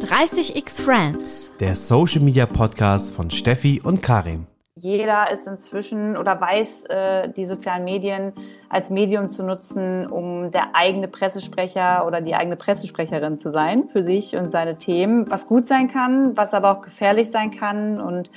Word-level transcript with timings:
30x 0.00 0.80
Friends. 0.80 1.52
Der 1.58 1.74
Social 1.74 2.20
Media 2.20 2.46
Podcast 2.46 3.12
von 3.12 3.30
Steffi 3.30 3.80
und 3.82 4.00
Karim. 4.00 4.46
Jeder 4.76 5.28
ist 5.32 5.48
inzwischen 5.48 6.16
oder 6.16 6.40
weiß, 6.40 6.84
äh, 6.84 7.28
die 7.30 7.44
sozialen 7.44 7.82
Medien 7.82 8.32
als 8.68 8.90
Medium 8.90 9.28
zu 9.28 9.42
nutzen, 9.42 10.06
um 10.06 10.52
der 10.52 10.76
eigene 10.76 11.08
Pressesprecher 11.08 12.06
oder 12.06 12.20
die 12.20 12.36
eigene 12.36 12.54
Pressesprecherin 12.54 13.38
zu 13.38 13.50
sein 13.50 13.88
für 13.88 14.04
sich 14.04 14.36
und 14.36 14.50
seine 14.50 14.78
Themen, 14.78 15.28
was 15.30 15.48
gut 15.48 15.66
sein 15.66 15.90
kann, 15.90 16.36
was 16.36 16.54
aber 16.54 16.70
auch 16.70 16.82
gefährlich 16.82 17.32
sein 17.32 17.50
kann. 17.50 18.00
Und 18.00 18.30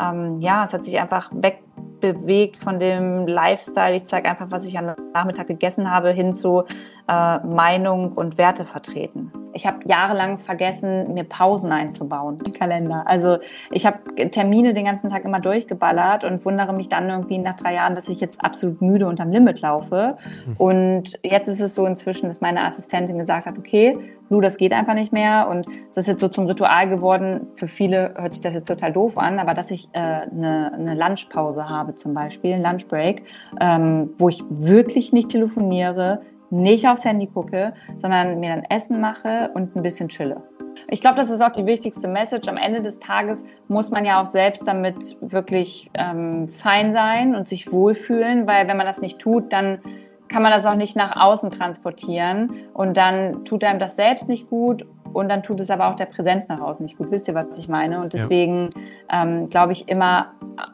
ähm, 0.00 0.40
ja, 0.40 0.64
es 0.64 0.72
hat 0.72 0.84
sich 0.84 0.98
einfach 0.98 1.30
wegbewegt 1.32 2.56
von 2.56 2.80
dem 2.80 3.28
Lifestyle. 3.28 3.94
Ich 3.94 4.06
zeige 4.06 4.28
einfach, 4.28 4.50
was 4.50 4.64
ich 4.64 4.76
am 4.76 4.96
Nachmittag 5.12 5.46
gegessen 5.46 5.88
habe, 5.88 6.10
hin 6.10 6.34
zu 6.34 6.64
äh, 7.06 7.38
Meinung 7.40 8.12
und 8.12 8.38
Werte 8.38 8.64
vertreten. 8.64 9.30
Ich 9.52 9.66
habe 9.66 9.78
jahrelang 9.84 10.38
vergessen, 10.38 11.14
mir 11.14 11.24
Pausen 11.24 11.70
einzubauen 11.70 12.38
im 12.44 12.52
Kalender. 12.52 13.04
Also 13.06 13.38
ich 13.70 13.86
habe 13.86 13.98
Termine 14.30 14.74
den 14.74 14.84
ganzen 14.84 15.10
Tag 15.10 15.24
immer 15.24 15.38
durchgeballert 15.38 16.24
und 16.24 16.44
wundere 16.44 16.72
mich 16.72 16.88
dann 16.88 17.08
irgendwie 17.08 17.38
nach 17.38 17.54
drei 17.54 17.74
Jahren, 17.74 17.94
dass 17.94 18.08
ich 18.08 18.20
jetzt 18.20 18.42
absolut 18.42 18.82
müde 18.82 19.06
unterm 19.06 19.30
Limit 19.30 19.60
laufe. 19.60 20.16
Mhm. 20.46 20.54
Und 20.56 21.12
jetzt 21.22 21.48
ist 21.48 21.60
es 21.60 21.74
so 21.74 21.86
inzwischen, 21.86 22.26
dass 22.28 22.40
meine 22.40 22.64
Assistentin 22.64 23.18
gesagt 23.18 23.46
hat, 23.46 23.58
okay, 23.58 23.98
Lu, 24.30 24.40
das 24.40 24.56
geht 24.56 24.72
einfach 24.72 24.94
nicht 24.94 25.12
mehr. 25.12 25.48
Und 25.48 25.66
es 25.90 25.98
ist 25.98 26.08
jetzt 26.08 26.20
so 26.20 26.28
zum 26.28 26.46
Ritual 26.46 26.88
geworden. 26.88 27.48
Für 27.54 27.68
viele 27.68 28.14
hört 28.16 28.32
sich 28.32 28.42
das 28.42 28.54
jetzt 28.54 28.66
total 28.66 28.92
doof 28.92 29.18
an, 29.18 29.38
aber 29.38 29.54
dass 29.54 29.70
ich 29.70 29.88
äh, 29.92 29.98
eine, 29.98 30.72
eine 30.72 30.94
Lunchpause 30.94 31.68
habe 31.68 31.94
zum 31.94 32.14
Beispiel, 32.14 32.54
ein 32.54 32.62
Lunchbreak, 32.62 33.22
ähm, 33.60 34.10
wo 34.18 34.30
ich 34.30 34.42
wirklich 34.48 35.12
nicht 35.12 35.28
telefoniere, 35.28 36.22
nicht 36.54 36.88
aufs 36.88 37.04
Handy 37.04 37.26
gucke, 37.26 37.74
sondern 37.96 38.40
mir 38.40 38.50
dann 38.50 38.64
Essen 38.64 39.00
mache 39.00 39.50
und 39.54 39.76
ein 39.76 39.82
bisschen 39.82 40.08
chille. 40.08 40.42
Ich 40.88 41.00
glaube, 41.00 41.16
das 41.16 41.30
ist 41.30 41.40
auch 41.40 41.52
die 41.52 41.66
wichtigste 41.66 42.08
Message. 42.08 42.48
Am 42.48 42.56
Ende 42.56 42.80
des 42.80 43.00
Tages 43.00 43.44
muss 43.68 43.90
man 43.90 44.04
ja 44.04 44.20
auch 44.20 44.26
selbst 44.26 44.66
damit 44.66 45.16
wirklich 45.20 45.90
ähm, 45.94 46.48
fein 46.48 46.92
sein 46.92 47.34
und 47.34 47.48
sich 47.48 47.72
wohlfühlen, 47.72 48.46
weil 48.46 48.68
wenn 48.68 48.76
man 48.76 48.86
das 48.86 49.00
nicht 49.00 49.18
tut, 49.18 49.52
dann 49.52 49.80
kann 50.28 50.42
man 50.42 50.52
das 50.52 50.66
auch 50.66 50.74
nicht 50.74 50.96
nach 50.96 51.16
außen 51.16 51.50
transportieren 51.50 52.52
und 52.72 52.96
dann 52.96 53.44
tut 53.44 53.64
einem 53.64 53.78
das 53.78 53.96
selbst 53.96 54.28
nicht 54.28 54.48
gut 54.48 54.86
und 55.14 55.28
dann 55.28 55.42
tut 55.42 55.60
es 55.60 55.70
aber 55.70 55.88
auch 55.88 55.96
der 55.96 56.06
Präsenz 56.06 56.48
nach 56.48 56.60
außen 56.60 56.84
nicht 56.84 56.98
gut. 56.98 57.10
Wisst 57.10 57.28
ihr, 57.28 57.34
was 57.34 57.56
ich 57.56 57.68
meine? 57.68 58.00
Und 58.00 58.12
deswegen 58.12 58.70
ja. 59.10 59.22
ähm, 59.22 59.48
glaube 59.48 59.72
ich 59.72 59.88
immer, 59.88 60.32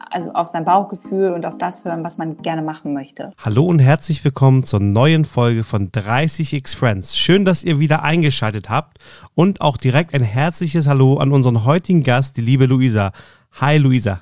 also 0.09 0.31
auf 0.33 0.47
sein 0.47 0.65
Bauchgefühl 0.65 1.31
und 1.31 1.45
auf 1.45 1.57
das 1.57 1.85
hören, 1.85 2.03
was 2.03 2.17
man 2.17 2.37
gerne 2.37 2.63
machen 2.63 2.93
möchte. 2.93 3.31
Hallo 3.37 3.65
und 3.65 3.79
herzlich 3.79 4.25
willkommen 4.25 4.63
zur 4.63 4.79
neuen 4.79 5.25
Folge 5.25 5.63
von 5.63 5.91
30x 5.91 6.75
Friends. 6.75 7.17
Schön, 7.17 7.45
dass 7.45 7.63
ihr 7.63 7.79
wieder 7.79 8.03
eingeschaltet 8.03 8.69
habt 8.69 8.97
und 9.35 9.61
auch 9.61 9.77
direkt 9.77 10.13
ein 10.15 10.23
herzliches 10.23 10.87
Hallo 10.87 11.17
an 11.17 11.31
unseren 11.31 11.63
heutigen 11.63 12.01
Gast, 12.01 12.37
die 12.37 12.41
liebe 12.41 12.65
Luisa. 12.65 13.11
Hi 13.59 13.77
Luisa. 13.77 14.21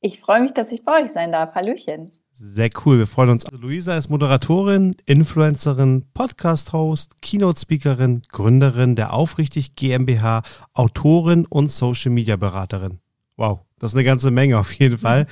Ich 0.00 0.20
freue 0.20 0.40
mich, 0.40 0.54
dass 0.54 0.72
ich 0.72 0.84
bei 0.84 1.02
euch 1.02 1.10
sein 1.10 1.32
darf. 1.32 1.54
Hallöchen. 1.54 2.10
Sehr 2.42 2.70
cool, 2.86 2.96
wir 2.96 3.06
freuen 3.06 3.28
uns. 3.28 3.44
Also 3.44 3.58
Luisa 3.58 3.98
ist 3.98 4.08
Moderatorin, 4.08 4.96
Influencerin, 5.04 6.06
Podcast-Host, 6.14 7.20
Keynote-Speakerin, 7.20 8.22
Gründerin 8.30 8.96
der 8.96 9.12
Aufrichtig 9.12 9.74
GmbH, 9.76 10.40
Autorin 10.72 11.44
und 11.44 11.70
Social-Media-Beraterin. 11.70 13.00
Wow, 13.36 13.60
das 13.78 13.90
ist 13.90 13.96
eine 13.96 14.04
ganze 14.04 14.30
Menge 14.30 14.58
auf 14.58 14.72
jeden 14.72 14.96
Fall. 14.96 15.26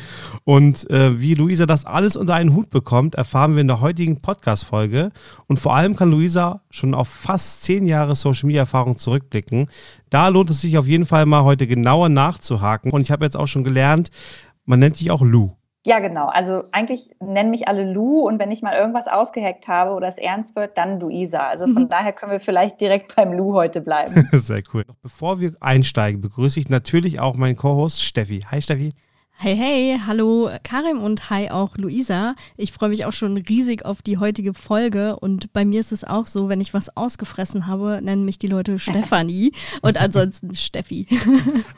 Und 0.44 0.88
äh, 0.90 1.18
wie 1.18 1.32
Luisa 1.32 1.64
das 1.64 1.86
alles 1.86 2.14
unter 2.14 2.34
einen 2.34 2.54
Hut 2.54 2.68
bekommt, 2.68 3.14
erfahren 3.14 3.54
wir 3.54 3.62
in 3.62 3.68
der 3.68 3.80
heutigen 3.80 4.18
Podcast-Folge. 4.18 5.10
Und 5.46 5.58
vor 5.58 5.74
allem 5.74 5.96
kann 5.96 6.10
Luisa 6.10 6.60
schon 6.70 6.92
auf 6.92 7.08
fast 7.08 7.62
zehn 7.62 7.86
Jahre 7.86 8.16
Social-Media-Erfahrung 8.16 8.98
zurückblicken. 8.98 9.70
Da 10.10 10.28
lohnt 10.28 10.50
es 10.50 10.60
sich 10.60 10.76
auf 10.76 10.86
jeden 10.86 11.06
Fall 11.06 11.24
mal 11.24 11.44
heute 11.44 11.66
genauer 11.66 12.10
nachzuhaken. 12.10 12.92
Und 12.92 13.00
ich 13.00 13.10
habe 13.10 13.24
jetzt 13.24 13.36
auch 13.38 13.48
schon 13.48 13.64
gelernt, 13.64 14.10
man 14.66 14.78
nennt 14.78 15.00
dich 15.00 15.10
auch 15.10 15.22
Lou. 15.22 15.57
Ja, 15.84 16.00
genau. 16.00 16.26
Also 16.26 16.64
eigentlich 16.72 17.10
nennen 17.20 17.50
mich 17.50 17.68
alle 17.68 17.90
Lu 17.90 18.26
und 18.26 18.38
wenn 18.38 18.50
ich 18.50 18.62
mal 18.62 18.76
irgendwas 18.76 19.06
ausgeheckt 19.06 19.68
habe 19.68 19.92
oder 19.92 20.08
es 20.08 20.18
ernst 20.18 20.56
wird, 20.56 20.76
dann 20.76 21.00
Luisa. 21.00 21.46
Also 21.46 21.66
von 21.66 21.84
mhm. 21.84 21.88
daher 21.88 22.12
können 22.12 22.32
wir 22.32 22.40
vielleicht 22.40 22.80
direkt 22.80 23.14
beim 23.16 23.32
Lu 23.32 23.54
heute 23.54 23.80
bleiben. 23.80 24.28
Sehr 24.32 24.62
cool. 24.74 24.84
Bevor 25.02 25.40
wir 25.40 25.54
einsteigen, 25.60 26.20
begrüße 26.20 26.58
ich 26.60 26.68
natürlich 26.68 27.20
auch 27.20 27.36
meinen 27.36 27.56
Co-Host 27.56 28.02
Steffi. 28.02 28.40
Hi 28.50 28.60
Steffi. 28.60 28.90
Hey, 29.40 29.54
hey, 29.56 30.00
hallo 30.04 30.50
Karim 30.64 31.00
und 31.00 31.30
hi 31.30 31.48
auch 31.48 31.76
Luisa. 31.76 32.34
Ich 32.56 32.72
freue 32.72 32.88
mich 32.88 33.04
auch 33.04 33.12
schon 33.12 33.36
riesig 33.36 33.84
auf 33.84 34.02
die 34.02 34.18
heutige 34.18 34.52
Folge 34.52 35.14
und 35.14 35.52
bei 35.52 35.64
mir 35.64 35.78
ist 35.78 35.92
es 35.92 36.02
auch 36.02 36.26
so, 36.26 36.48
wenn 36.48 36.60
ich 36.60 36.74
was 36.74 36.96
ausgefressen 36.96 37.68
habe, 37.68 38.00
nennen 38.02 38.24
mich 38.24 38.40
die 38.40 38.48
Leute 38.48 38.80
Stefanie 38.80 39.52
und 39.80 39.96
ansonsten 39.96 40.56
Steffi. 40.56 41.06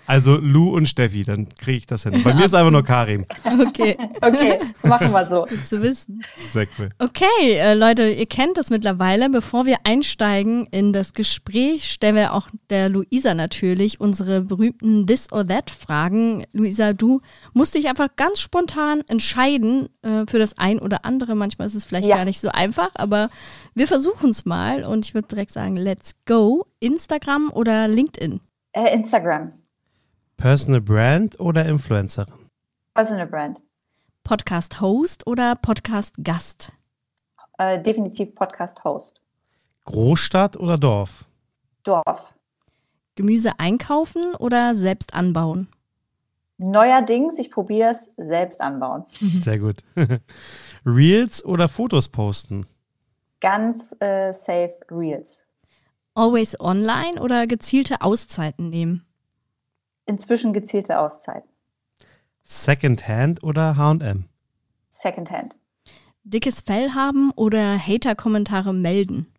Also 0.07 0.39
Lu 0.39 0.71
und 0.71 0.89
Steffi, 0.89 1.23
dann 1.23 1.49
kriege 1.51 1.77
ich 1.77 1.87
das 1.87 2.03
hin. 2.03 2.23
Bei 2.25 2.35
mir 2.35 2.47
ist 2.47 2.55
einfach 2.55 2.73
nur 2.73 2.83
Karim. 2.83 3.27
Okay. 3.45 3.97
Okay, 4.21 4.59
machen 4.83 5.13
wir 5.13 5.27
so. 5.27 5.45
Gut 5.45 5.67
zu 5.67 5.83
wissen. 5.83 6.25
Sehr 6.51 6.67
cool. 6.79 6.89
Okay, 6.99 7.53
äh, 7.53 7.75
Leute, 7.75 8.11
ihr 8.11 8.27
kennt 8.27 8.59
das 8.59 8.71
mittlerweile. 8.71 9.29
Bevor 9.29 9.67
wir 9.67 9.77
einsteigen 9.85 10.67
in 10.73 10.93
das 10.93 11.13
Gespräch, 11.13 11.91
stellen 11.91 12.17
wir 12.17 12.33
auch 12.33 12.49
der 12.71 12.89
Luisa 12.89 13.35
natürlich 13.35 14.01
unsere 14.01 14.41
berühmten 14.41 15.07
This 15.07 15.31
or 15.31 15.47
That 15.47 15.71
Fragen. 15.71 16.45
Luisa, 16.53 16.93
du 16.93 17.21
musste 17.53 17.79
ich 17.79 17.89
einfach 17.89 18.17
ganz 18.17 18.41
spontan 18.41 19.03
entscheiden 19.09 19.89
äh, 20.03 20.27
für 20.27 20.39
das 20.39 20.59
ein 20.59 20.79
oder 20.79 21.05
andere. 21.05 21.35
Manchmal 21.35 21.67
ist 21.67 21.75
es 21.75 21.85
vielleicht 21.85 22.09
ja. 22.09 22.17
gar 22.17 22.25
nicht 22.25 22.41
so 22.41 22.51
einfach, 22.51 22.91
aber 22.95 23.31
wir 23.75 23.87
versuchen 23.87 24.31
es 24.31 24.45
mal 24.45 24.85
und 24.85 25.07
ich 25.07 25.15
würde 25.15 25.29
direkt 25.29 25.53
sagen, 25.53 25.77
let's 25.77 26.15
go. 26.27 26.67
Instagram 26.81 27.51
oder 27.53 27.89
LinkedIn? 27.89 28.41
Äh, 28.73 28.95
Instagram. 28.95 29.53
Personal 30.37 30.81
Brand 30.81 31.39
oder 31.39 31.67
Influencerin? 31.67 32.33
Personal 32.95 33.27
Brand. 33.27 33.61
Podcast-Host 34.25 35.27
oder 35.27 35.57
Podcast-Gast? 35.57 36.73
Äh, 37.59 37.83
definitiv 37.83 38.35
Podcast-Host. 38.35 39.21
Großstadt 39.85 40.57
oder 40.57 40.79
Dorf? 40.79 41.25
Dorf. 41.83 42.35
Gemüse 43.17 43.59
einkaufen 43.59 44.35
oder 44.37 44.75
selbst 44.75 45.15
anbauen? 45.15 45.69
Neuerdings, 46.61 47.39
ich 47.39 47.51
probiere 47.51 47.91
es, 47.91 48.11
selbst 48.17 48.61
anbauen. 48.61 49.05
Sehr 49.43 49.59
gut. 49.59 49.79
Reels 50.87 51.45
oder 51.45 51.69
Fotos 51.69 52.09
posten? 52.09 52.67
Ganz 53.41 53.95
äh, 54.01 54.33
safe 54.33 54.75
Reels. 54.91 55.41
Always 56.15 56.59
online 56.61 57.21
oder 57.21 57.47
gezielte 57.47 58.03
Auszeiten 58.03 58.69
nehmen? 58.69 59.07
Inzwischen 60.07 60.53
gezielte 60.53 60.99
Auszeiten. 60.99 61.49
Secondhand 62.43 63.43
oder 63.43 63.77
HM? 63.77 64.25
Secondhand. 64.89 65.57
Dickes 66.25 66.61
Fell 66.61 66.91
haben 66.95 67.31
oder 67.37 67.79
Hater-Kommentare 67.79 68.75
melden? 68.75 69.33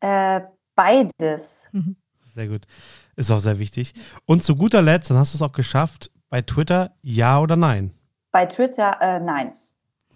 Äh, 0.00 0.42
beides. 0.74 1.68
Mhm. 1.72 1.96
Sehr 2.24 2.48
gut. 2.48 2.66
Ist 3.14 3.30
auch 3.30 3.38
sehr 3.38 3.58
wichtig. 3.58 3.94
Und 4.26 4.44
zu 4.44 4.56
guter 4.56 4.82
Letzt, 4.82 5.10
dann 5.10 5.16
hast 5.16 5.32
du 5.32 5.38
es 5.38 5.42
auch 5.42 5.52
geschafft, 5.52 6.10
bei 6.36 6.42
Twitter 6.42 6.90
ja 7.00 7.40
oder 7.40 7.56
nein? 7.56 7.92
Bei 8.30 8.44
Twitter 8.44 8.98
äh, 9.00 9.20
nein. 9.20 9.52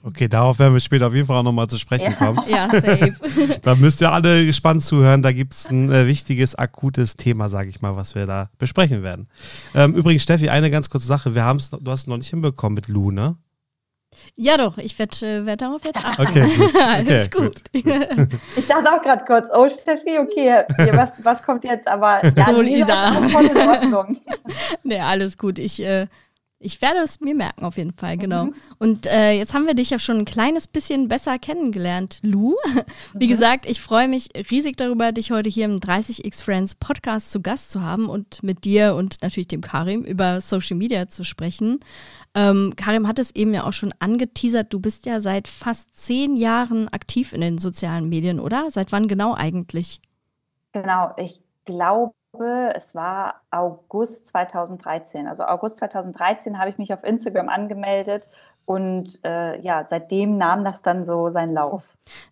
Okay, 0.03 0.29
darauf 0.29 0.59
werden 0.59 0.75
wir 0.75 0.81
später 0.81 1.07
auf 1.07 1.15
jeden 1.15 1.27
Fall 1.27 1.39
auch 1.39 1.43
nochmal 1.43 1.67
zu 1.69 1.79
sprechen 1.79 2.11
ja. 2.11 2.13
kommen. 2.13 2.43
Ja, 2.47 2.69
safe. 2.69 3.15
da 3.63 3.75
müsst 3.75 4.03
ihr 4.03 4.13
alle 4.13 4.45
gespannt 4.45 4.83
zuhören. 4.83 5.23
Da 5.23 5.33
gibt 5.33 5.55
es 5.55 5.71
ein 5.71 5.91
äh, 5.91 6.07
wichtiges, 6.07 6.55
akutes 6.55 7.17
Thema, 7.17 7.49
sage 7.49 7.71
ich 7.71 7.81
mal, 7.81 7.97
was 7.97 8.15
wir 8.15 8.27
da 8.27 8.51
besprechen 8.59 9.03
werden. 9.03 9.29
Ähm, 9.75 9.95
übrigens, 9.95 10.23
Steffi, 10.23 10.51
eine 10.51 10.71
ganz 10.71 10.91
kurze 10.91 11.07
Sache. 11.07 11.35
Wir 11.35 11.45
haben's, 11.45 11.71
du 11.71 11.91
hast 11.91 12.01
es 12.01 12.07
noch 12.07 12.19
nicht 12.19 12.29
hinbekommen 12.29 12.75
mit 12.75 12.89
Lu, 12.89 13.11
ne? 13.11 13.37
Ja, 14.37 14.57
doch, 14.57 14.79
ich 14.79 14.99
werde 14.99 15.27
äh, 15.27 15.47
werd 15.47 15.61
darauf 15.61 15.85
jetzt 15.85 16.05
achten. 16.05 16.23
Okay, 16.23 16.57
gut. 16.57 16.77
Alles 16.83 17.29
okay, 17.29 17.45
gut. 17.45 17.63
gut. 17.73 18.29
ich 18.57 18.67
dachte 18.67 18.93
auch 18.93 19.03
gerade 19.03 19.25
kurz, 19.25 19.49
oh 19.53 19.69
Steffi, 19.69 20.19
okay, 20.19 20.65
was, 20.93 21.13
was 21.23 21.43
kommt 21.43 21.65
jetzt? 21.65 21.87
Aber 21.87 22.25
ja, 22.37 22.45
so, 22.47 22.61
Lisa. 22.61 23.13
Voll 23.13 23.47
in 23.47 23.57
Ordnung. 23.57 24.21
nee, 24.83 25.01
alles 25.01 25.37
gut. 25.39 25.59
Ich, 25.59 25.81
äh, 25.83 26.07
ich 26.63 26.83
werde 26.83 27.01
es 27.01 27.21
mir 27.21 27.35
merken, 27.35 27.65
auf 27.65 27.79
jeden 27.79 27.95
Fall, 27.95 28.19
genau. 28.19 28.47
Mhm. 28.47 28.55
Und 28.79 29.07
äh, 29.07 29.33
jetzt 29.33 29.55
haben 29.55 29.67
wir 29.67 29.73
dich 29.73 29.89
ja 29.89 29.99
schon 29.99 30.19
ein 30.19 30.25
kleines 30.27 30.69
bisschen 30.69 31.09
besser 31.09 31.39
kennengelernt, 31.39 32.19
Lou. 32.23 32.55
Wie 33.15 33.27
mhm. 33.27 33.31
gesagt, 33.31 33.67
ich 33.67 33.81
freue 33.81 34.09
mich 34.09 34.29
riesig 34.51 34.77
darüber, 34.77 35.11
dich 35.13 35.31
heute 35.31 35.49
hier 35.49 35.65
im 35.65 35.81
30x 35.81 36.45
Friends 36.45 36.75
Podcast 36.75 37.31
zu 37.31 37.41
Gast 37.41 37.71
zu 37.71 37.81
haben 37.81 38.11
und 38.11 38.43
mit 38.43 38.65
dir 38.65 38.95
und 38.95 39.23
natürlich 39.23 39.49
dem 39.49 39.63
Karim 39.63 40.05
über 40.05 40.43
Social 40.43 40.77
Media 40.77 41.09
zu 41.09 41.25
sprechen. 41.25 41.81
Ähm, 42.35 42.75
Karim 42.77 43.09
hat 43.09 43.19
es 43.19 43.35
eben 43.35 43.55
ja 43.55 43.65
auch 43.65 43.73
schon 43.73 43.95
angeteasert, 43.99 44.71
du 44.71 44.81
bist 44.81 45.07
ja 45.07 45.21
seit 45.21 45.49
fast 45.49 45.99
zehn 45.99 46.37
Jahren 46.37 46.89
aktiv 46.89 47.33
in 47.33 47.41
den 47.41 47.57
sozialen 47.57 48.11
Medien, 48.11 48.39
oder? 48.39 48.71
Seit 48.71 48.93
wann 48.93 49.09
genau 49.09 49.35
eigentlich? 49.35 50.03
Genau, 50.73 51.13
ich 51.17 51.41
glaube, 51.65 52.13
es 52.33 52.95
war 52.95 53.43
August 53.51 54.29
2013. 54.29 55.27
Also 55.27 55.45
August 55.45 55.79
2013 55.79 56.59
habe 56.59 56.71
ich 56.71 56.79
mich 56.79 56.93
auf 56.93 57.05
Instagram 57.05 57.49
angemeldet 57.49 58.29
Und 58.65 59.19
äh, 59.25 59.61
ja, 59.61 59.83
seitdem 59.83 60.37
nahm 60.37 60.65
das 60.65 60.83
dann 60.83 61.05
so 61.05 61.31
seinen 61.31 61.53
Lauf. 61.53 61.83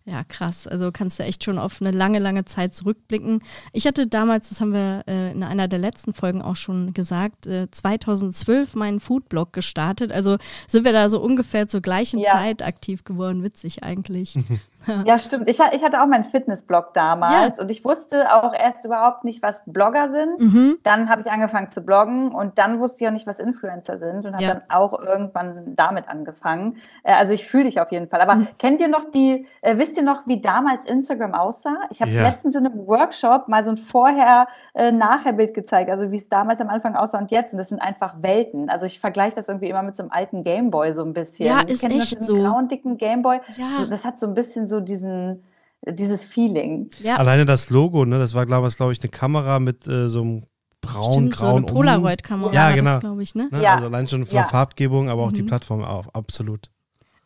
Ja, 0.05 0.23
krass. 0.23 0.67
Also 0.67 0.91
kannst 0.91 1.19
du 1.19 1.23
echt 1.23 1.43
schon 1.43 1.59
auf 1.59 1.81
eine 1.81 1.91
lange, 1.91 2.19
lange 2.19 2.45
Zeit 2.45 2.73
zurückblicken. 2.73 3.43
Ich 3.73 3.85
hatte 3.85 4.07
damals, 4.07 4.49
das 4.49 4.61
haben 4.61 4.73
wir 4.73 5.03
äh, 5.07 5.31
in 5.31 5.43
einer 5.43 5.67
der 5.67 5.79
letzten 5.79 6.13
Folgen 6.13 6.41
auch 6.41 6.55
schon 6.55 6.93
gesagt, 6.93 7.45
äh, 7.47 7.69
2012 7.69 8.75
meinen 8.75 8.99
Foodblog 8.99 9.53
gestartet. 9.53 10.11
Also 10.11 10.37
sind 10.67 10.85
wir 10.85 10.93
da 10.93 11.09
so 11.09 11.21
ungefähr 11.21 11.67
zur 11.67 11.81
gleichen 11.81 12.19
ja. 12.19 12.31
Zeit 12.31 12.61
aktiv 12.63 13.03
geworden. 13.03 13.43
Witzig 13.43 13.83
eigentlich. 13.83 14.37
ja, 15.05 15.19
stimmt. 15.19 15.47
Ich, 15.47 15.59
ich, 15.59 15.83
hatte 15.83 16.01
auch 16.01 16.07
meinen 16.07 16.23
Fitnessblog 16.23 16.93
damals 16.93 17.57
ja. 17.57 17.63
und 17.63 17.71
ich 17.71 17.83
wusste 17.83 18.33
auch 18.33 18.53
erst 18.53 18.85
überhaupt 18.85 19.23
nicht, 19.23 19.41
was 19.41 19.63
Blogger 19.65 20.09
sind. 20.09 20.39
Mhm. 20.39 20.77
Dann 20.83 21.09
habe 21.09 21.21
ich 21.21 21.31
angefangen 21.31 21.69
zu 21.69 21.81
bloggen 21.81 22.33
und 22.33 22.57
dann 22.57 22.79
wusste 22.79 23.03
ich 23.03 23.07
auch 23.07 23.13
nicht, 23.13 23.27
was 23.27 23.39
Influencer 23.39 23.97
sind 23.97 24.25
und 24.25 24.33
habe 24.33 24.43
ja. 24.43 24.53
dann 24.55 24.63
auch 24.69 24.99
irgendwann 25.01 25.75
damit 25.75 26.07
angefangen. 26.09 26.77
Äh, 27.03 27.13
also 27.13 27.33
ich 27.33 27.47
fühle 27.47 27.65
dich 27.65 27.81
auf 27.81 27.91
jeden 27.91 28.07
Fall. 28.07 28.21
Aber 28.21 28.35
mhm. 28.35 28.47
kennt 28.57 28.81
ihr 28.81 28.87
noch 28.87 29.09
die 29.11 29.45
äh, 29.61 29.77
wisst 29.77 29.97
ihr 29.97 30.03
noch, 30.03 30.25
wie 30.27 30.41
damals 30.41 30.85
Instagram 30.85 31.33
aussah? 31.33 31.77
Ich 31.89 32.01
habe 32.01 32.11
ja. 32.11 32.21
letztens 32.21 32.55
in 32.55 32.65
einem 32.65 32.87
Workshop 32.87 33.47
mal 33.47 33.63
so 33.63 33.71
ein 33.71 33.77
Vorher-Nachher-Bild 33.77 35.51
äh, 35.51 35.53
gezeigt, 35.53 35.89
also 35.89 36.11
wie 36.11 36.17
es 36.17 36.29
damals 36.29 36.61
am 36.61 36.69
Anfang 36.69 36.95
aussah 36.95 37.17
und 37.17 37.31
jetzt. 37.31 37.53
Und 37.53 37.57
das 37.57 37.69
sind 37.69 37.81
einfach 37.81 38.21
Welten. 38.21 38.69
Also 38.69 38.85
ich 38.85 38.99
vergleiche 38.99 39.35
das 39.35 39.47
irgendwie 39.47 39.69
immer 39.69 39.83
mit 39.83 39.95
so 39.95 40.03
einem 40.03 40.11
alten 40.11 40.43
Gameboy 40.43 40.93
so 40.93 41.03
ein 41.03 41.13
bisschen. 41.13 41.47
Ja, 41.47 41.61
ist 41.61 41.81
Kennt 41.81 41.95
echt 41.95 42.23
so. 42.23 42.35
grauen, 42.35 42.67
dicken 42.67 42.97
Gameboy. 42.97 43.39
Ja. 43.57 43.79
So, 43.79 43.85
das 43.85 44.05
hat 44.05 44.19
so 44.19 44.27
ein 44.27 44.33
bisschen 44.33 44.67
so 44.69 44.79
diesen 44.79 45.43
dieses 45.87 46.25
Feeling. 46.25 46.89
Ja. 47.01 47.17
Alleine 47.17 47.45
das 47.45 47.69
Logo, 47.69 48.05
ne, 48.05 48.19
das 48.19 48.33
war, 48.33 48.45
glaube 48.45 48.67
ich, 48.67 48.75
glaub 48.75 48.91
ich, 48.91 49.01
eine 49.01 49.09
Kamera 49.09 49.59
mit 49.59 49.87
äh, 49.87 50.09
so 50.09 50.21
einem 50.21 50.43
braun, 50.81 51.29
grauen. 51.29 51.67
So 51.67 51.73
Polaroid-Kamera, 51.73 52.53
ja, 52.53 52.71
genau. 52.75 52.99
glaube 52.99 53.23
ich, 53.23 53.35
ne? 53.35 53.49
ne? 53.51 53.61
Ja. 53.61 53.75
Also 53.75 53.87
allein 53.87 54.07
schon 54.07 54.25
von 54.25 54.35
der 54.35 54.45
Farbgebung, 54.45 55.09
aber 55.09 55.23
auch 55.23 55.31
mhm. 55.31 55.35
die 55.35 55.43
Plattform 55.43 55.83
auch, 55.83 56.07
absolut. 56.13 56.69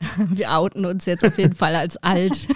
Wir 0.18 0.51
outen 0.51 0.86
uns 0.86 1.06
jetzt 1.06 1.25
auf 1.25 1.38
jeden 1.38 1.56
Fall 1.56 1.75
als 1.75 1.95
alt. 1.98 2.48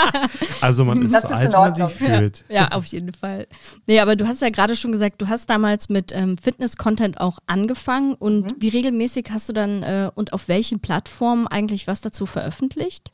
also 0.62 0.86
man 0.86 1.02
ist 1.02 1.12
das 1.12 1.22
so 1.22 1.28
ist 1.28 1.34
alt, 1.34 1.52
wie 1.52 1.56
man 1.56 1.74
sich 1.74 1.98
fühlt. 1.98 2.44
Ja, 2.48 2.68
auf 2.68 2.86
jeden 2.86 3.12
Fall. 3.12 3.46
Nee, 3.86 4.00
aber 4.00 4.16
du 4.16 4.26
hast 4.26 4.40
ja 4.40 4.48
gerade 4.48 4.74
schon 4.74 4.90
gesagt, 4.90 5.20
du 5.20 5.28
hast 5.28 5.50
damals 5.50 5.90
mit 5.90 6.12
ähm, 6.12 6.38
Fitness-Content 6.38 7.20
auch 7.20 7.40
angefangen 7.46 8.14
und 8.14 8.44
mhm. 8.44 8.54
wie 8.58 8.68
regelmäßig 8.68 9.26
hast 9.30 9.50
du 9.50 9.52
dann 9.52 9.82
äh, 9.82 10.10
und 10.14 10.32
auf 10.32 10.48
welchen 10.48 10.80
Plattformen 10.80 11.46
eigentlich 11.46 11.86
was 11.86 12.00
dazu 12.00 12.24
veröffentlicht? 12.24 13.12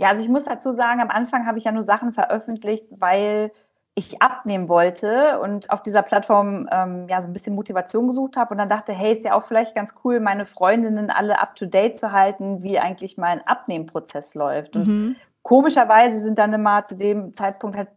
Ja, 0.00 0.08
also 0.08 0.22
ich 0.22 0.30
muss 0.30 0.44
dazu 0.44 0.72
sagen, 0.72 1.02
am 1.02 1.10
Anfang 1.10 1.46
habe 1.46 1.58
ich 1.58 1.64
ja 1.64 1.72
nur 1.72 1.82
Sachen 1.82 2.14
veröffentlicht, 2.14 2.86
weil 2.90 3.52
ich 3.94 4.22
abnehmen 4.22 4.70
wollte 4.70 5.38
und 5.40 5.68
auf 5.70 5.82
dieser 5.82 6.00
Plattform 6.00 6.66
ähm, 6.72 7.06
ja 7.10 7.20
so 7.20 7.28
ein 7.28 7.34
bisschen 7.34 7.54
Motivation 7.54 8.06
gesucht 8.06 8.38
habe 8.38 8.52
und 8.52 8.58
dann 8.58 8.70
dachte, 8.70 8.94
hey, 8.94 9.12
ist 9.12 9.26
ja 9.26 9.34
auch 9.34 9.42
vielleicht 9.42 9.74
ganz 9.74 9.94
cool, 10.02 10.18
meine 10.18 10.46
Freundinnen 10.46 11.10
alle 11.10 11.38
up 11.38 11.54
to 11.54 11.66
date 11.66 11.98
zu 11.98 12.12
halten, 12.12 12.62
wie 12.62 12.78
eigentlich 12.78 13.18
mein 13.18 13.46
Abnehmprozess 13.46 14.34
läuft. 14.34 14.74
Und 14.74 14.86
mhm. 14.86 15.16
komischerweise 15.42 16.18
sind 16.20 16.38
dann 16.38 16.54
immer 16.54 16.86
zu 16.86 16.96
dem 16.96 17.34
Zeitpunkt 17.34 17.76
halt 17.76 17.88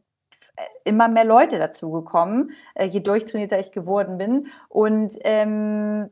immer 0.83 1.07
mehr 1.07 1.23
Leute 1.23 1.57
dazugekommen, 1.57 2.51
äh, 2.75 2.85
je 2.85 2.99
durchtrainierter 2.99 3.59
ich 3.59 3.71
geworden 3.71 4.17
bin. 4.17 4.47
Und 4.67 5.13
ähm, 5.21 6.09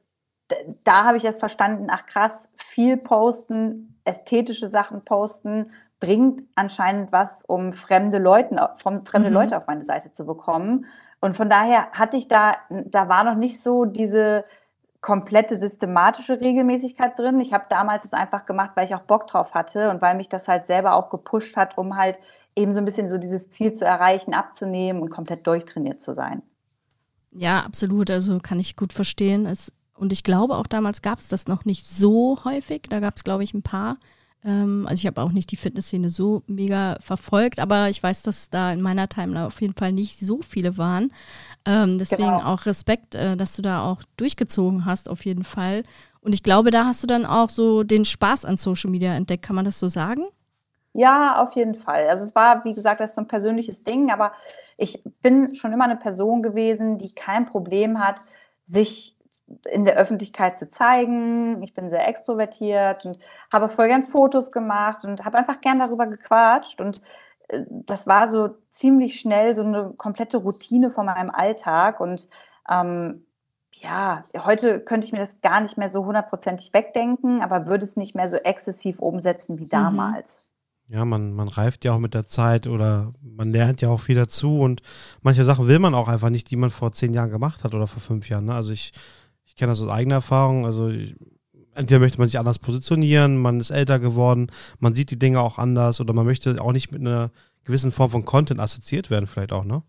da 0.84 1.06
habe 1.06 1.18
ich 1.18 1.26
erst 1.26 1.40
verstanden, 1.40 1.88
ach 1.90 2.06
krass, 2.06 2.52
viel 2.56 2.98
posten, 2.98 3.96
ästhetische 4.04 4.70
Sachen 4.70 5.02
posten, 5.02 5.72
bringt 6.00 6.44
anscheinend 6.56 7.12
was, 7.12 7.44
um 7.48 7.74
fremde, 7.74 8.18
Leuten, 8.18 8.60
fremde 9.06 9.30
mhm. 9.30 9.36
Leute 9.36 9.58
auf 9.58 9.68
meine 9.68 9.86
Seite 9.86 10.12
zu 10.12 10.26
bekommen. 10.26 10.86
Und 11.20 11.36
von 11.36 11.50
daher 11.50 11.92
hatte 11.92 12.18
ich 12.18 12.28
da, 12.28 12.56
da 12.70 13.08
war 13.08 13.24
noch 13.24 13.36
nicht 13.36 13.62
so 13.62 13.86
diese 13.86 14.44
komplette 15.00 15.56
systematische 15.56 16.42
Regelmäßigkeit 16.42 17.18
drin. 17.18 17.40
Ich 17.40 17.54
habe 17.54 17.66
damals 17.70 18.06
es 18.06 18.14
einfach 18.14 18.46
gemacht, 18.46 18.72
weil 18.76 18.86
ich 18.86 18.96
auch 18.96 19.02
Bock 19.02 19.28
drauf 19.28 19.54
hatte 19.54 19.90
und 19.90 20.02
weil 20.02 20.16
mich 20.16 20.30
das 20.30 20.48
halt 20.48 20.66
selber 20.66 20.96
auch 20.96 21.10
gepusht 21.10 21.58
hat, 21.58 21.78
um 21.78 21.98
halt 21.98 22.20
eben 22.56 22.74
so 22.74 22.80
ein 22.80 22.86
bisschen 22.86 23.08
so 23.08 23.18
dieses 23.18 23.50
Ziel 23.50 23.74
zu 23.74 23.86
erreichen, 23.86 24.34
abzunehmen 24.34 25.02
und 25.02 25.10
komplett 25.10 25.46
durchtrainiert 25.48 26.02
zu 26.02 26.14
sein. 26.14 26.44
Ja, 27.32 27.62
absolut. 27.62 28.12
Also 28.12 28.40
kann 28.40 28.60
ich 28.60 28.76
gut 28.76 28.94
verstehen. 28.94 29.46
Es, 29.46 29.72
und 30.02 30.12
ich 30.12 30.24
glaube, 30.24 30.56
auch 30.56 30.68
damals 30.68 31.02
gab 31.02 31.20
es 31.20 31.30
das 31.30 31.48
noch 31.48 31.64
nicht 31.64 31.88
so 31.88 32.44
häufig. 32.44 32.84
Da 32.90 33.00
gab 33.00 33.16
es, 33.16 33.24
glaube 33.24 33.44
ich, 33.44 33.54
ein 33.54 33.62
paar 33.62 33.98
ähm, 34.44 34.86
also 34.88 35.00
ich 35.00 35.08
habe 35.08 35.22
auch 35.22 35.32
nicht 35.32 35.52
die 35.52 35.56
Fitnessszene 35.56 36.10
so 36.10 36.44
mega 36.48 36.98
verfolgt, 37.00 37.60
aber 37.60 37.90
ich 37.90 38.02
weiß, 38.02 38.24
dass 38.24 38.50
da 38.50 38.72
in 38.72 38.82
meiner 38.82 39.08
Timeline 39.08 39.46
auf 39.46 39.62
jeden 39.62 39.76
Fall 39.76 39.92
nicht 39.92 40.20
so 40.20 40.42
viele 40.42 40.78
waren. 40.78 41.14
Ähm, 41.66 41.98
deswegen 41.98 42.24
genau. 42.24 42.44
auch 42.44 42.66
Respekt, 42.66 43.16
äh, 43.16 43.38
dass 43.38 43.56
du 43.56 43.62
da 43.62 43.84
auch 43.84 44.02
durchgezogen 44.18 44.86
hast, 44.86 45.10
auf 45.10 45.26
jeden 45.26 45.44
Fall. 45.44 45.84
Und 46.22 46.34
ich 46.34 46.44
glaube, 46.44 46.72
da 46.72 46.86
hast 46.86 47.04
du 47.04 47.08
dann 47.08 47.26
auch 47.26 47.50
so 47.50 47.84
den 47.84 48.06
Spaß 48.06 48.46
an 48.46 48.58
Social 48.58 48.90
Media 48.90 49.14
entdeckt. 49.14 49.44
Kann 49.44 49.56
man 49.56 49.66
das 49.66 49.80
so 49.80 49.88
sagen? 49.88 50.24
Ja, 50.94 51.42
auf 51.42 51.54
jeden 51.54 51.76
Fall. 51.76 52.10
Also 52.10 52.24
es 52.24 52.36
war, 52.36 52.66
wie 52.66 52.74
gesagt, 52.74 53.00
das 53.00 53.12
ist 53.12 53.16
so 53.16 53.22
ein 53.22 53.28
persönliches 53.28 53.84
Ding, 53.84 54.12
aber 54.12 54.34
ich 54.78 55.04
bin 55.22 55.56
schon 55.56 55.72
immer 55.72 55.86
eine 55.86 55.96
Person 55.96 56.42
gewesen, 56.42 56.98
die 56.98 57.14
kein 57.14 57.46
Problem 57.46 58.00
hat, 58.00 58.22
sich 58.68 59.16
in 59.70 59.86
der 59.86 59.96
Öffentlichkeit 59.96 60.58
zu 60.58 60.70
zeigen. 60.70 61.62
Ich 61.64 61.74
bin 61.74 61.90
sehr 61.90 62.08
extrovertiert 62.08 63.06
und 63.06 63.20
habe 63.52 63.70
voll 63.70 63.88
gern 63.88 64.04
Fotos 64.04 64.52
gemacht 64.52 65.04
und 65.06 65.26
habe 65.26 65.38
einfach 65.38 65.62
gern 65.62 65.80
darüber 65.80 66.08
gequatscht. 66.08 66.82
Und 66.82 67.02
äh, 67.50 67.64
das 67.70 68.08
war 68.08 68.28
so 68.28 68.56
ziemlich 68.70 69.20
schnell 69.20 69.56
so 69.56 69.64
eine 69.64 69.94
komplette 69.98 70.38
Routine 70.38 70.90
von 70.90 71.06
meinem 71.06 71.30
Alltag. 71.30 72.00
Und 72.00 72.28
ähm, 72.70 73.26
ja, 73.74 74.24
heute 74.38 74.82
könnte 74.82 75.06
ich 75.06 75.14
mir 75.14 75.20
das 75.20 75.42
gar 75.42 75.62
nicht 75.62 75.78
mehr 75.78 75.90
so 75.90 76.06
hundertprozentig 76.06 76.74
wegdenken, 76.74 77.42
aber 77.42 77.68
würde 77.68 77.86
es 77.86 77.96
nicht 77.96 78.16
mehr 78.16 78.30
so 78.30 78.38
exzessiv 78.38 79.00
umsetzen 79.00 79.60
wie 79.60 79.66
mhm. 79.66 79.70
damals. 79.70 80.40
Ja, 80.88 81.06
man, 81.06 81.32
man 81.32 81.48
reift 81.48 81.86
ja 81.86 81.94
auch 81.94 82.00
mit 82.00 82.14
der 82.14 82.28
Zeit 82.28 82.68
oder 82.68 83.14
man 83.22 83.50
lernt 83.50 83.82
ja 83.82 83.88
auch 83.88 84.02
viel 84.02 84.16
dazu 84.18 84.60
und 84.60 84.82
manche 85.22 85.46
Sachen 85.46 85.70
will 85.70 85.80
man 85.80 85.96
auch 85.96 86.10
einfach 86.10 86.30
nicht, 86.30 86.52
die 86.52 86.58
man 86.58 86.70
vor 86.70 86.92
zehn 86.92 87.14
Jahren 87.14 87.30
gemacht 87.30 87.64
hat 87.64 87.74
oder 87.74 87.88
vor 87.88 88.02
fünf 88.02 88.28
Jahren. 88.28 88.44
Ne? 88.44 88.54
Also 88.54 88.74
ich 88.74 88.92
ich 88.92 89.21
kenne 89.62 89.74
das 89.74 89.82
aus 89.84 89.90
eigener 89.90 90.16
Erfahrung. 90.16 90.66
Also 90.66 90.90
entweder 91.76 92.00
möchte 92.00 92.18
man 92.18 92.28
sich 92.28 92.40
anders 92.40 92.58
positionieren, 92.58 93.38
man 93.38 93.60
ist 93.60 93.70
älter 93.70 94.00
geworden, 94.00 94.48
man 94.80 94.96
sieht 94.96 95.12
die 95.12 95.20
Dinge 95.20 95.40
auch 95.40 95.60
anders 95.60 96.02
oder 96.02 96.16
man 96.16 96.26
möchte 96.26 96.60
auch 96.60 96.72
nicht 96.72 96.92
mit 96.92 97.02
einer 97.02 97.30
gewissen 97.64 97.92
Form 97.92 98.10
von 98.10 98.26
Content 98.26 98.60
assoziiert 98.60 99.12
werden, 99.12 99.28
vielleicht 99.28 99.52
auch, 99.52 99.64
ne? 99.64 99.84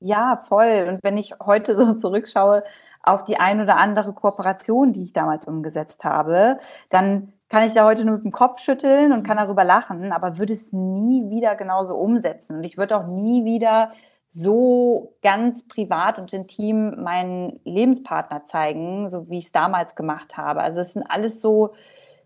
Ja, 0.00 0.42
voll. 0.46 0.86
Und 0.86 1.02
wenn 1.02 1.16
ich 1.16 1.32
heute 1.42 1.74
so 1.74 1.94
zurückschaue 1.96 2.62
auf 3.02 3.24
die 3.24 3.38
ein 3.38 3.62
oder 3.62 3.78
andere 3.78 4.12
Kooperation, 4.12 4.92
die 4.92 5.02
ich 5.02 5.14
damals 5.14 5.46
umgesetzt 5.46 6.04
habe, 6.04 6.58
dann 6.90 7.32
kann 7.48 7.64
ich 7.64 7.72
da 7.72 7.86
heute 7.86 8.04
nur 8.04 8.16
mit 8.16 8.24
dem 8.24 8.32
Kopf 8.32 8.58
schütteln 8.58 9.12
und 9.12 9.26
kann 9.26 9.38
darüber 9.38 9.64
lachen, 9.64 10.12
aber 10.12 10.36
würde 10.36 10.52
es 10.52 10.74
nie 10.74 11.30
wieder 11.30 11.56
genauso 11.56 11.96
umsetzen. 11.96 12.56
Und 12.56 12.64
ich 12.64 12.76
würde 12.76 12.98
auch 12.98 13.06
nie 13.06 13.46
wieder 13.46 13.92
so 14.28 15.14
ganz 15.22 15.66
privat 15.68 16.18
und 16.18 16.32
intim 16.32 17.02
meinen 17.02 17.60
Lebenspartner 17.64 18.44
zeigen, 18.44 19.08
so 19.08 19.30
wie 19.30 19.38
ich 19.38 19.46
es 19.46 19.52
damals 19.52 19.94
gemacht 19.94 20.36
habe. 20.36 20.60
Also 20.60 20.80
es 20.80 20.92
sind 20.92 21.04
alles 21.04 21.40
so, 21.40 21.74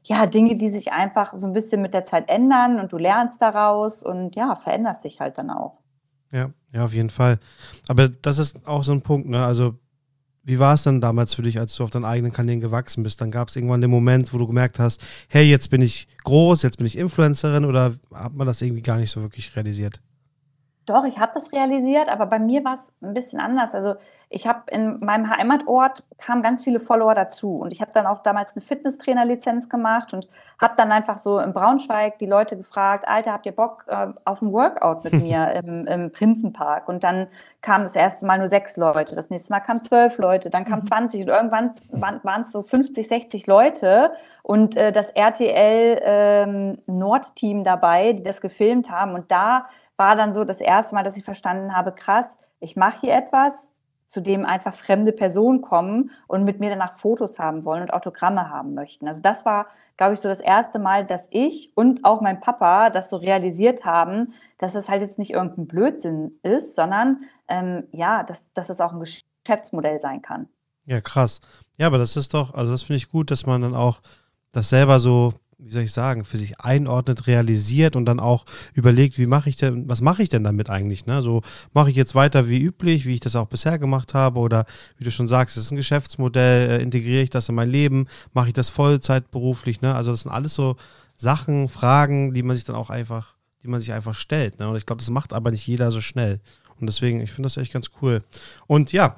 ja, 0.03 0.27
Dinge, 0.27 0.57
die 0.57 0.69
sich 0.69 0.93
einfach 0.93 1.35
so 1.35 1.47
ein 1.47 1.53
bisschen 1.53 1.83
mit 1.83 1.95
der 1.95 2.05
Zeit 2.05 2.29
ändern 2.29 2.81
und 2.81 2.93
du 2.93 2.99
lernst 2.99 3.41
daraus 3.41 4.03
und 4.03 4.35
ja, 4.35 4.57
veränderst 4.57 5.05
dich 5.05 5.21
halt 5.21 5.39
dann 5.39 5.51
auch. 5.51 5.79
Ja, 6.33 6.51
ja, 6.73 6.85
auf 6.85 6.95
jeden 6.95 7.11
Fall. 7.11 7.39
Aber 7.89 8.09
das 8.09 8.39
ist 8.39 8.67
auch 8.67 8.85
so 8.85 8.93
ein 8.93 9.03
Punkt, 9.03 9.29
ne? 9.29 9.45
Also, 9.45 9.75
wie 10.43 10.59
war 10.59 10.75
es 10.75 10.85
dann 10.85 11.01
damals 11.01 11.35
für 11.35 11.43
dich, 11.43 11.61
als 11.61 11.77
du 11.77 11.85
auf 11.85 11.91
deinen 11.91 12.05
eigenen 12.05 12.33
Kanälen 12.33 12.61
gewachsen 12.61 13.03
bist? 13.03 13.21
Dann 13.21 13.31
gab 13.31 13.49
es 13.49 13.57
irgendwann 13.57 13.81
den 13.81 13.91
Moment, 13.91 14.33
wo 14.33 14.39
du 14.39 14.47
gemerkt 14.47 14.79
hast, 14.79 15.03
hey, 15.29 15.45
jetzt 15.45 15.71
bin 15.71 15.83
ich 15.83 16.09
groß, 16.25 16.63
jetzt 16.63 16.79
bin 16.79 16.87
ich 16.87 16.97
Influencerin 16.97 17.65
oder 17.65 17.95
hat 18.15 18.33
man 18.33 18.47
das 18.47 18.63
irgendwie 18.63 18.83
gar 18.83 18.97
nicht 18.97 19.11
so 19.11 19.21
wirklich 19.21 19.55
realisiert? 19.55 20.01
Doch, 20.87 21.05
ich 21.05 21.19
habe 21.19 21.33
das 21.35 21.53
realisiert, 21.53 22.09
aber 22.09 22.27
bei 22.27 22.39
mir 22.39 22.65
war 22.65 22.75
es 22.75 22.97
ein 23.03 23.15
bisschen 23.15 23.41
anders. 23.41 23.75
Also 23.75 23.95
ich 24.33 24.47
habe 24.47 24.63
in 24.71 25.01
meinem 25.01 25.29
Heimatort 25.29 26.05
kamen 26.19 26.41
ganz 26.41 26.63
viele 26.63 26.79
Follower 26.79 27.17
dazu 27.17 27.59
und 27.59 27.73
ich 27.73 27.81
habe 27.81 27.91
dann 27.93 28.07
auch 28.07 28.23
damals 28.23 28.55
eine 28.55 28.63
Fitnesstrainerlizenz 28.63 29.69
gemacht 29.69 30.13
und 30.15 30.29
habe 30.61 30.75
dann 30.77 30.93
einfach 30.93 31.19
so 31.19 31.41
in 31.41 31.53
Braunschweig 31.53 32.19
die 32.19 32.27
Leute 32.27 32.57
gefragt, 32.57 33.09
Alter, 33.09 33.33
habt 33.33 33.47
ihr 33.47 33.53
Bock 33.53 33.85
äh, 33.89 34.07
auf 34.25 34.41
ein 34.41 34.53
Workout 34.53 35.03
mit 35.03 35.13
mir 35.23 35.53
im, 35.55 35.85
im, 35.87 36.13
Prinzenpark? 36.13 36.89
Und 36.89 37.03
dann 37.03 37.27
kamen 37.61 37.85
das 37.85 37.97
erste 37.97 38.25
Mal 38.25 38.39
nur 38.39 38.47
sechs 38.47 38.77
Leute, 38.77 39.17
das 39.17 39.31
nächste 39.31 39.53
Mal 39.53 39.61
kamen 39.61 39.83
zwölf 39.83 40.17
Leute, 40.19 40.49
dann 40.49 40.65
kamen 40.65 40.83
mhm. 40.83 40.87
20 40.87 41.23
und 41.23 41.29
irgendwann 41.29 41.73
waren 41.91 42.43
es 42.43 42.53
so 42.53 42.63
50, 42.63 43.09
60 43.09 43.47
Leute 43.49 44.13
und 44.45 44.77
äh, 44.77 44.93
das 44.93 45.11
RTL 45.11 46.01
ähm, 46.03 46.79
Nord-Team 46.87 47.65
dabei, 47.65 48.13
die 48.13 48.23
das 48.23 48.41
gefilmt 48.41 48.93
haben 48.93 49.15
und 49.15 49.31
da 49.33 49.67
war 50.01 50.17
dann 50.17 50.33
so 50.33 50.45
das 50.45 50.63
erste 50.63 50.95
Mal, 50.95 51.05
dass 51.05 51.19
ich 51.19 51.25
verstanden 51.25 51.77
habe, 51.77 51.93
krass, 51.93 52.39
ich 52.59 52.75
mache 52.75 53.03
hier 53.03 53.15
etwas, 53.15 53.75
zu 54.07 54.21
dem 54.21 54.45
einfach 54.45 54.75
fremde 54.75 55.13
Personen 55.13 55.61
kommen 55.61 56.11
und 56.27 56.43
mit 56.43 56.59
mir 56.59 56.71
danach 56.71 56.95
Fotos 56.95 57.39
haben 57.39 57.65
wollen 57.65 57.83
und 57.83 57.93
Autogramme 57.93 58.49
haben 58.49 58.75
möchten. 58.75 59.07
Also 59.07 59.21
das 59.21 59.45
war, 59.45 59.67
glaube 59.99 60.15
ich, 60.15 60.21
so 60.21 60.29
das 60.29 60.41
erste 60.41 60.79
Mal, 60.79 61.07
dass 61.07 61.29
ich 61.31 61.71
und 61.77 62.05
auch 62.05 62.23
mein 62.23 62.41
Papa 62.41 62.89
das 62.89 63.11
so 63.11 63.19
realisiert 63.19 63.85
haben, 63.85 64.33
dass 64.59 64.75
es 64.75 64.89
halt 64.89 65.03
jetzt 65.03 65.19
nicht 65.19 65.33
irgendein 65.33 65.69
Blödsinn 65.69 66.33
ist, 66.43 66.75
sondern 66.75 67.19
ähm, 67.47 67.85
ja, 67.93 68.25
dass, 68.25 68.53
dass 68.55 68.71
es 68.71 68.81
auch 68.81 68.93
ein 68.93 69.01
Geschäftsmodell 69.01 70.01
sein 70.01 70.23
kann. 70.23 70.49
Ja, 70.87 71.01
krass. 71.03 71.41
Ja, 71.77 71.87
aber 71.87 71.99
das 71.99 72.17
ist 72.17 72.33
doch, 72.33 72.55
also 72.55 72.73
das 72.73 72.83
finde 72.83 72.97
ich 72.97 73.11
gut, 73.11 73.31
dass 73.31 73.47
man 73.47 73.61
dann 73.61 73.77
auch 73.77 74.01
das 74.51 74.71
selber 74.71 74.99
so 74.99 75.35
wie 75.63 75.71
soll 75.71 75.83
ich 75.83 75.93
sagen, 75.93 76.25
für 76.25 76.37
sich 76.37 76.61
einordnet, 76.61 77.27
realisiert 77.27 77.97
und 77.97 78.07
dann 78.07 78.21
auch 78.21 78.45
überlegt, 78.75 79.19
wie 79.19 79.27
mache 79.27 79.49
ich 79.49 79.57
denn, 79.57 79.89
was 79.89 80.01
mache 80.01 80.23
ich 80.23 80.29
denn 80.29 80.45
damit 80.45 80.71
eigentlich? 80.71 81.07
Ne? 81.07 81.23
So 81.23 81.43
mache 81.73 81.91
ich 81.91 81.97
jetzt 81.97 82.15
weiter 82.15 82.49
wie 82.49 82.61
üblich, 82.61 83.07
wie 83.07 83.15
ich 83.15 83.21
das 83.21 83.37
auch 83.37 83.47
bisher 83.47 83.79
gemacht 83.79 84.15
habe, 84.15 84.41
oder 84.41 84.65
wie 84.99 85.05
du 85.05 85.11
schon 85.11 85.29
sagst, 85.29 85.57
es 85.57 85.65
ist 85.65 85.71
ein 85.71 85.77
Geschäftsmodell, 85.77 86.71
äh, 86.71 86.83
integriere 86.83 87.23
ich 87.23 87.31
das 87.31 87.49
in 87.49 87.55
mein 87.55 87.71
Leben, 87.71 88.07
mache 88.33 88.49
ich 88.49 88.55
das 88.55 88.71
Vollzeitberuflich, 88.71 89.83
ne? 89.83 89.95
Also 89.95 90.11
das 90.11 90.23
sind 90.23 90.31
alles 90.31 90.55
so 90.55 90.77
Sachen, 91.17 91.69
Fragen, 91.69 92.33
die 92.33 92.43
man 92.43 92.57
sich 92.57 92.65
dann 92.65 92.77
auch 92.77 92.89
einfach, 92.89 93.35
die 93.63 93.69
man 93.69 93.79
sich 93.79 93.93
einfach 93.93 94.15
stellt. 94.15 94.59
Ne? 94.59 94.69
Und 94.69 94.77
ich 94.77 94.87
glaube, 94.87 95.01
das 95.01 95.11
macht 95.11 95.35
aber 95.35 95.51
nicht 95.51 95.67
jeder 95.67 95.91
so 95.91 96.01
schnell. 96.01 96.41
Und 96.81 96.87
deswegen, 96.87 97.21
ich 97.21 97.31
finde 97.31 97.47
das 97.47 97.59
echt 97.59 97.75
ganz 97.75 97.91
cool. 98.01 98.23
Und 98.67 98.91
ja, 98.93 99.17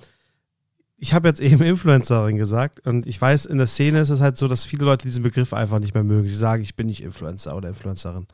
ich 1.02 1.14
habe 1.14 1.26
jetzt 1.26 1.40
eben 1.40 1.62
Influencerin 1.62 2.36
gesagt 2.36 2.86
und 2.86 3.06
ich 3.08 3.20
weiß, 3.20 3.46
in 3.46 3.58
der 3.58 3.66
Szene 3.66 4.00
ist 4.00 4.10
es 4.10 4.20
halt 4.20 4.36
so, 4.36 4.46
dass 4.46 4.64
viele 4.64 4.84
Leute 4.84 5.04
diesen 5.04 5.24
Begriff 5.24 5.52
einfach 5.52 5.80
nicht 5.80 5.94
mehr 5.94 6.04
mögen. 6.04 6.28
Sie 6.28 6.34
sagen, 6.34 6.62
ich 6.62 6.76
bin 6.76 6.86
nicht 6.86 7.02
Influencer 7.02 7.56
oder 7.56 7.68
Influencerin. 7.68 8.28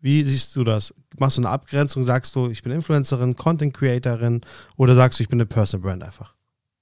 Wie 0.00 0.22
siehst 0.22 0.54
du 0.54 0.62
das? 0.62 0.94
Machst 1.18 1.38
du 1.38 1.42
eine 1.42 1.50
Abgrenzung? 1.50 2.04
Sagst 2.04 2.36
du, 2.36 2.50
ich 2.50 2.62
bin 2.62 2.70
Influencerin, 2.70 3.34
Content 3.34 3.74
Creatorin 3.74 4.42
oder 4.76 4.94
sagst 4.94 5.18
du, 5.18 5.24
ich 5.24 5.28
bin 5.28 5.40
eine 5.40 5.46
Personal 5.46 5.82
Brand 5.82 6.04
einfach? 6.04 6.33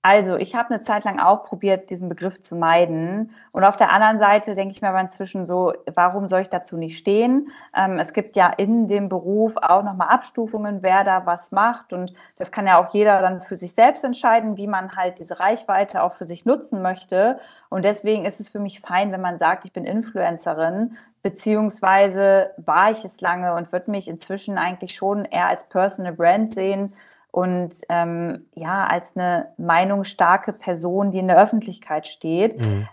Also, 0.04 0.34
ich 0.34 0.56
habe 0.56 0.74
eine 0.74 0.82
Zeit 0.82 1.04
lang 1.04 1.20
auch 1.20 1.44
probiert, 1.44 1.88
diesen 1.88 2.08
Begriff 2.08 2.40
zu 2.40 2.56
meiden. 2.56 3.30
Und 3.52 3.62
auf 3.62 3.76
der 3.76 3.92
anderen 3.92 4.18
Seite 4.18 4.56
denke 4.56 4.74
ich 4.74 4.82
mir 4.82 4.88
aber 4.88 5.00
inzwischen 5.00 5.46
so, 5.46 5.72
warum 5.94 6.26
soll 6.26 6.40
ich 6.40 6.50
dazu 6.50 6.76
nicht 6.76 6.98
stehen? 6.98 7.52
Ähm, 7.76 8.00
es 8.00 8.12
gibt 8.12 8.34
ja 8.34 8.48
in 8.48 8.88
dem 8.88 9.08
Beruf 9.08 9.56
auch 9.58 9.84
nochmal 9.84 10.08
Abstufungen, 10.08 10.82
wer 10.82 11.04
da 11.04 11.24
was 11.24 11.52
macht. 11.52 11.92
Und 11.92 12.12
das 12.36 12.50
kann 12.50 12.66
ja 12.66 12.78
auch 12.78 12.92
jeder 12.92 13.20
dann 13.20 13.40
für 13.40 13.54
sich 13.54 13.74
selbst 13.74 14.02
entscheiden, 14.02 14.56
wie 14.56 14.66
man 14.66 14.96
halt 14.96 15.20
diese 15.20 15.38
Reichweite 15.38 16.02
auch 16.02 16.14
für 16.14 16.24
sich 16.24 16.44
nutzen 16.44 16.82
möchte. 16.82 17.38
Und 17.68 17.84
deswegen 17.84 18.24
ist 18.24 18.40
es 18.40 18.48
für 18.48 18.58
mich 18.58 18.80
fein, 18.80 19.12
wenn 19.12 19.20
man 19.20 19.38
sagt, 19.38 19.64
ich 19.66 19.72
bin 19.72 19.84
Influencerin, 19.84 20.96
beziehungsweise 21.22 22.50
war 22.56 22.90
ich 22.90 23.04
es 23.04 23.20
lange 23.20 23.54
und 23.54 23.70
würde 23.70 23.92
mich 23.92 24.08
inzwischen 24.08 24.58
eigentlich 24.58 24.96
schon 24.96 25.26
eher 25.26 25.46
als 25.46 25.68
Personal 25.68 26.14
Brand 26.14 26.52
sehen 26.52 26.92
und 27.32 27.80
ähm, 27.88 28.46
ja, 28.54 28.86
als 28.86 29.16
eine 29.16 29.48
meinungsstarke 29.56 30.52
Person, 30.52 31.10
die 31.10 31.18
in 31.18 31.28
der 31.28 31.42
Öffentlichkeit 31.42 32.06
steht, 32.06 32.60
mhm. 32.60 32.86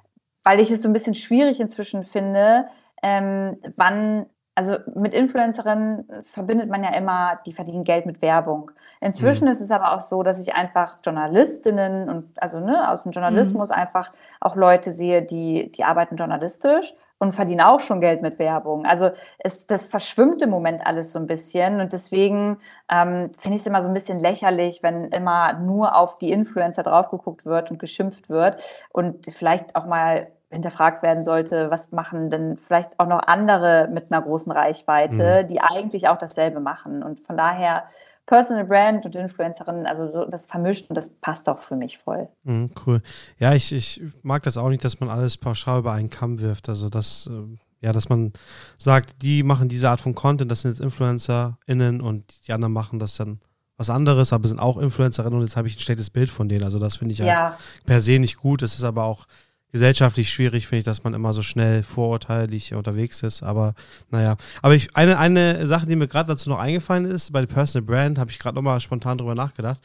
weil 0.44 0.62
ich 0.62 0.72
es 0.72 0.82
so 0.82 0.90
ein 0.90 0.94
bisschen 0.94 1.14
schwierig 1.14 1.60
inzwischen 1.60 2.06
finde, 2.06 2.68
ähm, 3.04 3.58
wann, 3.76 4.28
also 4.56 4.78
mit 4.96 5.14
Influencerinnen 5.14 6.24
verbindet 6.24 6.70
man 6.70 6.86
ja 6.86 6.94
immer, 6.94 7.40
die 7.46 7.52
verdienen 7.52 7.84
Geld 7.84 8.06
mit 8.06 8.22
Werbung. 8.22 8.72
Inzwischen 9.02 9.46
mhm. 9.46 9.52
ist 9.52 9.62
es 9.62 9.72
aber 9.72 9.94
auch 9.94 10.02
so, 10.02 10.24
dass 10.24 10.40
ich 10.40 10.54
einfach 10.56 10.98
Journalistinnen 11.04 12.08
und 12.08 12.42
also 12.42 12.62
ne, 12.62 12.90
aus 12.90 13.04
dem 13.04 13.12
Journalismus 13.12 13.70
mhm. 13.70 13.76
einfach 13.76 14.10
auch 14.40 14.56
Leute 14.56 14.94
sehe, 14.94 15.22
die, 15.22 15.70
die 15.74 15.84
arbeiten 15.84 16.16
journalistisch 16.16 16.94
und 17.20 17.34
verdienen 17.34 17.62
auch 17.62 17.82
schon 17.82 18.02
Geld 18.02 18.22
mit 18.22 18.40
Werbung. 18.40 18.86
Also 18.86 19.12
es, 19.38 19.68
das 19.68 19.88
verschwimmt 19.88 20.42
im 20.42 20.50
Moment 20.50 20.86
alles 20.86 21.12
so 21.12 21.20
ein 21.20 21.28
bisschen 21.28 21.82
und 21.82 21.94
deswegen 21.94 22.58
ähm, 22.90 23.32
finde 23.38 23.56
ich 23.56 23.62
es 23.62 23.68
immer 23.68 23.84
so 23.84 23.90
ein 23.90 23.94
bisschen 23.94 24.20
lächerlich, 24.20 24.82
wenn 24.82 25.06
immer 25.06 25.54
nur 25.54 25.96
auf 25.96 26.18
die 26.18 26.32
Influencer 26.32 26.84
draufgeguckt 26.84 27.46
wird 27.46 27.70
und 27.70 27.78
geschimpft 27.78 28.30
wird 28.30 28.62
und 28.92 29.26
vielleicht 29.28 29.76
auch 29.76 29.86
mal 29.86 30.28
hinterfragt 30.52 31.04
werden 31.04 31.24
sollte, 31.24 31.70
was 31.70 31.92
machen 31.92 32.32
denn 32.32 32.58
vielleicht 32.58 33.00
auch 33.00 33.06
noch 33.06 33.20
andere 33.20 33.88
mit 33.92 34.12
einer 34.12 34.22
großen 34.22 34.52
Reichweite, 34.52 35.44
mhm. 35.44 35.48
die 35.48 35.62
eigentlich 35.62 36.08
auch 36.08 36.18
dasselbe 36.18 36.60
machen. 36.60 37.04
Und 37.04 37.20
von 37.20 37.38
daher 37.38 37.84
Personal 38.30 38.64
Brand 38.64 39.06
und 39.06 39.16
Influencerin, 39.16 39.88
also 39.88 40.12
so, 40.12 40.26
das 40.26 40.46
vermischt 40.46 40.88
und 40.88 40.96
das 40.96 41.10
passt 41.10 41.50
auch 41.50 41.58
für 41.58 41.76
mich 41.76 41.98
voll. 41.98 42.30
Mhm, 42.44 42.70
cool. 42.86 43.02
Ja, 43.40 43.56
ich, 43.56 43.74
ich 43.74 44.04
mag 44.22 44.44
das 44.44 44.56
auch 44.56 44.70
nicht, 44.70 44.86
dass 44.86 45.00
man 45.00 45.10
alles 45.10 45.36
pauschal 45.36 45.80
über 45.80 45.94
einen 45.94 46.12
Kamm 46.12 46.40
wirft. 46.40 46.70
Also 46.70 46.90
das, 46.90 47.28
äh, 47.28 47.58
ja, 47.82 47.92
dass 47.92 48.08
man 48.08 48.34
sagt, 48.78 49.24
die 49.24 49.42
machen 49.42 49.68
diese 49.68 49.90
Art 49.90 50.00
von 50.00 50.14
Content, 50.14 50.52
das 50.52 50.62
sind 50.62 50.70
jetzt 50.70 50.80
InfluencerInnen 50.80 52.02
und 52.02 52.48
die 52.48 52.54
anderen 52.54 52.72
machen 52.72 53.00
das 53.00 53.16
dann 53.16 53.40
was 53.78 53.90
anderes, 53.90 54.32
aber 54.32 54.48
sind 54.48 54.60
auch 54.60 54.78
Influencerinnen 54.78 55.40
und 55.40 55.42
jetzt 55.42 55.58
habe 55.58 55.68
ich 55.68 55.76
ein 55.78 55.80
schlechtes 55.80 56.12
Bild 56.12 56.30
von 56.30 56.48
denen. 56.48 56.64
Also 56.64 56.78
das 56.78 56.98
finde 56.98 57.14
ich 57.14 57.18
ja. 57.18 57.58
per 57.88 58.00
se 58.00 58.20
nicht 58.20 58.38
gut. 58.38 58.62
Es 58.62 58.76
ist 58.76 58.84
aber 58.84 59.06
auch 59.06 59.26
gesellschaftlich 59.72 60.30
schwierig, 60.30 60.68
finde 60.68 60.80
ich, 60.80 60.86
dass 60.86 61.04
man 61.04 61.14
immer 61.14 61.34
so 61.34 61.44
schnell 61.44 61.84
vorurteilig 61.84 62.74
unterwegs 62.74 63.22
ist. 63.22 63.44
Aber 63.44 63.76
naja. 64.10 64.36
Aber 64.62 64.76
ich, 64.76 64.96
eine, 64.96 65.18
eine 65.20 65.68
Sache, 65.68 65.86
die 65.86 65.96
mir 65.96 66.08
gerade 66.08 66.28
dazu 66.28 66.50
noch 66.50 66.60
eingefallen 66.60 67.06
ist, 67.06 67.32
bei 67.32 67.42
der 67.42 67.48
Personal 67.48 67.86
Brand, 67.86 68.18
habe 68.18 68.32
ich 68.32 68.40
gerade 68.40 68.56
nochmal 68.56 68.80
spontan 68.80 69.18
drüber 69.18 69.36
nachgedacht. 69.36 69.80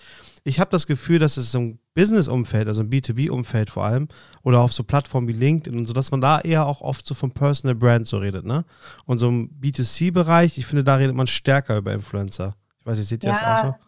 Ich 0.45 0.61
habe 0.61 0.71
das 0.71 0.87
Gefühl, 0.87 1.19
dass 1.19 1.37
es 1.37 1.55
im 1.55 1.79
Business-Umfeld, 1.95 2.69
also 2.69 2.83
im 2.83 2.91
B2B-Umfeld 2.91 3.71
vor 3.71 3.85
allem, 3.85 4.09
oder 4.43 4.61
auf 4.61 4.73
so 4.73 4.85
Plattformen 4.85 5.29
wie 5.29 5.33
LinkedIn 5.33 5.79
und 5.79 5.85
so, 5.87 5.93
dass 5.93 6.11
man 6.11 6.21
da 6.21 6.41
eher 6.41 6.67
auch 6.67 6.81
oft 6.81 7.07
so 7.07 7.15
vom 7.15 7.31
Personal 7.31 7.75
Brand 7.75 8.07
so 8.07 8.19
redet, 8.19 8.45
ne? 8.45 8.65
Und 9.07 9.19
so 9.19 9.29
im 9.29 9.51
B2C-Bereich, 9.61 10.59
ich 10.59 10.67
finde, 10.67 10.85
da 10.85 10.97
redet 10.97 11.17
man 11.17 11.27
stärker 11.27 11.77
über 11.79 11.93
Influencer. 11.93 12.57
Ich 12.81 12.87
weiß 12.87 12.99
nicht, 12.99 13.09
seht 13.09 13.25
ihr 13.25 13.33
ja. 13.33 13.39
das 13.39 13.43
auch 13.43 13.65
so? 13.65 13.85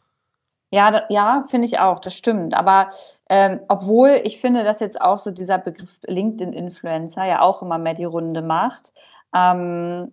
Ja, 0.73 0.91
da, 0.91 1.05
ja, 1.09 1.45
finde 1.49 1.67
ich 1.67 1.79
auch, 1.79 2.01
das 2.01 2.15
stimmt. 2.15 2.55
Aber 2.55 2.91
ähm, 3.29 3.61
obwohl 3.69 4.21
ich 4.25 4.41
finde, 4.41 4.65
dass 4.65 4.81
jetzt 4.81 5.01
auch 5.01 5.19
so 5.19 5.31
dieser 5.31 5.59
Begriff 5.59 5.99
LinkedIn-Influencer 6.07 7.25
ja 7.25 7.41
auch 7.41 7.63
immer 7.63 7.79
mehr 7.79 7.95
die 7.95 8.05
Runde 8.05 8.43
macht, 8.43 8.93
ähm, 9.35 10.13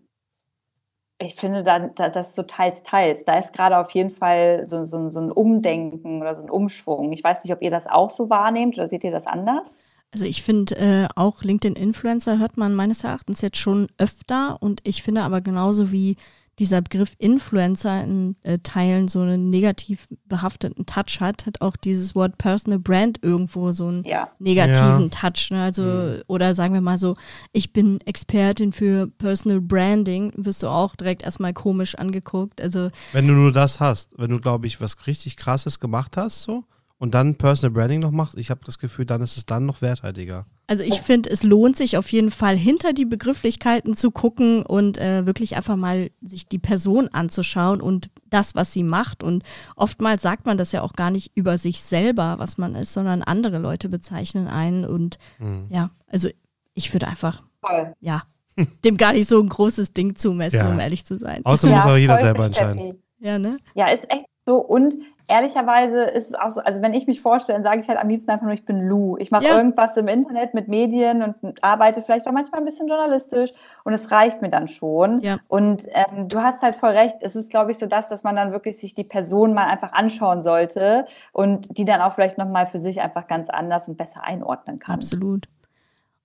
ich 1.19 1.35
finde 1.35 1.63
da, 1.63 1.79
da, 1.79 2.09
das 2.09 2.35
so 2.35 2.43
teils, 2.43 2.83
teils. 2.83 3.25
Da 3.25 3.37
ist 3.37 3.53
gerade 3.53 3.77
auf 3.77 3.91
jeden 3.91 4.09
Fall 4.09 4.67
so, 4.67 4.83
so, 4.83 5.09
so 5.09 5.19
ein 5.19 5.31
Umdenken 5.31 6.21
oder 6.21 6.35
so 6.35 6.43
ein 6.43 6.49
Umschwung. 6.49 7.11
Ich 7.13 7.23
weiß 7.23 7.43
nicht, 7.43 7.53
ob 7.53 7.61
ihr 7.61 7.71
das 7.71 7.87
auch 7.87 8.11
so 8.11 8.29
wahrnehmt 8.29 8.77
oder 8.77 8.87
seht 8.87 9.03
ihr 9.03 9.11
das 9.11 9.27
anders? 9.27 9.81
Also 10.11 10.25
ich 10.25 10.43
finde 10.43 10.75
äh, 10.75 11.07
auch 11.15 11.41
LinkedIn-Influencer 11.41 12.37
hört 12.37 12.57
man 12.57 12.75
meines 12.75 13.03
Erachtens 13.03 13.41
jetzt 13.41 13.57
schon 13.57 13.87
öfter 13.97 14.57
und 14.61 14.81
ich 14.83 15.01
finde 15.01 15.23
aber 15.23 15.41
genauso 15.41 15.91
wie 15.91 16.17
dieser 16.59 16.81
Begriff 16.81 17.13
Influencer 17.17 18.03
in 18.03 18.35
äh, 18.43 18.59
Teilen 18.59 19.07
so 19.07 19.21
einen 19.21 19.49
negativ 19.49 20.07
behafteten 20.25 20.85
Touch 20.85 21.19
hat, 21.19 21.45
hat 21.45 21.61
auch 21.61 21.75
dieses 21.75 22.13
Wort 22.13 22.37
Personal 22.37 22.79
Brand 22.79 23.19
irgendwo 23.23 23.71
so 23.71 23.87
einen 23.87 24.03
ja. 24.03 24.29
negativen 24.39 25.03
ja. 25.03 25.09
Touch. 25.09 25.49
Ne? 25.51 25.63
Also, 25.63 25.83
mhm. 25.83 26.21
oder 26.27 26.53
sagen 26.53 26.73
wir 26.73 26.81
mal 26.81 26.97
so, 26.97 27.15
ich 27.53 27.73
bin 27.73 27.99
Expertin 28.01 28.71
für 28.71 29.07
Personal 29.07 29.61
Branding, 29.61 30.31
wirst 30.35 30.61
du 30.61 30.67
auch 30.67 30.95
direkt 30.95 31.23
erstmal 31.23 31.53
komisch 31.53 31.95
angeguckt. 31.95 32.61
Also, 32.61 32.91
wenn 33.13 33.27
du 33.27 33.33
nur 33.33 33.51
das 33.51 33.79
hast, 33.79 34.11
wenn 34.17 34.29
du, 34.29 34.39
glaube 34.39 34.67
ich, 34.67 34.79
was 34.79 35.07
richtig 35.07 35.37
krasses 35.37 35.79
gemacht 35.79 36.17
hast, 36.17 36.43
so, 36.43 36.63
und 36.99 37.15
dann 37.15 37.35
Personal 37.35 37.71
Branding 37.71 37.99
noch 37.99 38.11
machst, 38.11 38.37
ich 38.37 38.51
habe 38.51 38.61
das 38.63 38.77
Gefühl, 38.77 39.05
dann 39.05 39.21
ist 39.21 39.37
es 39.37 39.45
dann 39.45 39.65
noch 39.65 39.81
werthaltiger. 39.81 40.45
Also 40.65 40.83
ich 40.83 41.01
finde, 41.01 41.29
es 41.29 41.43
lohnt 41.43 41.75
sich 41.75 41.97
auf 41.97 42.11
jeden 42.11 42.31
Fall 42.31 42.55
hinter 42.55 42.93
die 42.93 43.05
Begrifflichkeiten 43.05 43.97
zu 43.97 44.11
gucken 44.11 44.65
und 44.65 44.97
äh, 44.97 45.25
wirklich 45.25 45.57
einfach 45.57 45.75
mal 45.75 46.09
sich 46.21 46.47
die 46.47 46.59
Person 46.59 47.09
anzuschauen 47.09 47.81
und 47.81 48.09
das, 48.29 48.55
was 48.55 48.71
sie 48.71 48.83
macht. 48.83 49.23
Und 49.23 49.43
oftmals 49.75 50.21
sagt 50.21 50.45
man 50.45 50.57
das 50.57 50.71
ja 50.71 50.81
auch 50.81 50.93
gar 50.93 51.11
nicht 51.11 51.31
über 51.35 51.57
sich 51.57 51.81
selber, 51.81 52.35
was 52.37 52.57
man 52.57 52.75
ist, 52.75 52.93
sondern 52.93 53.23
andere 53.23 53.59
Leute 53.59 53.89
bezeichnen 53.89 54.47
einen. 54.47 54.85
Und 54.85 55.17
mhm. 55.37 55.65
ja, 55.69 55.91
also 56.07 56.29
ich 56.73 56.93
würde 56.93 57.07
einfach, 57.07 57.43
voll. 57.61 57.93
ja, 57.99 58.23
dem 58.85 58.95
gar 58.95 59.13
nicht 59.13 59.27
so 59.27 59.41
ein 59.41 59.49
großes 59.49 59.93
Ding 59.93 60.15
zumessen, 60.15 60.59
ja. 60.59 60.69
um 60.69 60.79
ehrlich 60.79 61.05
zu 61.05 61.19
sein. 61.19 61.41
Außerdem 61.43 61.75
ja, 61.75 61.83
muss 61.83 61.91
auch 61.91 61.97
jeder 61.97 62.17
selber 62.17 62.45
entscheiden. 62.45 63.03
Ja, 63.19 63.37
ne? 63.37 63.57
Ja, 63.75 63.87
ist 63.87 64.09
echt 64.09 64.25
so. 64.45 64.57
Und 64.57 64.95
ehrlicherweise 65.27 66.03
ist 66.03 66.29
es 66.29 66.35
auch 66.35 66.49
so, 66.49 66.61
also 66.61 66.81
wenn 66.81 66.93
ich 66.93 67.07
mich 67.07 67.21
vorstelle, 67.21 67.57
dann 67.57 67.63
sage 67.63 67.81
ich 67.81 67.87
halt 67.87 67.99
am 67.99 68.09
liebsten 68.09 68.31
einfach 68.31 68.45
nur, 68.45 68.53
ich 68.53 68.65
bin 68.65 68.87
Lou. 68.87 69.17
Ich 69.17 69.31
mache 69.31 69.45
ja. 69.45 69.57
irgendwas 69.57 69.95
im 69.97 70.07
Internet 70.07 70.53
mit 70.53 70.67
Medien 70.67 71.35
und 71.41 71.63
arbeite 71.63 72.01
vielleicht 72.03 72.27
auch 72.27 72.31
manchmal 72.31 72.61
ein 72.61 72.65
bisschen 72.65 72.87
journalistisch 72.87 73.51
und 73.83 73.93
es 73.93 74.11
reicht 74.11 74.41
mir 74.41 74.49
dann 74.49 74.67
schon. 74.67 75.21
Ja. 75.21 75.39
Und 75.47 75.83
ähm, 75.91 76.27
du 76.27 76.41
hast 76.41 76.61
halt 76.61 76.75
voll 76.75 76.91
recht, 76.91 77.17
es 77.21 77.35
ist, 77.35 77.49
glaube 77.49 77.71
ich, 77.71 77.77
so 77.77 77.85
das, 77.85 78.09
dass 78.09 78.23
man 78.23 78.35
dann 78.35 78.51
wirklich 78.51 78.77
sich 78.77 78.93
die 78.93 79.05
Person 79.05 79.53
mal 79.53 79.65
einfach 79.65 79.93
anschauen 79.93 80.43
sollte 80.43 81.05
und 81.31 81.77
die 81.77 81.85
dann 81.85 82.01
auch 82.01 82.13
vielleicht 82.13 82.37
nochmal 82.37 82.67
für 82.67 82.79
sich 82.79 83.01
einfach 83.01 83.27
ganz 83.27 83.49
anders 83.49 83.87
und 83.87 83.97
besser 83.97 84.23
einordnen 84.23 84.79
kann. 84.79 84.95
Absolut. 84.95 85.47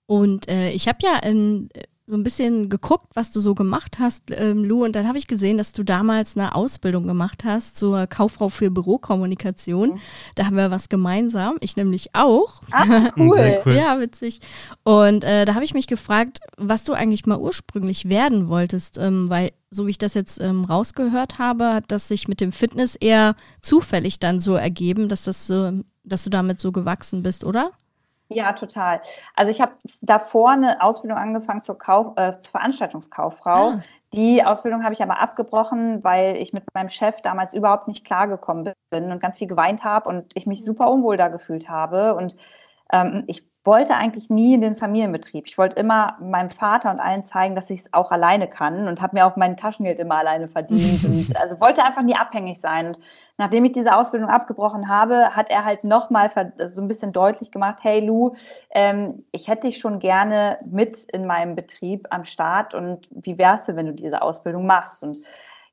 Und 0.06 0.50
äh, 0.50 0.70
ich 0.70 0.88
habe 0.88 0.98
ja 1.02 1.18
in 1.18 1.68
so 2.08 2.16
ein 2.16 2.24
bisschen 2.24 2.70
geguckt, 2.70 3.06
was 3.12 3.30
du 3.30 3.40
so 3.40 3.54
gemacht 3.54 3.98
hast, 3.98 4.22
ähm, 4.30 4.64
Lou, 4.64 4.82
und 4.82 4.96
dann 4.96 5.06
habe 5.06 5.18
ich 5.18 5.26
gesehen, 5.26 5.58
dass 5.58 5.72
du 5.72 5.84
damals 5.84 6.36
eine 6.36 6.54
Ausbildung 6.54 7.06
gemacht 7.06 7.44
hast 7.44 7.76
zur 7.76 8.06
Kauffrau 8.06 8.48
für 8.48 8.70
Bürokommunikation. 8.70 9.90
Mhm. 9.90 10.00
Da 10.34 10.46
haben 10.46 10.56
wir 10.56 10.70
was 10.70 10.88
gemeinsam, 10.88 11.56
ich 11.60 11.76
nämlich 11.76 12.14
auch. 12.14 12.62
Ah, 12.70 13.10
cool. 13.18 13.60
cool. 13.66 13.74
Ja, 13.74 14.00
witzig. 14.00 14.40
Und 14.84 15.22
äh, 15.22 15.44
da 15.44 15.54
habe 15.54 15.66
ich 15.66 15.74
mich 15.74 15.86
gefragt, 15.86 16.40
was 16.56 16.84
du 16.84 16.94
eigentlich 16.94 17.26
mal 17.26 17.38
ursprünglich 17.38 18.08
werden 18.08 18.48
wolltest, 18.48 18.96
ähm, 18.96 19.28
weil 19.28 19.50
so 19.70 19.86
wie 19.86 19.90
ich 19.90 19.98
das 19.98 20.14
jetzt 20.14 20.40
ähm, 20.40 20.64
rausgehört 20.64 21.38
habe, 21.38 21.74
hat 21.74 21.84
das 21.88 22.08
sich 22.08 22.26
mit 22.26 22.40
dem 22.40 22.52
Fitness 22.52 22.96
eher 22.96 23.36
zufällig 23.60 24.18
dann 24.18 24.40
so 24.40 24.54
ergeben, 24.54 25.10
dass 25.10 25.24
das 25.24 25.46
so, 25.46 25.82
dass 26.04 26.24
du 26.24 26.30
damit 26.30 26.58
so 26.58 26.72
gewachsen 26.72 27.22
bist, 27.22 27.44
oder? 27.44 27.72
Ja, 28.30 28.52
total. 28.52 29.00
Also 29.34 29.50
ich 29.50 29.60
habe 29.62 29.72
davor 30.02 30.50
eine 30.50 30.82
Ausbildung 30.82 31.18
angefangen 31.18 31.62
zur, 31.62 31.78
Kauf, 31.78 32.12
äh, 32.16 32.32
zur 32.40 32.50
Veranstaltungskauffrau. 32.52 33.70
Ah. 33.70 33.78
Die 34.12 34.44
Ausbildung 34.44 34.84
habe 34.84 34.92
ich 34.92 35.02
aber 35.02 35.18
abgebrochen, 35.20 36.04
weil 36.04 36.36
ich 36.36 36.52
mit 36.52 36.64
meinem 36.74 36.90
Chef 36.90 37.22
damals 37.22 37.54
überhaupt 37.54 37.88
nicht 37.88 38.04
klargekommen 38.04 38.72
bin 38.90 39.10
und 39.10 39.20
ganz 39.20 39.38
viel 39.38 39.46
geweint 39.46 39.82
habe 39.82 40.08
und 40.10 40.36
ich 40.36 40.46
mich 40.46 40.62
super 40.62 40.90
unwohl 40.90 41.16
da 41.16 41.28
gefühlt 41.28 41.70
habe. 41.70 42.14
Und 42.14 42.36
ähm, 42.92 43.24
ich 43.28 43.44
wollte 43.68 43.94
eigentlich 43.96 44.30
nie 44.30 44.54
in 44.54 44.62
den 44.62 44.76
Familienbetrieb. 44.76 45.46
Ich 45.46 45.58
wollte 45.58 45.78
immer 45.78 46.16
meinem 46.20 46.48
Vater 46.48 46.90
und 46.90 47.00
allen 47.00 47.22
zeigen, 47.22 47.54
dass 47.54 47.68
ich 47.68 47.80
es 47.80 47.92
auch 47.92 48.10
alleine 48.10 48.48
kann 48.48 48.88
und 48.88 49.02
habe 49.02 49.14
mir 49.14 49.26
auch 49.26 49.36
mein 49.36 49.58
Taschengeld 49.58 49.98
immer 49.98 50.16
alleine 50.16 50.48
verdient. 50.48 51.04
und 51.04 51.36
also 51.40 51.60
wollte 51.60 51.84
einfach 51.84 52.02
nie 52.02 52.16
abhängig 52.16 52.62
sein. 52.62 52.86
Und 52.86 52.98
nachdem 53.36 53.66
ich 53.66 53.72
diese 53.72 53.94
Ausbildung 53.94 54.30
abgebrochen 54.30 54.88
habe, 54.88 55.36
hat 55.36 55.50
er 55.50 55.66
halt 55.66 55.84
nochmal 55.84 56.30
so 56.64 56.80
ein 56.80 56.88
bisschen 56.88 57.12
deutlich 57.12 57.50
gemacht, 57.50 57.80
hey 57.82 58.00
Lou, 58.00 58.34
ähm, 58.70 59.26
ich 59.32 59.48
hätte 59.48 59.66
dich 59.66 59.76
schon 59.76 59.98
gerne 59.98 60.56
mit 60.64 61.04
in 61.04 61.26
meinem 61.26 61.54
Betrieb 61.54 62.06
am 62.08 62.24
Start 62.24 62.72
und 62.72 63.06
wie 63.10 63.36
wär's 63.36 63.66
denn, 63.66 63.76
wenn 63.76 63.86
du 63.86 63.92
diese 63.92 64.22
Ausbildung 64.22 64.64
machst? 64.64 65.04
Und 65.04 65.18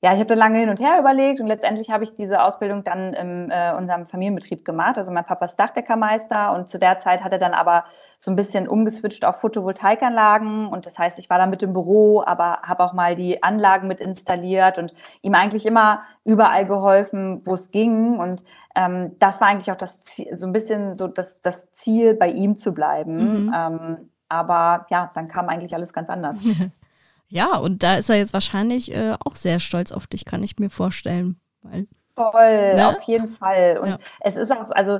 ja, 0.01 0.11
ich 0.13 0.19
habe 0.19 0.25
da 0.25 0.35
lange 0.35 0.59
hin 0.59 0.69
und 0.69 0.79
her 0.79 0.99
überlegt 0.99 1.39
und 1.39 1.47
letztendlich 1.47 1.89
habe 1.89 2.03
ich 2.03 2.13
diese 2.13 2.43
Ausbildung 2.43 2.83
dann 2.83 3.13
in 3.13 3.49
äh, 3.49 3.73
unserem 3.77 4.05
Familienbetrieb 4.05 4.65
gemacht. 4.65 4.97
Also 4.97 5.11
mein 5.11 5.25
Papa 5.25 5.45
ist 5.45 5.55
Dachdeckermeister 5.55 6.53
und 6.53 6.69
zu 6.69 6.77
der 6.77 6.99
Zeit 6.99 7.23
hat 7.23 7.31
er 7.31 7.39
dann 7.39 7.53
aber 7.53 7.85
so 8.19 8.31
ein 8.31 8.35
bisschen 8.35 8.67
umgeswitcht 8.67 9.25
auf 9.25 9.39
Photovoltaikanlagen 9.41 10.67
und 10.67 10.85
das 10.85 10.99
heißt, 10.99 11.17
ich 11.19 11.29
war 11.29 11.37
dann 11.37 11.49
mit 11.49 11.63
im 11.63 11.73
Büro, 11.73 12.23
aber 12.25 12.59
habe 12.63 12.83
auch 12.83 12.93
mal 12.93 13.15
die 13.15 13.41
Anlagen 13.41 13.87
mit 13.87 14.01
installiert 14.01 14.77
und 14.77 14.93
ihm 15.21 15.33
eigentlich 15.33 15.65
immer 15.65 16.01
überall 16.23 16.65
geholfen, 16.65 17.41
wo 17.45 17.53
es 17.53 17.71
ging 17.71 18.19
und 18.19 18.43
ähm, 18.75 19.15
das 19.19 19.41
war 19.41 19.47
eigentlich 19.47 19.71
auch 19.71 19.77
das 19.77 20.01
Ziel, 20.01 20.35
so 20.35 20.45
ein 20.45 20.53
bisschen 20.53 20.95
so 20.95 21.07
das, 21.07 21.41
das 21.41 21.71
Ziel, 21.71 22.13
bei 22.13 22.29
ihm 22.29 22.57
zu 22.57 22.73
bleiben. 22.73 23.45
Mhm. 23.45 23.53
Ähm, 23.55 24.09
aber 24.27 24.85
ja, 24.89 25.11
dann 25.13 25.27
kam 25.27 25.49
eigentlich 25.49 25.73
alles 25.73 25.93
ganz 25.93 26.09
anders. 26.09 26.41
Ja, 27.27 27.57
und 27.57 27.83
da 27.83 27.95
ist 27.95 28.09
er 28.09 28.17
jetzt 28.17 28.33
wahrscheinlich 28.33 28.93
äh, 28.93 29.15
auch 29.23 29.35
sehr 29.35 29.59
stolz 29.59 29.91
auf 29.91 30.07
dich, 30.07 30.25
kann 30.25 30.43
ich 30.43 30.57
mir 30.59 30.69
vorstellen. 30.69 31.39
Weil, 31.61 31.87
Voll, 32.15 32.75
ne? 32.75 32.95
auf 32.95 33.01
jeden 33.03 33.27
Fall. 33.27 33.79
Und 33.81 33.89
ja. 33.89 33.97
es 34.21 34.35
ist 34.35 34.51
auch 34.51 34.63
so, 34.63 34.73
also 34.73 34.99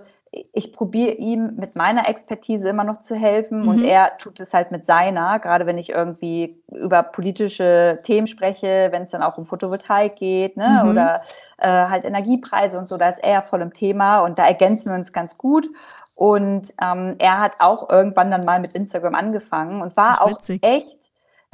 ich 0.54 0.74
probiere 0.74 1.14
ihm 1.14 1.56
mit 1.56 1.76
meiner 1.76 2.10
Expertise 2.10 2.68
immer 2.68 2.84
noch 2.84 3.02
zu 3.02 3.16
helfen 3.16 3.62
mhm. 3.62 3.68
und 3.68 3.84
er 3.84 4.18
tut 4.18 4.40
es 4.40 4.54
halt 4.54 4.72
mit 4.72 4.86
seiner, 4.86 5.40
gerade 5.40 5.66
wenn 5.66 5.78
ich 5.78 5.90
irgendwie 5.90 6.62
über 6.72 7.04
politische 7.04 8.00
Themen 8.04 8.28
spreche, 8.28 8.90
wenn 8.92 9.04
es 9.04 9.12
dann 9.12 9.24
auch 9.24 9.38
um 9.38 9.46
Photovoltaik 9.46 10.16
geht, 10.18 10.58
ne, 10.58 10.82
mhm. 10.84 10.90
oder 10.90 11.22
äh, 11.58 11.68
halt 11.68 12.06
Energiepreise 12.06 12.78
und 12.78 12.90
so, 12.90 12.98
da 12.98 13.10
ist 13.10 13.24
er 13.24 13.44
voll 13.44 13.62
im 13.62 13.74
Thema 13.74 14.22
und 14.22 14.38
da 14.38 14.46
ergänzen 14.46 14.90
wir 14.90 14.96
uns 14.96 15.14
ganz 15.14 15.38
gut. 15.38 15.70
Und 16.16 16.74
ähm, 16.82 17.16
er 17.20 17.40
hat 17.40 17.54
auch 17.60 17.90
irgendwann 17.90 18.32
dann 18.32 18.46
mal 18.46 18.62
mit 18.62 18.72
Instagram 18.74 19.16
angefangen 19.16 19.82
und 19.82 19.98
war 19.98 20.20
Ach, 20.20 20.22
auch 20.22 20.40
echt 20.62 20.98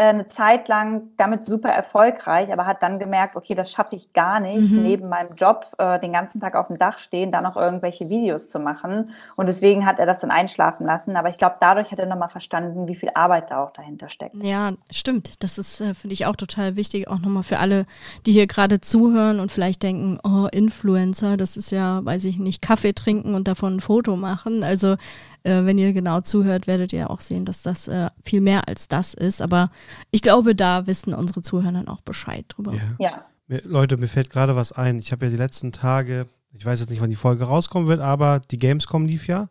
eine 0.10 0.27
Zeit 0.27 0.67
lang 0.67 1.03
damit 1.17 1.46
super 1.46 1.70
erfolgreich, 1.70 2.51
aber 2.51 2.65
hat 2.65 2.81
dann 2.81 3.00
gemerkt, 3.00 3.36
okay, 3.36 3.55
das 3.55 3.72
schaffe 3.72 3.96
ich 3.96 4.13
gar 4.13 4.39
nicht, 4.39 4.72
mhm. 4.72 4.84
neben 4.84 5.10
meinem 5.10 5.36
Job 5.36 5.67
äh, 5.77 6.00
den 6.00 6.13
ganzen 6.13 6.41
Tag 6.41 6.55
auf 6.55 6.67
dem 6.67 6.77
Dach 6.77 7.00
stehen, 7.00 7.31
da 7.31 7.41
noch 7.41 7.58
irgendwelche 7.58 8.10
Videos 8.10 8.50
zu 8.50 8.60
machen. 8.60 9.12
Und 9.36 9.48
deswegen 9.48 9.86
hat 9.86 10.00
er 10.00 10.05
das 10.05 10.20
dann 10.20 10.31
einschlafen 10.31 10.86
lassen. 10.86 11.15
Aber 11.15 11.29
ich 11.29 11.38
glaube, 11.38 11.55
dadurch 11.60 11.91
hat 11.91 12.00
er 12.00 12.05
nochmal 12.05 12.29
verstanden, 12.29 12.88
wie 12.88 12.96
viel 12.96 13.10
Arbeit 13.13 13.51
da 13.51 13.63
auch 13.63 13.72
dahinter 13.72 14.10
steckt. 14.10 14.36
Ja, 14.41 14.72
stimmt. 14.89 15.43
Das 15.43 15.58
ist, 15.58 15.81
äh, 15.81 15.93
finde 15.93 16.13
ich, 16.13 16.25
auch 16.25 16.36
total 16.36 16.75
wichtig, 16.75 17.08
auch 17.08 17.20
nochmal 17.20 17.43
für 17.43 17.60
alle, 17.60 17.86
die 18.25 18.31
hier 18.31 18.48
gerade 18.48 18.81
zuhören 18.81 19.39
und 19.39 19.51
vielleicht 19.51 19.84
denken, 19.84 20.20
oh, 20.24 20.48
Influencer, 20.51 21.38
das 21.38 21.58
ist 21.58 21.72
ja, 21.72 22.03
weiß 22.03 22.25
ich 22.25 22.39
nicht, 22.39 22.62
Kaffee 22.62 22.93
trinken 22.93 23.36
und 23.36 23.48
davon 23.48 23.77
ein 23.77 23.81
Foto 23.81 24.15
machen. 24.15 24.63
Also 24.63 24.96
äh, 25.43 25.65
wenn 25.65 25.77
ihr 25.77 25.93
genau 25.93 26.21
zuhört, 26.21 26.67
werdet 26.67 26.93
ihr 26.93 27.10
auch 27.10 27.21
sehen, 27.21 27.45
dass 27.45 27.62
das 27.63 27.88
äh, 27.88 28.10
viel 28.24 28.41
mehr 28.41 28.67
als 28.67 28.88
das 28.88 29.13
ist. 29.13 29.41
Aber 29.41 29.71
ich 30.12 30.21
glaube, 30.21 30.55
da 30.55 30.88
wissen 30.88 31.13
unsere 31.13 31.41
Zuhörer 31.41 31.71
dann 31.71 31.88
auch 31.88 32.01
Bescheid 32.01 32.45
drüber. 32.48 32.74
Ja. 32.74 32.95
ja. 33.00 33.25
Mir, 33.48 33.62
Leute, 33.65 33.98
mir 33.98 34.07
fällt 34.07 34.29
gerade 34.29 34.55
was 34.55 34.71
ein. 34.71 35.00
Ich 35.00 35.12
habe 35.12 35.25
ja 35.25 35.31
die 35.31 35.38
letzten 35.38 35.71
Tage, 35.71 36.27
ich 36.53 36.65
weiß 36.65 36.79
jetzt 36.79 36.89
nicht, 36.89 37.01
wann 37.01 37.10
die 37.10 37.15
Folge 37.15 37.43
rauskommen 37.43 37.88
wird, 37.88 38.01
aber 38.01 38.41
die 38.51 38.57
Gamescom 38.57 39.05
lief 39.05 39.27
ja. 39.27 39.50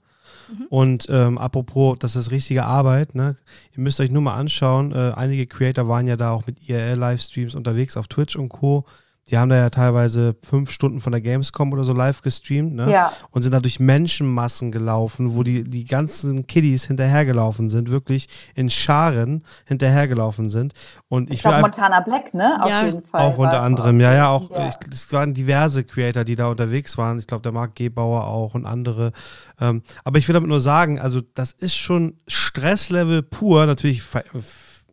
Mhm. 0.48 0.66
Und 0.68 1.06
ähm, 1.10 1.38
apropos, 1.38 1.98
das 1.98 2.16
ist 2.16 2.30
richtige 2.30 2.64
Arbeit, 2.64 3.14
ne? 3.14 3.36
Ihr 3.76 3.82
müsst 3.82 4.00
euch 4.00 4.10
nur 4.10 4.22
mal 4.22 4.34
anschauen. 4.34 4.92
Äh, 4.92 5.12
einige 5.16 5.46
Creator 5.46 5.88
waren 5.88 6.06
ja 6.06 6.16
da 6.16 6.30
auch 6.30 6.46
mit 6.46 6.68
IRL-Livestreams 6.68 7.54
unterwegs 7.54 7.96
auf 7.96 8.08
Twitch 8.08 8.36
und 8.36 8.48
Co. 8.48 8.84
Die 9.30 9.38
haben 9.38 9.48
da 9.48 9.56
ja 9.56 9.70
teilweise 9.70 10.34
fünf 10.42 10.70
Stunden 10.70 11.00
von 11.00 11.12
der 11.12 11.20
Gamescom 11.20 11.72
oder 11.72 11.84
so 11.84 11.92
live 11.92 12.22
gestreamt, 12.22 12.74
ne? 12.74 12.90
Ja. 12.90 13.12
Und 13.30 13.42
sind 13.42 13.52
da 13.52 13.60
durch 13.60 13.78
Menschenmassen 13.78 14.72
gelaufen, 14.72 15.34
wo 15.36 15.42
die, 15.42 15.64
die 15.64 15.84
ganzen 15.84 16.46
Kiddies 16.46 16.84
hinterhergelaufen 16.86 17.70
sind, 17.70 17.90
wirklich 17.90 18.28
in 18.54 18.70
Scharen 18.70 19.44
hinterhergelaufen 19.66 20.50
sind. 20.50 20.74
Und 21.08 21.30
ich, 21.30 21.36
ich 21.36 21.42
glaube, 21.42 21.60
Montana 21.60 22.00
Black, 22.00 22.34
ne? 22.34 22.60
Auf 22.60 22.68
ja. 22.68 22.86
jeden 22.86 23.02
Fall. 23.04 23.22
Auch 23.22 23.38
unter 23.38 23.62
anderem, 23.62 24.00
ja, 24.00 24.14
ja, 24.14 24.28
auch. 24.28 24.50
Ja. 24.50 24.68
Ich, 24.68 24.74
es 24.90 25.12
waren 25.12 25.32
diverse 25.32 25.84
Creator, 25.84 26.24
die 26.24 26.36
da 26.36 26.48
unterwegs 26.48 26.98
waren. 26.98 27.18
Ich 27.18 27.26
glaube, 27.26 27.42
der 27.42 27.52
Marc 27.52 27.76
Gebauer 27.76 28.26
auch 28.26 28.54
und 28.54 28.66
andere. 28.66 29.12
Ähm, 29.60 29.82
aber 30.04 30.18
ich 30.18 30.26
will 30.28 30.34
damit 30.34 30.48
nur 30.48 30.60
sagen, 30.60 30.98
also, 30.98 31.20
das 31.34 31.52
ist 31.52 31.76
schon 31.76 32.14
Stresslevel 32.26 33.22
pur. 33.22 33.66
Natürlich 33.66 34.02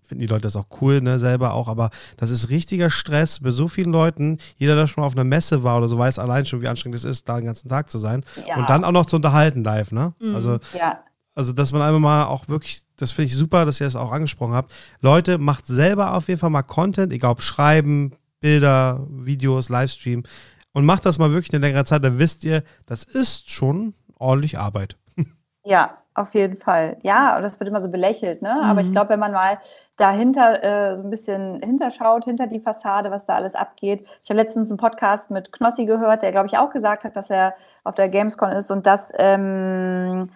finden 0.08 0.22
die 0.22 0.28
Leute 0.28 0.42
das 0.42 0.56
auch 0.56 0.68
cool, 0.82 1.02
ne, 1.02 1.20
selber 1.20 1.54
auch, 1.54 1.68
aber 1.68 1.90
das 2.18 2.30
ist 2.30 2.50
richtiger 2.50 2.90
Stress 2.90 3.40
bei 3.40 3.52
so 3.52 3.68
vielen 3.68 3.92
Leuten. 3.92 4.38
Jeder, 4.58 4.76
der 4.76 4.88
schon 4.88 5.02
mal 5.02 5.08
auf 5.08 5.14
einer 5.14 5.24
Messe 5.24 5.64
war 5.64 5.78
oder 5.78 5.88
so, 5.88 5.98
weiß 5.98 6.20
allein 6.20 6.46
schon, 6.46 6.62
wie 6.62 6.68
anstrengend 6.68 6.96
es 6.96 7.06
ist, 7.06 7.28
da 7.30 7.38
den 7.38 7.46
ganzen 7.46 7.70
Tag 7.70 7.90
zu 7.90 7.98
sein. 7.98 8.24
Ja. 8.48 8.58
Und 8.58 8.70
dann 8.70 8.84
auch 8.84 8.92
noch 8.92 9.06
zu 9.06 9.18
unterhalten 9.18 9.64
live, 9.64 9.92
ne? 9.92 10.14
Mhm. 10.20 10.36
Also, 10.36 10.60
ja. 10.78 11.00
also, 11.36 11.54
dass 11.54 11.74
man 11.74 11.82
einfach 11.82 12.00
mal 12.00 12.26
auch 12.26 12.48
wirklich, 12.48 12.82
das 12.98 13.12
finde 13.12 13.28
ich 13.28 13.36
super, 13.36 13.66
dass 13.66 13.80
ihr 13.82 13.88
das 13.88 13.96
auch 13.96 14.12
angesprochen 14.12 14.54
habt. 14.54 14.74
Leute, 15.02 15.38
macht 15.38 15.68
selber 15.68 16.14
auf 16.14 16.28
jeden 16.28 16.40
Fall 16.40 16.50
mal 16.50 16.64
Content, 16.64 17.12
egal 17.12 17.32
ob 17.32 17.42
Schreiben, 17.42 18.14
Bilder, 18.40 19.06
Videos, 19.10 19.70
Livestream 19.70 20.24
und 20.74 20.86
macht 20.86 21.06
das 21.06 21.18
mal 21.18 21.32
wirklich 21.32 21.52
eine 21.54 21.66
längere 21.66 21.86
Zeit, 21.86 22.04
dann 22.04 22.20
wisst 22.20 22.44
ihr, 22.44 22.64
das 22.86 23.04
ist 23.04 23.50
schon 23.50 23.94
ordentlich 24.20 24.60
Arbeit. 24.60 24.96
Ja, 25.66 25.98
auf 26.14 26.34
jeden 26.34 26.56
Fall. 26.56 26.98
Ja, 27.04 27.36
und 27.36 27.44
das 27.44 27.60
wird 27.60 27.68
immer 27.68 27.82
so 27.82 27.90
belächelt, 27.90 28.42
ne? 28.42 28.54
Mhm. 28.58 28.70
Aber 28.70 28.80
ich 28.80 28.88
mhm. 28.88 28.94
glaube, 28.94 29.10
wenn 29.10 29.20
man 29.20 29.34
mal 29.34 29.60
dahinter 29.98 30.64
äh, 30.64 30.96
so 30.96 31.04
ein 31.04 31.10
bisschen 31.10 31.62
hinterschaut, 31.62 32.26
hinter 32.26 32.48
die 32.48 32.60
Fassade, 32.60 33.12
was 33.12 33.26
da 33.26 33.36
alles 33.36 33.56
abgeht. 33.56 34.06
Ich 34.24 34.30
habe 34.30 34.40
letztens 34.40 34.70
einen 34.70 34.78
Podcast 34.78 35.32
mit 35.32 35.52
Knossi 35.52 35.86
gehört, 35.86 36.22
der, 36.22 36.32
glaube 36.32 36.48
ich, 36.48 36.58
auch 36.58 36.70
gesagt 36.70 37.04
hat, 37.04 37.16
dass 37.16 37.30
er 37.30 37.56
auf 37.84 37.96
der 37.96 38.08
Gamescom 38.08 38.52
ist 38.52 38.72
und 38.72 38.86
dass 38.86 39.12
ähm, 39.18 40.30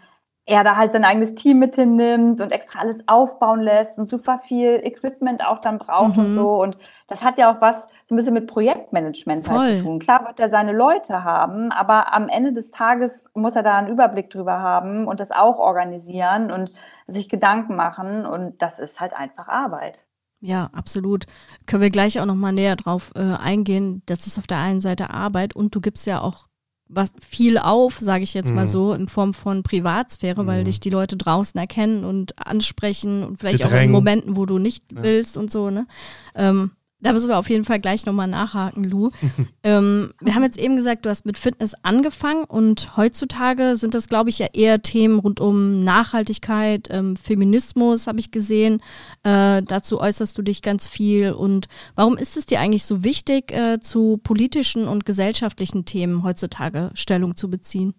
er 0.46 0.64
da 0.64 0.76
halt 0.76 0.92
sein 0.92 1.06
eigenes 1.06 1.36
Team 1.36 1.60
mit 1.60 1.76
hinnimmt 1.76 2.42
und 2.42 2.52
extra 2.52 2.80
alles 2.80 3.08
aufbauen 3.08 3.62
lässt 3.62 4.00
und 4.00 4.10
super 4.10 4.40
viel 4.40 4.82
Equipment 4.84 5.46
auch 5.46 5.60
dann 5.62 5.78
braucht 5.78 6.18
mhm. 6.18 6.26
und 6.26 6.32
so. 6.32 6.62
Und 6.62 6.78
das 7.08 7.24
hat 7.24 7.38
ja 7.38 7.52
auch 7.52 7.62
was 7.62 7.84
so 8.08 8.16
ein 8.16 8.18
bisschen 8.18 8.34
mit 8.34 8.48
Projektmanagement 8.48 9.48
halt 9.48 9.78
zu 9.78 9.84
tun. 9.84 10.00
Klar 10.00 10.26
wird 10.26 10.40
er 10.40 10.50
seine 10.50 10.74
Leute 10.74 11.24
haben, 11.24 11.72
aber 11.72 12.14
am 12.14 12.28
Ende 12.28 12.54
des 12.54 12.72
Tages 12.72 13.26
muss 13.36 13.56
er 13.56 13.64
da 13.64 13.78
einen 13.78 13.90
Überblick 13.90 14.30
drüber 14.32 14.60
haben 14.60 15.08
und 15.08 15.20
das 15.20 15.32
auch 15.32 15.60
organisieren 15.60 16.52
und 16.52 16.74
sich 17.06 17.30
Gedanken 17.30 17.76
machen. 17.76 18.26
Und 18.26 18.62
das 18.64 18.80
ist 18.80 19.00
halt 19.00 19.14
einfach 19.14 19.48
Arbeit. 19.48 20.02
Ja, 20.40 20.72
absolut. 20.74 21.26
Können 21.68 21.84
wir 21.84 21.92
gleich 21.92 22.20
auch 22.20 22.26
noch 22.26 22.36
mal 22.36 22.52
näher 22.52 22.76
drauf 22.76 23.12
äh, 23.16 23.20
eingehen. 23.20 24.02
Das 24.08 24.26
ist 24.26 24.40
auf 24.40 24.48
der 24.48 24.58
einen 24.58 24.82
Seite 24.82 25.12
Arbeit 25.12 25.56
und 25.56 25.76
du 25.76 25.82
gibst 25.82 26.08
ja 26.08 26.20
auch 26.20 26.48
was 26.94 27.14
viel 27.28 27.58
auf, 27.58 27.98
sage 28.00 28.24
ich 28.24 28.34
jetzt 28.34 28.50
mhm. 28.50 28.56
mal 28.56 28.68
so, 28.68 28.94
in 28.94 29.08
Form 29.08 29.34
von 29.34 29.64
Privatsphäre, 29.64 30.44
mhm. 30.44 30.48
weil 30.48 30.64
dich 30.64 30.80
die 30.80 30.90
Leute 30.90 31.18
draußen 31.18 31.60
erkennen 31.60 32.04
und 32.04 32.38
ansprechen 32.38 33.24
und 33.24 33.38
vielleicht 33.40 33.64
Bedrängen. 33.64 33.80
auch 33.80 33.86
in 33.86 33.92
Momenten, 33.92 34.36
wo 34.36 34.46
du 34.46 34.58
nicht 34.58 34.92
ja. 34.92 35.04
willst 35.04 35.38
und 35.38 35.50
so, 35.50 35.70
ne? 35.70 35.88
Ähm, 36.36 36.72
da 37.02 37.14
müssen 37.14 37.30
wir 37.30 37.38
auf 37.38 37.50
jeden 37.50 37.64
Fall 37.64 37.80
gleich 37.80 38.06
nochmal 38.06 38.28
nachhaken, 38.28 38.84
Lou. 38.84 39.10
ähm, 39.64 40.14
wir 40.22 40.36
haben 40.36 40.44
jetzt 40.44 40.60
eben 40.60 40.76
gesagt, 40.76 41.06
du 41.06 41.10
hast 41.10 41.26
mit 41.26 41.38
Fitness 41.38 41.76
angefangen 41.84 42.44
und 42.44 42.96
heutzutage 42.96 43.76
sind 43.76 43.94
das, 43.96 44.08
glaube 44.08 44.30
ich, 44.30 44.40
ja 44.40 44.48
eher 44.54 44.82
Themen 44.82 45.20
rund 45.20 45.40
um 45.40 45.84
Nachhaltigkeit, 45.84 46.90
ähm, 46.92 47.16
Feminismus, 47.16 48.08
habe 48.08 48.20
ich 48.20 48.32
gesehen. 48.32 48.82
Äh, 49.24 49.64
dazu 49.64 50.00
äußerst 50.00 50.38
du 50.38 50.42
dich 50.44 50.62
ganz 50.62 50.88
viel. 50.88 51.32
Und 51.32 51.68
warum 51.96 52.18
ist 52.18 52.38
es 52.38 52.46
dir 52.46 52.60
eigentlich 52.60 52.86
so 52.86 53.04
wichtig, 53.04 53.52
äh, 53.52 53.80
zu 53.80 54.20
politischen 54.24 54.88
und 54.88 55.06
gesellschaftlichen 55.06 55.86
Themen 55.86 56.24
heutzutage 56.24 56.92
Stellung 56.94 57.36
zu 57.36 57.50
beziehen? 57.50 57.96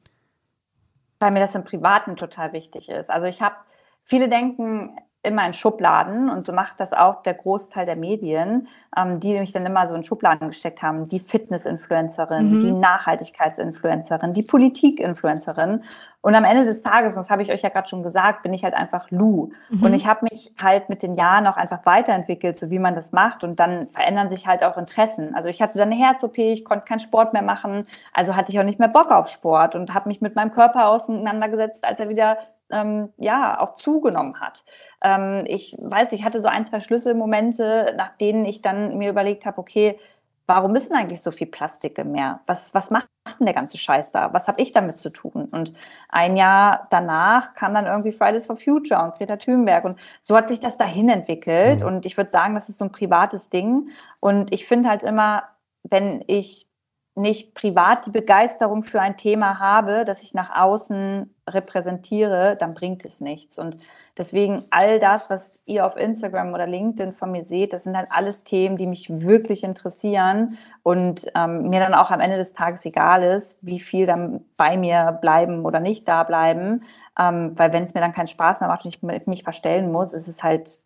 Weil 1.18 1.32
mir 1.32 1.40
das 1.40 1.54
im 1.54 1.64
Privaten 1.64 2.16
total 2.16 2.52
wichtig 2.52 2.88
ist. 2.88 3.10
Also 3.10 3.26
ich 3.26 3.42
habe, 3.42 3.56
viele 4.04 4.28
denken, 4.28 4.96
immer 5.22 5.46
in 5.46 5.52
Schubladen 5.52 6.28
und 6.28 6.44
so 6.44 6.52
macht 6.52 6.80
das 6.80 6.92
auch 6.92 7.22
der 7.22 7.35
Großteil 7.35 7.87
der 7.87 7.96
Medien, 7.96 8.66
ähm, 8.96 9.20
die 9.20 9.38
mich 9.38 9.52
dann 9.52 9.64
immer 9.64 9.87
so 9.87 9.94
in 9.94 10.02
Schubladen 10.02 10.48
gesteckt 10.48 10.82
haben. 10.82 11.08
Die 11.08 11.20
Fitness-Influencerin, 11.20 12.54
mhm. 12.54 12.61
die 12.61 12.72
Nachhaltigkeits-Influencerin, 12.72 14.32
die 14.32 14.42
Politik-Influencerin. 14.42 15.85
Und 16.22 16.37
am 16.37 16.44
Ende 16.44 16.64
des 16.64 16.82
Tages, 16.82 17.14
und 17.14 17.22
das 17.22 17.30
habe 17.30 17.42
ich 17.42 17.50
euch 17.50 17.62
ja 17.62 17.68
gerade 17.68 17.88
schon 17.88 18.02
gesagt, 18.02 18.44
bin 18.44 18.54
ich 18.54 18.62
halt 18.62 18.74
einfach 18.74 19.11
Lou. 19.11 19.50
Mhm. 19.70 19.82
Und 19.82 19.92
ich 19.92 20.06
habe 20.06 20.26
mich 20.30 20.52
halt 20.61 20.88
mit 20.88 21.02
den 21.02 21.16
Jahren 21.16 21.46
auch 21.48 21.56
einfach 21.56 21.85
weiterentwickelt, 21.85 22.56
so 22.56 22.70
wie 22.70 22.78
man 22.78 22.94
das 22.94 23.11
macht. 23.11 23.42
Und 23.42 23.58
dann 23.58 23.88
verändern 23.88 24.28
sich 24.28 24.46
halt 24.46 24.62
auch 24.62 24.78
Interessen. 24.78 25.35
Also 25.35 25.48
ich 25.48 25.61
hatte 25.61 25.78
dann 25.78 25.90
eine 25.90 26.00
Herz-OP, 26.00 26.38
ich 26.38 26.64
konnte 26.64 26.85
keinen 26.85 27.00
Sport 27.00 27.32
mehr 27.32 27.42
machen, 27.42 27.87
also 28.14 28.37
hatte 28.37 28.52
ich 28.52 28.61
auch 28.61 28.64
nicht 28.64 28.78
mehr 28.78 28.88
Bock 28.88 29.11
auf 29.11 29.28
Sport 29.28 29.74
und 29.74 29.92
habe 29.94 30.08
mich 30.08 30.20
mit 30.20 30.37
meinem 30.37 30.52
Körper 30.52 30.88
auseinandergesetzt, 30.88 31.85
als 31.85 31.98
er 31.98 32.08
wieder 32.08 32.38
ähm, 32.70 33.11
ja 33.16 33.61
auch 33.61 33.74
zugenommen 33.74 34.40
hat. 34.40 34.64
Ähm, 35.02 35.44
ich 35.46 35.76
weiß, 35.78 36.12
ich 36.12 36.24
hatte 36.24 36.40
so 36.40 36.48
ein, 36.48 36.64
zwei 36.64 36.78
Schlüsselmomente, 36.78 37.94
nach 37.96 38.16
denen 38.16 38.44
ich 38.44 38.62
dann 38.62 38.96
mir 38.96 39.11
überlegt 39.11 39.44
habe, 39.44 39.58
okay, 39.58 39.98
warum 40.46 40.74
ist 40.74 40.90
denn 40.90 40.96
eigentlich 40.96 41.22
so 41.22 41.31
viel 41.31 41.46
Plastik 41.46 41.98
im 41.98 42.12
Meer? 42.12 42.40
Was, 42.46 42.74
was 42.74 42.90
macht 42.90 43.09
denn 43.38 43.46
der 43.46 43.55
ganze 43.55 43.78
Scheiß 43.78 44.12
da? 44.12 44.33
Was 44.33 44.48
habe 44.48 44.61
ich 44.61 44.72
damit 44.72 44.98
zu 44.98 45.11
tun? 45.11 45.48
Und 45.50 45.72
ein 46.09 46.37
Jahr 46.37 46.88
danach 46.90 47.55
kam 47.55 47.74
dann 47.74 47.87
irgendwie 47.87 48.12
Fridays 48.12 48.46
for 48.46 48.57
Future 48.57 49.02
und 49.02 49.14
Greta 49.14 49.37
Thunberg. 49.37 49.85
Und 49.85 49.98
so 50.20 50.37
hat 50.37 50.48
sich 50.48 50.61
das 50.61 50.78
dahin 50.78 51.09
entwickelt. 51.09 51.83
Mhm. 51.83 51.87
Und 51.87 52.07
ich 52.07 52.16
würde 52.16 52.31
sagen, 52.31 52.55
das 52.55 52.68
ist 52.68 52.78
so 52.78 52.85
ein 52.85 52.92
privates 52.92 53.50
Ding. 53.50 53.88
Und 54.20 54.52
ich 54.52 54.66
finde 54.66 54.88
halt 54.88 55.02
immer, 55.02 55.44
wenn 55.85 56.24
ich 56.26 56.68
nicht 57.14 57.55
privat 57.55 58.07
die 58.07 58.11
Begeisterung 58.11 58.85
für 58.85 59.01
ein 59.01 59.18
Thema 59.18 59.59
habe, 59.59 60.05
das 60.07 60.22
ich 60.22 60.33
nach 60.33 60.57
außen 60.57 61.29
repräsentiere, 61.46 62.57
dann 62.59 62.72
bringt 62.72 63.05
es 63.05 63.20
nichts. 63.20 63.59
Und 63.59 63.77
deswegen 64.16 64.62
all 64.70 64.98
das, 64.98 65.29
was 65.29 65.62
ihr 65.66 65.85
auf 65.85 65.96
Instagram 65.96 66.55
oder 66.55 66.66
LinkedIn 66.66 67.12
von 67.12 67.31
mir 67.31 67.44
seht, 67.44 67.75
das 67.75 67.85
sind 67.85 67.96
halt 67.96 68.09
alles 68.11 68.44
Themen, 68.44 68.79
die 68.79 68.87
mich 68.87 69.11
wirklich 69.11 69.62
interessieren 69.62 70.57
und 70.83 71.27
ähm, 71.35 71.68
mir 71.68 71.81
dann 71.81 71.94
auch 71.94 72.11
am 72.11 72.20
Ende 72.20 72.38
des 72.38 72.55
Tages 72.55 72.85
egal 72.87 73.22
ist, 73.22 73.59
wie 73.61 73.81
viel 73.81 74.07
dann 74.07 74.44
bei 74.57 74.79
mir 74.79 75.18
bleiben 75.20 75.66
oder 75.66 75.81
nicht 75.81 76.09
da 76.09 76.22
bleiben. 76.22 76.83
Ähm, 77.18 77.53
weil 77.57 77.72
wenn 77.75 77.83
es 77.83 77.92
mir 77.92 78.01
dann 78.01 78.14
keinen 78.14 78.29
Spaß 78.29 78.61
mehr 78.61 78.68
macht 78.68 78.85
und 78.85 78.90
ich 78.90 79.27
mich 79.27 79.42
verstellen 79.42 79.92
muss, 79.92 80.14
ist 80.14 80.29
es 80.29 80.42
halt, 80.42 80.81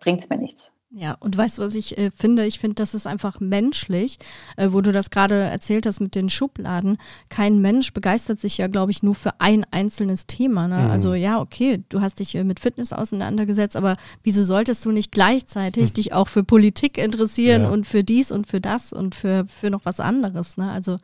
bringt 0.00 0.20
es 0.20 0.28
mir 0.28 0.38
nichts. 0.38 0.72
Ja, 0.96 1.16
und 1.18 1.36
weißt 1.36 1.58
du, 1.58 1.62
was 1.62 1.74
ich 1.74 1.98
äh, 1.98 2.12
finde? 2.12 2.46
Ich 2.46 2.60
finde, 2.60 2.76
das 2.76 2.94
ist 2.94 3.08
einfach 3.08 3.40
menschlich, 3.40 4.18
äh, 4.56 4.68
wo 4.70 4.80
du 4.80 4.92
das 4.92 5.10
gerade 5.10 5.34
erzählt 5.34 5.86
hast 5.86 5.98
mit 5.98 6.14
den 6.14 6.28
Schubladen. 6.28 6.98
Kein 7.28 7.58
Mensch 7.60 7.92
begeistert 7.92 8.40
sich 8.40 8.58
ja, 8.58 8.68
glaube 8.68 8.92
ich, 8.92 9.02
nur 9.02 9.16
für 9.16 9.40
ein 9.40 9.66
einzelnes 9.72 10.28
Thema. 10.28 10.68
Ne? 10.68 10.78
Mhm. 10.78 10.90
Also 10.92 11.14
ja, 11.14 11.40
okay, 11.40 11.82
du 11.88 12.00
hast 12.00 12.20
dich 12.20 12.36
äh, 12.36 12.44
mit 12.44 12.60
Fitness 12.60 12.92
auseinandergesetzt, 12.92 13.76
aber 13.76 13.94
wieso 14.22 14.44
solltest 14.44 14.84
du 14.84 14.92
nicht 14.92 15.10
gleichzeitig 15.10 15.90
mhm. 15.90 15.94
dich 15.94 16.12
auch 16.12 16.28
für 16.28 16.44
Politik 16.44 16.96
interessieren 16.96 17.62
ja. 17.62 17.70
und 17.70 17.88
für 17.88 18.04
dies 18.04 18.30
und 18.30 18.46
für 18.46 18.60
das 18.60 18.92
und 18.92 19.16
für, 19.16 19.46
für 19.48 19.70
noch 19.70 19.84
was 19.84 19.98
anderes? 19.98 20.56
Ne? 20.56 20.70
Also 20.70 20.98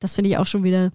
das 0.00 0.16
finde 0.16 0.28
ich 0.30 0.36
auch 0.36 0.46
schon 0.46 0.64
wieder 0.64 0.92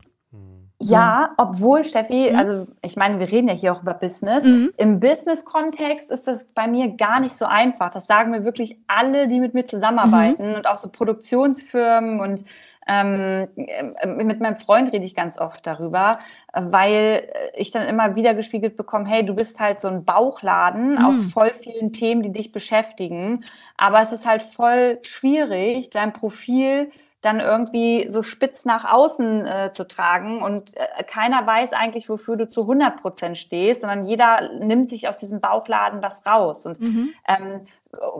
ja, 0.89 1.31
obwohl, 1.37 1.83
Steffi, 1.83 2.31
mhm. 2.31 2.37
also 2.37 2.67
ich 2.81 2.95
meine, 2.95 3.19
wir 3.19 3.31
reden 3.31 3.47
ja 3.47 3.53
hier 3.53 3.73
auch 3.73 3.81
über 3.81 3.93
Business. 3.93 4.43
Mhm. 4.43 4.71
Im 4.77 4.99
Business-Kontext 4.99 6.11
ist 6.11 6.27
das 6.27 6.45
bei 6.45 6.67
mir 6.67 6.89
gar 6.89 7.19
nicht 7.19 7.35
so 7.35 7.45
einfach. 7.45 7.89
Das 7.91 8.07
sagen 8.07 8.31
mir 8.31 8.43
wirklich 8.45 8.77
alle, 8.87 9.27
die 9.27 9.39
mit 9.39 9.53
mir 9.53 9.65
zusammenarbeiten 9.65 10.49
mhm. 10.49 10.55
und 10.55 10.67
auch 10.67 10.77
so 10.77 10.89
Produktionsfirmen 10.89 12.19
und 12.19 12.43
ähm, 12.87 13.47
äh, 13.55 14.05
mit 14.05 14.39
meinem 14.39 14.57
Freund 14.57 14.93
rede 14.93 15.05
ich 15.05 15.15
ganz 15.15 15.39
oft 15.39 15.65
darüber, 15.65 16.19
weil 16.53 17.27
ich 17.55 17.71
dann 17.71 17.87
immer 17.87 18.15
wieder 18.15 18.35
gespiegelt 18.35 18.77
bekomme, 18.77 19.07
hey, 19.07 19.25
du 19.25 19.33
bist 19.33 19.59
halt 19.59 19.81
so 19.81 19.87
ein 19.87 20.05
Bauchladen 20.05 20.91
mhm. 20.91 21.05
aus 21.05 21.23
voll 21.25 21.51
vielen 21.51 21.93
Themen, 21.93 22.21
die 22.21 22.31
dich 22.31 22.51
beschäftigen. 22.51 23.43
Aber 23.77 24.01
es 24.01 24.11
ist 24.11 24.27
halt 24.27 24.43
voll 24.43 24.99
schwierig, 25.01 25.89
dein 25.89 26.13
Profil 26.13 26.91
dann 27.25 27.39
irgendwie 27.39 28.07
so 28.07 28.21
spitz 28.21 28.65
nach 28.65 28.85
außen 28.85 29.45
äh, 29.45 29.71
zu 29.71 29.87
tragen 29.87 30.43
und 30.43 30.77
äh, 30.77 31.03
keiner 31.03 31.45
weiß 31.45 31.73
eigentlich, 31.73 32.07
wofür 32.07 32.37
du 32.37 32.47
zu 32.47 32.61
100 32.61 33.01
Prozent 33.01 33.37
stehst, 33.37 33.81
sondern 33.81 34.05
jeder 34.05 34.53
nimmt 34.59 34.89
sich 34.89 35.07
aus 35.07 35.17
diesem 35.17 35.41
Bauchladen 35.41 36.03
was 36.03 36.25
raus. 36.25 36.67
Und 36.67 36.79
mhm. 36.79 37.13
ähm, 37.27 37.61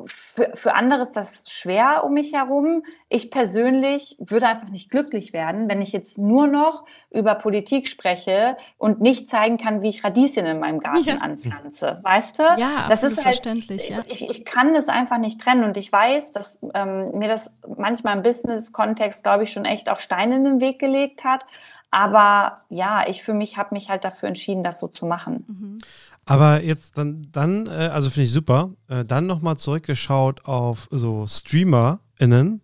für, 0.06 0.52
für 0.54 0.76
andere 0.76 1.02
ist 1.02 1.14
das 1.14 1.50
schwer 1.50 2.04
um 2.04 2.14
mich 2.14 2.34
herum. 2.34 2.84
Ich 3.10 3.32
persönlich 3.32 4.18
würde 4.20 4.48
einfach 4.48 4.70
nicht 4.70 4.90
glücklich 4.90 5.34
werden, 5.34 5.70
wenn 5.70 5.82
ich 5.82 5.92
jetzt 5.92 6.18
nur 6.18 6.48
noch 6.48 6.86
über 7.12 7.36
Politik 7.36 7.88
spreche 7.88 8.58
und 8.78 9.02
nicht 9.02 9.30
zeigen 9.30 9.58
kann, 9.58 9.82
wie 9.82 9.90
ich 9.90 10.04
Radieschen 10.04 10.46
in 10.46 10.60
meinem 10.60 10.80
Garten 10.80 11.04
ja. 11.04 11.18
anpflanze. 11.18 12.00
Weißt 12.04 12.40
du? 12.40 12.44
Ja, 12.58 12.88
das 12.90 13.04
ist 13.04 13.18
halt, 13.18 13.24
verständlich. 13.24 13.90
Ja. 13.90 14.04
Ich, 14.08 14.30
ich 14.30 14.46
kann 14.46 14.74
das 14.74 14.88
einfach 14.88 15.18
nicht 15.18 15.40
trennen 15.42 15.64
und 15.64 15.78
ich 15.78 15.92
weiß, 15.92 16.34
dass 16.34 16.62
ähm, 16.74 17.12
mir 17.12 17.28
das 17.28 17.56
manchmal 17.78 18.18
im 18.18 18.24
Business-Kontext, 18.24 19.24
glaube 19.24 19.44
ich, 19.44 19.52
schon 19.52 19.66
echt 19.66 19.90
auch 19.90 20.00
Steine 20.00 20.36
in 20.36 20.44
den 20.44 20.60
Weg 20.60 20.80
gelegt 20.80 21.24
hat. 21.24 21.46
Aber 21.92 22.58
ja, 22.70 23.08
ich 23.08 23.24
für 23.24 23.34
mich 23.34 23.58
habe 23.58 23.74
mich 23.74 23.90
halt 23.90 24.04
dafür 24.04 24.28
entschieden, 24.28 24.64
das 24.64 24.80
so 24.80 24.88
zu 24.90 25.06
machen. 25.06 25.46
Mhm. 25.48 25.80
Aber 26.26 26.64
jetzt 26.64 26.98
dann, 26.98 27.28
dann 27.32 27.68
äh, 27.68 27.70
also 27.70 28.10
finde 28.10 28.26
ich 28.26 28.32
super, 28.32 28.72
äh, 28.88 29.06
dann 29.06 29.28
nochmal 29.28 29.58
zurückgeschaut 29.58 30.46
auf 30.46 30.88
so 30.92 31.28
StreamerInnen, 31.28 32.62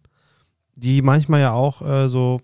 die 0.75 1.01
manchmal 1.01 1.41
ja 1.41 1.51
auch 1.53 1.81
äh, 1.81 2.09
so, 2.09 2.41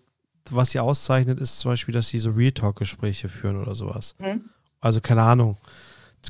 was 0.52 0.72
sie 0.72 0.80
auszeichnet, 0.80 1.40
ist 1.40 1.60
zum 1.60 1.72
Beispiel, 1.72 1.94
dass 1.94 2.10
sie 2.10 2.20
so 2.20 2.32
Real 2.32 2.52
Talk-Gespräche 2.52 3.30
führen 3.30 3.58
oder 3.60 3.74
sowas. 3.74 4.16
Mhm. 4.20 4.42
Also 4.80 5.02
keine 5.02 5.24
Ahnung. 5.24 5.58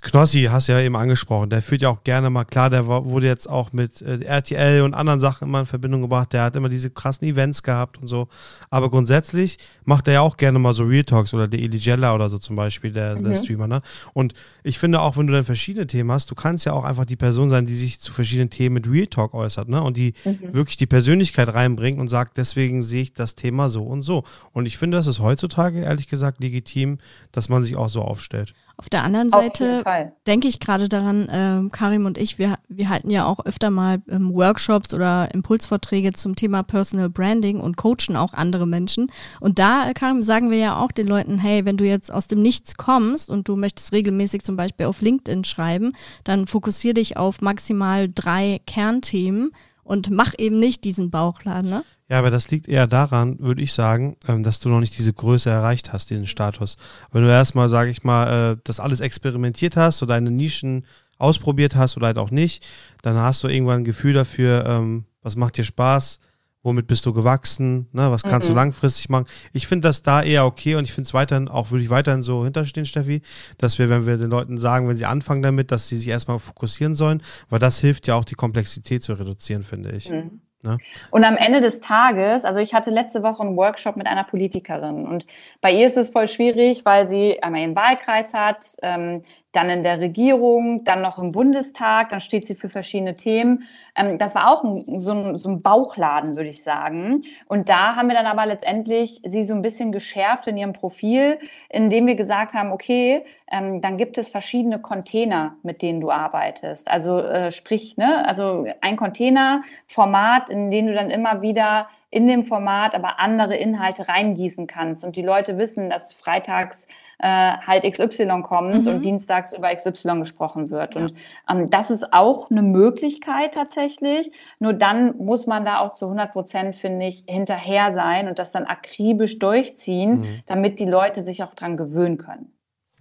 Knossi 0.02 0.44
hast 0.52 0.68
du 0.68 0.74
ja 0.74 0.82
eben 0.82 0.96
angesprochen, 0.96 1.50
der 1.50 1.62
führt 1.62 1.82
ja 1.82 1.90
auch 1.90 2.04
gerne 2.04 2.30
mal, 2.30 2.46
klar, 2.46 2.70
der 2.70 2.88
wurde 2.88 3.26
jetzt 3.26 3.50
auch 3.50 3.74
mit 3.74 4.02
äh, 4.02 4.20
RTL 4.24 4.84
und 4.84 4.94
anderen 4.94 5.20
Sachen 5.20 5.48
immer 5.48 5.62
in 5.62 5.66
Verbindung 5.66 6.02
gebracht, 6.02 6.34
der 6.34 6.44
hat 6.44 6.56
immer 6.56 6.70
diese 6.70 6.90
krassen 6.90 7.28
Events 7.28 7.64
gehabt 7.64 7.98
und 8.00 8.08
so. 8.08 8.28
Aber 8.70 8.90
grundsätzlich 8.90 9.58
macht 9.86 10.08
er 10.08 10.16
ja 10.16 10.22
auch 10.22 10.38
gerne 10.38 10.60
mal 10.60 10.74
so 10.74 10.84
Real 10.84 11.04
Talks 11.04 11.34
oder 11.34 11.48
der 11.48 11.60
Eli 11.60 11.78
Jella 11.78 12.14
oder 12.14 12.30
so 12.30 12.38
zum 12.38 12.56
Beispiel, 12.56 12.92
der, 12.92 13.16
mhm. 13.16 13.24
der 13.24 13.36
Streamer, 13.36 13.68
ne? 13.68 13.82
Und 14.14 14.34
ich 14.64 14.78
finde 14.78 15.02
auch, 15.02 15.18
wenn 15.18 15.28
du 15.28 15.34
dann 15.34 15.46
verschiedene 15.46 15.88
Themen 15.88 16.12
hast, 16.12 16.30
du 16.30 16.36
kannst 16.36 16.66
ja 16.66 16.74
auch 16.74 16.84
einfach 16.84 17.06
die 17.06 17.16
Person 17.16 17.50
sein, 17.50 17.66
die 17.66 17.76
sich 17.76 18.00
zu 18.00 18.14
verschiedenen 18.14 18.50
Themen 18.50 18.76
mit 18.76 18.90
Real 18.90 19.08
Talk 19.08 19.34
äußert, 19.34 19.68
ne? 19.68 19.82
Und 19.82 19.98
die 19.98 20.14
mhm. 20.26 20.54
wirklich 20.54 20.78
die 20.78 20.86
Persönlichkeit 20.86 21.54
reinbringt 21.54 22.00
und 22.00 22.08
sagt, 22.08 22.38
deswegen 22.38 22.84
sehe 22.84 23.02
ich 23.02 23.14
das 23.14 23.36
Thema 23.36 23.70
so 23.70 23.84
und 23.84 24.04
so. 24.04 24.24
Und 24.52 24.66
ich 24.66 24.78
finde, 24.78 24.98
das 24.98 25.08
ist 25.08 25.20
heutzutage, 25.20 25.82
ehrlich 25.82 26.08
gesagt, 26.08 26.42
legitim, 26.42 27.00
dass 27.32 27.50
man 27.50 27.64
sich 27.64 27.76
auch 27.76 27.90
so 27.90 28.02
aufstellt. 28.02 28.54
Auf 28.80 28.90
der 28.90 29.04
anderen 29.04 29.32
Seite 29.32 29.84
denke 30.28 30.48
ich 30.48 30.60
gerade 30.60 30.88
daran, 30.88 31.28
äh, 31.30 31.70
Karim 31.72 32.06
und 32.06 32.20
ich, 32.20 32.38
wir, 32.38 32.60
wir 32.70 32.90
halten 32.90 33.10
ja 33.10 33.26
auch 33.26 33.44
öfter 33.44 33.72
mal 33.72 34.04
ähm, 34.08 34.32
Workshops 34.32 34.94
oder 34.94 35.34
Impulsvorträge 35.34 36.14
zum 36.14 36.36
Thema 36.36 36.62
Personal 36.62 37.10
Branding 37.10 37.60
und 37.60 37.76
coachen 37.76 38.16
auch 38.16 38.34
andere 38.34 38.68
Menschen. 38.68 39.12
Und 39.40 39.58
da, 39.58 39.90
äh, 39.90 39.96
Karim, 39.96 40.22
sagen 40.22 40.52
wir 40.52 40.60
ja 40.60 40.80
auch 40.80 40.92
den 40.92 41.08
Leuten, 41.08 41.40
hey, 41.40 41.66
wenn 41.66 41.78
du 41.78 41.86
jetzt 41.86 42.14
aus 42.14 42.28
dem 42.28 42.44
Nichts 42.44 42.78
kommst 42.78 43.32
und 43.32 43.48
du 43.48 43.56
möchtest 43.56 43.94
regelmäßig 43.94 44.44
zum 44.44 44.56
Beispiel 44.56 44.86
auf 44.86 45.02
LinkedIn 45.02 45.44
schreiben, 45.44 45.94
dann 46.24 46.46
fokussier 46.46 46.94
dich 46.94 47.18
auf 47.18 47.42
maximal 47.42 48.08
drei 48.14 48.62
Kernthemen 48.68 49.54
und 49.88 50.10
mach 50.12 50.34
eben 50.38 50.60
nicht 50.60 50.84
diesen 50.84 51.10
Bauchladen, 51.10 51.70
ne? 51.70 51.84
Ja, 52.10 52.20
aber 52.20 52.30
das 52.30 52.50
liegt 52.52 52.70
eher 52.70 52.88
daran, 52.88 53.40
würde 53.40 53.62
ich 53.62 53.74
sagen, 53.74 54.16
ähm, 54.28 54.44
dass 54.44 54.60
du 54.60 54.70
noch 54.70 54.80
nicht 54.80 54.98
diese 54.98 55.12
Größe 55.12 55.50
erreicht 55.50 55.92
hast, 55.92 56.10
diesen 56.10 56.28
Status. 56.28 56.78
Wenn 57.12 57.24
du 57.24 57.30
erstmal, 57.30 57.68
sage 57.68 57.90
ich 57.90 58.04
mal, 58.04 58.54
äh, 58.54 58.58
das 58.64 58.80
alles 58.80 59.02
experimentiert 59.02 59.76
hast 59.76 60.02
oder 60.02 60.14
deine 60.14 60.32
Nischen 60.32 60.86
ausprobiert 61.18 61.76
hast 61.76 61.98
oder 61.98 62.08
halt 62.08 62.18
auch 62.18 62.32
nicht, 62.32 62.66
dann 63.02 63.18
hast 63.18 63.44
du 63.44 63.48
irgendwann 63.48 63.82
ein 63.82 63.86
Gefühl 63.86 64.14
dafür, 64.14 64.66
ähm, 64.66 65.06
was 65.22 65.36
macht 65.36 65.58
dir 65.58 65.66
Spaß, 65.66 66.20
womit 66.68 66.86
bist 66.86 67.06
du 67.06 67.14
gewachsen, 67.14 67.88
ne, 67.94 68.12
was 68.12 68.24
kannst 68.24 68.50
mhm. 68.50 68.54
du 68.54 68.60
langfristig 68.60 69.08
machen. 69.08 69.26
Ich 69.54 69.68
finde 69.68 69.88
das 69.88 70.04
da 70.04 70.22
eher 70.22 70.46
okay 70.46 70.76
und 70.76 70.84
ich 70.84 70.92
finde 70.92 71.08
es 71.08 71.14
weiterhin, 71.14 71.48
auch 71.48 71.72
würde 71.72 71.82
ich 71.82 71.90
weiterhin 71.90 72.22
so 72.22 72.44
hinterstehen, 72.44 72.86
Steffi, 72.86 73.22
dass 73.58 73.80
wir, 73.80 73.90
wenn 73.90 74.06
wir 74.06 74.18
den 74.18 74.30
Leuten 74.30 74.58
sagen, 74.58 74.90
wenn 74.90 74.98
sie 74.98 75.06
anfangen 75.06 75.42
damit, 75.42 75.72
dass 75.72 75.88
sie 75.88 75.96
sich 75.96 76.10
erstmal 76.10 76.40
fokussieren 76.40 76.94
sollen, 76.94 77.24
weil 77.50 77.60
das 77.60 77.80
hilft 77.80 78.06
ja 78.08 78.16
auch, 78.16 78.26
die 78.26 78.36
Komplexität 78.36 79.02
zu 79.02 79.14
reduzieren, 79.14 79.64
finde 79.64 79.92
ich. 79.94 80.10
Mhm. 80.10 80.42
Ne? 80.62 80.78
Und 81.12 81.24
am 81.24 81.38
Ende 81.38 81.62
des 81.62 81.80
Tages, 81.80 82.44
also 82.44 82.60
ich 82.60 82.74
hatte 82.74 82.90
letzte 82.90 83.24
Woche 83.24 83.44
einen 83.44 83.56
Workshop 83.56 83.96
mit 83.96 84.08
einer 84.08 84.26
Politikerin 84.26 85.08
und 85.08 85.26
bei 85.62 85.72
ihr 85.72 85.86
ist 85.86 85.96
es 85.96 86.10
voll 86.10 86.28
schwierig, 86.28 86.84
weil 86.84 87.08
sie 87.08 87.42
einmal 87.42 87.62
ihren 87.62 87.76
Wahlkreis 87.76 88.34
hat, 88.34 88.76
ähm, 88.82 89.22
dann 89.54 89.70
in 89.70 89.82
der 89.82 90.00
Regierung, 90.00 90.84
dann 90.84 91.02
noch 91.02 91.20
im 91.20 91.32
Bundestag, 91.32 92.10
dann 92.10 92.20
steht 92.20 92.46
sie 92.46 92.56
für 92.56 92.70
verschiedene 92.70 93.16
Themen. 93.16 93.64
Ähm, 93.96 94.18
das 94.18 94.36
war 94.36 94.52
auch 94.52 94.64
ein, 94.64 95.00
so, 95.00 95.12
ein, 95.12 95.38
so 95.38 95.50
ein 95.50 95.62
Bauchladen, 95.62 96.36
würde 96.36 96.50
ich 96.50 96.64
sagen. 96.64 97.22
Und 97.48 97.70
da 97.70 97.96
haben 97.96 98.08
wir 98.08 98.16
dann 98.16 98.26
aber 98.26 98.46
letztendlich 98.46 99.22
sie 99.24 99.44
so 99.44 99.54
ein 99.54 99.62
bisschen 99.62 99.92
geschärft 99.92 100.48
in 100.48 100.58
ihrem 100.58 100.74
Profil, 100.74 101.40
indem 101.70 102.08
wir 102.08 102.16
gesagt 102.16 102.54
haben, 102.54 102.72
okay, 102.72 103.24
ähm, 103.52 103.82
dann 103.82 103.98
gibt 103.98 104.18
es 104.18 104.30
verschiedene 104.30 104.80
Container, 104.80 105.56
mit 105.64 105.82
denen 105.82 106.02
du 106.02 106.12
arbeitest. 106.12 106.90
Also 106.90 107.20
äh, 107.20 107.52
sprich, 107.52 107.98
ne, 107.98 108.28
also 108.28 108.66
ein 108.82 108.98
Containerformat, 108.98 110.50
in 110.50 110.70
dem 110.70 110.88
du 110.88 110.94
dann 110.94 111.10
immer 111.10 111.42
wieder 111.42 111.88
in 112.10 112.28
dem 112.28 112.44
Format 112.44 112.96
aber 112.96 113.20
andere 113.20 113.56
Inhalte 113.56 114.08
reingießen 114.08 114.66
kannst 114.68 115.04
und 115.04 115.18
die 115.18 115.22
Leute 115.22 115.58
wissen, 115.58 115.90
dass 115.90 116.14
freitags 116.14 116.88
äh, 117.20 117.58
halt 117.58 117.84
XY 117.84 118.44
kommt 118.44 118.86
mhm. 118.86 118.88
und 118.88 119.02
dienstags 119.06 119.54
über 119.54 119.74
XY 119.74 120.20
gesprochen 120.20 120.70
wird. 120.70 120.96
Ja. 120.96 121.02
Und 121.02 121.14
ähm, 121.50 121.70
das 121.70 121.90
ist 121.90 122.14
auch 122.14 122.52
eine 122.52 122.62
Möglichkeit 122.62 123.54
tatsächlich. 123.54 124.32
Nur 124.60 124.74
dann 124.74 125.18
muss 125.18 125.48
man 125.48 125.66
da 125.66 125.80
auch 125.80 125.94
zu 125.94 126.06
100 126.06 126.32
Prozent, 126.32 126.76
finde 126.76 127.08
ich, 127.08 127.24
hinterher 127.28 127.92
sein 127.92 128.28
und 128.28 128.38
das 128.40 128.52
dann 128.52 128.66
akribisch 128.66 129.40
durchziehen, 129.40 130.22
mhm. 130.22 130.40
damit 130.46 130.80
die 130.80 130.86
Leute 130.86 131.24
sich 131.24 131.44
auch 131.44 131.56
dran 131.56 131.78
gewöhnen 131.78 132.18
können. 132.18 132.52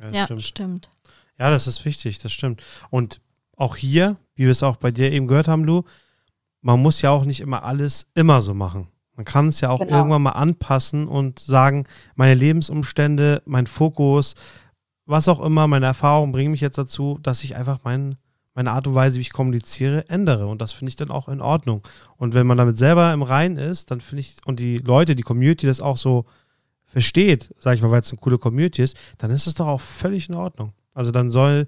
Ja, 0.00 0.10
ja 0.10 0.24
stimmt. 0.24 0.42
stimmt. 0.42 0.90
Ja, 1.38 1.50
das 1.50 1.66
ist 1.66 1.84
wichtig, 1.84 2.18
das 2.18 2.32
stimmt. 2.32 2.62
Und 2.90 3.20
auch 3.56 3.76
hier, 3.76 4.16
wie 4.34 4.44
wir 4.44 4.50
es 4.50 4.62
auch 4.62 4.76
bei 4.76 4.90
dir 4.90 5.12
eben 5.12 5.26
gehört 5.26 5.48
haben, 5.48 5.64
Lu, 5.64 5.82
man 6.62 6.80
muss 6.80 7.02
ja 7.02 7.10
auch 7.10 7.24
nicht 7.24 7.40
immer 7.40 7.64
alles 7.64 8.10
immer 8.14 8.42
so 8.42 8.54
machen. 8.54 8.88
Man 9.16 9.24
kann 9.24 9.48
es 9.48 9.60
ja 9.60 9.70
auch 9.70 9.80
genau. 9.80 9.96
irgendwann 9.96 10.22
mal 10.22 10.32
anpassen 10.32 11.08
und 11.08 11.40
sagen, 11.40 11.84
meine 12.14 12.34
Lebensumstände, 12.34 13.42
mein 13.46 13.66
Fokus, 13.66 14.34
was 15.06 15.28
auch 15.28 15.40
immer, 15.40 15.66
meine 15.66 15.86
Erfahrungen 15.86 16.32
bringen 16.32 16.50
mich 16.50 16.60
jetzt 16.60 16.78
dazu, 16.78 17.18
dass 17.22 17.42
ich 17.42 17.56
einfach 17.56 17.80
mein, 17.82 18.16
meine 18.54 18.72
Art 18.72 18.86
und 18.86 18.94
Weise, 18.94 19.16
wie 19.16 19.22
ich 19.22 19.32
kommuniziere, 19.32 20.08
ändere. 20.10 20.46
Und 20.46 20.60
das 20.60 20.72
finde 20.72 20.90
ich 20.90 20.96
dann 20.96 21.10
auch 21.10 21.28
in 21.28 21.40
Ordnung. 21.40 21.82
Und 22.16 22.34
wenn 22.34 22.46
man 22.46 22.58
damit 22.58 22.76
selber 22.76 23.12
im 23.12 23.22
Reinen 23.22 23.56
ist, 23.56 23.90
dann 23.90 24.00
finde 24.00 24.20
ich, 24.20 24.36
und 24.44 24.60
die 24.60 24.78
Leute, 24.78 25.14
die 25.14 25.22
Community 25.22 25.66
das 25.66 25.80
auch 25.80 25.96
so 25.96 26.26
versteht, 26.84 27.54
sage 27.58 27.76
ich 27.76 27.82
mal, 27.82 27.90
weil 27.90 28.00
es 28.00 28.10
eine 28.10 28.20
coole 28.20 28.38
Community 28.38 28.82
ist, 28.82 28.98
dann 29.18 29.30
ist 29.30 29.46
es 29.46 29.54
doch 29.54 29.66
auch 29.66 29.80
völlig 29.80 30.28
in 30.28 30.34
Ordnung. 30.34 30.72
Also 30.92 31.10
dann 31.10 31.30
soll, 31.30 31.66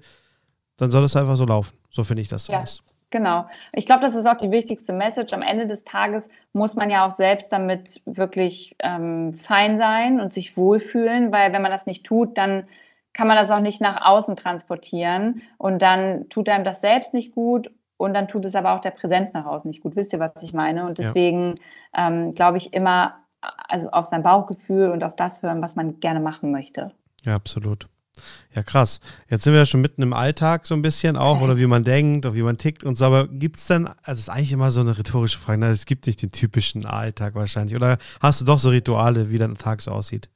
dann 0.77 0.91
soll 0.91 1.03
es 1.03 1.15
einfach 1.15 1.35
so 1.35 1.45
laufen. 1.45 1.75
So 1.89 2.03
finde 2.03 2.21
ich 2.21 2.29
das 2.29 2.47
ja. 2.47 2.61
Ist. 2.61 2.83
Genau. 3.11 3.47
Ich 3.73 3.85
glaube, 3.85 4.01
das 4.01 4.15
ist 4.15 4.27
auch 4.27 4.37
die 4.37 4.51
wichtigste 4.51 4.93
Message. 4.93 5.33
Am 5.33 5.41
Ende 5.41 5.65
des 5.65 5.83
Tages 5.83 6.29
muss 6.53 6.75
man 6.75 6.89
ja 6.89 7.05
auch 7.05 7.11
selbst 7.11 7.51
damit 7.51 8.01
wirklich 8.05 8.75
ähm, 8.79 9.33
fein 9.33 9.77
sein 9.77 10.19
und 10.19 10.31
sich 10.31 10.57
wohlfühlen, 10.57 11.31
weil 11.31 11.51
wenn 11.51 11.61
man 11.61 11.71
das 11.71 11.87
nicht 11.87 12.05
tut, 12.05 12.37
dann 12.37 12.67
kann 13.13 13.27
man 13.27 13.37
das 13.37 13.49
auch 13.49 13.59
nicht 13.59 13.81
nach 13.81 14.05
außen 14.05 14.35
transportieren 14.35 15.41
und 15.57 15.81
dann 15.81 16.29
tut 16.29 16.47
einem 16.49 16.63
das 16.63 16.81
selbst 16.81 17.13
nicht 17.13 17.33
gut 17.33 17.71
und 17.97 18.13
dann 18.13 18.27
tut 18.27 18.45
es 18.45 18.55
aber 18.55 18.73
auch 18.73 18.81
der 18.81 18.91
Präsenz 18.91 19.33
nach 19.33 19.45
außen 19.45 19.69
nicht 19.69 19.81
gut. 19.81 19.95
Wisst 19.95 20.13
ihr, 20.13 20.19
was 20.19 20.41
ich 20.43 20.53
meine? 20.53 20.85
Und 20.85 20.99
deswegen 20.99 21.55
ja. 21.95 22.07
ähm, 22.07 22.33
glaube 22.33 22.57
ich 22.57 22.73
immer, 22.73 23.15
also 23.67 23.89
auf 23.89 24.05
sein 24.05 24.21
Bauchgefühl 24.23 24.91
und 24.91 25.03
auf 25.03 25.15
das 25.15 25.41
hören, 25.41 25.61
was 25.61 25.75
man 25.75 25.99
gerne 25.99 26.19
machen 26.19 26.51
möchte. 26.51 26.91
Ja, 27.25 27.35
absolut. 27.35 27.89
Ja, 28.55 28.63
krass. 28.63 28.99
Jetzt 29.29 29.43
sind 29.43 29.53
wir 29.53 29.59
ja 29.59 29.65
schon 29.65 29.81
mitten 29.81 30.01
im 30.01 30.13
Alltag 30.13 30.65
so 30.65 30.75
ein 30.75 30.81
bisschen 30.81 31.17
auch, 31.17 31.41
oder 31.41 31.57
wie 31.57 31.67
man 31.67 31.83
denkt, 31.83 32.25
oder 32.25 32.35
wie 32.35 32.41
man 32.41 32.57
tickt 32.57 32.83
und 32.83 32.97
so. 32.97 33.05
Aber 33.05 33.27
gibt 33.27 33.57
es 33.57 33.67
denn, 33.67 33.87
also 33.87 34.13
es 34.13 34.19
ist 34.19 34.29
eigentlich 34.29 34.53
immer 34.53 34.71
so 34.71 34.81
eine 34.81 34.97
rhetorische 34.97 35.37
Frage, 35.37 35.59
ne? 35.59 35.69
es 35.69 35.85
gibt 35.85 36.07
nicht 36.07 36.21
den 36.21 36.31
typischen 36.31 36.85
Alltag 36.85 37.35
wahrscheinlich. 37.35 37.75
Oder 37.75 37.97
hast 38.21 38.41
du 38.41 38.45
doch 38.45 38.59
so 38.59 38.69
Rituale, 38.69 39.29
wie 39.29 39.37
dein 39.37 39.55
Tag 39.55 39.81
so 39.81 39.91
aussieht? 39.91 40.29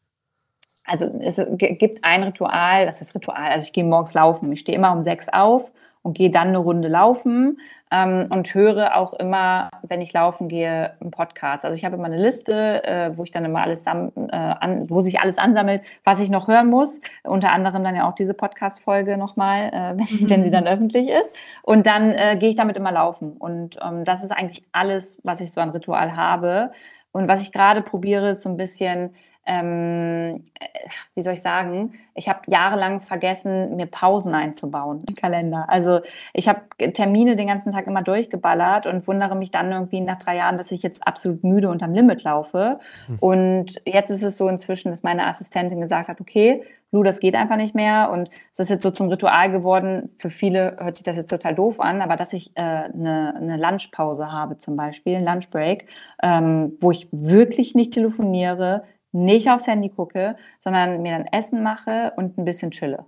Also 0.86 1.06
es 1.22 1.39
gibt 1.58 2.04
ein 2.04 2.24
Ritual, 2.24 2.86
das 2.86 3.00
ist 3.00 3.15
Ritual, 3.15 3.52
also 3.52 3.65
ich 3.65 3.74
gehe 3.74 3.86
morgens 3.86 4.13
laufen. 4.13 4.52
Ich 4.52 4.60
stehe 4.60 4.78
immer 4.78 4.91
um 4.91 5.02
sechs 5.02 5.30
auf 5.30 5.72
und 6.04 6.18
gehe 6.18 6.30
dann 6.30 6.50
eine 6.50 6.58
Runde 6.60 6.89
laufen 6.89 7.58
ähm, 7.89 8.28
und 8.30 8.54
höre 8.54 8.96
auch 8.98 9.13
immer, 9.13 9.70
wenn 9.84 10.02
ich 10.02 10.12
laufen 10.13 10.50
gehe, 10.50 10.94
einen 11.00 11.12
Podcast. 11.12 11.63
Also 11.63 11.76
ich 11.76 11.86
habe 11.86 11.96
immer 11.96 12.06
eine 12.06 12.22
Liste, 12.22 12.84
äh, 12.84 13.18
wo 13.18 13.24
ich 13.24 13.32
dann 13.32 13.46
immer 13.46 13.62
alles, 13.62 13.86
äh, 13.86 13.89
an, 13.89 14.89
wo 14.89 15.00
sich 15.00 15.22
alles 15.22 15.38
ansammelt, 15.38 15.82
was 16.04 16.20
ich 16.20 16.30
noch 16.30 16.48
hören 16.48 16.70
muss. 16.70 17.00
Unter 17.24 17.52
anderem 17.52 17.84
dann 17.84 17.96
ja 17.96 18.08
auch 18.08 18.16
diese 18.16 18.34
Podcast-Folge 18.34 19.18
nochmal, 19.18 19.70
äh, 19.70 19.98
wenn, 20.20 20.30
wenn 20.30 20.44
sie 20.44 20.52
dann 20.52 20.68
öffentlich 20.68 21.08
ist. 21.08 21.34
Und 21.63 21.88
dann 21.88 22.12
äh, 22.12 22.38
gehe 22.38 22.50
ich 22.50 22.56
damit 22.58 22.76
immer 22.76 22.92
laufen. 22.92 23.38
Und 23.38 23.80
ähm, 23.82 24.04
das 24.04 24.24
ist 24.24 24.32
eigentlich 24.32 24.62
alles, 24.74 25.22
was 25.24 25.39
ich 25.39 25.52
so 25.52 25.62
an 25.62 25.70
Ritual 25.70 26.18
habe. 26.18 26.72
Und 27.13 27.28
was 27.28 27.42
ich 27.42 27.52
gerade 27.52 27.82
probiere, 27.82 28.32
ist 28.32 28.42
so 28.42 28.50
ein 28.50 28.58
bisschen 28.58 29.12
ähm, 29.46 30.44
äh, 30.60 30.68
wie 31.16 31.22
soll 31.22 31.34
ich 31.34 31.42
sagen, 31.42 31.94
ich 32.16 32.30
habe 32.30 32.42
jahrelang 32.48 33.02
vergessen, 33.02 33.76
mir 33.76 33.88
Pausen 33.88 34.34
einzubauen 34.34 35.04
im 35.08 35.16
Kalender. 35.16 35.66
Also 35.68 36.02
ich 36.34 36.48
habe 36.48 36.62
Termine 36.94 37.36
den 37.36 37.48
ganzen 37.48 37.74
Tag 37.74 37.88
immer 37.88 38.04
durchgeballert 38.04 38.86
und 38.86 39.08
wundere 39.08 39.36
mich 39.36 39.52
dann 39.52 39.72
irgendwie 39.72 40.02
nach 40.02 40.18
drei 40.18 40.38
Jahren, 40.38 40.58
dass 40.58 40.72
ich 40.72 40.84
jetzt 40.84 41.06
absolut 41.06 41.44
müde 41.44 41.70
und 41.70 41.84
am 41.84 41.92
Limit 41.92 42.24
laufe. 42.24 42.80
Mhm. 43.08 43.18
Und 43.20 43.82
jetzt 43.86 44.12
ist 44.12 44.24
es 44.24 44.38
so 44.38 44.48
inzwischen, 44.48 44.92
dass 44.92 45.04
meine 45.04 45.28
Assistentin 45.28 45.82
gesagt 45.82 46.08
hat, 46.08 46.22
okay, 46.22 46.64
Lu, 46.94 47.02
das 47.02 47.20
geht 47.20 47.34
einfach 47.34 47.58
nicht 47.58 47.74
mehr. 47.74 48.12
Und 48.12 48.30
es 48.52 48.60
ist 48.60 48.70
jetzt 48.70 48.84
so 48.84 48.92
zum 48.92 49.10
Ritual 49.10 49.50
geworden. 49.50 50.12
Für 50.18 50.30
viele 50.30 50.78
hört 50.80 50.96
sich 50.96 51.04
das 51.04 51.18
jetzt 51.18 51.32
total 51.32 51.56
doof 51.56 51.80
an, 51.80 52.04
aber 52.04 52.16
dass 52.16 52.34
ich 52.34 52.52
äh, 52.56 52.62
eine, 52.62 53.34
eine 53.36 53.58
Lunchpause 53.58 54.32
habe 54.32 54.60
zum 54.60 54.76
Beispiel, 54.78 55.16
ein 55.16 55.26
Lunchbreak, 55.26 55.88
ähm, 56.22 56.78
wo 56.80 56.92
ich 56.92 57.08
wirklich 57.12 57.74
nicht 57.74 57.96
telefoniere, 57.96 58.84
nicht 59.13 59.49
aufs 59.49 59.67
Handy 59.67 59.89
gucke, 59.89 60.36
sondern 60.60 61.02
mir 61.02 61.17
dann 61.17 61.26
Essen 61.26 61.63
mache 61.63 62.12
und 62.17 62.38
ein 62.38 62.45
bisschen 62.45 62.71
chille. 62.71 63.06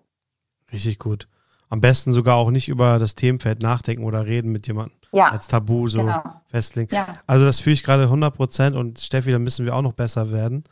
Richtig 0.72 1.00
gut. 1.00 1.28
Am 1.70 1.82
besten 1.82 2.14
sogar 2.14 2.36
auch 2.36 2.52
nicht 2.52 2.70
über 2.70 3.00
das 3.00 3.16
Themenfeld 3.16 3.62
nachdenken 3.62 4.04
oder 4.04 4.26
reden 4.26 4.52
mit 4.52 4.68
jemandem. 4.68 4.98
Ja. 5.12 5.30
Als 5.30 5.48
Tabu 5.48 5.88
so 5.88 6.00
genau. 6.00 6.24
festlegen. 6.48 6.94
Ja. 6.94 7.08
Also 7.26 7.46
das 7.46 7.60
fühle 7.60 7.74
ich 7.74 7.84
gerade 7.84 8.04
100 8.04 8.36
Prozent 8.36 8.76
und 8.76 9.00
Steffi, 9.00 9.32
da 9.32 9.40
müssen 9.40 9.66
wir 9.66 9.76
auch 9.76 9.82
noch 9.82 9.94
besser 9.94 10.32
werden. 10.32 10.64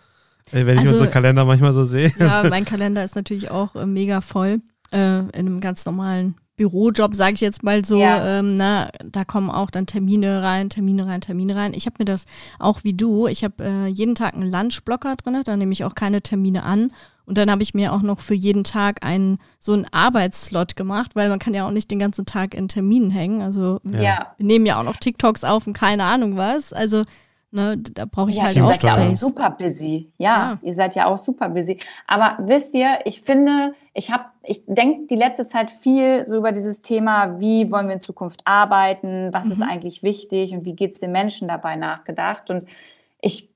Äh, 0.51 0.65
wenn 0.65 0.75
ich 0.75 0.81
also, 0.81 0.93
unseren 0.93 1.11
Kalender 1.11 1.45
manchmal 1.45 1.71
so 1.71 1.83
sehe. 1.83 2.11
Ja, 2.19 2.43
mein 2.49 2.65
Kalender 2.65 3.03
ist 3.03 3.15
natürlich 3.15 3.49
auch 3.49 3.75
äh, 3.75 3.85
mega 3.85 4.21
voll. 4.21 4.61
Äh, 4.91 5.19
in 5.19 5.31
einem 5.33 5.61
ganz 5.61 5.85
normalen 5.85 6.35
Bürojob, 6.55 7.15
sage 7.15 7.33
ich 7.33 7.41
jetzt 7.41 7.63
mal 7.63 7.83
so, 7.83 7.99
ja. 7.99 8.39
ähm, 8.39 8.55
na, 8.55 8.89
da 9.03 9.25
kommen 9.25 9.49
auch 9.49 9.71
dann 9.71 9.87
Termine 9.87 10.43
rein, 10.43 10.69
Termine 10.69 11.07
rein, 11.07 11.21
Termine 11.21 11.55
rein. 11.55 11.73
Ich 11.73 11.85
habe 11.87 11.95
mir 11.99 12.05
das 12.05 12.25
auch 12.59 12.83
wie 12.83 12.93
du, 12.93 13.27
ich 13.27 13.43
habe 13.43 13.63
äh, 13.63 13.87
jeden 13.87 14.13
Tag 14.13 14.35
einen 14.35 14.51
Lunchblocker 14.51 15.15
drin, 15.15 15.41
da 15.43 15.57
nehme 15.57 15.73
ich 15.73 15.83
auch 15.83 15.95
keine 15.95 16.21
Termine 16.21 16.63
an. 16.63 16.91
Und 17.25 17.37
dann 17.37 17.49
habe 17.49 17.63
ich 17.63 17.73
mir 17.73 17.93
auch 17.93 18.01
noch 18.01 18.19
für 18.19 18.33
jeden 18.33 18.65
Tag 18.65 19.03
einen 19.03 19.39
so 19.57 19.71
einen 19.71 19.87
Arbeitsslot 19.91 20.75
gemacht, 20.75 21.15
weil 21.15 21.29
man 21.29 21.39
kann 21.39 21.53
ja 21.53 21.65
auch 21.65 21.71
nicht 21.71 21.89
den 21.89 21.99
ganzen 21.99 22.25
Tag 22.25 22.53
in 22.53 22.67
Terminen 22.67 23.11
hängen. 23.11 23.41
Also 23.41 23.79
ja. 23.85 24.33
wir 24.37 24.45
nehmen 24.45 24.65
ja 24.65 24.77
auch 24.77 24.83
noch 24.83 24.97
TikToks 24.97 25.45
auf 25.45 25.65
und 25.65 25.73
keine 25.73 26.03
Ahnung 26.03 26.35
was. 26.35 26.73
Also 26.73 27.05
Ne, 27.55 27.77
da 27.77 28.05
brauche 28.05 28.31
ich 28.31 28.37
ja, 28.37 28.45
halt 28.45 28.59
auch 28.59 28.71
Space. 28.71 28.83
Ihr 28.83 28.89
seid 28.89 28.97
ja 28.97 29.05
auch 29.05 29.15
super 29.15 29.49
busy. 29.51 30.11
Ja, 30.17 30.27
ja, 30.27 30.59
ihr 30.63 30.73
seid 30.73 30.95
ja 30.95 31.05
auch 31.05 31.19
super 31.19 31.49
busy. 31.49 31.77
Aber 32.07 32.37
wisst 32.39 32.73
ihr, 32.73 32.97
ich 33.05 33.21
finde, 33.21 33.75
ich 33.93 34.11
habe, 34.11 34.23
ich 34.41 34.63
denke 34.65 35.05
die 35.05 35.15
letzte 35.15 35.45
Zeit 35.45 35.69
viel 35.69 36.25
so 36.25 36.37
über 36.37 36.51
dieses 36.51 36.81
Thema, 36.81 37.39
wie 37.39 37.71
wollen 37.71 37.85
wir 37.85 37.93
in 37.93 38.01
Zukunft 38.01 38.41
arbeiten, 38.45 39.31
was 39.33 39.45
mhm. 39.45 39.51
ist 39.51 39.61
eigentlich 39.61 40.01
wichtig 40.01 40.51
und 40.53 40.65
wie 40.65 40.73
geht 40.75 40.93
es 40.93 40.99
den 40.99 41.11
Menschen 41.11 41.47
dabei 41.47 41.75
nachgedacht. 41.75 42.49
Und 42.49 42.65
ich 43.21 43.51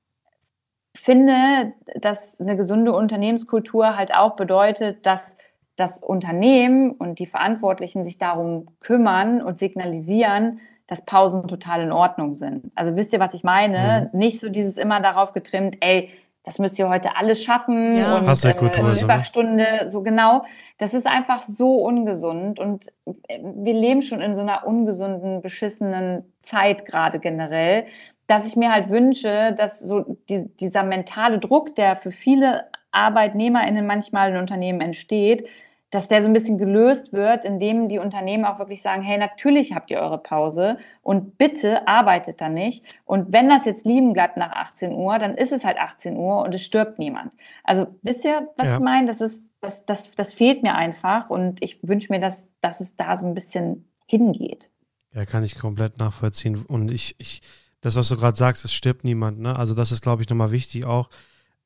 finde, 0.94 1.72
dass 1.96 2.40
eine 2.40 2.56
gesunde 2.56 2.92
Unternehmenskultur 2.92 3.96
halt 3.96 4.14
auch 4.14 4.36
bedeutet, 4.36 5.06
dass 5.06 5.36
das 5.74 6.04
Unternehmen 6.04 6.92
und 6.92 7.18
die 7.18 7.26
Verantwortlichen 7.26 8.04
sich 8.04 8.16
darum 8.18 8.68
kümmern 8.78 9.42
und 9.42 9.58
signalisieren, 9.58 10.60
dass 10.88 11.04
Pausen 11.04 11.46
total 11.46 11.82
in 11.82 11.92
Ordnung 11.92 12.34
sind. 12.34 12.72
Also 12.74 12.96
wisst 12.96 13.12
ihr, 13.12 13.20
was 13.20 13.34
ich 13.34 13.44
meine? 13.44 14.10
Mhm. 14.12 14.18
Nicht 14.18 14.40
so 14.40 14.48
dieses 14.48 14.76
immer 14.76 15.00
darauf 15.00 15.32
getrimmt, 15.32 15.76
ey, 15.80 16.10
das 16.44 16.58
müsst 16.58 16.78
ihr 16.78 16.88
heute 16.88 17.14
alles 17.16 17.44
schaffen 17.44 17.98
ja. 17.98 18.16
und 18.16 18.26
äh, 18.26 19.02
Überstunde, 19.02 19.66
so 19.84 20.02
genau. 20.02 20.44
Das 20.78 20.94
ist 20.94 21.06
einfach 21.06 21.40
so 21.40 21.76
ungesund 21.76 22.58
und 22.58 22.86
äh, 23.04 23.38
wir 23.42 23.74
leben 23.74 24.00
schon 24.00 24.22
in 24.22 24.34
so 24.34 24.40
einer 24.40 24.66
ungesunden, 24.66 25.42
beschissenen 25.42 26.32
Zeit 26.40 26.86
gerade 26.86 27.18
generell, 27.18 27.84
dass 28.26 28.48
ich 28.48 28.56
mir 28.56 28.72
halt 28.72 28.88
wünsche, 28.88 29.54
dass 29.58 29.80
so 29.80 30.16
die, 30.30 30.48
dieser 30.56 30.84
mentale 30.84 31.38
Druck, 31.38 31.74
der 31.74 31.96
für 31.96 32.12
viele 32.12 32.64
ArbeitnehmerInnen 32.92 33.86
manchmal 33.86 34.30
in 34.30 34.38
Unternehmen 34.38 34.80
entsteht, 34.80 35.46
dass 35.90 36.08
der 36.08 36.20
so 36.20 36.28
ein 36.28 36.34
bisschen 36.34 36.58
gelöst 36.58 37.12
wird, 37.12 37.44
indem 37.44 37.88
die 37.88 37.98
Unternehmen 37.98 38.44
auch 38.44 38.58
wirklich 38.58 38.82
sagen, 38.82 39.02
hey, 39.02 39.16
natürlich 39.16 39.74
habt 39.74 39.90
ihr 39.90 40.00
eure 40.00 40.18
Pause 40.18 40.76
und 41.02 41.38
bitte 41.38 41.88
arbeitet 41.88 42.40
da 42.40 42.48
nicht. 42.50 42.84
Und 43.06 43.32
wenn 43.32 43.48
das 43.48 43.64
jetzt 43.64 43.86
lieben 43.86 44.12
bleibt 44.12 44.36
nach 44.36 44.52
18 44.52 44.92
Uhr, 44.92 45.18
dann 45.18 45.34
ist 45.34 45.52
es 45.52 45.64
halt 45.64 45.78
18 45.78 46.16
Uhr 46.16 46.42
und 46.42 46.54
es 46.54 46.62
stirbt 46.62 46.98
niemand. 46.98 47.32
Also 47.64 47.86
wisst 48.02 48.24
ihr, 48.24 48.48
was 48.56 48.68
ja. 48.68 48.74
ich 48.74 48.80
meine? 48.80 49.06
Das 49.06 49.22
ist, 49.22 49.48
das, 49.60 49.86
das, 49.86 50.14
das 50.14 50.34
fehlt 50.34 50.62
mir 50.62 50.74
einfach 50.74 51.30
und 51.30 51.62
ich 51.62 51.78
wünsche 51.82 52.12
mir, 52.12 52.20
dass, 52.20 52.50
dass 52.60 52.80
es 52.80 52.96
da 52.96 53.16
so 53.16 53.26
ein 53.26 53.34
bisschen 53.34 53.88
hingeht. 54.06 54.68
Ja, 55.14 55.24
kann 55.24 55.42
ich 55.42 55.58
komplett 55.58 55.98
nachvollziehen. 55.98 56.66
Und 56.66 56.92
ich, 56.92 57.14
ich, 57.18 57.40
das, 57.80 57.96
was 57.96 58.08
du 58.08 58.16
gerade 58.16 58.36
sagst, 58.36 58.64
es 58.64 58.74
stirbt 58.74 59.04
niemand, 59.04 59.38
ne? 59.40 59.56
Also 59.56 59.72
das 59.72 59.90
ist, 59.90 60.02
glaube 60.02 60.20
ich, 60.20 60.28
nochmal 60.28 60.50
wichtig 60.50 60.84
auch 60.84 61.08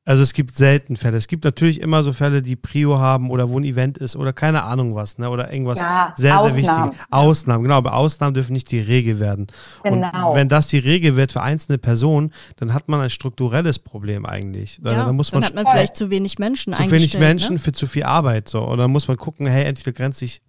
also 0.05 0.21
es 0.21 0.33
gibt 0.33 0.55
selten 0.55 0.97
Fälle. 0.97 1.15
Es 1.15 1.27
gibt 1.27 1.45
natürlich 1.45 1.79
immer 1.79 2.03
so 2.03 2.11
Fälle, 2.11 2.41
die 2.41 2.57
Prio 2.57 2.99
haben 2.99 3.31
oder 3.31 3.49
wo 3.49 3.57
ein 3.57 3.63
Event 3.63 3.97
ist 3.97 4.17
oder 4.17 4.33
keine 4.33 4.63
Ahnung 4.63 4.95
was, 4.95 5.17
ne? 5.17 5.29
Oder 5.29 5.53
irgendwas 5.53 5.79
ja, 5.79 6.13
sehr, 6.17 6.37
Ausnahmen. 6.37 6.63
sehr 6.65 6.75
wichtiges. 6.75 7.05
Ausnahmen, 7.09 7.63
genau, 7.63 7.75
aber 7.75 7.93
Ausnahmen 7.93 8.33
dürfen 8.33 8.51
nicht 8.51 8.69
die 8.71 8.81
Regel 8.81 9.19
werden. 9.21 9.47
Genau. 9.83 10.31
Und 10.31 10.35
wenn 10.35 10.49
das 10.49 10.67
die 10.67 10.79
Regel 10.79 11.15
wird 11.15 11.31
für 11.31 11.41
einzelne 11.41 11.77
Personen, 11.77 12.33
dann 12.57 12.73
hat 12.73 12.89
man 12.89 12.99
ein 12.99 13.09
strukturelles 13.09 13.79
Problem 13.79 14.25
eigentlich. 14.25 14.81
Ja, 14.83 15.05
dann, 15.05 15.15
muss 15.15 15.31
man 15.31 15.41
dann 15.41 15.49
hat 15.49 15.55
man 15.55 15.67
vielleicht 15.67 15.95
zu 15.95 16.09
wenig 16.09 16.37
Menschen 16.37 16.73
Zu 16.73 16.91
wenig 16.91 17.17
Menschen 17.17 17.53
ne? 17.53 17.59
für 17.59 17.71
zu 17.71 17.87
viel 17.87 18.03
Arbeit. 18.03 18.49
So. 18.49 18.61
Und 18.61 18.79
dann 18.79 18.91
muss 18.91 19.07
man 19.07 19.15
gucken, 19.15 19.47
hey, 19.47 19.63
entweder 19.63 19.93
grenzt 19.93 20.19
sich 20.19 20.41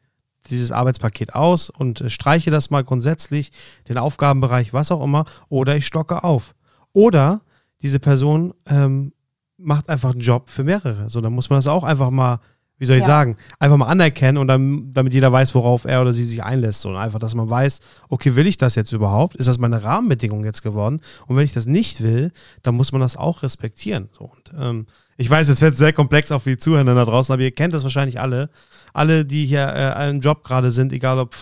dieses 0.51 0.73
Arbeitspaket 0.73 1.35
aus 1.35 1.71
und 1.71 2.01
äh, 2.01 2.11
streiche 2.11 2.51
das 2.51 2.71
mal 2.71 2.83
grundsätzlich, 2.83 3.53
den 3.89 3.99
Aufgabenbereich, 3.99 4.73
was 4.73 4.91
auch 4.91 5.03
immer, 5.03 5.25
oder 5.49 5.77
ich 5.77 5.87
stocke 5.87 6.25
auf. 6.25 6.55
Oder 6.93 7.43
diese 7.83 8.01
Person 8.01 8.53
ähm, 8.67 9.13
macht 9.57 9.89
einfach 9.89 10.13
einen 10.13 10.21
Job 10.21 10.51
für 10.51 10.65
mehrere. 10.65 11.09
So, 11.11 11.21
dann 11.21 11.33
muss 11.33 11.51
man 11.51 11.59
das 11.59 11.67
auch 11.67 11.85
einfach 11.85 12.11
mal, 12.11 12.41
wie 12.79 12.87
soll 12.87 12.97
ich 12.97 13.03
ja. 13.03 13.07
sagen, 13.07 13.37
einfach 13.59 13.77
mal 13.77 13.87
anerkennen 13.87 14.39
und 14.39 14.49
dann, 14.49 14.93
damit 14.93 15.15
jeder 15.15 15.31
weiß, 15.31 15.55
worauf 15.55 15.85
er 15.85 16.03
oder 16.03 16.13
sie 16.13 16.25
sich 16.25 16.43
einlässt. 16.43 16.81
So, 16.81 16.89
und 16.89 16.97
einfach, 16.97 17.19
dass 17.19 17.35
man 17.35 17.49
weiß, 17.49 17.81
okay, 18.09 18.35
will 18.37 18.47
ich 18.47 18.57
das 18.57 18.75
jetzt 18.75 18.93
überhaupt? 18.93 19.37
Ist 19.37 19.49
das 19.49 19.59
meine 19.59 19.83
Rahmenbedingung 19.83 20.45
jetzt 20.45 20.63
geworden? 20.63 21.01
Und 21.27 21.37
wenn 21.37 21.45
ich 21.45 21.53
das 21.53 21.67
nicht 21.67 22.03
will, 22.03 22.33
dann 22.63 22.75
muss 22.75 22.93
man 22.93 23.01
das 23.01 23.17
auch 23.17 23.43
respektieren. 23.43 24.09
So, 24.13 24.25
und 24.25 24.53
ähm, 24.59 24.87
ich 25.17 25.31
weiß, 25.31 25.49
es 25.49 25.61
wird 25.61 25.77
sehr 25.77 25.93
komplex 25.93 26.33
auch 26.33 26.43
für 26.43 26.51
die 26.51 26.59
Zuhörer 26.59 26.85
da 26.85 27.05
draußen, 27.05 27.33
aber 27.33 27.43
ihr 27.43 27.53
kennt 27.53 27.73
das 27.73 27.85
wahrscheinlich 27.85 28.21
alle. 28.21 28.51
Alle, 28.93 29.25
die 29.25 29.47
hier 29.47 29.73
äh, 29.75 30.11
im 30.11 30.21
Job 30.21 30.45
gerade 30.45 30.71
sind, 30.71 30.93
egal 30.93 31.19
ob 31.19 31.35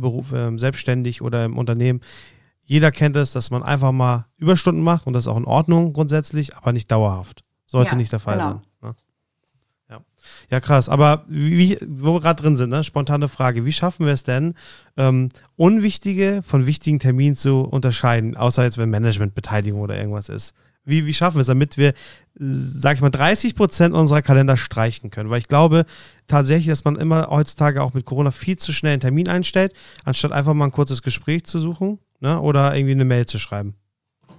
Beruf, 0.00 0.32
äh, 0.32 0.56
selbstständig 0.58 1.22
oder 1.22 1.44
im 1.44 1.56
Unternehmen, 1.58 2.00
jeder 2.64 2.92
kennt 2.92 3.16
es, 3.16 3.32
dass 3.32 3.50
man 3.50 3.62
einfach 3.64 3.90
mal 3.90 4.26
Überstunden 4.36 4.82
macht 4.82 5.06
und 5.06 5.12
das 5.12 5.24
ist 5.24 5.28
auch 5.28 5.36
in 5.36 5.44
Ordnung 5.44 5.92
grundsätzlich, 5.92 6.56
aber 6.56 6.72
nicht 6.72 6.90
dauerhaft. 6.90 7.42
Sollte 7.70 7.92
ja, 7.92 7.96
nicht 7.96 8.10
der 8.10 8.18
Fall 8.18 8.38
genau. 8.38 8.50
sein. 8.50 8.60
Ne? 8.82 8.94
Ja. 9.90 10.00
Ja, 10.50 10.60
krass. 10.60 10.88
Aber 10.88 11.24
wie, 11.28 11.78
wo 11.86 12.14
wir 12.14 12.20
gerade 12.20 12.42
drin 12.42 12.56
sind, 12.56 12.70
ne? 12.70 12.82
spontane 12.82 13.28
Frage. 13.28 13.64
Wie 13.64 13.72
schaffen 13.72 14.06
wir 14.06 14.12
es 14.12 14.24
denn, 14.24 14.54
ähm, 14.96 15.28
unwichtige 15.54 16.42
von 16.44 16.66
wichtigen 16.66 16.98
Terminen 16.98 17.36
zu 17.36 17.60
unterscheiden, 17.60 18.36
außer 18.36 18.64
jetzt, 18.64 18.76
wenn 18.76 18.90
Managementbeteiligung 18.90 19.80
oder 19.80 19.96
irgendwas 19.96 20.28
ist? 20.28 20.52
Wie, 20.84 21.06
wie 21.06 21.14
schaffen 21.14 21.36
wir 21.36 21.42
es, 21.42 21.46
damit 21.46 21.78
wir, 21.78 21.92
sag 22.34 22.96
ich 22.96 23.02
mal, 23.02 23.10
30 23.10 23.54
Prozent 23.54 23.94
unserer 23.94 24.22
Kalender 24.22 24.56
streichen 24.56 25.10
können? 25.10 25.30
Weil 25.30 25.38
ich 25.38 25.46
glaube 25.46 25.84
tatsächlich, 26.26 26.66
dass 26.66 26.84
man 26.84 26.96
immer 26.96 27.28
heutzutage 27.30 27.82
auch 27.82 27.94
mit 27.94 28.04
Corona 28.04 28.32
viel 28.32 28.56
zu 28.56 28.72
schnell 28.72 28.94
einen 28.94 29.00
Termin 29.00 29.28
einstellt, 29.28 29.74
anstatt 30.04 30.32
einfach 30.32 30.54
mal 30.54 30.64
ein 30.64 30.72
kurzes 30.72 31.02
Gespräch 31.02 31.44
zu 31.44 31.60
suchen 31.60 32.00
ne? 32.18 32.40
oder 32.40 32.74
irgendwie 32.74 32.94
eine 32.94 33.04
Mail 33.04 33.26
zu 33.26 33.38
schreiben. 33.38 33.76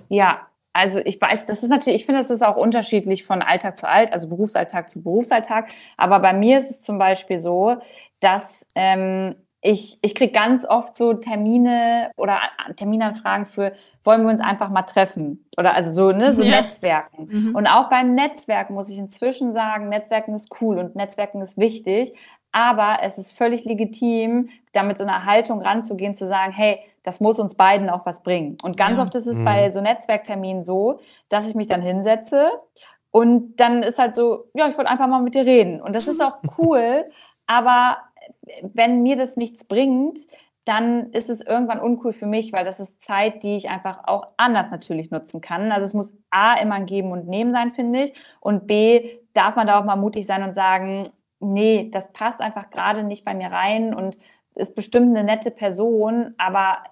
Ja, 0.09 0.41
also 0.73 0.99
ich 1.03 1.19
weiß, 1.19 1.45
das 1.45 1.63
ist 1.63 1.69
natürlich, 1.69 2.01
ich 2.01 2.05
finde, 2.05 2.21
es 2.21 2.29
ist 2.29 2.43
auch 2.43 2.55
unterschiedlich 2.55 3.25
von 3.25 3.41
Alltag 3.41 3.77
zu 3.77 3.87
Alt, 3.87 4.13
also 4.13 4.29
Berufsalltag 4.29 4.89
zu 4.89 5.01
Berufsalltag. 5.03 5.69
Aber 5.97 6.19
bei 6.19 6.33
mir 6.33 6.57
ist 6.57 6.69
es 6.69 6.81
zum 6.81 6.97
Beispiel 6.97 7.39
so, 7.39 7.77
dass 8.19 8.67
ähm, 8.75 9.35
ich, 9.61 9.99
ich 10.01 10.15
kriege 10.15 10.31
ganz 10.31 10.65
oft 10.65 10.95
so 10.95 11.13
Termine 11.13 12.11
oder 12.17 12.39
Terminanfragen 12.77 13.45
für, 13.45 13.73
wollen 14.03 14.23
wir 14.23 14.29
uns 14.29 14.39
einfach 14.39 14.69
mal 14.69 14.81
treffen? 14.83 15.45
Oder 15.57 15.75
also 15.75 15.91
so, 15.91 16.17
ne, 16.17 16.31
so 16.31 16.41
ja. 16.41 16.61
Netzwerken. 16.61 17.27
Mhm. 17.29 17.55
Und 17.55 17.67
auch 17.67 17.89
beim 17.89 18.15
Netzwerken 18.15 18.73
muss 18.73 18.89
ich 18.89 18.97
inzwischen 18.97 19.53
sagen, 19.53 19.89
Netzwerken 19.89 20.33
ist 20.33 20.49
cool 20.61 20.79
und 20.79 20.95
Netzwerken 20.95 21.41
ist 21.41 21.57
wichtig. 21.57 22.13
Aber 22.51 22.97
es 23.01 23.17
ist 23.17 23.31
völlig 23.31 23.63
legitim, 23.63 24.49
da 24.73 24.83
mit 24.83 24.97
so 24.97 25.03
einer 25.03 25.25
Haltung 25.25 25.61
ranzugehen, 25.61 26.15
zu 26.15 26.27
sagen, 26.27 26.51
hey, 26.51 26.79
das 27.03 27.19
muss 27.19 27.39
uns 27.39 27.55
beiden 27.55 27.89
auch 27.89 28.05
was 28.05 28.23
bringen. 28.23 28.57
Und 28.61 28.77
ganz 28.77 28.97
ja. 28.97 29.03
oft 29.03 29.15
ist 29.15 29.27
es 29.27 29.39
mhm. 29.39 29.45
bei 29.45 29.69
so 29.69 29.81
Netzwerkterminen 29.81 30.61
so, 30.61 30.99
dass 31.29 31.47
ich 31.47 31.55
mich 31.55 31.67
dann 31.67 31.81
hinsetze 31.81 32.51
und 33.11 33.57
dann 33.57 33.83
ist 33.83 33.99
halt 33.99 34.15
so, 34.15 34.45
ja, 34.53 34.67
ich 34.67 34.77
wollte 34.77 34.89
einfach 34.89 35.07
mal 35.07 35.21
mit 35.21 35.35
dir 35.35 35.45
reden. 35.45 35.81
Und 35.81 35.95
das 35.95 36.07
ist 36.07 36.21
auch 36.23 36.37
cool, 36.57 37.05
aber 37.45 37.97
wenn 38.61 39.03
mir 39.03 39.17
das 39.17 39.37
nichts 39.37 39.65
bringt, 39.65 40.19
dann 40.65 41.11
ist 41.11 41.29
es 41.29 41.45
irgendwann 41.45 41.79
uncool 41.79 42.13
für 42.13 42.27
mich, 42.27 42.53
weil 42.53 42.63
das 42.63 42.79
ist 42.79 43.01
Zeit, 43.01 43.41
die 43.41 43.55
ich 43.55 43.69
einfach 43.69 44.01
auch 44.05 44.27
anders 44.37 44.69
natürlich 44.69 45.09
nutzen 45.09 45.41
kann. 45.41 45.71
Also 45.71 45.85
es 45.85 45.93
muss 45.95 46.15
A 46.29 46.53
immer 46.53 46.75
ein 46.75 46.85
Geben 46.85 47.11
und 47.11 47.27
Nehmen 47.27 47.51
sein, 47.51 47.71
finde 47.71 48.03
ich. 48.03 48.13
Und 48.39 48.67
B 48.67 49.17
darf 49.33 49.55
man 49.55 49.65
da 49.65 49.79
auch 49.79 49.85
mal 49.85 49.95
mutig 49.95 50.27
sein 50.27 50.43
und 50.43 50.53
sagen, 50.53 51.11
nee, 51.39 51.89
das 51.91 52.13
passt 52.13 52.41
einfach 52.41 52.69
gerade 52.69 53.03
nicht 53.03 53.25
bei 53.25 53.33
mir 53.33 53.51
rein 53.51 53.95
und 53.95 54.19
ist 54.55 54.75
bestimmt 54.75 55.09
eine 55.09 55.23
nette 55.23 55.51
Person, 55.51 56.33
aber 56.37 56.83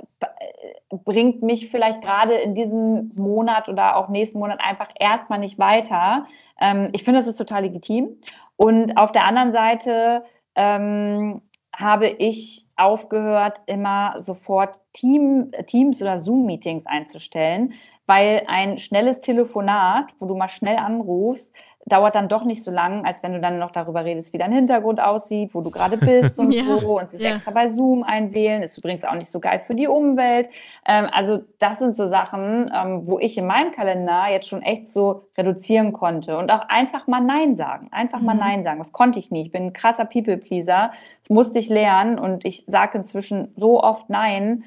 bringt 0.89 1.43
mich 1.43 1.69
vielleicht 1.69 2.01
gerade 2.01 2.35
in 2.35 2.55
diesem 2.55 3.11
Monat 3.15 3.69
oder 3.69 3.95
auch 3.95 4.09
nächsten 4.09 4.39
Monat 4.39 4.59
einfach 4.61 4.89
erstmal 4.99 5.39
nicht 5.39 5.59
weiter. 5.59 6.25
Ähm, 6.59 6.89
ich 6.93 7.03
finde, 7.03 7.19
das 7.19 7.27
ist 7.27 7.37
total 7.37 7.63
legitim. 7.63 8.17
Und 8.55 8.97
auf 8.97 9.11
der 9.11 9.25
anderen 9.25 9.51
Seite 9.51 10.23
ähm, 10.55 11.41
habe 11.75 12.07
ich 12.07 12.65
aufgehört, 12.75 13.61
immer 13.67 14.15
sofort 14.19 14.79
Team, 14.93 15.51
Teams 15.67 16.01
oder 16.01 16.17
Zoom-Meetings 16.17 16.85
einzustellen, 16.85 17.73
weil 18.05 18.43
ein 18.47 18.79
schnelles 18.79 19.21
Telefonat, 19.21 20.13
wo 20.17 20.25
du 20.25 20.35
mal 20.35 20.47
schnell 20.47 20.77
anrufst, 20.77 21.53
dauert 21.85 22.15
dann 22.15 22.27
doch 22.29 22.43
nicht 22.43 22.63
so 22.63 22.71
lang, 22.71 23.05
als 23.05 23.23
wenn 23.23 23.33
du 23.33 23.39
dann 23.39 23.57
noch 23.57 23.71
darüber 23.71 24.05
redest, 24.05 24.33
wie 24.33 24.37
dein 24.37 24.51
Hintergrund 24.51 24.99
aussieht, 24.99 25.53
wo 25.53 25.61
du 25.61 25.71
gerade 25.71 25.97
bist 25.97 26.39
und 26.39 26.53
ja, 26.53 26.63
so 26.77 26.99
und 26.99 27.09
sich 27.09 27.21
ja. 27.21 27.31
extra 27.31 27.51
bei 27.51 27.69
Zoom 27.69 28.03
einwählen. 28.03 28.61
Ist 28.61 28.77
übrigens 28.77 29.03
auch 29.03 29.15
nicht 29.15 29.29
so 29.29 29.39
geil 29.39 29.59
für 29.59 29.75
die 29.75 29.87
Umwelt. 29.87 30.49
Ähm, 30.85 31.07
also 31.11 31.43
das 31.57 31.79
sind 31.79 31.95
so 31.95 32.05
Sachen, 32.07 32.71
ähm, 32.73 33.07
wo 33.07 33.19
ich 33.19 33.37
in 33.37 33.45
meinem 33.45 33.71
Kalender 33.71 34.25
jetzt 34.29 34.47
schon 34.47 34.61
echt 34.61 34.87
so 34.87 35.23
reduzieren 35.37 35.93
konnte 35.93 36.37
und 36.37 36.51
auch 36.51 36.67
einfach 36.69 37.07
mal 37.07 37.21
Nein 37.21 37.55
sagen. 37.55 37.87
Einfach 37.91 38.19
mhm. 38.19 38.25
mal 38.25 38.35
Nein 38.35 38.63
sagen. 38.63 38.79
Das 38.79 38.91
konnte 38.91 39.19
ich 39.19 39.31
nie. 39.31 39.41
Ich 39.41 39.51
bin 39.51 39.67
ein 39.67 39.73
krasser 39.73 40.05
People-Pleaser. 40.05 40.91
Das 41.21 41.29
musste 41.29 41.59
ich 41.59 41.69
lernen 41.69 42.19
und 42.19 42.45
ich 42.45 42.65
sage 42.67 42.97
inzwischen 42.97 43.53
so 43.55 43.81
oft 43.81 44.09
Nein, 44.09 44.63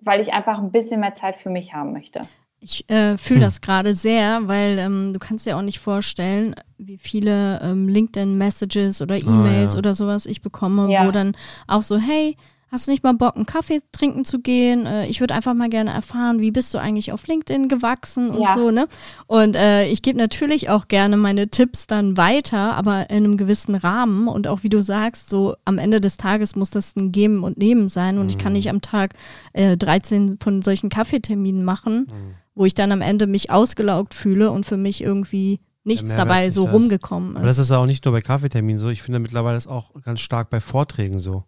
weil 0.00 0.20
ich 0.20 0.32
einfach 0.32 0.58
ein 0.58 0.72
bisschen 0.72 1.00
mehr 1.00 1.14
Zeit 1.14 1.36
für 1.36 1.50
mich 1.50 1.74
haben 1.74 1.92
möchte. 1.92 2.20
Ich 2.60 2.88
äh, 2.90 3.16
fühle 3.18 3.40
hm. 3.40 3.46
das 3.46 3.60
gerade 3.60 3.94
sehr, 3.94 4.48
weil 4.48 4.78
ähm, 4.78 5.12
du 5.12 5.18
kannst 5.18 5.46
dir 5.46 5.56
auch 5.56 5.62
nicht 5.62 5.78
vorstellen, 5.78 6.56
wie 6.76 6.98
viele 6.98 7.60
ähm, 7.62 7.88
LinkedIn-Messages 7.88 9.00
oder 9.00 9.16
E-Mails 9.16 9.74
oh, 9.74 9.76
ja. 9.76 9.78
oder 9.78 9.94
sowas 9.94 10.26
ich 10.26 10.42
bekomme, 10.42 10.92
ja. 10.92 11.06
wo 11.06 11.12
dann 11.12 11.36
auch 11.68 11.82
so, 11.82 11.98
hey, 11.98 12.36
Hast 12.70 12.86
du 12.86 12.90
nicht 12.90 13.02
mal 13.02 13.14
Bock, 13.14 13.34
einen 13.34 13.46
Kaffee 13.46 13.80
trinken 13.92 14.26
zu 14.26 14.40
gehen? 14.40 14.84
Äh, 14.84 15.06
ich 15.06 15.20
würde 15.20 15.34
einfach 15.34 15.54
mal 15.54 15.70
gerne 15.70 15.90
erfahren, 15.90 16.40
wie 16.40 16.50
bist 16.50 16.74
du 16.74 16.78
eigentlich 16.78 17.12
auf 17.12 17.26
LinkedIn 17.26 17.68
gewachsen 17.68 18.30
und 18.30 18.42
ja. 18.42 18.54
so, 18.54 18.70
ne? 18.70 18.88
Und 19.26 19.56
äh, 19.56 19.86
ich 19.86 20.02
gebe 20.02 20.18
natürlich 20.18 20.68
auch 20.68 20.86
gerne 20.86 21.16
meine 21.16 21.48
Tipps 21.48 21.86
dann 21.86 22.18
weiter, 22.18 22.74
aber 22.74 23.08
in 23.08 23.24
einem 23.24 23.36
gewissen 23.38 23.74
Rahmen. 23.74 24.28
Und 24.28 24.46
auch 24.46 24.62
wie 24.64 24.68
du 24.68 24.82
sagst, 24.82 25.30
so 25.30 25.56
am 25.64 25.78
Ende 25.78 26.00
des 26.02 26.18
Tages 26.18 26.56
muss 26.56 26.70
das 26.70 26.94
ein 26.94 27.10
Geben 27.10 27.42
und 27.42 27.56
Nehmen 27.56 27.88
sein. 27.88 28.18
Und 28.18 28.24
mhm. 28.24 28.30
ich 28.30 28.38
kann 28.38 28.52
mhm. 28.52 28.58
nicht 28.58 28.68
am 28.68 28.82
Tag 28.82 29.14
äh, 29.54 29.78
13 29.78 30.38
von 30.38 30.60
solchen 30.60 30.90
Kaffeeterminen 30.90 31.64
machen, 31.64 32.08
mhm. 32.10 32.34
wo 32.54 32.66
ich 32.66 32.74
dann 32.74 32.92
am 32.92 33.00
Ende 33.00 33.26
mich 33.26 33.50
ausgelaugt 33.50 34.12
fühle 34.12 34.50
und 34.50 34.66
für 34.66 34.76
mich 34.76 35.02
irgendwie 35.02 35.60
nichts 35.84 36.14
dabei 36.14 36.50
so 36.50 36.66
rumgekommen 36.66 37.30
ist. 37.30 37.36
Aber 37.38 37.46
das 37.46 37.58
ist 37.58 37.70
auch 37.70 37.86
nicht 37.86 38.04
nur 38.04 38.12
bei 38.12 38.20
Kaffeeterminen 38.20 38.78
so. 38.78 38.90
Ich 38.90 39.00
finde 39.00 39.20
mittlerweile 39.20 39.56
ist 39.56 39.68
auch 39.68 39.94
ganz 40.02 40.20
stark 40.20 40.50
bei 40.50 40.60
Vorträgen 40.60 41.18
so. 41.18 41.44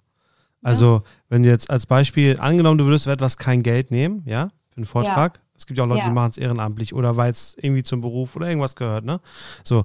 Also, 0.62 0.96
ja. 0.96 1.02
wenn 1.28 1.42
du 1.42 1.48
jetzt 1.48 1.70
als 1.70 1.86
Beispiel, 1.86 2.38
angenommen, 2.38 2.78
du 2.78 2.84
würdest 2.84 3.04
für 3.04 3.12
etwas 3.12 3.38
kein 3.38 3.62
Geld 3.62 3.90
nehmen, 3.90 4.22
ja, 4.26 4.50
für 4.68 4.76
einen 4.78 4.86
Vortrag. 4.86 5.36
Ja. 5.36 5.42
Es 5.56 5.66
gibt 5.66 5.78
ja 5.78 5.84
auch 5.84 5.88
Leute, 5.88 6.00
ja. 6.00 6.08
die 6.08 6.14
machen 6.14 6.30
es 6.30 6.38
ehrenamtlich 6.38 6.94
oder 6.94 7.16
weil 7.16 7.30
es 7.30 7.56
irgendwie 7.60 7.82
zum 7.82 8.00
Beruf 8.00 8.36
oder 8.36 8.48
irgendwas 8.48 8.76
gehört, 8.76 9.04
ne? 9.04 9.20
So, 9.62 9.84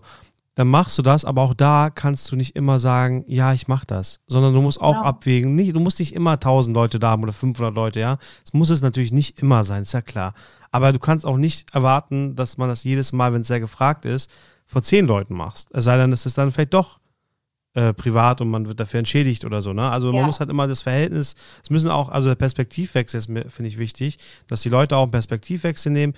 dann 0.56 0.70
machst 0.70 0.98
du 0.98 1.02
das, 1.02 1.26
aber 1.26 1.42
auch 1.42 1.54
da 1.54 1.90
kannst 1.94 2.32
du 2.32 2.38
nicht 2.38 2.56
immer 2.56 2.80
sagen, 2.80 3.26
ja, 3.28 3.52
ich 3.52 3.68
mach 3.68 3.84
das, 3.84 4.22
sondern 4.26 4.54
du 4.54 4.62
musst 4.62 4.80
auch 4.80 4.94
genau. 4.94 5.06
abwägen. 5.06 5.54
Nicht, 5.54 5.76
du 5.76 5.82
musst 5.82 6.00
nicht 6.00 6.16
immer 6.16 6.32
1000 6.34 6.74
Leute 6.74 6.98
da 6.98 7.10
haben 7.10 7.24
oder 7.24 7.34
500 7.34 7.76
Leute, 7.76 8.00
ja. 8.00 8.18
Es 8.46 8.54
muss 8.54 8.70
es 8.70 8.82
natürlich 8.82 9.12
nicht 9.12 9.42
immer 9.42 9.66
sein, 9.66 9.84
ist 9.84 9.94
ja 9.94 10.02
klar. 10.02 10.34
Aber 10.72 10.94
du 10.94 11.00
kannst 11.00 11.26
auch 11.26 11.36
nicht 11.36 11.76
erwarten, 11.76 12.36
dass 12.36 12.58
man 12.58 12.70
das 12.70 12.86
jedes 12.86 13.12
Mal, 13.12 13.34
wenn 13.34 13.42
es 13.42 13.48
sehr 13.48 13.60
gefragt 13.60 14.06
ist, 14.06 14.32
vor 14.66 14.82
10 14.82 15.06
Leuten 15.08 15.36
machst. 15.36 15.70
Es 15.74 15.84
sei 15.84 15.98
denn, 15.98 16.14
es 16.14 16.26
ist 16.26 16.38
dann 16.38 16.52
vielleicht 16.52 16.74
doch 16.74 17.00
äh, 17.76 17.94
privat 17.94 18.42
und 18.42 18.50
man 18.50 18.68
wird 18.68 18.80
dafür 18.80 19.00
entschädigt 19.00 19.46
oder 19.46 19.62
so. 19.62 19.74
Ne? 19.74 19.90
Also 19.90 20.08
ja. 20.08 20.16
man 20.16 20.26
muss 20.26 20.40
halt 20.40 20.50
immer 20.50 20.68
das 20.68 20.82
Verhältnis, 20.82 21.36
es 21.62 21.70
müssen 21.70 21.92
auch, 21.92 22.10
also 22.10 22.30
der 22.30 22.36
Perspektivwechsel 22.36 23.18
ist 23.18 23.28
mir, 23.28 23.50
finde 23.50 23.68
ich, 23.68 23.78
wichtig, 23.78 24.18
dass 24.48 24.62
die 24.62 24.70
Leute 24.70 24.96
auch 24.98 25.04
einen 25.04 25.12
Perspektivwechsel 25.12 25.92
nehmen. 25.92 26.14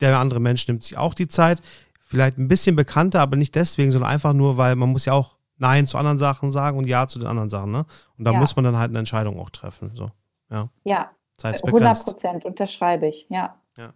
Der 0.00 0.18
andere 0.18 0.38
Mensch 0.38 0.68
nimmt 0.68 0.84
sich 0.84 0.96
auch 0.96 1.14
die 1.14 1.26
Zeit, 1.26 1.60
vielleicht 2.06 2.38
ein 2.38 2.46
bisschen 2.46 2.76
bekannter, 2.76 3.20
aber 3.20 3.36
nicht 3.36 3.54
deswegen, 3.54 3.90
sondern 3.90 4.10
einfach 4.10 4.32
nur, 4.32 4.56
weil 4.56 4.76
man 4.76 4.90
muss 4.90 5.06
ja 5.06 5.14
auch 5.14 5.36
Nein 5.56 5.86
zu 5.86 5.98
anderen 5.98 6.18
Sachen 6.18 6.50
sagen 6.50 6.78
und 6.78 6.86
Ja 6.86 7.08
zu 7.08 7.18
den 7.18 7.26
anderen 7.26 7.50
Sachen. 7.50 7.72
Ne? 7.72 7.84
Und 8.16 8.24
da 8.24 8.32
ja. 8.32 8.38
muss 8.38 8.54
man 8.54 8.64
dann 8.64 8.78
halt 8.78 8.90
eine 8.90 9.00
Entscheidung 9.00 9.40
auch 9.40 9.50
treffen. 9.50 9.90
So. 9.94 10.10
Ja. 10.50 10.68
ja. 10.84 11.10
100 11.42 12.04
Prozent 12.04 12.44
unterschreibe 12.44 13.06
ich, 13.06 13.26
ja. 13.28 13.56
ja. 13.76 13.92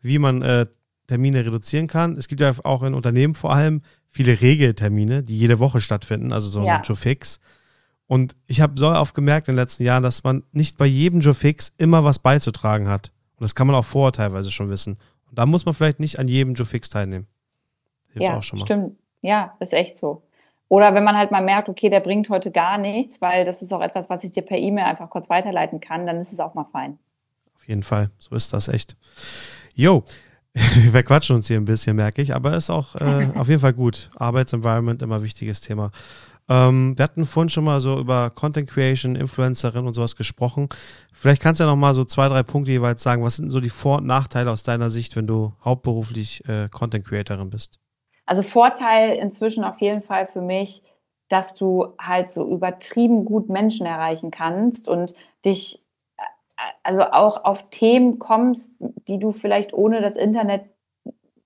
Wie 0.00 0.18
man 0.18 0.42
äh, 0.42 0.66
Termine 1.12 1.44
reduzieren 1.44 1.88
kann. 1.88 2.16
Es 2.16 2.26
gibt 2.26 2.40
ja 2.40 2.52
auch 2.64 2.82
in 2.82 2.94
Unternehmen 2.94 3.34
vor 3.34 3.52
allem 3.52 3.82
viele 4.08 4.40
Regeltermine, 4.40 5.22
die 5.22 5.36
jede 5.36 5.58
Woche 5.58 5.82
stattfinden, 5.82 6.32
also 6.32 6.48
so 6.48 6.64
ja. 6.64 6.76
ein 6.76 6.82
Joe 6.82 6.96
Fix. 6.96 7.38
Und 8.06 8.34
ich 8.46 8.62
habe 8.62 8.78
so 8.78 8.88
oft 8.88 9.14
gemerkt 9.14 9.48
in 9.48 9.52
den 9.52 9.60
letzten 9.60 9.84
Jahren, 9.84 10.02
dass 10.02 10.24
man 10.24 10.42
nicht 10.52 10.78
bei 10.78 10.86
jedem 10.86 11.20
Joe 11.20 11.34
Fix 11.34 11.72
immer 11.76 12.02
was 12.02 12.18
beizutragen 12.18 12.88
hat. 12.88 13.12
Und 13.36 13.44
das 13.44 13.54
kann 13.54 13.66
man 13.66 13.76
auch 13.76 13.84
vorher 13.84 14.12
teilweise 14.12 14.50
schon 14.50 14.70
wissen. 14.70 14.98
Und 15.28 15.38
da 15.38 15.44
muss 15.44 15.66
man 15.66 15.74
vielleicht 15.74 16.00
nicht 16.00 16.18
an 16.18 16.28
jedem 16.28 16.54
Joe 16.54 16.66
Fix 16.66 16.88
teilnehmen. 16.88 17.26
Hilft 18.12 18.28
ja, 18.28 18.38
auch 18.38 18.42
schon 18.42 18.58
mal. 18.58 18.64
stimmt. 18.64 18.96
Ja, 19.20 19.54
ist 19.60 19.74
echt 19.74 19.98
so. 19.98 20.22
Oder 20.68 20.94
wenn 20.94 21.04
man 21.04 21.16
halt 21.16 21.30
mal 21.30 21.42
merkt, 21.42 21.68
okay, 21.68 21.90
der 21.90 22.00
bringt 22.00 22.30
heute 22.30 22.50
gar 22.50 22.78
nichts, 22.78 23.20
weil 23.20 23.44
das 23.44 23.60
ist 23.60 23.72
auch 23.74 23.82
etwas, 23.82 24.08
was 24.08 24.24
ich 24.24 24.30
dir 24.30 24.42
per 24.42 24.56
E-Mail 24.56 24.84
einfach 24.84 25.10
kurz 25.10 25.28
weiterleiten 25.28 25.80
kann, 25.80 26.06
dann 26.06 26.16
ist 26.16 26.32
es 26.32 26.40
auch 26.40 26.54
mal 26.54 26.64
fein. 26.72 26.98
Auf 27.54 27.68
jeden 27.68 27.82
Fall, 27.82 28.10
so 28.18 28.34
ist 28.34 28.52
das 28.54 28.68
echt. 28.68 28.96
Jo, 29.74 30.04
wir 30.54 30.90
verquatschen 30.90 31.36
uns 31.36 31.48
hier 31.48 31.56
ein 31.56 31.64
bisschen, 31.64 31.96
merke 31.96 32.20
ich, 32.20 32.34
aber 32.34 32.56
ist 32.56 32.70
auch 32.70 32.94
äh, 32.96 33.28
auf 33.34 33.48
jeden 33.48 33.60
Fall 33.60 33.72
gut. 33.72 34.10
Arbeitsenvironment 34.16 35.02
immer 35.02 35.22
wichtiges 35.22 35.60
Thema. 35.60 35.90
Ähm, 36.48 36.96
wir 36.96 37.04
hatten 37.04 37.24
vorhin 37.24 37.48
schon 37.48 37.64
mal 37.64 37.80
so 37.80 37.98
über 37.98 38.30
Content 38.30 38.68
Creation, 38.68 39.16
Influencerin 39.16 39.86
und 39.86 39.94
sowas 39.94 40.16
gesprochen. 40.16 40.68
Vielleicht 41.12 41.40
kannst 41.40 41.60
du 41.60 41.64
ja 41.64 41.70
noch 41.70 41.76
mal 41.76 41.94
so 41.94 42.04
zwei, 42.04 42.28
drei 42.28 42.42
Punkte 42.42 42.72
jeweils 42.72 43.02
sagen. 43.02 43.22
Was 43.22 43.36
sind 43.36 43.50
so 43.50 43.60
die 43.60 43.70
Vor- 43.70 43.98
und 43.98 44.06
Nachteile 44.06 44.50
aus 44.50 44.62
deiner 44.62 44.90
Sicht, 44.90 45.16
wenn 45.16 45.26
du 45.26 45.52
hauptberuflich 45.64 46.46
äh, 46.48 46.68
Content 46.68 47.06
Creatorin 47.06 47.50
bist? 47.50 47.78
Also 48.26 48.42
Vorteil 48.42 49.16
inzwischen 49.16 49.64
auf 49.64 49.80
jeden 49.80 50.02
Fall 50.02 50.26
für 50.26 50.40
mich, 50.40 50.82
dass 51.28 51.54
du 51.54 51.94
halt 51.98 52.30
so 52.30 52.50
übertrieben 52.50 53.24
gut 53.24 53.48
Menschen 53.48 53.86
erreichen 53.86 54.30
kannst 54.30 54.88
und 54.88 55.14
dich 55.44 55.81
also 56.82 57.02
auch 57.02 57.44
auf 57.44 57.70
Themen 57.70 58.18
kommst, 58.18 58.76
die 59.08 59.18
du 59.18 59.30
vielleicht 59.30 59.72
ohne 59.72 60.00
das 60.00 60.16
Internet, 60.16 60.64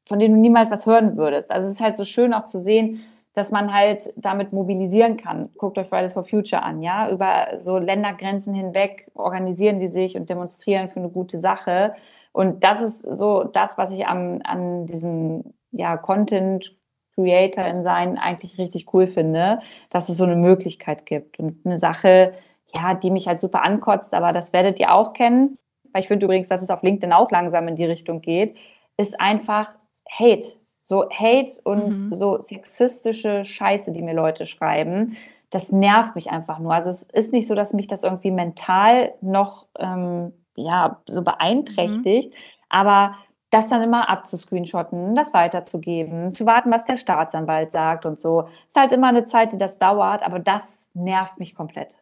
von 0.07 0.19
denen 0.19 0.35
du 0.35 0.41
niemals 0.41 0.71
was 0.71 0.87
hören 0.87 1.17
würdest. 1.17 1.51
Also 1.51 1.67
es 1.67 1.75
ist 1.75 1.81
halt 1.81 1.97
so 1.97 2.05
schön 2.05 2.35
auch 2.35 2.45
zu 2.45 2.59
sehen, 2.59 3.05
dass 3.35 3.51
man 3.51 3.73
halt 3.73 4.15
damit 4.17 4.53
mobilisieren 4.53 5.19
kann. 5.19 5.51
Guckt 5.59 5.77
euch 5.77 5.89
Fridays 5.89 6.15
for 6.15 6.25
Future 6.25 6.63
an, 6.63 6.83
ja, 6.83 7.11
über 7.11 7.61
so 7.61 7.79
Ländergrenzen 7.79 8.55
hinweg 8.55 9.11
organisieren 9.15 9.79
die 9.79 9.89
sich 9.89 10.17
und 10.17 10.31
demonstrieren 10.31 10.89
für 10.89 11.01
eine 11.01 11.11
gute 11.11 11.37
Sache. 11.37 11.95
Und 12.33 12.65
das 12.65 12.81
ist 12.81 13.03
so 13.03 13.45
das, 13.45 13.77
was 13.77 13.91
ich 13.91 14.07
am, 14.07 14.41
an 14.45 14.87
diesem 14.87 15.55
ja, 15.71 15.97
Content 15.99 16.77
Creator 17.15 17.65
in 17.65 17.83
sein 17.83 18.19
eigentlich 18.19 18.59
richtig 18.59 18.93
cool 18.95 19.07
finde, 19.07 19.61
dass 19.91 20.09
es 20.09 20.17
so 20.17 20.25
eine 20.25 20.37
Möglichkeit 20.37 21.07
gibt. 21.07 21.39
Und 21.39 21.65
eine 21.65 21.77
Sache, 21.77 22.33
ja, 22.77 22.95
die 22.95 23.11
mich 23.11 23.27
halt 23.27 23.41
super 23.41 23.63
ankotzt, 23.63 24.15
aber 24.15 24.33
das 24.33 24.53
werdet 24.53 24.79
ihr 24.79 24.93
auch 24.93 25.13
kennen, 25.13 25.59
weil 25.93 26.03
ich 26.03 26.09
finde 26.09 26.27
übrigens, 26.27 26.49
dass 26.49 26.63
es 26.63 26.71
auf 26.71 26.83
LinkedIn 26.83 27.13
auch 27.13 27.31
langsam 27.31 27.69
in 27.69 27.77
die 27.77 27.85
Richtung 27.85 28.21
geht, 28.21 28.57
ist 28.97 29.21
einfach 29.21 29.79
Hate. 30.09 30.59
So 30.83 31.09
Hate 31.11 31.61
und 31.65 31.89
mhm. 31.89 32.15
so 32.15 32.41
sexistische 32.41 33.45
Scheiße, 33.45 33.93
die 33.93 34.03
mir 34.03 34.15
Leute 34.15 34.47
schreiben, 34.47 35.17
das 35.51 35.73
nervt 35.73 36.15
mich 36.15 36.31
einfach 36.31 36.59
nur. 36.59 36.75
Also 36.75 36.91
es 36.91 37.03
ist 37.03 37.33
nicht 37.33 37.47
so, 37.47 37.55
dass 37.55 37.73
mich 37.73 37.87
das 37.87 38.03
irgendwie 38.03 38.31
mental 38.31 39.15
noch 39.21 39.67
ähm, 39.79 40.33
ja, 40.57 41.01
so 41.07 41.23
beeinträchtigt, 41.23 42.31
mhm. 42.31 42.39
aber 42.69 43.17
das 43.51 43.69
dann 43.69 43.83
immer 43.83 44.09
abzuscreenshotten, 44.09 45.15
das 45.15 45.33
weiterzugeben, 45.33 46.33
zu 46.33 46.47
warten, 46.47 46.71
was 46.71 46.85
der 46.85 46.97
Staatsanwalt 46.97 47.73
sagt 47.73 48.05
und 48.05 48.21
so. 48.21 48.49
Ist 48.67 48.77
halt 48.77 48.93
immer 48.93 49.09
eine 49.09 49.25
Zeit, 49.25 49.53
die 49.53 49.59
das 49.59 49.79
dauert, 49.79 50.23
aber 50.23 50.41
das 50.41 50.91
nervt 50.95 51.39
mich 51.39 51.55
komplett. 51.55 51.97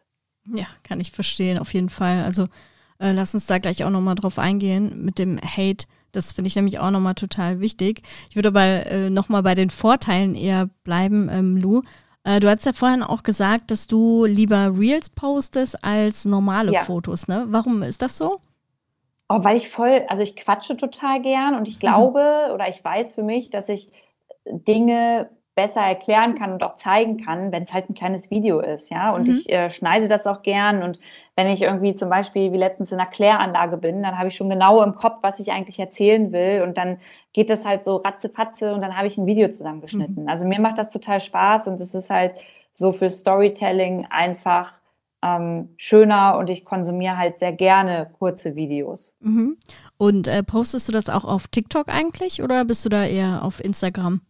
Ja, 0.53 0.67
kann 0.83 1.01
ich 1.01 1.11
verstehen, 1.11 1.59
auf 1.59 1.73
jeden 1.73 1.89
Fall. 1.89 2.23
Also 2.25 2.49
äh, 2.99 3.13
lass 3.13 3.35
uns 3.35 3.47
da 3.47 3.59
gleich 3.59 3.85
auch 3.85 3.91
nochmal 3.91 4.15
drauf 4.15 4.39
eingehen 4.39 5.05
mit 5.05 5.19
dem 5.19 5.39
Hate. 5.41 5.87
Das 6.13 6.33
finde 6.33 6.49
ich 6.49 6.57
nämlich 6.57 6.79
auch 6.79 6.91
nochmal 6.91 7.15
total 7.15 7.61
wichtig. 7.61 8.03
Ich 8.31 8.37
würde 8.37 8.49
aber 8.49 8.87
äh, 8.87 9.11
nochmal 9.11 9.43
bei 9.43 9.55
den 9.55 9.71
Vorteilen 9.71 10.35
eher 10.35 10.69
bleiben, 10.85 11.29
ähm, 11.31 11.57
Lou. 11.57 11.83
Äh, 12.23 12.41
du 12.41 12.49
hast 12.49 12.67
ja 12.67 12.73
vorhin 12.73 13.03
auch 13.03 13.23
gesagt, 13.23 13.71
dass 13.71 13.87
du 13.87 14.25
lieber 14.25 14.79
Reels 14.79 15.11
postest 15.11 15.83
als 15.85 16.25
normale 16.25 16.73
ja. 16.73 16.85
Fotos, 16.85 17.27
ne? 17.27 17.47
Warum 17.49 17.83
ist 17.83 18.01
das 18.01 18.17
so? 18.17 18.37
Oh, 19.29 19.43
weil 19.43 19.57
ich 19.57 19.69
voll, 19.69 20.05
also 20.09 20.23
ich 20.23 20.37
quatsche 20.37 20.77
total 20.77 21.21
gern 21.23 21.55
und 21.55 21.67
ich 21.67 21.77
mhm. 21.77 21.81
glaube 21.81 22.47
mhm. 22.49 22.55
oder 22.55 22.69
ich 22.69 22.85
weiß 22.85 23.13
für 23.13 23.23
mich, 23.23 23.51
dass 23.51 23.69
ich 23.69 23.91
Dinge 24.47 25.31
besser 25.55 25.83
erklären 25.83 26.35
kann 26.35 26.53
und 26.53 26.65
auch 26.65 26.75
zeigen 26.75 27.17
kann, 27.17 27.53
wenn 27.53 27.63
es 27.63 27.73
halt 27.73 27.89
ein 27.89 27.95
kleines 27.95 28.31
Video 28.31 28.59
ist, 28.61 28.91
ja. 28.91 29.15
Und 29.15 29.29
mhm. 29.29 29.35
ich 29.35 29.53
äh, 29.53 29.71
schneide 29.71 30.09
das 30.09 30.27
auch 30.27 30.43
gern. 30.43 30.83
Und 30.83 30.99
wenn 31.37 31.47
ich 31.47 31.63
irgendwie 31.63 31.95
zum 31.95 32.11
Beispiel 32.11 32.53
wie 32.53 32.57
letztens 32.57 32.91
in 32.91 32.99
einer 32.99 33.09
Kläranlage 33.09 33.77
bin, 33.77 34.03
dann 34.03 34.19
habe 34.19 34.29
ich 34.29 34.35
schon 34.35 34.51
genau 34.51 34.83
im 34.83 34.97
Kopf, 34.97 35.19
was 35.23 35.39
ich 35.39 35.53
eigentlich 35.53 35.79
erzählen 35.79 36.33
will. 36.33 36.63
Und 36.63 36.77
dann 36.77 36.99
geht 37.33 37.51
das 37.51 37.65
halt 37.65 37.83
so 37.83 37.97
ratzefatze 37.97 38.75
und 38.75 38.81
dann 38.81 38.97
habe 38.97 39.07
ich 39.07 39.17
ein 39.17 39.27
Video 39.27 39.49
zusammengeschnitten. 39.49 40.25
Mhm. 40.25 40.29
Also 40.29 40.45
mir 40.45 40.61
macht 40.61 40.79
das 40.79 40.91
total 40.91 41.21
Spaß 41.21 41.69
und 41.69 41.81
es 41.81 41.95
ist 41.95 42.11
halt 42.11 42.35
so 42.73 42.91
für 42.91 43.09
Storytelling 43.09 44.07
einfach 44.11 44.81
ähm, 45.23 45.71
schöner 45.77 46.37
und 46.37 46.51
ich 46.51 46.65
konsumiere 46.65 47.17
halt 47.17 47.39
sehr 47.39 47.53
gerne 47.53 48.11
kurze 48.19 48.57
Videos. 48.57 49.17
Mhm. 49.21 49.57
Und 49.97 50.27
äh, 50.27 50.43
postest 50.43 50.89
du 50.89 50.93
das 50.93 51.09
auch 51.09 51.25
auf 51.25 51.47
TikTok 51.47 51.89
eigentlich 51.89 52.43
oder 52.43 52.65
bist 52.65 52.85
du 52.85 52.89
da 52.89 53.05
eher 53.05 53.45
auf 53.45 53.63
Instagram? 53.63 54.21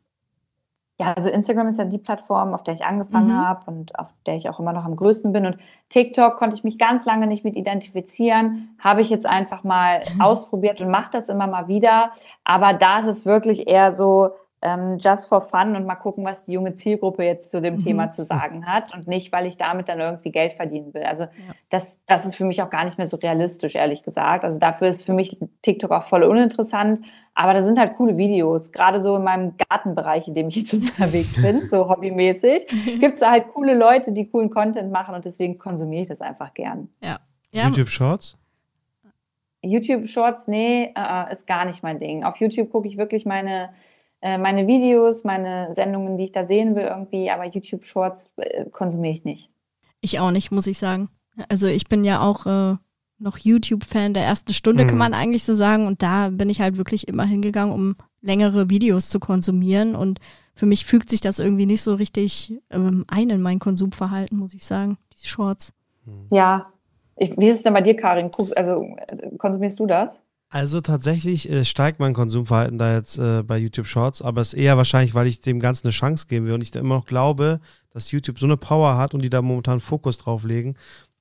Ja, 0.98 1.12
also 1.14 1.28
Instagram 1.28 1.66
ist 1.66 1.78
ja 1.78 1.84
die 1.84 1.98
Plattform, 1.98 2.54
auf 2.54 2.62
der 2.62 2.74
ich 2.74 2.84
angefangen 2.84 3.28
mhm. 3.28 3.44
habe 3.44 3.68
und 3.68 3.98
auf 3.98 4.14
der 4.26 4.36
ich 4.36 4.48
auch 4.48 4.60
immer 4.60 4.72
noch 4.72 4.84
am 4.84 4.94
größten 4.94 5.32
bin. 5.32 5.44
Und 5.44 5.58
TikTok 5.88 6.36
konnte 6.36 6.56
ich 6.56 6.62
mich 6.62 6.78
ganz 6.78 7.04
lange 7.04 7.26
nicht 7.26 7.44
mit 7.44 7.56
identifizieren. 7.56 8.76
Habe 8.78 9.02
ich 9.02 9.10
jetzt 9.10 9.26
einfach 9.26 9.64
mal 9.64 10.02
mhm. 10.14 10.20
ausprobiert 10.20 10.80
und 10.80 10.90
mache 10.90 11.10
das 11.10 11.28
immer 11.28 11.48
mal 11.48 11.66
wieder. 11.66 12.12
Aber 12.44 12.74
da 12.74 12.98
ist 12.98 13.06
es 13.06 13.26
wirklich 13.26 13.66
eher 13.66 13.90
so, 13.90 14.30
ähm, 14.64 14.96
just 14.98 15.28
for 15.28 15.42
fun 15.42 15.76
und 15.76 15.84
mal 15.86 15.94
gucken, 15.94 16.24
was 16.24 16.44
die 16.44 16.52
junge 16.52 16.74
Zielgruppe 16.74 17.22
jetzt 17.22 17.50
zu 17.50 17.60
dem 17.60 17.74
mhm. 17.74 17.80
Thema 17.80 18.10
zu 18.10 18.24
sagen 18.24 18.66
hat 18.66 18.94
und 18.94 19.06
nicht, 19.06 19.30
weil 19.30 19.46
ich 19.46 19.58
damit 19.58 19.90
dann 19.90 20.00
irgendwie 20.00 20.32
Geld 20.32 20.54
verdienen 20.54 20.94
will. 20.94 21.02
Also 21.02 21.24
ja. 21.24 21.30
das, 21.68 22.04
das 22.06 22.24
ist 22.24 22.34
für 22.34 22.46
mich 22.46 22.62
auch 22.62 22.70
gar 22.70 22.84
nicht 22.84 22.96
mehr 22.96 23.06
so 23.06 23.18
realistisch, 23.18 23.74
ehrlich 23.74 24.02
gesagt. 24.02 24.42
Also 24.42 24.58
dafür 24.58 24.88
ist 24.88 25.04
für 25.04 25.12
mich 25.12 25.38
TikTok 25.60 25.90
auch 25.90 26.02
voll 26.02 26.22
uninteressant. 26.22 27.02
Aber 27.34 27.52
da 27.52 27.60
sind 27.60 27.78
halt 27.78 27.96
coole 27.96 28.16
Videos, 28.16 28.72
gerade 28.72 29.00
so 29.00 29.16
in 29.16 29.24
meinem 29.24 29.54
Gartenbereich, 29.68 30.28
in 30.28 30.34
dem 30.34 30.48
ich 30.48 30.56
jetzt 30.56 30.72
unterwegs 30.74 31.40
bin, 31.40 31.68
so 31.68 31.88
hobbymäßig, 31.88 32.66
gibt 33.00 33.14
es 33.14 33.20
da 33.20 33.32
halt 33.32 33.48
coole 33.52 33.74
Leute, 33.74 34.12
die 34.12 34.30
coolen 34.30 34.50
Content 34.50 34.90
machen 34.90 35.14
und 35.14 35.26
deswegen 35.26 35.58
konsumiere 35.58 36.02
ich 36.02 36.08
das 36.08 36.22
einfach 36.22 36.54
gern. 36.54 36.88
Ja. 37.02 37.18
ja. 37.50 37.66
YouTube 37.66 37.90
Shorts? 37.90 38.38
YouTube 39.60 40.06
Shorts, 40.06 40.46
nee, 40.46 40.94
uh, 40.96 41.30
ist 41.30 41.46
gar 41.46 41.64
nicht 41.64 41.82
mein 41.82 41.98
Ding. 41.98 42.24
Auf 42.24 42.36
YouTube 42.36 42.70
gucke 42.70 42.86
ich 42.86 42.96
wirklich 42.96 43.26
meine 43.26 43.70
äh, 44.24 44.38
meine 44.38 44.66
Videos, 44.66 45.22
meine 45.22 45.74
Sendungen, 45.74 46.16
die 46.16 46.24
ich 46.24 46.32
da 46.32 46.44
sehen 46.44 46.74
will 46.74 46.84
irgendwie, 46.84 47.30
aber 47.30 47.44
YouTube 47.44 47.84
Shorts 47.84 48.32
äh, 48.36 48.64
konsumiere 48.70 49.12
ich 49.12 49.24
nicht. 49.24 49.50
Ich 50.00 50.18
auch 50.18 50.30
nicht, 50.30 50.50
muss 50.50 50.66
ich 50.66 50.78
sagen. 50.78 51.10
Also 51.50 51.66
ich 51.66 51.90
bin 51.90 52.04
ja 52.04 52.22
auch 52.22 52.46
äh, 52.46 52.76
noch 53.18 53.36
YouTube-Fan 53.36 54.14
der 54.14 54.24
ersten 54.24 54.54
Stunde, 54.54 54.84
mhm. 54.84 54.88
kann 54.88 54.98
man 54.98 55.12
eigentlich 55.12 55.44
so 55.44 55.52
sagen. 55.52 55.86
Und 55.86 56.02
da 56.02 56.30
bin 56.30 56.48
ich 56.48 56.62
halt 56.62 56.78
wirklich 56.78 57.06
immer 57.06 57.26
hingegangen, 57.26 57.74
um 57.74 57.96
längere 58.22 58.70
Videos 58.70 59.10
zu 59.10 59.20
konsumieren. 59.20 59.94
Und 59.94 60.20
für 60.54 60.64
mich 60.64 60.86
fügt 60.86 61.10
sich 61.10 61.20
das 61.20 61.38
irgendwie 61.38 61.66
nicht 61.66 61.82
so 61.82 61.94
richtig 61.94 62.58
ähm, 62.70 63.04
ein 63.08 63.28
in 63.28 63.42
mein 63.42 63.58
Konsumverhalten, 63.58 64.38
muss 64.38 64.54
ich 64.54 64.64
sagen, 64.64 64.96
die 65.20 65.26
Shorts. 65.26 65.74
Ja. 66.30 66.72
Ich, 67.16 67.36
wie 67.36 67.48
ist 67.48 67.56
es 67.56 67.62
denn 67.62 67.74
bei 67.74 67.82
dir, 67.82 67.94
Karin? 67.94 68.30
Guckst, 68.30 68.56
also 68.56 68.82
äh, 69.06 69.36
konsumierst 69.36 69.78
du 69.78 69.86
das? 69.86 70.23
Also 70.54 70.80
tatsächlich 70.80 71.50
äh, 71.50 71.64
steigt 71.64 71.98
mein 71.98 72.14
Konsumverhalten 72.14 72.78
da 72.78 72.94
jetzt 72.94 73.18
äh, 73.18 73.42
bei 73.42 73.58
YouTube 73.58 73.88
Shorts, 73.88 74.22
aber 74.22 74.40
es 74.40 74.52
ist 74.52 74.60
eher 74.60 74.76
wahrscheinlich, 74.76 75.12
weil 75.12 75.26
ich 75.26 75.40
dem 75.40 75.58
Ganzen 75.58 75.88
eine 75.88 75.92
Chance 75.92 76.28
geben 76.28 76.46
will 76.46 76.52
und 76.52 76.62
ich 76.62 76.70
da 76.70 76.78
immer 76.78 76.94
noch 76.94 77.06
glaube, 77.06 77.58
dass 77.90 78.12
YouTube 78.12 78.38
so 78.38 78.46
eine 78.46 78.56
Power 78.56 78.96
hat 78.96 79.14
und 79.14 79.22
die 79.22 79.30
da 79.30 79.42
momentan 79.42 79.80
Fokus 79.80 80.16
drauf 80.16 80.44
legen, 80.44 80.76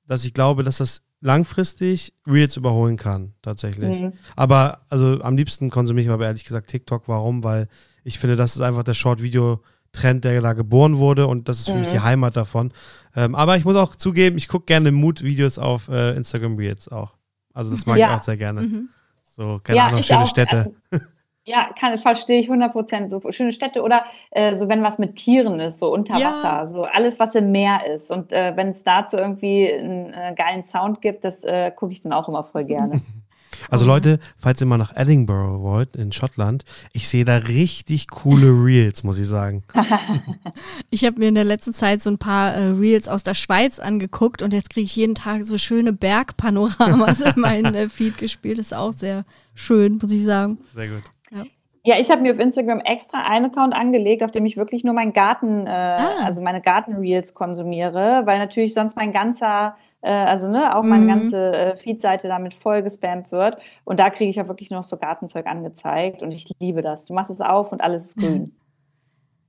dass 0.06 0.24
ich 0.24 0.36
glaube, 0.36 0.62
dass 0.62 0.78
das 0.78 1.02
langfristig 1.20 2.14
Reels 2.28 2.58
überholen 2.58 2.96
kann, 2.96 3.34
tatsächlich. 3.42 4.02
Mhm. 4.02 4.14
Aber 4.36 4.82
also 4.90 5.20
am 5.22 5.36
liebsten 5.36 5.72
konsumiere 5.72 6.06
ich 6.06 6.12
aber 6.12 6.28
ehrlich 6.28 6.46
gesagt 6.46 6.70
TikTok. 6.70 7.08
Warum? 7.08 7.44
Weil 7.44 7.70
ich 8.04 8.20
finde, 8.20 8.36
das 8.36 8.56
ist 8.56 8.62
einfach 8.62 8.84
der 8.84 8.94
Short-Video-Trend, 8.94 10.26
der 10.26 10.42
da 10.42 10.54
geboren 10.54 10.98
wurde 10.98 11.26
und 11.26 11.50
das 11.50 11.58
ist 11.58 11.70
für 11.70 11.74
mhm. 11.74 11.80
mich 11.80 11.90
die 11.90 12.02
Heimat 12.02 12.38
davon. 12.38 12.72
Ähm, 13.16 13.34
aber 13.34 13.58
ich 13.58 13.66
muss 13.66 13.78
auch 13.78 13.96
zugeben, 13.96 14.38
ich 14.38 14.48
gucke 14.48 14.68
gerne 14.68 14.92
Mood-Videos 14.92 15.58
auf 15.58 15.90
äh, 15.90 16.16
Instagram 16.16 16.56
Reels 16.56 16.88
auch. 16.88 17.16
Also 17.52 17.72
das 17.72 17.88
mag 17.88 17.98
ja. 17.98 18.14
ich 18.14 18.20
auch 18.20 18.24
sehr 18.24 18.38
gerne. 18.38 18.62
Mhm. 18.62 18.90
So, 19.36 19.60
keine 19.64 19.78
ja, 19.78 19.88
Ahnung, 19.88 20.04
schöne 20.04 20.22
auch, 20.22 20.28
Städte. 20.28 20.76
Äh, 20.92 21.00
ja, 21.46 21.70
kann, 21.78 21.98
verstehe 21.98 22.40
ich 22.40 22.46
100 22.46 22.72
Prozent. 22.72 23.10
So 23.10 23.20
schöne 23.32 23.52
Städte 23.52 23.82
oder 23.82 24.06
äh, 24.32 24.54
so, 24.54 24.70
wenn 24.70 24.84
was 24.84 25.00
mit 25.00 25.16
Tieren 25.16 25.60
ist, 25.60 25.80
so 25.80 25.92
unter 25.92 26.14
Wasser, 26.14 26.44
ja. 26.44 26.68
so 26.68 26.84
alles, 26.84 27.20
was 27.20 27.36
im 27.36 27.52
Meer 27.52 27.86
ist. 27.88 28.12
Und 28.12 28.32
äh, 28.32 28.56
wenn 28.56 28.70
es 28.70 28.84
dazu 28.84 29.18
irgendwie 29.18 29.74
einen 29.74 30.14
äh, 30.14 30.34
geilen 30.36 30.64
Sound 30.64 31.02
gibt, 31.02 31.24
das 31.26 31.44
äh, 31.44 31.72
gucke 31.72 31.92
ich 31.92 32.02
dann 32.02 32.14
auch 32.14 32.30
immer 32.30 32.44
voll 32.44 32.64
gerne. 32.64 33.02
Also 33.70 33.86
Leute, 33.86 34.20
falls 34.38 34.62
ihr 34.62 34.68
mal 34.68 34.78
nach 34.78 34.96
Edinburgh 34.96 35.62
wollt, 35.62 35.96
in 35.96 36.12
Schottland, 36.12 36.64
ich 36.92 37.08
sehe 37.08 37.26
da 37.26 37.38
richtig 37.38 38.10
coole 38.10 38.48
Reels, 38.48 39.04
muss 39.04 39.18
ich 39.18 39.28
sagen. 39.28 39.64
ich 40.90 41.06
habe 41.06 41.20
mir 41.20 41.30
in 41.30 41.36
der 41.36 41.44
letzten 41.44 41.74
Zeit 41.74 42.02
so 42.02 42.10
ein 42.10 42.18
paar 42.18 42.54
äh, 42.54 42.70
Reels 42.70 43.08
aus 43.08 43.24
der 43.24 43.34
Schweiz 43.34 43.80
angeguckt 43.80 44.42
und 44.42 44.54
jetzt 44.54 44.70
kriege 44.70 44.86
ich 44.86 44.96
jeden 44.96 45.16
Tag 45.16 45.44
so 45.44 45.58
schöne 45.58 45.94
Bergpanoramas 45.94 47.22
in 47.36 47.42
meinen 47.42 47.76
äh, 47.76 47.90
Feed 47.90 48.18
gespielt. 48.18 48.60
Das 48.60 48.68
ist 48.68 48.74
auch 48.74 48.94
sehr 48.94 49.26
schön, 49.54 50.00
muss 50.02 50.12
ich 50.12 50.24
sagen. 50.24 50.58
Sehr 50.74 50.88
gut. 50.88 51.04
Ja. 51.32 51.44
Ja, 51.86 52.00
ich 52.00 52.10
habe 52.10 52.22
mir 52.22 52.32
auf 52.32 52.40
Instagram 52.40 52.80
extra 52.80 53.26
einen 53.26 53.48
Account 53.48 53.74
angelegt, 53.74 54.24
auf 54.24 54.32
dem 54.32 54.46
ich 54.46 54.56
wirklich 54.56 54.86
nur 54.86 54.94
meinen 54.94 55.12
Garten, 55.12 55.68
äh, 55.68 55.70
ah. 55.70 56.24
also 56.24 56.42
meine 56.42 56.62
Garten-Reels 56.62 57.34
konsumiere, 57.34 58.22
weil 58.24 58.40
natürlich 58.40 58.74
sonst 58.74 58.96
mein 58.96 59.12
ganzer 59.12 59.76
also 60.10 60.50
ne, 60.50 60.76
auch 60.76 60.84
meine 60.84 61.06
mhm. 61.06 61.08
ganze 61.08 61.54
äh, 61.54 61.76
Feed-Seite 61.76 62.28
damit 62.28 62.54
voll 62.54 62.84
gespammt 62.84 63.32
wird. 63.32 63.58
Und 63.86 64.00
da 64.00 64.10
kriege 64.10 64.30
ich 64.30 64.36
ja 64.36 64.48
wirklich 64.48 64.70
noch 64.70 64.84
so 64.84 64.98
Gartenzeug 64.98 65.48
angezeigt 65.48 66.22
und 66.22 66.32
ich 66.32 66.52
liebe 66.60 66.82
das. 66.82 67.06
Du 67.06 67.14
machst 67.14 67.32
es 67.32 67.42
auf 67.42 67.72
und 67.72 67.82
alles 67.82 68.08
ist 68.08 68.18
grün. 68.18 68.54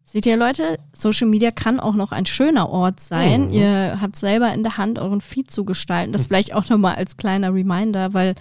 Seht 0.07 0.27
ihr 0.27 0.37
Leute, 0.37 0.79
Social 0.93 1.27
Media 1.27 1.51
kann 1.51 1.81
auch 1.81 1.95
noch 1.95 2.13
ein 2.13 2.27
schöner 2.27 2.69
Ort 2.69 3.01
sein. 3.01 3.47
Mhm. 3.47 3.53
Ihr 3.53 3.99
habt 4.03 4.17
selber 4.17 4.53
in 4.53 4.63
der 4.63 4.77
Hand, 4.77 4.99
euren 4.99 5.23
Feed 5.23 5.51
zu 5.51 5.65
gestalten. 5.65 6.13
Das 6.13 6.27
vielleicht 6.27 6.55
auch 6.55 6.69
nochmal 6.69 6.97
als 6.97 7.17
kleiner 7.17 7.55
Reminder, 7.55 8.13
weil 8.13 8.35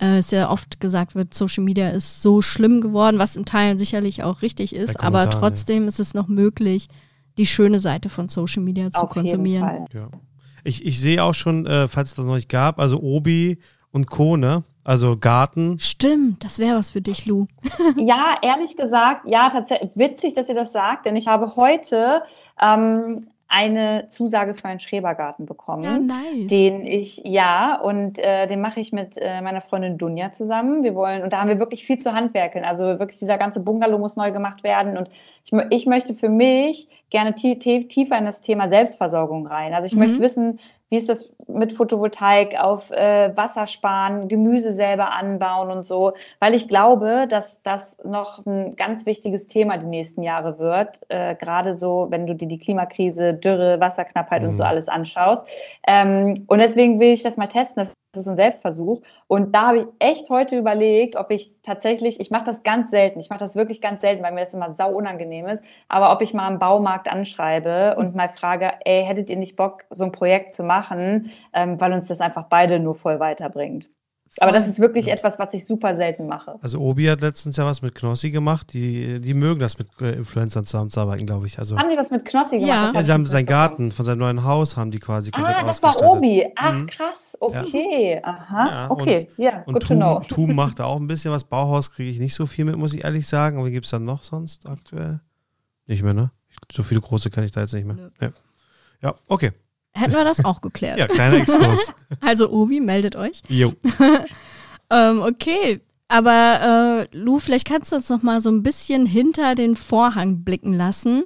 äh, 0.00 0.16
es 0.18 0.30
ja 0.30 0.50
oft 0.50 0.80
gesagt 0.80 1.14
wird, 1.14 1.34
Social 1.34 1.62
Media 1.62 1.90
ist 1.90 2.22
so 2.22 2.40
schlimm 2.40 2.80
geworden, 2.80 3.18
was 3.18 3.36
in 3.36 3.44
Teilen 3.44 3.76
sicherlich 3.76 4.22
auch 4.22 4.40
richtig 4.40 4.74
ist. 4.74 4.98
Aber 4.98 5.28
trotzdem 5.28 5.82
ja. 5.82 5.88
ist 5.88 6.00
es 6.00 6.14
noch 6.14 6.26
möglich, 6.26 6.88
die 7.36 7.46
schöne 7.46 7.80
Seite 7.80 8.08
von 8.08 8.28
Social 8.28 8.62
Media 8.62 8.90
zu 8.90 9.02
Auf 9.02 9.10
konsumieren. 9.10 9.68
Jeden 9.68 9.86
Fall. 9.88 10.10
Ja. 10.12 10.20
Ich, 10.64 10.84
ich 10.84 11.00
sehe 11.00 11.22
auch 11.22 11.34
schon, 11.34 11.66
äh, 11.66 11.88
falls 11.88 12.10
es 12.10 12.14
das 12.14 12.26
noch 12.26 12.34
nicht 12.34 12.48
gab, 12.48 12.78
also 12.78 13.00
Obi 13.00 13.58
und 13.92 14.08
Co., 14.08 14.36
ne? 14.36 14.64
Also 14.82 15.18
Garten. 15.18 15.78
Stimmt, 15.78 16.42
das 16.42 16.58
wäre 16.58 16.76
was 16.76 16.90
für 16.90 17.02
dich, 17.02 17.26
Lou. 17.26 17.46
ja, 17.96 18.36
ehrlich 18.40 18.76
gesagt, 18.76 19.26
ja, 19.26 19.50
tatsächlich 19.50 19.90
witzig, 19.94 20.34
dass 20.34 20.48
ihr 20.48 20.54
das 20.54 20.72
sagt, 20.72 21.04
denn 21.04 21.16
ich 21.16 21.28
habe 21.28 21.54
heute 21.56 22.22
ähm, 22.60 23.26
eine 23.50 24.06
Zusage 24.10 24.54
für 24.54 24.68
einen 24.68 24.78
Schrebergarten 24.78 25.44
bekommen. 25.44 25.82
Ja, 25.82 25.98
nice. 25.98 26.46
Den 26.46 26.86
ich, 26.86 27.20
ja, 27.24 27.74
und 27.74 28.18
äh, 28.20 28.46
den 28.46 28.60
mache 28.60 28.78
ich 28.78 28.92
mit 28.92 29.18
äh, 29.20 29.40
meiner 29.42 29.60
Freundin 29.60 29.98
Dunja 29.98 30.30
zusammen. 30.30 30.84
Wir 30.84 30.94
wollen, 30.94 31.22
und 31.24 31.32
da 31.32 31.40
haben 31.40 31.48
wir 31.48 31.58
wirklich 31.58 31.84
viel 31.84 31.98
zu 31.98 32.14
handwerkeln. 32.14 32.64
Also 32.64 33.00
wirklich 33.00 33.18
dieser 33.18 33.38
ganze 33.38 33.60
Bungalow 33.60 33.98
muss 33.98 34.16
neu 34.16 34.30
gemacht 34.30 34.62
werden. 34.62 34.96
Und 34.96 35.10
ich, 35.44 35.52
ich 35.70 35.86
möchte 35.86 36.14
für 36.14 36.28
mich 36.28 36.88
gerne 37.10 37.34
tiefer 37.34 38.16
in 38.16 38.24
das 38.24 38.40
Thema 38.40 38.68
Selbstversorgung 38.68 39.48
rein. 39.48 39.74
Also 39.74 39.86
ich 39.86 39.94
mhm. 39.94 39.98
möchte 39.98 40.20
wissen, 40.20 40.60
wie 40.90 40.96
ist 40.96 41.08
das 41.08 41.30
mit 41.46 41.72
Photovoltaik 41.72 42.58
auf 42.60 42.90
äh, 42.90 43.36
Wasser 43.36 43.66
sparen, 43.66 44.28
Gemüse 44.28 44.72
selber 44.72 45.12
anbauen 45.12 45.70
und 45.70 45.84
so, 45.84 46.12
weil 46.38 46.54
ich 46.54 46.68
glaube, 46.68 47.26
dass 47.28 47.62
das 47.62 48.02
noch 48.04 48.44
ein 48.44 48.76
ganz 48.76 49.06
wichtiges 49.06 49.48
Thema 49.48 49.78
die 49.78 49.86
nächsten 49.86 50.22
Jahre 50.22 50.58
wird, 50.58 51.00
äh, 51.08 51.34
gerade 51.36 51.74
so, 51.74 52.08
wenn 52.10 52.26
du 52.26 52.34
dir 52.34 52.48
die 52.48 52.58
Klimakrise, 52.58 53.34
Dürre, 53.34 53.80
Wasserknappheit 53.80 54.42
mhm. 54.42 54.48
und 54.48 54.54
so 54.54 54.62
mhm. 54.62 54.68
alles 54.68 54.88
anschaust. 54.88 55.48
Ähm, 55.86 56.44
und 56.46 56.58
deswegen 56.58 57.00
will 57.00 57.12
ich 57.12 57.22
das 57.22 57.36
mal 57.36 57.46
testen. 57.46 57.82
Das 57.82 57.94
ist 58.16 58.28
ein 58.28 58.36
Selbstversuch. 58.36 59.02
Und 59.28 59.54
da 59.54 59.68
habe 59.68 59.78
ich 59.78 59.86
echt 59.98 60.30
heute 60.30 60.58
überlegt, 60.58 61.16
ob 61.16 61.30
ich 61.30 61.52
tatsächlich, 61.62 62.20
ich 62.20 62.30
mache 62.30 62.44
das 62.44 62.62
ganz 62.62 62.90
selten, 62.90 63.20
ich 63.20 63.30
mache 63.30 63.38
das 63.38 63.56
wirklich 63.56 63.80
ganz 63.80 64.00
selten, 64.00 64.22
weil 64.22 64.32
mir 64.32 64.40
das 64.40 64.54
immer 64.54 64.70
sau 64.70 64.92
unangenehm 64.92 65.46
ist, 65.46 65.64
aber 65.88 66.12
ob 66.12 66.22
ich 66.22 66.34
mal 66.34 66.48
einen 66.48 66.58
Baumarkt 66.58 67.08
anschreibe 67.08 67.96
und 67.96 68.14
mal 68.16 68.28
frage, 68.28 68.72
ey, 68.84 69.04
hättet 69.04 69.30
ihr 69.30 69.36
nicht 69.36 69.56
Bock, 69.56 69.84
so 69.90 70.04
ein 70.04 70.12
Projekt 70.12 70.54
zu 70.54 70.64
machen, 70.64 71.30
ähm, 71.52 71.80
weil 71.80 71.92
uns 71.92 72.08
das 72.08 72.20
einfach 72.20 72.44
beide 72.48 72.80
nur 72.80 72.94
voll 72.94 73.20
weiterbringt. 73.20 73.88
Aber 74.38 74.52
das 74.52 74.68
ist 74.68 74.78
wirklich 74.78 75.06
ja. 75.06 75.14
etwas, 75.14 75.40
was 75.40 75.52
ich 75.54 75.66
super 75.66 75.94
selten 75.94 76.28
mache. 76.28 76.56
Also 76.62 76.78
Obi 76.78 77.06
hat 77.06 77.20
letztens 77.20 77.56
ja 77.56 77.66
was 77.66 77.82
mit 77.82 77.96
Knossi 77.96 78.30
gemacht. 78.30 78.72
Die, 78.72 79.20
die 79.20 79.34
mögen 79.34 79.58
das 79.58 79.78
mit 79.78 79.88
äh, 80.00 80.12
Influencern 80.12 80.64
zusammenzuarbeiten, 80.64 81.26
glaube 81.26 81.48
ich. 81.48 81.58
Also, 81.58 81.76
haben 81.76 81.90
die 81.90 81.96
was 81.96 82.12
mit 82.12 82.24
Knossi 82.24 82.60
gemacht? 82.60 82.94
Ja, 82.94 83.02
sie 83.02 83.12
haben 83.12 83.26
seinen 83.26 83.46
Garten 83.46 83.90
von 83.90 84.04
seinem 84.04 84.18
neuen 84.18 84.44
Haus 84.44 84.76
haben 84.76 84.92
die 84.92 85.00
quasi 85.00 85.30
Ah, 85.32 85.64
das 85.64 85.82
war 85.82 86.00
Obi. 86.02 86.46
Ach, 86.54 86.74
mhm. 86.74 86.86
krass. 86.86 87.36
Okay. 87.40 88.14
Ja. 88.14 88.24
Aha. 88.24 88.68
Ja, 88.68 88.90
okay. 88.90 89.28
Und, 89.36 89.44
ja, 89.44 89.58
good 89.66 89.82
to 89.82 89.94
know. 89.94 90.20
Tum 90.20 90.54
macht 90.54 90.78
da 90.78 90.84
auch 90.84 90.96
ein 90.96 91.08
bisschen 91.08 91.32
was. 91.32 91.42
Bauhaus 91.42 91.90
kriege 91.90 92.10
ich 92.10 92.20
nicht 92.20 92.34
so 92.34 92.46
viel 92.46 92.64
mit, 92.64 92.76
muss 92.76 92.94
ich 92.94 93.02
ehrlich 93.02 93.26
sagen. 93.26 93.58
Aber 93.58 93.66
wie 93.66 93.72
gibt 93.72 93.86
es 93.86 93.90
dann 93.90 94.04
noch 94.04 94.22
sonst 94.22 94.66
aktuell? 94.66 95.20
Nicht 95.86 96.04
mehr, 96.04 96.14
ne? 96.14 96.30
So 96.70 96.84
viele 96.84 97.00
große 97.00 97.30
kenne 97.30 97.46
ich 97.46 97.52
da 97.52 97.62
jetzt 97.62 97.74
nicht 97.74 97.86
mehr. 97.86 98.12
Ja, 98.20 98.32
ja 99.02 99.14
okay. 99.26 99.50
Hätten 99.92 100.12
wir 100.12 100.24
das 100.24 100.44
auch 100.44 100.60
geklärt. 100.60 100.98
ja, 100.98 101.06
kleiner 101.06 101.36
Exkurs. 101.36 101.94
also 102.20 102.50
Obi, 102.50 102.80
meldet 102.80 103.16
euch. 103.16 103.42
Jo. 103.48 103.72
ähm, 104.90 105.22
okay, 105.22 105.80
aber 106.08 107.06
äh, 107.12 107.16
Lou, 107.16 107.38
vielleicht 107.38 107.66
kannst 107.66 107.92
du 107.92 107.96
uns 107.96 108.08
noch 108.08 108.22
mal 108.22 108.40
so 108.40 108.50
ein 108.50 108.62
bisschen 108.62 109.06
hinter 109.06 109.54
den 109.54 109.76
Vorhang 109.76 110.42
blicken 110.42 110.72
lassen. 110.72 111.24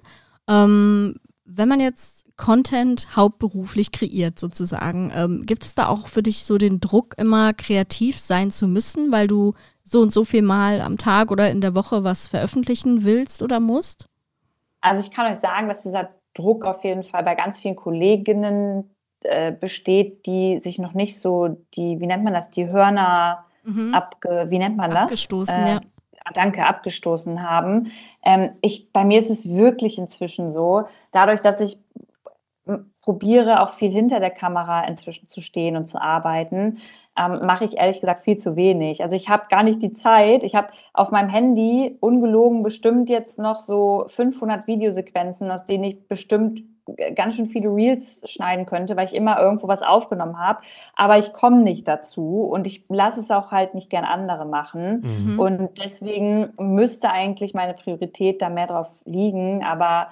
Ähm, 0.48 1.16
wenn 1.44 1.68
man 1.68 1.80
jetzt 1.80 2.26
Content 2.36 3.14
hauptberuflich 3.14 3.92
kreiert 3.92 4.38
sozusagen, 4.38 5.12
ähm, 5.14 5.42
gibt 5.46 5.64
es 5.64 5.74
da 5.74 5.88
auch 5.88 6.08
für 6.08 6.22
dich 6.22 6.44
so 6.44 6.58
den 6.58 6.80
Druck, 6.80 7.14
immer 7.16 7.52
kreativ 7.52 8.18
sein 8.18 8.50
zu 8.50 8.66
müssen, 8.66 9.12
weil 9.12 9.26
du 9.26 9.54
so 9.84 10.00
und 10.00 10.12
so 10.12 10.24
viel 10.24 10.42
Mal 10.42 10.80
am 10.80 10.98
Tag 10.98 11.30
oder 11.30 11.50
in 11.50 11.60
der 11.60 11.74
Woche 11.74 12.02
was 12.02 12.28
veröffentlichen 12.28 13.04
willst 13.04 13.42
oder 13.42 13.60
musst? 13.60 14.08
Also 14.80 15.00
ich 15.00 15.10
kann 15.10 15.30
euch 15.30 15.38
sagen, 15.38 15.68
dass 15.68 15.82
dieser 15.82 16.10
Druck 16.34 16.64
auf 16.64 16.84
jeden 16.84 17.02
Fall 17.02 17.22
bei 17.22 17.34
ganz 17.34 17.58
vielen 17.58 17.76
Kolleginnen 17.76 18.94
äh, 19.22 19.52
besteht, 19.52 20.26
die 20.26 20.58
sich 20.58 20.78
noch 20.78 20.92
nicht 20.92 21.18
so 21.18 21.56
die, 21.74 22.00
wie 22.00 22.06
nennt 22.06 22.24
man 22.24 22.34
das, 22.34 22.50
die 22.50 22.68
Hörner 22.68 23.46
mhm. 23.62 23.94
abge, 23.94 24.46
wie 24.48 24.58
nennt 24.58 24.76
man 24.76 24.90
das? 24.90 25.04
Abgestoßen, 25.04 25.54
äh, 25.54 25.68
ja. 25.74 25.80
Danke, 26.32 26.66
abgestoßen 26.66 27.48
haben. 27.48 27.92
Ähm, 28.22 28.50
ich, 28.62 28.92
bei 28.92 29.04
mir 29.04 29.18
ist 29.18 29.30
es 29.30 29.48
wirklich 29.48 29.98
inzwischen 29.98 30.50
so, 30.50 30.84
dadurch, 31.12 31.40
dass 31.40 31.60
ich 31.60 31.78
probiere, 33.02 33.60
auch 33.60 33.74
viel 33.74 33.90
hinter 33.90 34.20
der 34.20 34.30
Kamera 34.30 34.84
inzwischen 34.84 35.28
zu 35.28 35.42
stehen 35.42 35.76
und 35.76 35.86
zu 35.86 36.00
arbeiten, 36.00 36.78
ähm, 37.16 37.46
mache 37.46 37.64
ich 37.64 37.76
ehrlich 37.76 38.00
gesagt 38.00 38.24
viel 38.24 38.36
zu 38.36 38.56
wenig. 38.56 39.02
Also 39.02 39.14
ich 39.16 39.28
habe 39.28 39.44
gar 39.48 39.62
nicht 39.62 39.82
die 39.82 39.92
Zeit. 39.92 40.42
Ich 40.42 40.54
habe 40.54 40.68
auf 40.92 41.10
meinem 41.10 41.28
Handy 41.28 41.96
ungelogen 42.00 42.62
bestimmt 42.62 43.08
jetzt 43.08 43.38
noch 43.38 43.60
so 43.60 44.04
500 44.08 44.66
Videosequenzen, 44.66 45.50
aus 45.50 45.64
denen 45.64 45.84
ich 45.84 46.08
bestimmt 46.08 46.62
ganz 47.14 47.36
schön 47.36 47.46
viele 47.46 47.68
Reels 47.68 48.22
schneiden 48.30 48.66
könnte, 48.66 48.96
weil 48.96 49.06
ich 49.06 49.14
immer 49.14 49.40
irgendwo 49.40 49.68
was 49.68 49.82
aufgenommen 49.82 50.38
habe. 50.38 50.60
Aber 50.94 51.16
ich 51.18 51.32
komme 51.32 51.62
nicht 51.62 51.88
dazu 51.88 52.42
und 52.42 52.66
ich 52.66 52.84
lasse 52.88 53.20
es 53.20 53.30
auch 53.30 53.52
halt 53.52 53.74
nicht 53.74 53.90
gern 53.90 54.04
andere 54.04 54.44
machen. 54.44 55.00
Mhm. 55.02 55.40
Und 55.40 55.70
deswegen 55.82 56.52
müsste 56.58 57.10
eigentlich 57.10 57.54
meine 57.54 57.74
Priorität 57.74 58.42
da 58.42 58.50
mehr 58.50 58.66
drauf 58.66 59.00
liegen. 59.04 59.64
Aber 59.64 60.08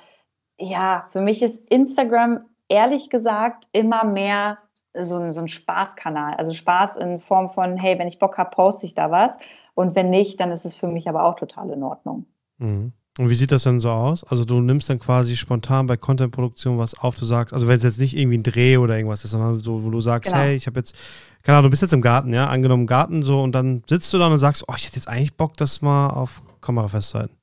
ja, 0.59 1.07
für 1.11 1.21
mich 1.21 1.43
ist 1.43 1.69
Instagram 1.71 2.45
ehrlich 2.69 3.11
gesagt 3.11 3.69
immer 3.73 4.05
mehr 4.05 4.59
so 4.99 5.17
ein, 5.17 5.33
so 5.33 5.41
ein 5.41 5.49
Spaßkanal. 5.49 6.35
Also 6.35 6.53
Spaß 6.53 6.97
in 6.97 7.19
Form 7.19 7.49
von, 7.49 7.77
hey, 7.77 7.99
wenn 7.99 8.09
ich 8.09 8.19
Bock 8.19 8.39
habe, 8.39 8.51
poste 8.51 8.87
ich 8.87 8.95
da 8.95 9.11
was. 9.11 9.39
Und 9.75 9.95
wenn 9.95 10.11
nicht, 10.11 10.39
dann 10.41 10.51
ist 10.51 10.65
es 10.65 10.75
für 10.75 10.89
mich 10.89 11.09
aber 11.09 11.25
auch 11.25 11.37
total 11.37 11.71
in 11.71 11.83
Ordnung. 11.83 12.27
Mhm. 12.59 12.93
Und 13.19 13.29
wie 13.29 13.35
sieht 13.35 13.53
das 13.53 13.65
denn 13.65 13.79
so 13.79 13.91
aus? 13.91 14.25
Also 14.25 14.47
du 14.47 14.61
nimmst 14.61 14.89
dann 14.89 14.99
quasi 14.99 15.37
spontan 15.37 15.87
bei 15.87 15.99
Contentproduktion 15.99 16.79
was 16.79 16.95
auf, 16.95 17.15
du 17.15 17.27
sagst, 17.27 17.53
also 17.53 17.69
wenn 17.69 17.77
es 17.77 17.83
jetzt 17.83 18.01
nicht 18.01 18.17
irgendwie 18.17 18.39
ein 18.39 18.43
Dreh 18.43 18.79
oder 18.79 18.97
irgendwas 18.97 19.23
ist, 19.25 19.33
sondern 19.33 19.59
so, 19.59 19.85
wo 19.85 19.91
du 19.91 20.01
sagst, 20.01 20.33
genau. 20.33 20.45
hey, 20.45 20.57
ich 20.57 20.67
habe 20.67 20.81
jetzt, 20.81 20.97
keine 21.43 21.59
Ahnung, 21.59 21.69
du 21.69 21.71
bist 21.73 21.83
jetzt 21.83 21.93
im 21.93 22.01
Garten, 22.01 22.33
ja, 22.33 22.49
angenommen 22.49 22.85
im 22.85 22.87
Garten 22.87 23.23
so 23.23 23.43
und 23.43 23.53
dann 23.53 23.83
sitzt 23.87 24.13
du 24.15 24.19
da 24.19 24.29
und 24.29 24.39
sagst, 24.39 24.65
oh, 24.67 24.73
ich 24.77 24.87
hätte 24.87 24.97
jetzt 24.97 25.09
eigentlich 25.09 25.37
Bock, 25.37 25.59
das 25.59 25.83
mal 25.83 26.09
auf 26.09 26.43
Kamera 26.63 26.89
festzuhalten. 26.89 27.37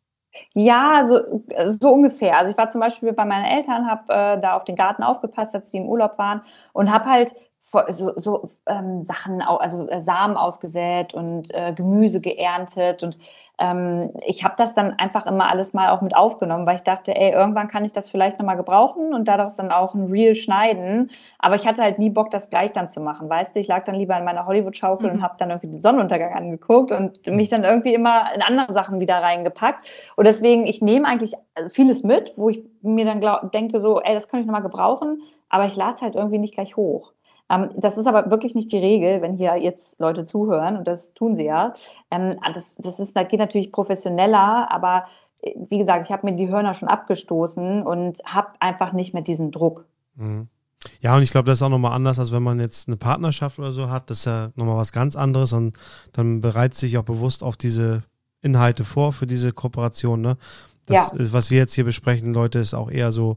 Ja, 0.54 1.04
so, 1.06 1.20
so 1.66 1.90
ungefähr. 1.92 2.38
Also 2.38 2.52
ich 2.52 2.58
war 2.58 2.68
zum 2.70 2.82
Beispiel 2.82 3.14
bei 3.14 3.26
meinen 3.26 3.46
Eltern, 3.46 3.88
habe 3.90 4.04
äh, 4.14 4.42
da 4.42 4.56
auf 4.56 4.64
den 4.64 4.76
Garten 4.76 5.04
aufgepasst, 5.04 5.56
als 5.56 5.72
die 5.72 5.78
im 5.78 5.88
Urlaub 5.88 6.18
waren 6.18 6.42
und 6.74 6.92
habe 6.92 7.06
halt 7.06 7.36
so, 7.60 8.14
so 8.16 8.50
ähm, 8.68 9.02
Sachen, 9.02 9.42
also 9.42 9.88
äh, 9.90 10.02
Samen 10.02 10.38
ausgesät 10.38 11.14
und 11.14 11.54
äh, 11.54 11.74
Gemüse 11.74 12.22
geerntet 12.22 13.04
und 13.04 13.18
ähm, 13.60 14.12
ich 14.26 14.44
habe 14.44 14.56
das 14.58 14.74
dann 14.74 14.94
einfach 14.98 15.26
immer 15.26 15.50
alles 15.50 15.74
mal 15.74 15.90
auch 15.90 16.02
mit 16.02 16.16
aufgenommen, 16.16 16.66
weil 16.66 16.76
ich 16.76 16.84
dachte, 16.84 17.14
ey, 17.16 17.32
irgendwann 17.32 17.68
kann 17.68 17.84
ich 17.84 17.92
das 17.92 18.10
vielleicht 18.10 18.40
nochmal 18.40 18.56
gebrauchen 18.56 19.14
und 19.14 19.28
daraus 19.28 19.58
dann 19.58 19.72
auch 19.72 19.94
ein 19.94 20.10
Reel 20.10 20.34
schneiden. 20.34 21.12
Aber 21.40 21.56
ich 21.56 21.68
hatte 21.68 21.84
halt 21.84 22.00
nie 22.00 22.10
Bock, 22.10 22.32
das 22.32 22.50
gleich 22.50 22.72
dann 22.72 22.88
zu 22.88 23.02
machen. 23.02 23.30
Weißt 23.30 23.56
du, 23.56 23.60
ich 23.60 23.68
lag 23.68 23.84
dann 23.84 23.96
lieber 23.96 24.18
in 24.18 24.24
meiner 24.24 24.46
Hollywood-Schaukel 24.46 25.10
mhm. 25.10 25.18
und 25.18 25.24
habe 25.24 25.36
dann 25.38 25.50
irgendwie 25.50 25.68
den 25.68 25.82
Sonnenuntergang 25.82 26.34
angeguckt 26.34 26.92
und 26.92 27.28
mich 27.28 27.50
dann 27.50 27.66
irgendwie 27.66 27.94
immer 27.94 28.34
in 28.34 28.42
andere 28.42 28.72
Sachen 28.72 29.00
wieder 29.02 29.16
reingepackt. 29.16 29.90
Und 30.16 30.26
deswegen, 30.26 30.66
ich 30.66 30.82
nehme 30.82 31.08
eigentlich 31.08 31.34
vieles 31.70 32.04
mit, 32.04 32.34
wo 32.38 32.50
ich 32.50 32.64
mir 32.82 33.04
dann 33.04 33.20
glaub, 33.20 33.52
denke, 33.52 33.82
so, 33.82 34.00
ey, 34.00 34.14
das 34.14 34.30
kann 34.30 34.40
ich 34.40 34.46
nochmal 34.46 34.62
gebrauchen, 34.62 35.22
aber 35.50 35.66
ich 35.66 35.76
lade 35.76 35.96
es 35.96 36.02
halt 36.02 36.16
irgendwie 36.16 36.40
nicht 36.40 36.54
gleich 36.54 36.78
hoch. 36.78 37.12
Ähm, 37.50 37.72
das 37.76 37.98
ist 37.98 38.08
aber 38.08 38.30
wirklich 38.30 38.56
nicht 38.56 38.72
die 38.72 38.78
Regel, 38.78 39.22
wenn 39.22 39.36
hier 39.36 39.58
jetzt 39.58 40.00
Leute 40.00 40.26
zuhören, 40.26 40.78
und 40.78 40.88
das 40.88 41.14
tun 41.14 41.36
sie 41.36 41.46
ja. 41.46 41.74
Ähm, 42.12 42.40
das, 42.54 42.76
das, 42.76 43.00
ist, 43.00 43.16
das 43.16 43.28
geht 43.28 43.40
natürlich 43.40 43.72
professioneller, 43.72 44.72
aber 44.72 45.06
äh, 45.42 45.54
wie 45.70 45.78
gesagt, 45.78 46.06
ich 46.06 46.12
habe 46.12 46.26
mir 46.26 46.36
die 46.36 46.50
Hörner 46.50 46.74
schon 46.74 46.90
abgestoßen 46.90 47.84
und 47.84 48.20
habe 48.26 48.50
einfach 48.60 48.94
nicht 48.94 49.14
mehr 49.14 49.24
diesen 49.24 49.52
Druck. 49.52 49.86
Mhm. 50.16 50.48
Ja, 51.02 51.16
und 51.16 51.24
ich 51.24 51.32
glaube, 51.32 51.46
das 51.46 51.60
ist 51.60 51.62
auch 51.62 51.70
nochmal 51.70 51.92
anders, 51.92 52.20
als 52.20 52.32
wenn 52.32 52.44
man 52.44 52.60
jetzt 52.60 52.88
eine 52.88 52.96
Partnerschaft 52.96 53.60
oder 53.60 53.74
so 53.74 53.90
hat. 53.90 54.10
Das 54.10 54.20
ist 54.20 54.26
ja 54.26 54.52
nochmal 54.56 54.78
was 54.78 54.94
ganz 54.94 55.18
anderes 55.18 55.52
und 55.52 55.78
dann 56.14 56.40
bereitet 56.40 56.78
sich 56.78 56.98
auch 56.98 57.04
bewusst 57.04 57.44
auf 57.44 57.58
diese 57.58 58.04
Inhalte 58.42 58.86
vor 58.86 59.12
für 59.12 59.28
diese 59.28 59.52
Kooperation. 59.52 60.22
Ne? 60.22 60.38
Das 60.86 61.12
ja. 61.12 61.18
ist, 61.18 61.34
was 61.34 61.52
wir 61.52 61.58
jetzt 61.58 61.74
hier 61.74 61.84
besprechen, 61.84 62.32
Leute, 62.32 62.60
ist 62.60 62.74
auch 62.74 62.90
eher 62.90 63.12
so, 63.12 63.36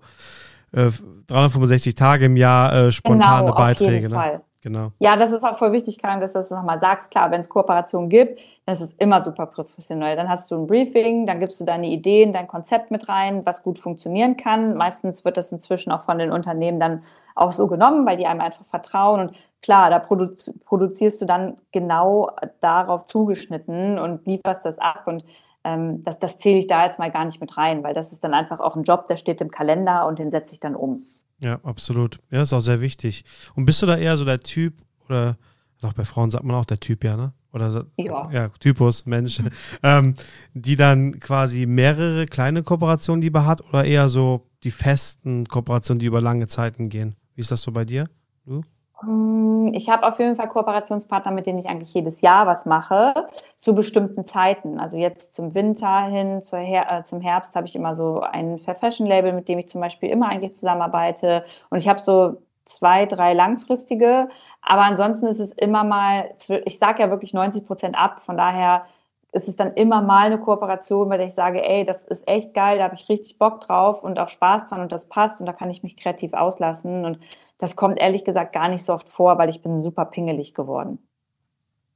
365 0.72 1.92
äh, 1.92 1.94
Tage 1.94 2.24
im 2.26 2.36
Jahr 2.36 2.74
äh, 2.74 2.92
spontane 2.92 3.46
genau, 3.46 3.56
Beiträge. 3.56 3.86
Auf 3.86 3.92
jeden 3.92 4.10
ne? 4.10 4.16
Fall. 4.16 4.40
Genau. 4.62 4.92
Ja, 5.00 5.16
das 5.16 5.32
ist 5.32 5.42
auch 5.42 5.56
voll 5.56 5.72
wichtig, 5.72 5.98
Karin, 5.98 6.20
dass 6.20 6.34
du 6.34 6.38
das 6.38 6.52
nochmal 6.52 6.78
sagst. 6.78 7.10
Klar, 7.10 7.32
wenn 7.32 7.40
es 7.40 7.48
Kooperationen 7.48 8.08
gibt, 8.08 8.38
dann 8.64 8.74
ist 8.74 8.80
es 8.80 8.92
immer 8.92 9.20
super 9.20 9.46
professionell. 9.46 10.14
Dann 10.14 10.28
hast 10.28 10.52
du 10.52 10.54
ein 10.54 10.68
Briefing, 10.68 11.26
dann 11.26 11.40
gibst 11.40 11.60
du 11.60 11.64
deine 11.64 11.88
Ideen, 11.88 12.32
dein 12.32 12.46
Konzept 12.46 12.92
mit 12.92 13.08
rein, 13.08 13.44
was 13.44 13.64
gut 13.64 13.80
funktionieren 13.80 14.36
kann. 14.36 14.76
Meistens 14.76 15.24
wird 15.24 15.36
das 15.36 15.50
inzwischen 15.50 15.90
auch 15.90 16.02
von 16.02 16.18
den 16.18 16.30
Unternehmen 16.30 16.78
dann 16.78 17.02
auch 17.34 17.52
so 17.52 17.66
genommen, 17.66 18.06
weil 18.06 18.16
die 18.16 18.26
einem 18.26 18.40
einfach 18.40 18.64
vertrauen. 18.64 19.20
Und 19.20 19.36
klar, 19.62 19.90
da 19.90 19.98
produzi 19.98 20.52
produzierst 20.64 21.20
du 21.20 21.24
dann 21.24 21.56
genau 21.72 22.30
darauf 22.60 23.04
zugeschnitten 23.04 23.98
und 23.98 24.24
lieferst 24.28 24.64
das 24.64 24.78
ab. 24.78 25.02
Und 25.06 25.24
ähm, 25.64 26.02
das, 26.02 26.18
das 26.18 26.38
zähle 26.38 26.58
ich 26.58 26.66
da 26.66 26.84
jetzt 26.84 26.98
mal 26.98 27.10
gar 27.10 27.24
nicht 27.24 27.40
mit 27.40 27.56
rein, 27.56 27.82
weil 27.82 27.94
das 27.94 28.12
ist 28.12 28.24
dann 28.24 28.34
einfach 28.34 28.60
auch 28.60 28.76
ein 28.76 28.82
Job, 28.82 29.06
der 29.08 29.16
steht 29.16 29.40
im 29.40 29.50
Kalender 29.50 30.06
und 30.06 30.18
den 30.18 30.30
setze 30.30 30.54
ich 30.54 30.60
dann 30.60 30.74
um. 30.74 31.00
Ja, 31.40 31.60
absolut. 31.62 32.20
Ja, 32.30 32.42
ist 32.42 32.52
auch 32.52 32.60
sehr 32.60 32.80
wichtig. 32.80 33.24
Und 33.54 33.64
bist 33.64 33.82
du 33.82 33.86
da 33.86 33.96
eher 33.96 34.16
so 34.16 34.24
der 34.24 34.38
Typ 34.38 34.74
oder 35.08 35.36
auch 35.82 35.92
bei 35.94 36.04
Frauen 36.04 36.30
sagt 36.30 36.44
man 36.44 36.56
auch 36.56 36.64
der 36.64 36.78
Typ, 36.78 37.02
ja, 37.04 37.16
ne? 37.16 37.32
Oder 37.52 37.86
ja. 37.98 38.30
ja, 38.30 38.48
Typus, 38.60 39.04
Mensch, 39.04 39.42
ähm, 39.82 40.14
die 40.54 40.76
dann 40.76 41.20
quasi 41.20 41.66
mehrere 41.66 42.24
kleine 42.26 42.62
Kooperationen 42.62 43.20
lieber 43.20 43.44
hat 43.44 43.60
oder 43.68 43.84
eher 43.84 44.08
so 44.08 44.46
die 44.64 44.70
festen 44.70 45.46
Kooperationen, 45.46 45.98
die 45.98 46.06
über 46.06 46.20
lange 46.20 46.46
Zeiten 46.46 46.88
gehen? 46.88 47.14
Wie 47.34 47.42
ist 47.42 47.50
das 47.50 47.60
so 47.60 47.72
bei 47.72 47.84
dir? 47.84 48.08
Du? 48.46 48.62
Hm, 49.02 49.72
ich 49.74 49.90
habe 49.90 50.06
auf 50.06 50.18
jeden 50.18 50.36
Fall 50.36 50.48
Kooperationspartner, 50.48 51.32
mit 51.32 51.46
denen 51.46 51.58
ich 51.58 51.68
eigentlich 51.68 51.92
jedes 51.92 52.20
Jahr 52.20 52.46
was 52.46 52.66
mache, 52.66 53.28
zu 53.58 53.74
bestimmten 53.74 54.24
Zeiten. 54.24 54.78
Also 54.78 54.96
jetzt 54.96 55.34
zum 55.34 55.54
Winter 55.54 56.02
hin, 56.04 56.40
Her 56.52 56.86
äh, 56.90 57.02
zum 57.02 57.20
Herbst 57.20 57.56
habe 57.56 57.66
ich 57.66 57.74
immer 57.74 57.94
so 57.94 58.20
ein 58.20 58.58
Fair 58.58 58.76
Fashion 58.76 59.06
Label, 59.06 59.32
mit 59.32 59.48
dem 59.48 59.58
ich 59.58 59.68
zum 59.68 59.80
Beispiel 59.80 60.10
immer 60.10 60.28
eigentlich 60.28 60.54
zusammenarbeite. 60.54 61.44
Und 61.70 61.78
ich 61.78 61.88
habe 61.88 61.98
so 62.00 62.36
zwei, 62.64 63.06
drei 63.06 63.34
langfristige. 63.34 64.28
Aber 64.62 64.82
ansonsten 64.82 65.26
ist 65.26 65.40
es 65.40 65.52
immer 65.52 65.84
mal, 65.84 66.30
ich 66.64 66.78
sage 66.78 67.02
ja 67.02 67.10
wirklich 67.10 67.34
90 67.34 67.66
Prozent 67.66 67.96
ab. 67.96 68.20
Von 68.20 68.36
daher 68.36 68.84
ist 69.32 69.48
es 69.48 69.56
dann 69.56 69.72
immer 69.74 70.02
mal 70.02 70.26
eine 70.26 70.38
Kooperation, 70.38 71.08
bei 71.08 71.16
der 71.16 71.26
ich 71.26 71.34
sage, 71.34 71.66
ey, 71.66 71.86
das 71.86 72.04
ist 72.04 72.28
echt 72.28 72.52
geil, 72.52 72.78
da 72.78 72.84
habe 72.84 72.94
ich 72.94 73.08
richtig 73.08 73.38
Bock 73.38 73.60
drauf 73.62 74.04
und 74.04 74.18
auch 74.18 74.28
Spaß 74.28 74.68
dran 74.68 74.82
und 74.82 74.92
das 74.92 75.08
passt 75.08 75.40
und 75.40 75.46
da 75.46 75.54
kann 75.54 75.70
ich 75.70 75.82
mich 75.82 75.96
kreativ 75.96 76.34
auslassen. 76.34 77.06
Und 77.06 77.18
das 77.62 77.76
kommt 77.76 78.00
ehrlich 78.00 78.24
gesagt 78.24 78.52
gar 78.52 78.68
nicht 78.68 78.82
so 78.82 78.92
oft 78.92 79.08
vor, 79.08 79.38
weil 79.38 79.48
ich 79.48 79.62
bin 79.62 79.80
super 79.80 80.04
pingelig 80.04 80.52
geworden. 80.52 80.98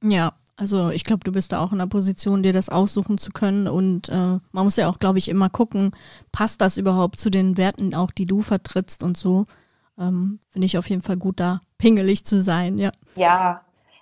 Ja, 0.01 0.31
also 0.55 0.91
ich 0.91 1.03
glaube, 1.03 1.25
du 1.25 1.33
bist 1.33 1.51
da 1.51 1.61
auch 1.61 1.73
in 1.73 1.79
der 1.79 1.87
Position, 1.87 2.41
dir 2.41 2.53
das 2.53 2.69
aussuchen 2.69 3.17
zu 3.17 3.31
können. 3.31 3.67
Und 3.67 4.07
äh, 4.07 4.39
man 4.53 4.63
muss 4.63 4.77
ja 4.77 4.89
auch, 4.89 4.97
glaube 4.97 5.17
ich, 5.17 5.27
immer 5.27 5.49
gucken, 5.49 5.91
passt 6.31 6.61
das 6.61 6.77
überhaupt 6.77 7.19
zu 7.19 7.29
den 7.29 7.57
Werten, 7.57 7.93
auch 7.93 8.11
die 8.11 8.25
du 8.25 8.41
vertrittst 8.43 9.03
und 9.03 9.17
so. 9.17 9.45
Ähm, 9.99 10.39
Finde 10.51 10.67
ich 10.67 10.77
auf 10.77 10.89
jeden 10.89 11.01
Fall 11.01 11.17
gut, 11.17 11.41
da 11.41 11.59
pingelig 11.77 12.23
zu 12.23 12.39
sein, 12.39 12.77
ja. 12.77 12.93
Ja, 13.15 13.59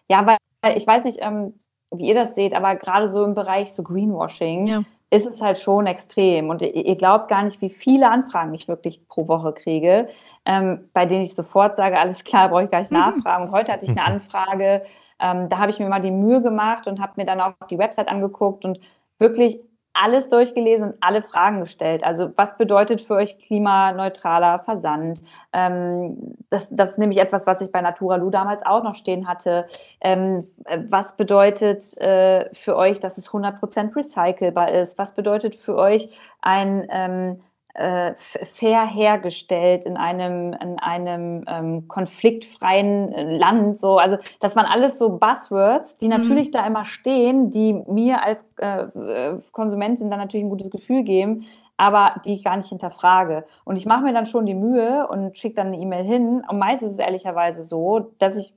ja, 0.08 0.28
weil 0.62 0.78
ich 0.78 0.86
weiß 0.86 1.04
nicht, 1.06 1.18
ähm, 1.22 1.56
wie 1.90 2.10
ihr 2.10 2.16
das 2.16 2.36
seht, 2.36 2.54
aber 2.54 2.76
gerade 2.76 3.08
so 3.08 3.26
im 3.26 3.34
Bereich 3.34 3.74
so 3.74 3.82
Greenwashing 3.82 4.68
ja. 4.68 4.84
Ist 5.16 5.26
es 5.26 5.42
halt 5.42 5.58
schon 5.58 5.88
extrem. 5.88 6.50
Und 6.50 6.62
ihr, 6.62 6.96
glaubt 6.96 7.30
gar 7.30 7.44
nicht, 7.44 7.62
wie 7.62 7.70
viele 7.70 8.10
Anfragen 8.10 8.54
ich 8.54 8.68
wirklich 8.68 9.08
pro 9.08 9.28
Woche 9.28 9.54
kriege, 9.54 10.10
ähm, 10.46 10.90
bei 10.94 11.06
denen 11.06 11.24
ich 11.24 11.34
sofort 11.34 11.76
sage, 11.76 11.98
alles 11.98 12.24
klar, 12.24 12.50
brauche 12.50 12.66
ich 12.66 12.72
gar 12.72 12.82
nicht 12.82 12.92
mhm. 12.92 13.00
nachfragen. 13.00 13.46
Und 13.46 13.52
heute 13.52 13.72
hatte 13.72 13.86
ich 13.86 13.92
eine 13.92 14.04
Anfrage, 14.04 14.84
ähm, 15.20 15.50
da 15.50 15.58
habe 15.60 15.72
ich 15.72 15.80
mir 15.80 15.88
mal 15.88 16.02
die 16.02 16.12
Mühe 16.12 16.42
gemacht 16.42 16.88
und 16.88 17.00
habe 17.00 17.14
mir 17.16 17.26
dann 17.26 17.40
auch 17.40 17.54
die 17.70 17.78
Website 17.78 18.10
angeguckt 18.10 18.66
und 18.66 18.80
wirklich 19.18 19.62
alles 19.96 20.30
durchgelesen 20.30 20.92
und 20.92 20.98
alle 21.00 21.22
Fragen 21.22 21.62
gestellt. 21.62 22.04
Also 22.04 22.32
was 22.36 22.58
bedeutet 22.58 23.02
für 23.02 23.16
euch 23.16 23.40
klimaneutraler 23.40 24.60
Versand? 24.60 25.22
Ähm, 25.54 26.36
das, 26.50 26.70
das 26.70 26.92
ist 26.92 26.98
nämlich 26.98 27.20
etwas, 27.20 27.48
was 27.48 27.62
ich 27.62 27.72
bei 27.72 27.82
Natura 27.82 28.18
Lu 28.18 28.30
damals 28.30 28.66
auch 28.66 28.84
noch 28.84 28.94
stehen 28.94 29.28
hatte. 29.28 29.68
Ähm, 30.02 30.48
was 30.90 31.16
bedeutet 31.16 31.98
äh, 31.98 32.54
für 32.54 32.76
euch, 32.76 33.00
dass 33.00 33.18
es 33.18 33.30
100% 33.30 33.96
recycelbar 33.96 34.72
ist? 34.72 35.00
Was 35.00 35.16
bedeutet 35.16 35.56
für 35.56 35.76
euch 35.76 36.10
ein 36.42 36.88
ähm, 36.92 37.42
äh, 37.76 38.14
fair 38.16 38.88
hergestellt 38.88 39.86
in 39.86 39.98
einem, 39.98 40.54
in 40.54 40.80
einem 40.80 41.44
ähm, 41.48 41.88
konfliktfreien 41.88 43.12
äh, 43.12 43.38
Land. 43.38 43.78
So, 43.78 43.98
also 43.98 44.18
das 44.40 44.56
waren 44.56 44.66
alles 44.66 44.98
so 44.98 45.18
Buzzwords, 45.18 45.98
die 45.98 46.06
mhm. 46.06 46.12
natürlich 46.12 46.50
mhm. 46.50 46.54
da 46.54 46.68
immer 46.68 46.86
stehen, 46.86 47.50
die 47.50 47.74
mir 47.74 48.24
als 48.24 48.50
äh, 48.60 48.84
äh, 48.84 49.40
Konsumentin 49.52 50.10
dann 50.10 50.20
natürlich 50.20 50.46
ein 50.46 50.50
gutes 50.50 50.72
Gefühl 50.72 51.04
geben, 51.04 51.46
aber 51.76 52.22
die 52.24 52.36
ich 52.36 52.44
gar 52.46 52.56
nicht 52.56 52.70
hinterfrage. 52.70 53.46
Und 53.66 53.76
ich 53.76 53.86
mache 53.86 54.04
mir 54.04 54.14
dann 54.14 54.26
schon 54.26 54.46
die 54.46 54.56
Mühe 54.56 55.08
und 55.08 55.38
schicke 55.38 55.56
dann 55.56 55.68
eine 55.68 55.78
E-Mail 55.78 56.06
hin. 56.06 56.44
Und 56.50 56.58
meistens 56.58 56.92
ist 56.92 57.00
es 57.00 57.06
ehrlicherweise 57.06 57.64
so, 57.64 58.14
dass 58.20 58.38
ich 58.38 58.54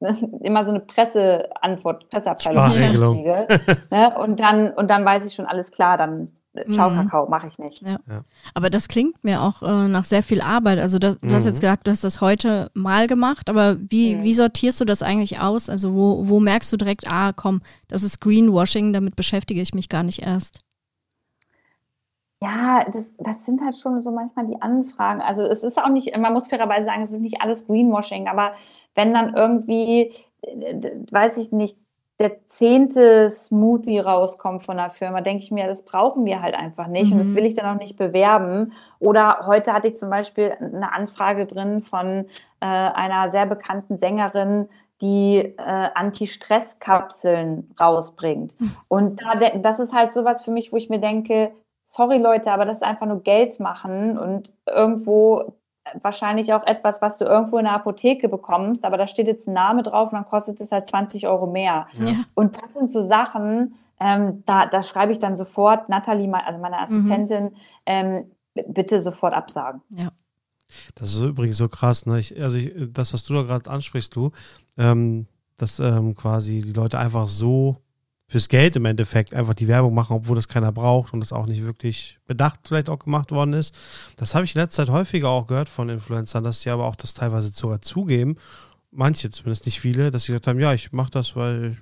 immer 0.40 0.64
so 0.64 0.72
eine 0.72 0.80
Presseantwort, 0.80 2.10
Presseabteilung 2.10 2.70
kriege. 2.70 3.46
ne? 3.90 4.14
Und 4.18 4.40
dann, 4.40 4.72
und 4.72 4.90
dann 4.90 5.04
weiß 5.04 5.24
ich 5.24 5.34
schon 5.34 5.46
alles 5.46 5.70
klar, 5.70 5.96
dann 5.96 6.32
Ciao 6.70 6.90
mhm. 6.90 6.96
Kakao 6.96 7.28
mache 7.28 7.46
ich 7.46 7.58
nicht. 7.58 7.82
Ja. 7.82 7.98
Ja. 8.08 8.22
Aber 8.54 8.70
das 8.70 8.88
klingt 8.88 9.22
mir 9.24 9.42
auch 9.42 9.62
äh, 9.62 9.88
nach 9.88 10.04
sehr 10.04 10.22
viel 10.22 10.40
Arbeit. 10.40 10.78
Also 10.78 10.98
das, 10.98 11.20
du 11.20 11.28
mhm. 11.28 11.32
hast 11.32 11.46
jetzt 11.46 11.60
gesagt, 11.60 11.86
du 11.86 11.90
hast 11.90 12.04
das 12.04 12.20
heute 12.20 12.70
mal 12.74 13.06
gemacht, 13.06 13.48
aber 13.50 13.76
wie, 13.78 14.16
mhm. 14.16 14.22
wie 14.22 14.34
sortierst 14.34 14.80
du 14.80 14.84
das 14.84 15.02
eigentlich 15.02 15.40
aus? 15.40 15.68
Also 15.68 15.94
wo, 15.94 16.28
wo 16.28 16.40
merkst 16.40 16.72
du 16.72 16.76
direkt, 16.76 17.10
ah 17.10 17.32
komm, 17.32 17.60
das 17.88 18.02
ist 18.02 18.20
Greenwashing, 18.20 18.92
damit 18.92 19.16
beschäftige 19.16 19.60
ich 19.60 19.74
mich 19.74 19.88
gar 19.88 20.02
nicht 20.02 20.22
erst? 20.22 20.60
Ja, 22.40 22.84
das, 22.92 23.16
das 23.16 23.44
sind 23.44 23.62
halt 23.62 23.76
schon 23.76 24.02
so 24.02 24.10
manchmal 24.10 24.46
die 24.46 24.60
Anfragen. 24.60 25.22
Also 25.22 25.42
es 25.42 25.62
ist 25.64 25.78
auch 25.78 25.88
nicht, 25.88 26.16
man 26.18 26.32
muss 26.32 26.48
fairerweise 26.48 26.86
sagen, 26.86 27.02
es 27.02 27.12
ist 27.12 27.22
nicht 27.22 27.40
alles 27.40 27.66
Greenwashing, 27.66 28.28
aber 28.28 28.52
wenn 28.94 29.14
dann 29.14 29.34
irgendwie, 29.34 30.12
weiß 31.10 31.38
ich 31.38 31.50
nicht, 31.52 31.78
der 32.18 32.46
zehnte 32.46 33.28
Smoothie 33.28 33.98
rauskommt 33.98 34.62
von 34.62 34.78
der 34.78 34.88
Firma, 34.88 35.20
denke 35.20 35.44
ich 35.44 35.50
mir, 35.50 35.66
das 35.66 35.84
brauchen 35.84 36.24
wir 36.24 36.40
halt 36.40 36.54
einfach 36.54 36.86
nicht 36.86 37.08
mhm. 37.08 37.12
und 37.12 37.18
das 37.18 37.28
mhm. 37.28 37.36
will 37.36 37.44
ich 37.44 37.54
dann 37.54 37.66
auch 37.66 37.80
nicht 37.80 37.98
bewerben. 37.98 38.72
Oder 38.98 39.40
heute 39.46 39.72
hatte 39.72 39.88
ich 39.88 39.96
zum 39.96 40.08
Beispiel 40.08 40.56
eine 40.58 40.92
Anfrage 40.94 41.46
drin 41.46 41.82
von 41.82 42.26
äh, 42.60 42.66
einer 42.66 43.28
sehr 43.28 43.44
bekannten 43.46 43.98
Sängerin, 43.98 44.68
die 45.02 45.36
äh, 45.58 45.90
Anti-Stress-Kapseln 45.94 47.74
rausbringt. 47.78 48.58
Mhm. 48.58 48.76
Und 48.88 49.22
da, 49.22 49.34
das 49.58 49.78
ist 49.78 49.92
halt 49.92 50.10
sowas 50.10 50.42
für 50.42 50.50
mich, 50.50 50.72
wo 50.72 50.76
ich 50.78 50.88
mir 50.88 51.00
denke, 51.00 51.52
sorry 51.82 52.18
Leute, 52.18 52.50
aber 52.50 52.64
das 52.64 52.78
ist 52.78 52.82
einfach 52.82 53.06
nur 53.06 53.22
Geld 53.22 53.60
machen 53.60 54.18
und 54.18 54.52
irgendwo 54.66 55.52
wahrscheinlich 56.02 56.52
auch 56.52 56.66
etwas, 56.66 57.02
was 57.02 57.18
du 57.18 57.24
irgendwo 57.24 57.58
in 57.58 57.64
der 57.64 57.74
Apotheke 57.74 58.28
bekommst, 58.28 58.84
aber 58.84 58.96
da 58.96 59.06
steht 59.06 59.26
jetzt 59.26 59.46
ein 59.48 59.54
Name 59.54 59.82
drauf 59.82 60.12
und 60.12 60.18
dann 60.18 60.26
kostet 60.26 60.60
es 60.60 60.72
halt 60.72 60.88
20 60.88 61.26
Euro 61.26 61.46
mehr. 61.46 61.86
Ja. 61.94 62.24
Und 62.34 62.60
das 62.62 62.74
sind 62.74 62.90
so 62.90 63.00
Sachen, 63.00 63.74
ähm, 64.00 64.42
da, 64.46 64.66
da 64.66 64.82
schreibe 64.82 65.12
ich 65.12 65.18
dann 65.18 65.36
sofort, 65.36 65.88
Nathalie, 65.88 66.32
also 66.32 66.58
meine 66.58 66.80
Assistentin, 66.80 67.44
mhm. 67.44 67.50
ähm, 67.86 68.24
bitte 68.68 69.00
sofort 69.00 69.34
absagen. 69.34 69.82
Ja. 69.90 70.10
Das 70.96 71.14
ist 71.14 71.22
übrigens 71.22 71.58
so 71.58 71.68
krass, 71.68 72.06
ne? 72.06 72.18
Ich, 72.18 72.42
also 72.42 72.56
ich, 72.56 72.72
das, 72.92 73.12
was 73.12 73.22
du 73.24 73.34
da 73.34 73.42
gerade 73.42 73.70
ansprichst, 73.70 74.14
du, 74.16 74.32
ähm, 74.76 75.26
dass 75.56 75.78
ähm, 75.78 76.14
quasi 76.14 76.60
die 76.60 76.72
Leute 76.72 76.98
einfach 76.98 77.28
so 77.28 77.76
fürs 78.28 78.48
Geld 78.48 78.74
im 78.76 78.84
Endeffekt 78.84 79.34
einfach 79.34 79.54
die 79.54 79.68
Werbung 79.68 79.94
machen, 79.94 80.16
obwohl 80.16 80.34
das 80.34 80.48
keiner 80.48 80.72
braucht 80.72 81.12
und 81.12 81.20
das 81.20 81.32
auch 81.32 81.46
nicht 81.46 81.64
wirklich 81.64 82.18
bedacht 82.26 82.60
vielleicht 82.64 82.90
auch 82.90 82.98
gemacht 82.98 83.30
worden 83.30 83.52
ist. 83.52 83.74
Das 84.16 84.34
habe 84.34 84.44
ich 84.44 84.54
in 84.54 84.60
letzter 84.60 84.84
Zeit 84.86 84.92
häufiger 84.92 85.28
auch 85.28 85.46
gehört 85.46 85.68
von 85.68 85.88
Influencern, 85.88 86.42
dass 86.42 86.60
sie 86.60 86.70
aber 86.70 86.86
auch 86.86 86.96
das 86.96 87.14
teilweise 87.14 87.50
sogar 87.50 87.80
zugeben, 87.80 88.36
manche 88.90 89.30
zumindest 89.30 89.66
nicht 89.66 89.80
viele, 89.80 90.10
dass 90.10 90.24
sie 90.24 90.32
gesagt 90.32 90.48
haben, 90.48 90.58
ja, 90.58 90.72
ich 90.74 90.92
mache 90.92 91.10
das, 91.10 91.36
weil 91.36 91.76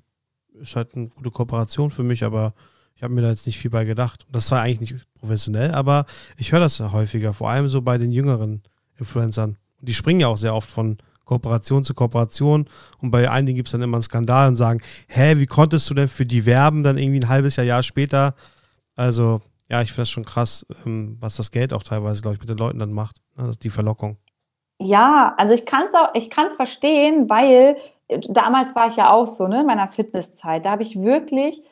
es 0.61 0.77
halt 0.77 0.95
eine 0.95 1.09
gute 1.09 1.31
Kooperation 1.31 1.91
für 1.91 2.03
mich, 2.03 2.25
aber 2.25 2.55
ich 2.97 3.03
habe 3.03 3.15
mir 3.15 3.23
da 3.23 3.31
jetzt 3.31 3.47
nicht 3.47 3.59
viel 3.59 3.71
bei 3.71 3.85
gedacht. 3.85 4.27
Das 4.31 4.51
war 4.51 4.61
eigentlich 4.61 4.93
nicht 4.93 5.07
professionell, 5.15 5.73
aber 5.73 6.07
ich 6.37 6.53
höre 6.53 6.61
das 6.61 6.79
häufiger, 6.81 7.33
vor 7.33 7.51
allem 7.51 7.69
so 7.69 7.83
bei 7.83 7.99
den 7.99 8.13
jüngeren 8.13 8.63
Influencern. 8.99 9.57
Und 9.81 9.89
die 9.89 9.95
springen 9.95 10.21
ja 10.21 10.29
auch 10.29 10.37
sehr 10.37 10.55
oft 10.55 10.69
von 10.69 10.99
Kooperation 11.25 11.85
zu 11.85 11.95
Kooperation. 11.95 12.69
Und 13.01 13.11
bei 13.11 13.31
einigen 13.31 13.57
gibt 13.57 13.69
es 13.69 13.73
dann 13.73 13.83
immer 13.83 13.97
einen 13.97 14.03
Skandal 14.03 14.49
und 14.49 14.57
sagen, 14.57 14.81
hä, 15.09 15.37
wie 15.37 15.47
konntest 15.47 15.89
du 15.91 15.95
denn 15.95 16.09
für 16.09 16.27
die 16.27 16.47
werben 16.47 16.83
dann 16.83 16.99
irgendwie 16.99 17.21
ein 17.21 17.29
halbes 17.29 17.57
Jahr, 17.57 17.67
Jahr 17.67 17.83
später? 17.83 18.35
Also, 18.97 19.41
ja, 19.69 19.83
ich 19.83 19.91
finde 19.91 20.03
das 20.03 20.11
schon 20.11 20.25
krass, 20.25 20.67
ähm, 20.85 21.17
was 21.21 21.37
das 21.37 21.51
Geld 21.51 21.73
auch 21.73 21.83
teilweise, 21.83 22.23
glaube 22.23 22.37
ich, 22.37 22.41
mit 22.41 22.49
den 22.49 22.59
Leuten 22.59 22.79
dann 22.79 22.93
macht. 22.93 23.17
Ne? 23.37 23.53
Die 23.63 23.71
Verlockung. 23.71 24.19
Ja, 24.79 25.35
also 25.37 25.55
ich 25.55 25.67
kann 25.67 25.87
es 25.87 25.95
auch, 25.95 26.15
ich 26.15 26.31
kann 26.31 26.47
es 26.47 26.57
verstehen, 26.57 27.31
weil 27.31 27.77
äh, 28.09 28.21
damals 28.29 28.75
war 28.75 28.89
ich 28.89 28.97
ja 28.97 29.11
auch 29.11 29.27
so, 29.27 29.49
ne, 29.49 29.61
in 29.61 29.67
meiner 29.67 29.89
Fitnesszeit. 29.89 30.65
Da 30.65 30.73
habe 30.73 30.83
ich 30.83 31.01
wirklich 31.01 31.63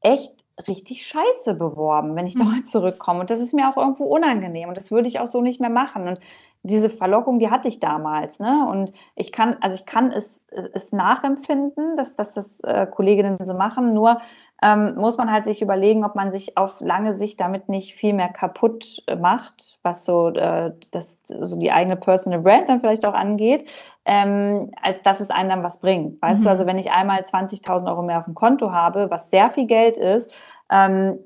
echt 0.00 0.32
richtig 0.68 1.06
scheiße 1.06 1.54
beworben, 1.54 2.14
wenn 2.14 2.26
ich 2.26 2.34
da 2.34 2.44
mal 2.44 2.58
mhm. 2.58 2.64
zurückkomme. 2.64 3.20
Und 3.20 3.30
das 3.30 3.40
ist 3.40 3.54
mir 3.54 3.68
auch 3.68 3.76
irgendwo 3.76 4.04
unangenehm. 4.04 4.68
Und 4.68 4.76
das 4.76 4.90
würde 4.90 5.08
ich 5.08 5.18
auch 5.18 5.26
so 5.26 5.40
nicht 5.40 5.60
mehr 5.60 5.70
machen. 5.70 6.08
Und 6.08 6.18
diese 6.62 6.90
Verlockung, 6.90 7.38
die 7.38 7.50
hatte 7.50 7.68
ich 7.68 7.80
damals, 7.80 8.38
ne? 8.38 8.66
Und 8.70 8.92
ich 9.16 9.32
kann, 9.32 9.56
also 9.60 9.74
ich 9.74 9.84
kann 9.84 10.12
es, 10.12 10.44
es 10.72 10.92
nachempfinden, 10.92 11.96
dass, 11.96 12.14
dass 12.14 12.34
das 12.34 12.60
äh, 12.60 12.86
Kolleginnen 12.86 13.38
so 13.40 13.54
machen. 13.54 13.94
Nur 13.94 14.20
ähm, 14.62 14.94
muss 14.94 15.16
man 15.16 15.30
halt 15.32 15.42
sich 15.42 15.60
überlegen, 15.60 16.04
ob 16.04 16.14
man 16.14 16.30
sich 16.30 16.56
auf 16.56 16.80
lange 16.80 17.14
Sicht 17.14 17.40
damit 17.40 17.68
nicht 17.68 17.94
viel 17.94 18.12
mehr 18.12 18.28
kaputt 18.28 19.02
macht, 19.18 19.80
was 19.82 20.04
so, 20.04 20.28
äh, 20.28 20.72
das, 20.92 21.20
so 21.24 21.56
die 21.56 21.72
eigene 21.72 21.96
Personal 21.96 22.40
Brand 22.40 22.68
dann 22.68 22.78
vielleicht 22.78 23.04
auch 23.04 23.14
angeht, 23.14 23.68
ähm, 24.04 24.70
als 24.80 25.02
dass 25.02 25.18
es 25.18 25.30
einem 25.30 25.48
dann 25.48 25.62
was 25.64 25.80
bringt. 25.80 26.22
Weißt 26.22 26.40
mhm. 26.40 26.44
du, 26.44 26.50
also 26.50 26.66
wenn 26.66 26.78
ich 26.78 26.92
einmal 26.92 27.22
20.000 27.22 27.88
Euro 27.88 28.02
mehr 28.02 28.18
auf 28.20 28.26
dem 28.26 28.36
Konto 28.36 28.70
habe, 28.70 29.10
was 29.10 29.30
sehr 29.30 29.50
viel 29.50 29.66
Geld 29.66 29.96
ist, 29.96 30.32
ähm, 30.70 31.18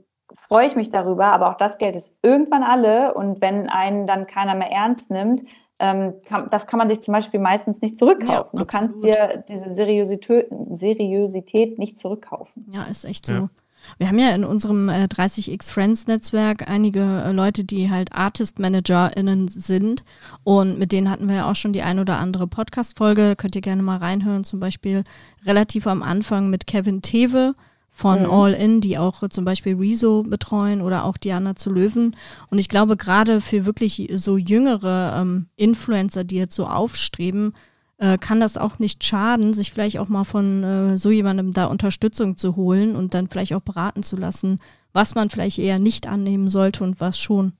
freue 0.49 0.67
ich 0.67 0.77
mich 0.77 0.91
darüber, 0.91 1.27
aber 1.27 1.51
auch 1.51 1.57
das 1.57 1.79
Geld 1.79 1.97
ist 1.97 2.17
irgendwann 2.23 2.63
alle 2.63 3.15
und 3.15 3.41
wenn 3.41 3.69
einen 3.69 4.07
dann 4.07 4.27
keiner 4.27 4.55
mehr 4.55 4.71
ernst 4.71 5.11
nimmt, 5.11 5.45
ähm, 5.79 6.15
kann, 6.25 6.49
das 6.51 6.67
kann 6.67 6.79
man 6.79 6.89
sich 6.89 7.03
zum 7.03 7.13
Beispiel 7.13 7.41
meistens 7.41 7.83
nicht 7.83 7.99
zurückkaufen. 7.99 8.59
Ja, 8.59 8.61
du 8.61 8.65
kannst 8.65 9.03
dir 9.03 9.45
diese 9.49 9.71
Seriosität, 9.71 10.47
Seriosität 10.51 11.79
nicht 11.79 11.99
zurückkaufen. 11.99 12.67
Ja, 12.73 12.85
ist 12.85 13.05
echt 13.05 13.27
so. 13.27 13.33
Ja. 13.33 13.49
Wir 13.99 14.09
haben 14.09 14.19
ja 14.19 14.35
in 14.35 14.45
unserem 14.45 14.89
äh, 14.89 15.05
30x 15.05 15.71
Friends 15.71 16.07
Netzwerk 16.07 16.69
einige 16.69 17.23
äh, 17.25 17.33
Leute, 17.33 17.65
die 17.65 17.91
halt 17.91 18.13
Artist 18.13 18.59
ManagerInnen 18.59 19.49
sind. 19.49 20.03
Und 20.45 20.79
mit 20.79 20.93
denen 20.93 21.11
hatten 21.11 21.29
wir 21.29 21.37
ja 21.37 21.51
auch 21.51 21.57
schon 21.57 21.73
die 21.73 21.83
ein 21.83 21.99
oder 21.99 22.19
andere 22.19 22.47
Podcast-Folge. 22.47 23.37
Könnt 23.37 23.55
ihr 23.55 23.61
gerne 23.61 23.83
mal 23.83 23.99
reinhören. 23.99 24.45
Zum 24.45 24.61
Beispiel 24.61 25.05
relativ 25.45 25.87
am 25.87 26.03
Anfang 26.03 26.51
mit 26.51 26.67
Kevin 26.67 27.03
Tewe 27.03 27.55
von 27.97 28.25
mhm. 28.25 28.31
All 28.31 28.53
In, 28.53 28.83
die 28.83 28.99
auch 28.99 29.27
zum 29.31 29.47
Beispiel 29.47 29.75
Rezo 29.75 30.23
betreuen 30.23 30.83
oder 30.83 31.07
auch 31.07 31.17
Diana 31.17 31.57
zu 31.57 31.71
Löwen. 31.71 32.15
Und 32.51 32.59
ich 32.59 32.69
glaube, 32.69 32.99
gerade 32.99 33.41
für 33.41 33.65
wirklich 33.65 34.11
so 34.13 34.37
jüngere 34.37 35.17
ähm, 35.19 35.47
Influencer, 35.57 36.23
die 36.23 36.37
jetzt 36.37 36.55
so 36.55 36.67
aufstreben, 36.67 37.55
äh, 37.97 38.19
kann 38.19 38.39
das 38.39 38.59
auch 38.59 38.79
nicht 38.79 39.03
schaden, 39.03 39.55
sich 39.55 39.73
vielleicht 39.73 39.99
auch 39.99 40.09
mal 40.09 40.25
von 40.25 40.63
äh, 40.63 40.99
so 40.99 41.11
jemandem 41.11 41.55
da 41.55 41.65
Unterstützung 41.65 42.37
zu 42.37 42.55
holen 42.55 42.97
und 42.97 43.15
dann 43.15 43.29
vielleicht 43.29 43.55
auch 43.55 43.63
beraten 43.63 44.03
zu 44.03 44.17
lassen, 44.17 44.61
was 44.93 45.15
man 45.15 45.31
vielleicht 45.31 45.59
eher 45.59 45.79
nicht 45.79 46.07
annehmen 46.07 46.51
sollte 46.51 46.85
und 46.85 47.01
was 47.01 47.19
schon. 47.19 47.55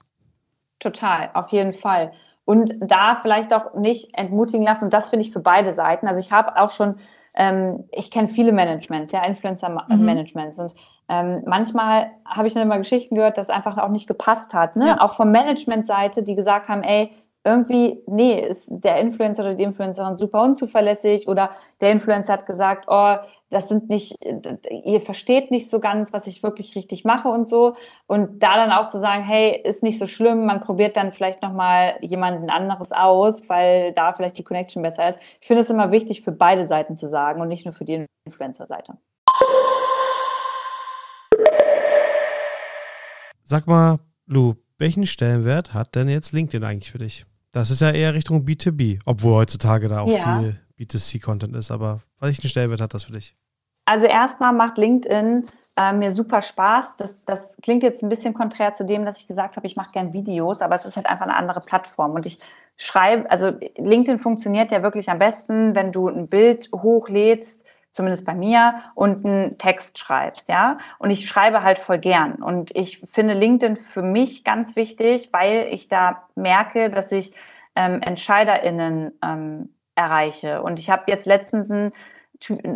Total, 0.81 1.31
auf 1.33 1.49
jeden 1.49 1.73
Fall. 1.73 2.13
Und 2.45 2.75
da 2.81 3.15
vielleicht 3.15 3.55
auch 3.55 3.73
nicht 3.73 4.11
entmutigen 4.13 4.67
lassen. 4.67 4.85
Und 4.85 4.93
das 4.93 5.09
finde 5.09 5.25
ich 5.25 5.33
für 5.33 5.41
beide 5.41 5.73
Seiten. 5.73 6.07
Also 6.07 6.21
ich 6.21 6.31
habe 6.31 6.61
auch 6.61 6.69
schon 6.69 6.97
ähm, 7.37 7.85
ich 7.93 8.11
kenne 8.11 8.29
viele 8.29 8.53
Managements, 8.53 9.13
ja, 9.13 9.25
Influencer-Managements. 9.25 10.59
Mhm. 10.59 10.65
Und 10.65 10.75
ähm, 11.09 11.43
manchmal 11.47 12.11
habe 12.25 12.49
ich 12.49 12.55
dann 12.55 12.63
immer 12.63 12.79
Geschichten 12.79 13.15
gehört, 13.15 13.39
dass 13.39 13.51
einfach 13.51 13.79
auch 13.79 13.91
nicht 13.91 14.09
gepasst 14.09 14.55
hat. 14.55 14.77
Ne? 14.77 14.89
Ja. 14.89 15.01
Auch 15.01 15.13
von 15.13 15.31
Management-Seite, 15.31 16.23
die 16.23 16.35
gesagt 16.35 16.69
haben, 16.69 16.83
ey, 16.83 17.13
irgendwie, 17.47 18.03
nee, 18.07 18.41
ist 18.41 18.69
der 18.71 18.97
Influencer 18.99 19.45
oder 19.45 19.55
die 19.55 19.63
Influencerin 19.63 20.17
super 20.17 20.43
unzuverlässig 20.43 21.29
oder 21.29 21.51
der 21.81 21.93
Influencer 21.93 22.33
hat 22.33 22.45
gesagt, 22.45 22.87
oh, 22.89 23.15
das 23.51 23.69
sind 23.69 23.89
nicht, 23.89 24.17
ihr 24.85 25.01
versteht 25.01 25.53
nicht 25.53 25.71
so 25.71 25.79
ganz, 25.79 26.13
was 26.13 26.27
ich 26.27 26.43
wirklich 26.43 26.75
richtig 26.75 27.05
mache 27.05 27.29
und 27.29 27.47
so. 27.47 27.77
Und 28.09 28.43
da 28.43 28.57
dann 28.57 28.73
auch 28.73 28.89
zu 28.89 28.99
sagen, 28.99 29.23
hey, 29.23 29.63
ist 29.63 29.85
nicht 29.85 29.99
so 29.99 30.09
schlimm, 30.09 30.45
man 30.45 30.61
probiert 30.61 30.97
dann 30.97 31.13
vielleicht 31.13 31.43
nochmal 31.43 31.97
jemanden 32.01 32.51
anderes 32.51 32.91
aus, 32.91 33.49
weil 33.49 33.93
da 33.93 34.13
vielleicht 34.13 34.39
die 34.39 34.45
Connection 34.45 34.83
besser 34.83 35.09
ist. 35.09 35.21
Ich 35.41 35.47
finde 35.47 35.63
es 35.63 35.71
immer 35.71 35.93
wichtig, 35.93 36.23
für 36.23 36.33
beide 36.33 36.65
Seiten 36.65 36.97
zu 36.97 37.07
sagen 37.07 37.41
und 37.41 37.47
nicht 37.49 37.65
nur 37.65 37.75
für 37.75 37.85
die 37.85 38.05
Influencer-Seite. 38.25 38.99
Sag 43.45 43.69
mal, 43.69 44.01
Lu, 44.27 44.55
welchen 44.79 45.07
Stellenwert 45.07 45.73
hat 45.73 45.95
denn 45.95 46.09
jetzt 46.09 46.33
LinkedIn 46.33 46.65
eigentlich 46.65 46.91
für 46.91 46.99
dich? 46.99 47.25
Das 47.53 47.71
ist 47.71 47.81
ja 47.81 47.91
eher 47.91 48.15
Richtung 48.15 48.45
B2B, 48.45 49.01
obwohl 49.07 49.35
heutzutage 49.35 49.89
da 49.89 50.01
auch 50.01 50.09
ja. 50.09 50.41
viel 50.41 50.61
B2C-Content 50.79 51.57
ist. 51.57 51.71
Aber 51.71 52.03
welchen 52.21 52.49
Stellenwert 52.49 52.81
hat 52.81 52.95
das 52.95 53.05
für 53.05 53.13
dich? 53.13 53.35
Also 53.89 54.07
erstmal 54.07 54.53
macht 54.53 54.79
LinkedIn 54.79 55.47
äh, 55.77 55.93
mir 55.93 56.11
super 56.11 56.43
Spaß. 56.43 56.97
Das, 56.97 57.25
das 57.25 57.57
klingt 57.63 57.85
jetzt 57.85 58.03
ein 58.03 58.09
bisschen 58.09 58.35
konträr 58.35 58.75
zu 58.75 58.85
dem, 58.85 59.05
dass 59.05 59.19
ich 59.19 59.29
gesagt 59.29 59.57
habe, 59.57 59.67
ich 59.67 59.77
mache 59.77 59.93
gern 59.93 60.13
Videos, 60.13 60.61
aber 60.61 60.75
es 60.75 60.85
ist 60.85 60.97
halt 60.97 61.07
einfach 61.07 61.27
eine 61.27 61.37
andere 61.37 61.61
Plattform. 61.61 62.13
Und 62.13 62.27
ich 62.27 62.41
schreibe, 62.77 63.31
also 63.31 63.53
LinkedIn 63.77 64.19
funktioniert 64.19 64.73
ja 64.73 64.83
wirklich 64.83 65.09
am 65.09 65.19
besten, 65.19 65.75
wenn 65.75 65.93
du 65.93 66.09
ein 66.09 66.29
Bild 66.29 66.69
hochlädst 66.73 67.66
zumindest 67.97 68.27
bei 68.27 68.35
mir, 68.35 68.75
und 68.95 69.25
einen 69.25 69.59
Text 69.59 69.99
schreibst, 69.99 70.49
ja. 70.49 70.79
Und 70.99 71.11
ich 71.11 71.27
schreibe 71.27 71.63
halt 71.63 71.79
voll 71.79 71.99
gern. 71.99 72.35
Und 72.35 72.71
ich 72.77 73.01
finde 73.01 73.35
LinkedIn 73.35 73.77
für 73.77 74.03
mich 74.03 74.45
ganz 74.45 74.77
wichtig, 74.77 75.31
weil 75.33 75.67
ich 75.71 75.89
da 75.89 76.29
merke, 76.35 76.91
dass 76.91 77.11
ich 77.11 77.33
ähm, 77.75 78.01
EntscheiderInnen 78.03 79.13
ähm, 79.25 79.71
erreiche. 79.95 80.63
Und 80.63 80.79
ich 80.79 80.91
habe 80.91 81.05
jetzt 81.07 81.27
letztens 81.27 81.71
einen, 81.71 81.93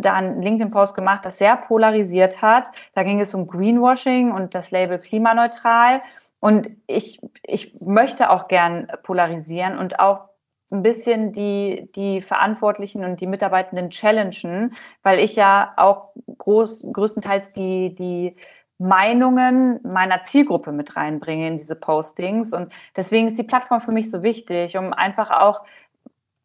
da 0.01 0.13
einen 0.13 0.41
LinkedIn-Post 0.41 0.95
gemacht, 0.95 1.23
das 1.23 1.37
sehr 1.37 1.55
polarisiert 1.55 2.41
hat. 2.41 2.71
Da 2.95 3.03
ging 3.03 3.21
es 3.21 3.33
um 3.35 3.47
Greenwashing 3.47 4.31
und 4.31 4.55
das 4.55 4.71
Label 4.71 4.97
klimaneutral. 4.97 6.01
Und 6.39 6.71
ich, 6.87 7.21
ich 7.45 7.79
möchte 7.79 8.31
auch 8.31 8.47
gern 8.47 8.87
polarisieren 9.03 9.77
und 9.77 9.99
auch 9.99 10.30
ein 10.71 10.83
bisschen 10.83 11.33
die, 11.33 11.89
die 11.95 12.21
Verantwortlichen 12.21 13.03
und 13.03 13.19
die 13.21 13.27
Mitarbeitenden 13.27 13.89
challengen, 13.89 14.73
weil 15.03 15.19
ich 15.19 15.35
ja 15.35 15.73
auch 15.77 16.09
groß, 16.37 16.85
größtenteils 16.91 17.53
die, 17.53 17.93
die 17.93 18.35
Meinungen 18.77 19.79
meiner 19.83 20.23
Zielgruppe 20.23 20.71
mit 20.71 20.95
reinbringe 20.95 21.47
in 21.47 21.57
diese 21.57 21.75
Postings. 21.75 22.53
Und 22.53 22.73
deswegen 22.95 23.27
ist 23.27 23.37
die 23.37 23.43
Plattform 23.43 23.81
für 23.81 23.91
mich 23.91 24.09
so 24.09 24.23
wichtig, 24.23 24.77
um 24.77 24.91
einfach 24.93 25.29
auch 25.29 25.63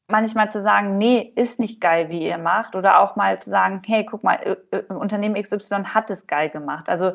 manchmal 0.09 0.51
zu 0.51 0.61
sagen, 0.61 0.99
nee, 0.99 1.33
ist 1.35 1.59
nicht 1.59 1.81
geil, 1.81 2.11
wie 2.11 2.27
ihr 2.27 2.39
macht. 2.39 2.77
Oder 2.77 3.01
auch 3.01 3.17
mal 3.17 3.41
zu 3.41 3.51
sagen, 3.51 3.83
hey, 3.87 4.05
guck 4.05 4.23
mal, 4.23 4.59
Unternehmen 4.89 5.41
XY 5.41 5.85
hat 5.85 6.11
es 6.11 6.27
geil 6.27 6.51
gemacht. 6.51 6.89
Also 6.89 7.13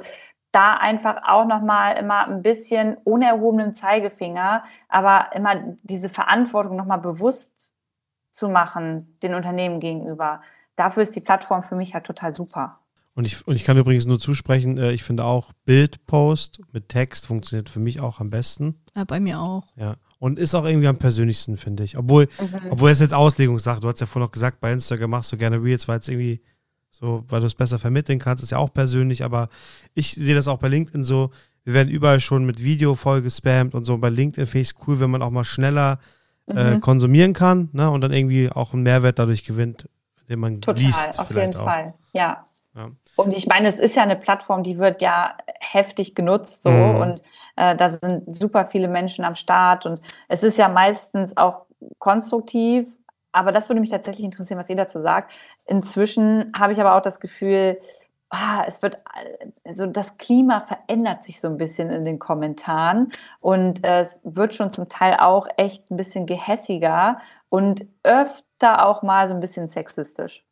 da 0.52 0.76
einfach 0.76 1.18
auch 1.26 1.46
nochmal 1.46 1.98
immer 1.98 2.28
ein 2.28 2.42
bisschen 2.42 2.98
ohne 3.06 3.26
erhobenen 3.26 3.74
Zeigefinger, 3.74 4.64
aber 4.90 5.36
immer 5.36 5.56
diese 5.84 6.10
Verantwortung 6.10 6.76
nochmal 6.76 7.00
bewusst 7.00 7.74
zu 8.32 8.50
machen 8.50 9.18
den 9.24 9.34
Unternehmen 9.34 9.80
gegenüber. 9.80 10.42
Dafür 10.76 11.04
ist 11.04 11.16
die 11.16 11.22
Plattform 11.22 11.64
für 11.64 11.76
mich 11.76 11.94
halt 11.94 12.06
total 12.06 12.34
super. 12.34 12.80
Und 13.14 13.26
ich, 13.26 13.46
und 13.46 13.56
ich 13.56 13.66
kann 13.66 13.78
übrigens 13.78 14.06
nur 14.06 14.20
zusprechen, 14.20 14.78
äh, 14.78 14.92
ich 14.94 15.04
finde 15.04 15.26
auch 15.26 15.52
Bildpost 15.66 16.62
mit 16.72 16.90
Text 16.90 17.28
funktioniert 17.28 17.70
für 17.70 17.80
mich 17.80 18.00
auch 18.00 18.20
am 18.20 18.30
besten. 18.30 18.82
Ja, 18.96 19.04
bei 19.04 19.20
mir 19.20 19.40
auch. 19.40 19.64
Ja. 19.76 19.98
Und 20.18 20.40
ist 20.40 20.56
auch 20.56 20.66
irgendwie 20.66 20.88
am 20.88 20.98
persönlichsten, 20.98 21.58
finde 21.58 21.84
ich. 21.84 21.98
Obwohl, 21.98 22.28
mhm. 22.40 22.72
obwohl 22.72 22.90
es 22.92 23.00
jetzt 23.00 23.14
Auslegungssache, 23.14 23.82
du 23.82 23.88
hast 23.90 24.00
ja 24.00 24.06
vorhin 24.06 24.28
noch 24.28 24.32
gesagt, 24.32 24.60
bei 24.62 24.72
Instagram 24.72 25.10
machst 25.10 25.32
du 25.32 25.38
gerne 25.38 25.62
Reels, 25.62 25.88
weil 25.88 26.00
es 26.00 26.08
irgendwie 26.08 26.42
so, 26.92 27.24
weil 27.30 27.40
du 27.40 27.48
es 27.48 27.56
besser 27.56 27.80
vermitteln 27.80 28.20
kannst, 28.20 28.44
ist 28.44 28.52
ja 28.52 28.58
auch 28.58 28.72
persönlich, 28.72 29.24
aber 29.24 29.50
ich 29.96 30.12
sehe 30.12 30.36
das 30.36 30.48
auch 30.48 30.60
bei 30.60 30.68
LinkedIn 30.68 31.04
so, 31.04 31.32
wir 31.64 31.74
werden 31.74 31.90
überall 31.90 32.20
schon 32.20 32.46
mit 32.46 32.64
Video 32.64 32.96
voll 32.96 33.22
gespammt 33.22 33.76
und 33.76 33.86
so. 33.86 33.98
Bei 33.98 34.10
LinkedIn 34.10 34.48
finde 34.48 34.62
ich 34.62 34.70
es 34.70 34.76
cool, 34.88 35.00
wenn 35.00 35.12
man 35.12 35.22
auch 35.22 35.30
mal 35.30 35.44
schneller 35.44 36.00
äh, 36.50 36.76
mhm. 36.76 36.82
konsumieren 36.82 37.34
kann 37.34 37.70
ne? 37.72 37.90
und 37.90 38.02
dann 38.02 38.12
irgendwie 38.12 38.52
auch 38.52 38.74
einen 38.74 38.84
Mehrwert 38.84 39.20
dadurch 39.20 39.44
gewinnt, 39.44 39.88
den 40.28 40.40
man 40.40 40.62
Total, 40.62 40.84
liest. 40.84 41.20
auf 41.20 41.30
jeden 41.30 41.56
auch. 41.56 41.64
Fall, 41.64 41.94
ja. 42.14 42.46
ja. 42.76 42.90
Und 43.16 43.34
ich 43.34 43.48
meine, 43.48 43.68
es 43.68 43.80
ist 43.80 43.96
ja 43.96 44.04
eine 44.04 44.16
Plattform, 44.16 44.64
die 44.64 44.78
wird 44.78 45.02
ja 45.02 45.38
heftig 45.60 46.16
genutzt 46.16 46.64
so 46.64 46.72
mhm. 46.72 46.96
und 46.96 47.22
äh, 47.56 47.76
da 47.76 47.90
sind 47.90 48.36
super 48.36 48.68
viele 48.68 48.88
Menschen 48.88 49.24
am 49.24 49.36
Start 49.36 49.86
und 49.86 50.02
es 50.28 50.44
ist 50.44 50.58
ja 50.58 50.68
meistens 50.68 51.38
auch 51.38 51.66
konstruktiv 52.00 52.88
aber 53.32 53.52
das 53.52 53.70
würde 53.70 53.80
mich 53.80 53.90
tatsächlich 53.90 54.26
interessieren, 54.26 54.60
was 54.60 54.70
ihr 54.70 54.76
dazu 54.76 55.00
sagt. 55.00 55.32
Inzwischen 55.66 56.52
habe 56.58 56.74
ich 56.74 56.82
aber 56.82 56.96
auch 56.96 57.02
das 57.02 57.20
Gefühl, 57.20 57.80
ah, 58.30 58.64
es 58.66 58.82
wird, 58.82 58.98
also 59.66 59.86
das 59.86 60.18
Klima 60.18 60.62
verändert 60.62 61.24
sich 61.24 61.40
so 61.40 61.48
ein 61.48 61.58
bisschen 61.58 61.90
in 61.90 62.06
den 62.06 62.18
Kommentaren 62.18 63.12
und 63.40 63.84
äh, 63.84 64.02
es 64.02 64.20
wird 64.24 64.54
schon 64.54 64.72
zum 64.72 64.90
Teil 64.90 65.18
auch 65.20 65.48
echt 65.58 65.92
ein 65.92 65.98
bisschen 65.98 66.26
gehässiger 66.26 67.20
und 67.50 67.86
öfter 68.04 68.86
auch 68.86 69.04
mal 69.04 69.28
so 69.28 69.34
ein 69.34 69.42
bisschen 69.42 69.68
sexistisch. 69.68 70.46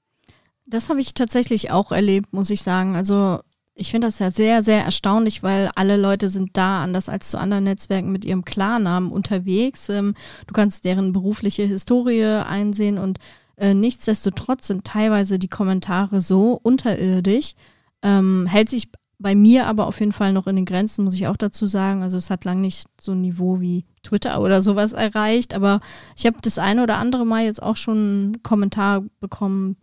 Das 0.66 0.90
habe 0.90 1.00
ich 1.00 1.14
tatsächlich 1.14 1.72
auch 1.72 1.92
erlebt, 1.92 2.32
muss 2.32 2.52
ich 2.52 2.62
sagen. 2.62 2.96
Also 2.96 3.40
ich 3.80 3.92
finde 3.92 4.08
das 4.08 4.20
ja 4.20 4.30
sehr, 4.30 4.62
sehr 4.62 4.84
erstaunlich, 4.84 5.42
weil 5.42 5.70
alle 5.76 5.98
Leute 5.98 6.30
sind 6.30 6.58
da, 6.58 6.84
anders 6.84 7.10
als 7.10 7.30
zu 7.30 7.40
anderen 7.40 7.64
Netzwerken, 7.64 8.12
mit 8.12 8.26
ihrem 8.26 8.46
Klarnamen 8.46 9.12
unterwegs. 9.12 9.90
Ähm, 9.90 10.16
du 10.48 10.54
kannst 10.54 10.86
deren 10.86 11.14
berufliche 11.14 11.64
Historie 11.64 12.26
einsehen 12.26 12.98
und 12.98 13.20
äh, 13.58 13.74
nichtsdestotrotz 13.74 14.68
sind 14.68 14.86
teilweise 14.86 15.40
die 15.40 15.48
Kommentare 15.48 16.22
so 16.22 16.60
unterirdisch. 16.62 17.54
Ähm, 18.02 18.46
hält 18.48 18.70
sich 18.70 18.90
bei 19.18 19.36
mir 19.36 19.68
aber 19.68 19.88
auf 19.88 20.00
jeden 20.00 20.14
Fall 20.14 20.32
noch 20.32 20.48
in 20.48 20.56
den 20.56 20.66
Grenzen, 20.66 21.04
muss 21.04 21.14
ich 21.16 21.28
auch 21.28 21.36
dazu 21.36 21.68
sagen. 21.68 22.04
Also 22.04 22.18
es 22.18 22.30
hat 22.30 22.46
lang 22.46 22.62
nicht 22.62 22.88
so 23.00 23.12
ein 23.12 23.22
Niveau 23.22 23.60
wie 23.60 23.86
Twitter 24.02 24.42
oder 24.42 24.62
sowas 24.62 24.94
erreicht, 24.94 25.54
aber 25.54 25.82
ich 26.16 26.26
habe 26.26 26.38
das 26.42 26.58
eine 26.58 26.84
oder 26.84 26.98
andere 26.98 27.26
Mal 27.26 27.44
jetzt 27.44 27.62
auch 27.62 27.76
schon 27.76 27.98
einen 27.98 28.44
Kommentar 28.44 29.04
bekommen, 29.20 29.76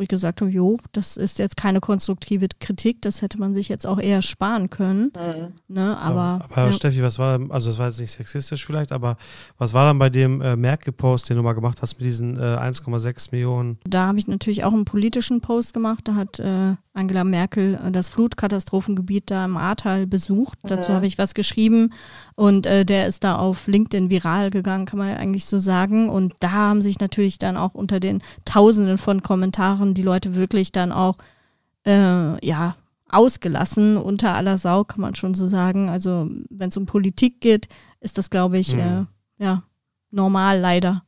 wo 0.00 0.02
ich 0.02 0.08
gesagt 0.08 0.40
habe, 0.40 0.50
jo, 0.50 0.78
das 0.92 1.18
ist 1.18 1.38
jetzt 1.38 1.58
keine 1.58 1.80
konstruktive 1.80 2.48
Kritik, 2.58 3.02
das 3.02 3.20
hätte 3.20 3.38
man 3.38 3.54
sich 3.54 3.68
jetzt 3.68 3.86
auch 3.86 4.00
eher 4.00 4.22
sparen 4.22 4.70
können. 4.70 5.12
Mhm. 5.14 5.52
Ne, 5.68 5.98
aber, 5.98 6.46
aber 6.50 6.66
ja. 6.66 6.72
Steffi, 6.72 7.02
was 7.02 7.18
war, 7.18 7.38
also 7.50 7.68
das 7.68 7.78
war 7.78 7.88
jetzt 7.88 8.00
nicht 8.00 8.10
sexistisch 8.10 8.64
vielleicht, 8.64 8.92
aber 8.92 9.18
was 9.58 9.74
war 9.74 9.84
dann 9.84 9.98
bei 9.98 10.08
dem 10.08 10.40
äh, 10.40 10.56
Merkel-Post, 10.56 11.28
den 11.28 11.36
du 11.36 11.42
mal 11.42 11.52
gemacht 11.52 11.82
hast 11.82 11.98
mit 11.98 12.06
diesen 12.06 12.38
äh, 12.38 12.40
1,6 12.40 13.28
Millionen? 13.32 13.78
Da 13.84 14.06
habe 14.06 14.18
ich 14.18 14.26
natürlich 14.26 14.64
auch 14.64 14.72
einen 14.72 14.86
politischen 14.86 15.42
Post 15.42 15.74
gemacht, 15.74 16.08
da 16.08 16.14
hat 16.14 16.38
äh, 16.38 16.76
Angela 16.92 17.24
Merkel 17.24 17.74
äh, 17.74 17.90
das 17.90 18.08
Flutkatastrophengebiet 18.08 19.30
da 19.30 19.44
im 19.44 19.56
Ahrtal 19.56 20.06
besucht. 20.06 20.58
Mhm. 20.64 20.68
Dazu 20.68 20.92
habe 20.92 21.06
ich 21.06 21.18
was 21.18 21.34
geschrieben 21.34 21.92
und 22.34 22.66
äh, 22.66 22.84
der 22.84 23.06
ist 23.06 23.24
da 23.24 23.36
auf 23.36 23.66
LinkedIn 23.66 24.10
viral 24.10 24.50
gegangen, 24.50 24.86
kann 24.86 24.98
man 24.98 25.08
ja 25.08 25.16
eigentlich 25.16 25.46
so 25.46 25.58
sagen. 25.58 26.08
Und 26.08 26.34
da 26.40 26.52
haben 26.52 26.82
sich 26.82 27.00
natürlich 27.00 27.38
dann 27.38 27.56
auch 27.56 27.74
unter 27.74 28.00
den 28.00 28.22
Tausenden 28.44 28.98
von 28.98 29.22
Kommentaren 29.22 29.94
die 29.94 30.02
Leute 30.02 30.34
wirklich 30.34 30.72
dann 30.72 30.92
auch 30.92 31.16
äh, 31.86 32.46
ja 32.46 32.76
ausgelassen 33.08 33.96
unter 33.96 34.34
aller 34.34 34.56
Sau, 34.56 34.84
kann 34.84 35.00
man 35.00 35.14
schon 35.14 35.34
so 35.34 35.48
sagen. 35.48 35.88
Also 35.88 36.30
wenn 36.48 36.68
es 36.68 36.76
um 36.76 36.86
Politik 36.86 37.40
geht, 37.40 37.68
ist 38.00 38.18
das, 38.18 38.30
glaube 38.30 38.58
ich, 38.58 38.74
mhm. 38.74 38.80
äh, 39.38 39.44
ja 39.44 39.62
normal 40.10 40.58
leider. 40.58 41.02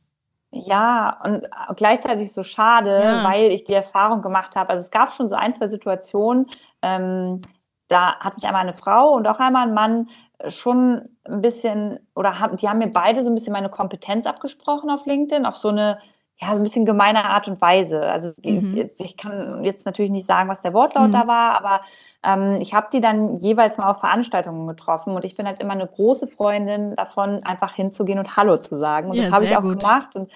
Ja, 0.55 1.19
und 1.23 1.47
gleichzeitig 1.75 2.31
so 2.31 2.43
schade, 2.43 3.01
ja. 3.03 3.23
weil 3.23 3.51
ich 3.51 3.63
die 3.63 3.73
Erfahrung 3.73 4.21
gemacht 4.21 4.55
habe. 4.55 4.69
Also 4.69 4.81
es 4.81 4.91
gab 4.91 5.11
schon 5.11 5.27
so 5.27 5.35
ein, 5.35 5.51
zwei 5.51 5.67
Situationen, 5.67 6.45
ähm, 6.83 7.41
da 7.87 8.19
hat 8.19 8.35
mich 8.35 8.45
einmal 8.45 8.61
eine 8.61 8.73
Frau 8.73 9.13
und 9.13 9.27
auch 9.27 9.39
einmal 9.39 9.67
ein 9.67 9.73
Mann 9.73 10.09
schon 10.47 11.09
ein 11.23 11.41
bisschen, 11.41 12.07
oder 12.15 12.39
haben, 12.39 12.57
die 12.57 12.69
haben 12.69 12.77
mir 12.77 12.91
beide 12.91 13.23
so 13.23 13.31
ein 13.31 13.35
bisschen 13.35 13.53
meine 13.53 13.69
Kompetenz 13.69 14.27
abgesprochen 14.27 14.91
auf 14.91 15.07
LinkedIn, 15.07 15.47
auf 15.47 15.57
so 15.57 15.69
eine, 15.69 15.97
ja, 16.43 16.53
so 16.53 16.59
ein 16.59 16.63
bisschen 16.63 16.85
gemeine 16.85 17.25
Art 17.25 17.47
und 17.47 17.61
Weise. 17.61 18.01
Also 18.01 18.33
mhm. 18.43 18.89
ich 18.97 19.17
kann 19.17 19.63
jetzt 19.63 19.85
natürlich 19.85 20.11
nicht 20.11 20.27
sagen, 20.27 20.49
was 20.49 20.61
der 20.61 20.73
Wortlaut 20.73 21.07
mhm. 21.07 21.13
da 21.13 21.27
war, 21.27 21.57
aber 21.57 21.81
ähm, 22.23 22.59
ich 22.61 22.73
habe 22.73 22.87
die 22.91 23.01
dann 23.01 23.37
jeweils 23.37 23.77
mal 23.77 23.89
auf 23.89 23.99
Veranstaltungen 23.99 24.67
getroffen 24.67 25.15
und 25.15 25.25
ich 25.25 25.37
bin 25.37 25.45
halt 25.45 25.61
immer 25.61 25.73
eine 25.73 25.87
große 25.87 26.27
Freundin 26.27 26.95
davon, 26.95 27.43
einfach 27.45 27.73
hinzugehen 27.73 28.19
und 28.19 28.35
Hallo 28.35 28.57
zu 28.57 28.77
sagen. 28.77 29.09
Und 29.09 29.15
ja, 29.15 29.23
das 29.23 29.31
habe 29.31 29.45
ich 29.45 29.55
auch 29.55 29.61
gut. 29.61 29.79
gemacht. 29.79 30.15
Und 30.15 30.31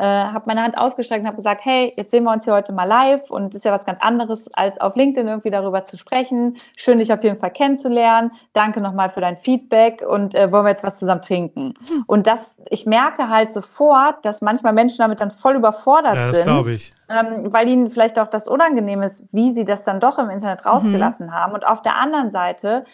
äh, 0.00 0.04
habe 0.04 0.44
meine 0.46 0.62
Hand 0.62 0.78
ausgestreckt 0.78 1.20
und 1.20 1.26
habe 1.26 1.36
gesagt, 1.36 1.62
hey, 1.62 1.92
jetzt 1.94 2.10
sehen 2.10 2.24
wir 2.24 2.32
uns 2.32 2.44
hier 2.44 2.54
heute 2.54 2.72
mal 2.72 2.84
live 2.84 3.30
und 3.30 3.54
ist 3.54 3.66
ja 3.66 3.72
was 3.72 3.84
ganz 3.84 4.00
anderes, 4.00 4.48
als 4.54 4.80
auf 4.80 4.96
LinkedIn 4.96 5.28
irgendwie 5.28 5.50
darüber 5.50 5.84
zu 5.84 5.98
sprechen. 5.98 6.56
Schön, 6.74 6.98
dich 6.98 7.12
auf 7.12 7.22
jeden 7.22 7.38
Fall 7.38 7.50
kennenzulernen. 7.50 8.30
Danke 8.54 8.80
nochmal 8.80 9.10
für 9.10 9.20
dein 9.20 9.36
Feedback 9.36 10.02
und 10.08 10.34
äh, 10.34 10.50
wollen 10.50 10.64
wir 10.64 10.70
jetzt 10.70 10.82
was 10.82 10.98
zusammen 10.98 11.20
trinken. 11.20 11.74
Hm. 11.86 12.04
Und 12.06 12.26
das, 12.26 12.56
ich 12.70 12.86
merke 12.86 13.28
halt 13.28 13.52
sofort, 13.52 14.24
dass 14.24 14.40
manchmal 14.40 14.72
Menschen 14.72 14.98
damit 14.98 15.20
dann 15.20 15.32
voll 15.32 15.56
überfordert 15.56 16.14
ja, 16.14 16.22
das 16.22 16.36
sind. 16.36 16.44
glaube 16.44 16.72
ich. 16.72 16.90
Ähm, 17.10 17.52
weil 17.52 17.68
ihnen 17.68 17.90
vielleicht 17.90 18.18
auch 18.18 18.28
das 18.28 18.48
unangenehm 18.48 19.02
ist, 19.02 19.26
wie 19.32 19.50
sie 19.50 19.66
das 19.66 19.84
dann 19.84 20.00
doch 20.00 20.18
im 20.18 20.30
Internet 20.30 20.64
rausgelassen 20.64 21.26
mhm. 21.26 21.34
haben. 21.34 21.52
Und 21.52 21.66
auf 21.66 21.82
der 21.82 21.96
anderen 21.96 22.30
Seite 22.30 22.84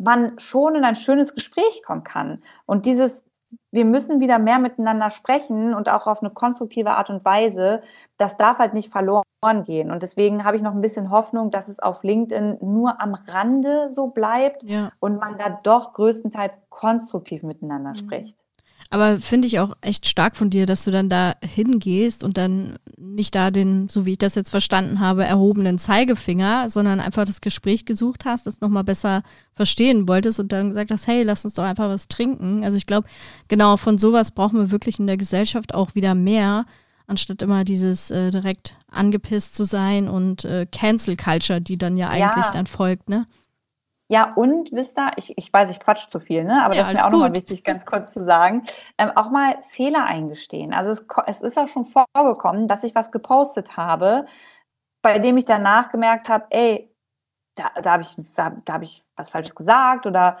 man 0.00 0.38
schon 0.38 0.74
in 0.74 0.84
ein 0.84 0.96
schönes 0.96 1.34
Gespräch 1.34 1.82
kommen 1.84 2.02
kann. 2.02 2.42
Und 2.66 2.84
dieses 2.84 3.27
wir 3.70 3.84
müssen 3.84 4.20
wieder 4.20 4.38
mehr 4.38 4.58
miteinander 4.58 5.10
sprechen 5.10 5.74
und 5.74 5.88
auch 5.88 6.06
auf 6.06 6.22
eine 6.22 6.30
konstruktive 6.30 6.90
Art 6.90 7.10
und 7.10 7.24
Weise. 7.24 7.82
Das 8.16 8.36
darf 8.36 8.58
halt 8.58 8.74
nicht 8.74 8.90
verloren 8.90 9.24
gehen. 9.64 9.90
Und 9.90 10.02
deswegen 10.02 10.44
habe 10.44 10.56
ich 10.56 10.62
noch 10.62 10.74
ein 10.74 10.80
bisschen 10.80 11.10
Hoffnung, 11.10 11.50
dass 11.50 11.68
es 11.68 11.78
auf 11.78 12.02
LinkedIn 12.02 12.58
nur 12.60 13.00
am 13.00 13.14
Rande 13.14 13.88
so 13.88 14.08
bleibt 14.08 14.62
ja. 14.62 14.92
und 15.00 15.18
man 15.18 15.38
da 15.38 15.58
doch 15.62 15.92
größtenteils 15.94 16.60
konstruktiv 16.68 17.42
miteinander 17.42 17.90
mhm. 17.90 17.94
spricht. 17.96 18.38
Aber 18.90 19.18
finde 19.18 19.46
ich 19.46 19.58
auch 19.60 19.76
echt 19.82 20.06
stark 20.06 20.34
von 20.34 20.48
dir, 20.48 20.64
dass 20.64 20.84
du 20.84 20.90
dann 20.90 21.10
da 21.10 21.34
hingehst 21.42 22.24
und 22.24 22.38
dann 22.38 22.78
nicht 22.96 23.34
da 23.34 23.50
den, 23.50 23.90
so 23.90 24.06
wie 24.06 24.12
ich 24.12 24.18
das 24.18 24.34
jetzt 24.34 24.48
verstanden 24.48 24.98
habe, 24.98 25.24
erhobenen 25.24 25.78
Zeigefinger, 25.78 26.70
sondern 26.70 26.98
einfach 26.98 27.26
das 27.26 27.42
Gespräch 27.42 27.84
gesucht 27.84 28.24
hast, 28.24 28.46
das 28.46 28.62
nochmal 28.62 28.84
besser 28.84 29.22
verstehen 29.52 30.08
wolltest 30.08 30.40
und 30.40 30.52
dann 30.52 30.68
gesagt 30.68 30.90
hast, 30.90 31.06
hey, 31.06 31.22
lass 31.22 31.44
uns 31.44 31.52
doch 31.52 31.64
einfach 31.64 31.90
was 31.90 32.08
trinken. 32.08 32.64
Also 32.64 32.78
ich 32.78 32.86
glaube, 32.86 33.06
genau 33.48 33.76
von 33.76 33.98
sowas 33.98 34.30
brauchen 34.30 34.58
wir 34.58 34.70
wirklich 34.70 34.98
in 34.98 35.06
der 35.06 35.18
Gesellschaft 35.18 35.74
auch 35.74 35.94
wieder 35.94 36.14
mehr, 36.14 36.64
anstatt 37.06 37.42
immer 37.42 37.64
dieses 37.64 38.10
äh, 38.10 38.30
direkt 38.30 38.74
angepisst 38.90 39.54
zu 39.54 39.64
sein 39.64 40.08
und 40.08 40.46
äh, 40.46 40.66
Cancel 40.70 41.16
Culture, 41.16 41.60
die 41.60 41.76
dann 41.76 41.98
ja 41.98 42.08
eigentlich 42.08 42.46
ja. 42.46 42.52
dann 42.52 42.66
folgt, 42.66 43.10
ne? 43.10 43.26
Ja, 44.10 44.32
und 44.34 44.72
wisst 44.72 44.98
ihr, 44.98 45.10
ich, 45.16 45.36
ich 45.36 45.52
weiß, 45.52 45.70
ich 45.70 45.80
quatsch 45.80 46.08
zu 46.08 46.18
viel, 46.18 46.44
ne? 46.44 46.64
aber 46.64 46.74
ja, 46.74 46.82
das 46.82 46.92
ist 46.92 46.98
mir 46.98 47.06
auch 47.06 47.10
nochmal 47.10 47.36
wichtig, 47.36 47.62
ganz 47.62 47.84
kurz 47.84 48.12
zu 48.14 48.24
sagen, 48.24 48.62
ähm, 48.96 49.12
auch 49.14 49.30
mal 49.30 49.62
Fehler 49.64 50.04
eingestehen. 50.04 50.72
Also 50.72 50.90
es, 50.90 51.06
es 51.26 51.42
ist 51.42 51.58
auch 51.58 51.68
schon 51.68 51.84
vorgekommen, 51.84 52.68
dass 52.68 52.84
ich 52.84 52.94
was 52.94 53.12
gepostet 53.12 53.76
habe, 53.76 54.24
bei 55.02 55.18
dem 55.18 55.36
ich 55.36 55.44
danach 55.44 55.90
gemerkt 55.90 56.30
habe, 56.30 56.46
ey, 56.50 56.90
da, 57.54 57.70
da 57.82 57.92
habe 57.92 58.02
ich, 58.02 58.16
da, 58.34 58.56
da 58.64 58.72
hab 58.74 58.82
ich 58.82 59.04
was 59.16 59.28
Falsches 59.28 59.54
gesagt 59.54 60.06
oder 60.06 60.38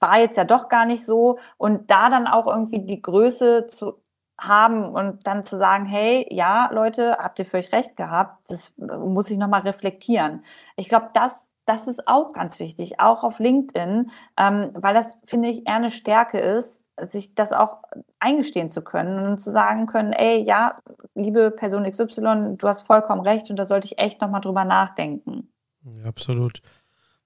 war 0.00 0.18
jetzt 0.18 0.36
ja 0.36 0.44
doch 0.44 0.68
gar 0.68 0.84
nicht 0.84 1.04
so. 1.04 1.38
Und 1.56 1.90
da 1.90 2.10
dann 2.10 2.26
auch 2.26 2.48
irgendwie 2.48 2.80
die 2.80 3.00
Größe 3.00 3.68
zu 3.68 4.02
haben 4.40 4.92
und 4.92 5.26
dann 5.26 5.44
zu 5.44 5.56
sagen, 5.56 5.86
hey, 5.86 6.26
ja, 6.30 6.68
Leute, 6.72 7.16
habt 7.18 7.38
ihr 7.38 7.46
für 7.46 7.58
euch 7.58 7.72
recht 7.72 7.96
gehabt, 7.96 8.50
das 8.50 8.74
muss 8.76 9.30
ich 9.30 9.38
nochmal 9.38 9.60
reflektieren. 9.60 10.44
Ich 10.76 10.88
glaube, 10.88 11.10
das 11.14 11.48
das 11.66 11.86
ist 11.86 12.06
auch 12.06 12.32
ganz 12.32 12.58
wichtig, 12.58 13.00
auch 13.00 13.24
auf 13.24 13.38
LinkedIn, 13.38 14.10
ähm, 14.36 14.70
weil 14.74 14.94
das, 14.94 15.16
finde 15.24 15.48
ich, 15.48 15.66
eher 15.66 15.76
eine 15.76 15.90
Stärke 15.90 16.38
ist, 16.38 16.82
sich 17.00 17.34
das 17.34 17.52
auch 17.52 17.78
eingestehen 18.20 18.70
zu 18.70 18.82
können 18.82 19.32
und 19.32 19.40
zu 19.40 19.50
sagen 19.50 19.86
können, 19.86 20.12
ey, 20.12 20.42
ja, 20.42 20.76
liebe 21.14 21.50
Person 21.50 21.90
XY, 21.90 22.56
du 22.56 22.68
hast 22.68 22.82
vollkommen 22.82 23.22
recht 23.22 23.50
und 23.50 23.56
da 23.56 23.66
sollte 23.66 23.86
ich 23.86 23.98
echt 23.98 24.20
nochmal 24.20 24.40
drüber 24.40 24.64
nachdenken. 24.64 25.48
Ja, 25.84 26.04
absolut. 26.08 26.60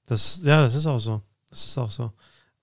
Das, 0.06 0.42
ja, 0.44 0.62
das 0.62 0.74
ist 0.74 0.86
auch 0.86 0.98
so. 0.98 1.20
Das 1.50 1.64
ist 1.64 1.76
auch 1.76 1.90
so. 1.90 2.12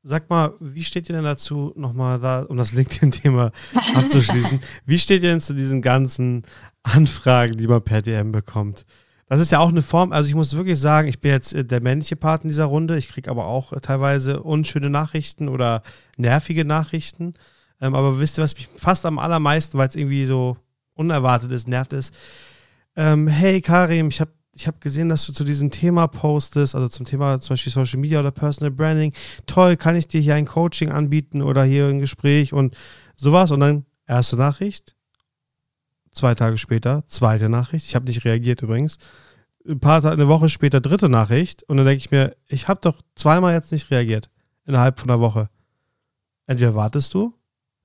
Sag 0.02 0.30
mal, 0.30 0.54
wie 0.60 0.84
steht 0.84 1.10
ihr 1.10 1.16
denn 1.16 1.24
dazu, 1.24 1.74
nochmal 1.76 2.20
da, 2.20 2.44
um 2.44 2.58
das 2.58 2.74
LinkedIn-Thema 2.74 3.52
abzuschließen, 3.96 4.60
wie 4.86 5.00
steht 5.00 5.24
ihr 5.24 5.30
denn 5.30 5.42
zu 5.42 5.54
diesen 5.54 5.82
ganzen 5.82 6.44
Anfragen, 6.84 7.58
die 7.58 7.68
man 7.68 7.84
per 7.84 8.02
DM 8.02 8.32
bekommt? 8.32 8.86
Das 9.28 9.42
ist 9.42 9.52
ja 9.52 9.60
auch 9.60 9.70
eine 9.70 9.82
Form, 9.82 10.12
also 10.12 10.30
ich 10.30 10.36
muss 10.36 10.56
wirklich 10.56 10.80
sagen, 10.80 11.08
ich 11.08 11.20
bin 11.20 11.32
jetzt 11.32 11.54
äh, 11.54 11.66
der 11.66 11.82
männliche 11.82 12.16
Part 12.16 12.44
in 12.44 12.50
dieser 12.50 12.66
Runde. 12.66 12.98
Ich 12.98 13.10
kriege 13.10 13.30
aber 13.32 13.46
auch 13.48 13.74
äh, 13.74 13.80
teilweise 13.82 14.44
unschöne 14.44 14.90
Nachrichten 14.90 15.50
oder 15.50 15.82
nervige 16.18 16.64
Nachrichten. 16.64 17.34
Ähm, 17.82 17.96
aber 17.96 18.20
wisst 18.20 18.38
ihr, 18.38 18.44
was 18.44 18.56
mich 18.56 18.70
fast 18.78 19.06
am 19.06 19.18
allermeisten, 19.18 19.78
weil 19.78 19.88
es 19.88 19.96
irgendwie 19.96 20.26
so 20.26 20.58
unerwartet 20.94 21.52
ist, 21.52 21.68
nervt 21.68 21.94
ist? 21.94 22.14
Ähm, 22.96 23.28
hey 23.28 23.62
Karim, 23.62 24.10
ich 24.10 24.22
habe 24.22 24.32
ich 24.54 24.68
hab 24.68 24.80
gesehen, 24.80 25.10
dass 25.10 25.26
du 25.26 25.34
zu 25.34 25.44
diesem 25.44 25.70
Thema 25.70 26.08
postest, 26.08 26.76
also 26.76 26.88
zum 26.88 27.06
Thema 27.06 27.42
zum 27.42 27.54
Beispiel 27.54 27.74
Social 27.74 28.00
Media 28.00 28.22
oder 28.22 28.32
Personal 28.32 28.72
Branding. 28.72 29.12
Toll, 29.48 29.76
kann 29.76 29.98
ich 29.98 30.08
dir 30.08 30.22
hier 30.22 30.36
ein 30.36 30.46
Coaching 30.46 30.92
anbieten 30.92 31.42
oder 31.42 31.66
hier 31.66 31.88
ein 31.88 32.00
Gespräch 32.00 32.54
und 32.54 32.76
sowas? 33.18 33.52
Und 33.52 33.60
dann 33.60 33.86
erste 34.08 34.38
Nachricht, 34.38 34.95
Zwei 36.16 36.34
Tage 36.34 36.58
später, 36.58 37.04
zweite 37.08 37.50
Nachricht. 37.50 37.88
Ich 37.88 37.94
habe 37.94 38.06
nicht 38.06 38.24
reagiert 38.24 38.62
übrigens. 38.62 38.98
Ein 39.68 39.82
paar 39.82 40.02
Tage, 40.02 40.14
eine 40.14 40.30
Woche 40.30 40.48
später, 40.48 40.80
dritte 40.80 41.10
Nachricht. 41.10 41.64
Und 41.64 41.76
dann 41.76 41.86
denke 41.86 41.98
ich 41.98 42.10
mir, 42.10 42.38
ich 42.48 42.70
habe 42.70 42.80
doch 42.82 43.02
zweimal 43.16 43.54
jetzt 43.54 43.74
nicht 43.74 43.92
reagiert. 43.92 44.30
Innerhalb 44.66 44.98
von 44.98 45.10
einer 45.10 45.20
Woche. 45.20 45.50
Entweder 46.48 46.74
wartest 46.74 47.14
du, 47.14 47.34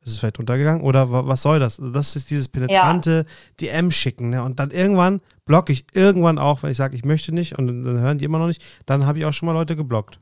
ist 0.03 0.13
es 0.13 0.19
vielleicht 0.21 0.39
untergegangen, 0.39 0.83
oder 0.83 1.11
was 1.11 1.43
soll 1.43 1.59
das? 1.59 1.81
Das 1.93 2.15
ist 2.15 2.31
dieses 2.31 2.47
penetrante 2.47 3.27
ja. 3.61 3.73
DM 3.73 3.91
schicken. 3.91 4.31
Ne? 4.31 4.45
Und 4.45 4.61
dann 4.61 4.71
irgendwann 4.71 5.21
blocke 5.45 5.73
ich 5.73 5.85
irgendwann 5.93 6.39
auch, 6.39 6.63
wenn 6.63 6.71
ich 6.71 6.77
sage, 6.77 6.97
ich 6.97 7.05
möchte 7.05 7.33
nicht 7.33 7.59
und 7.59 7.67
dann 7.67 7.99
hören 7.99 8.19
die 8.19 8.27
immer 8.27 8.39
noch 8.39 8.47
nicht. 8.47 8.63
Dann 8.87 9.07
habe 9.07 9.19
ich 9.19 9.25
auch 9.25 9.33
schon 9.33 9.47
mal 9.47 9.53
Leute 9.53 9.75
geblockt. 9.75 10.21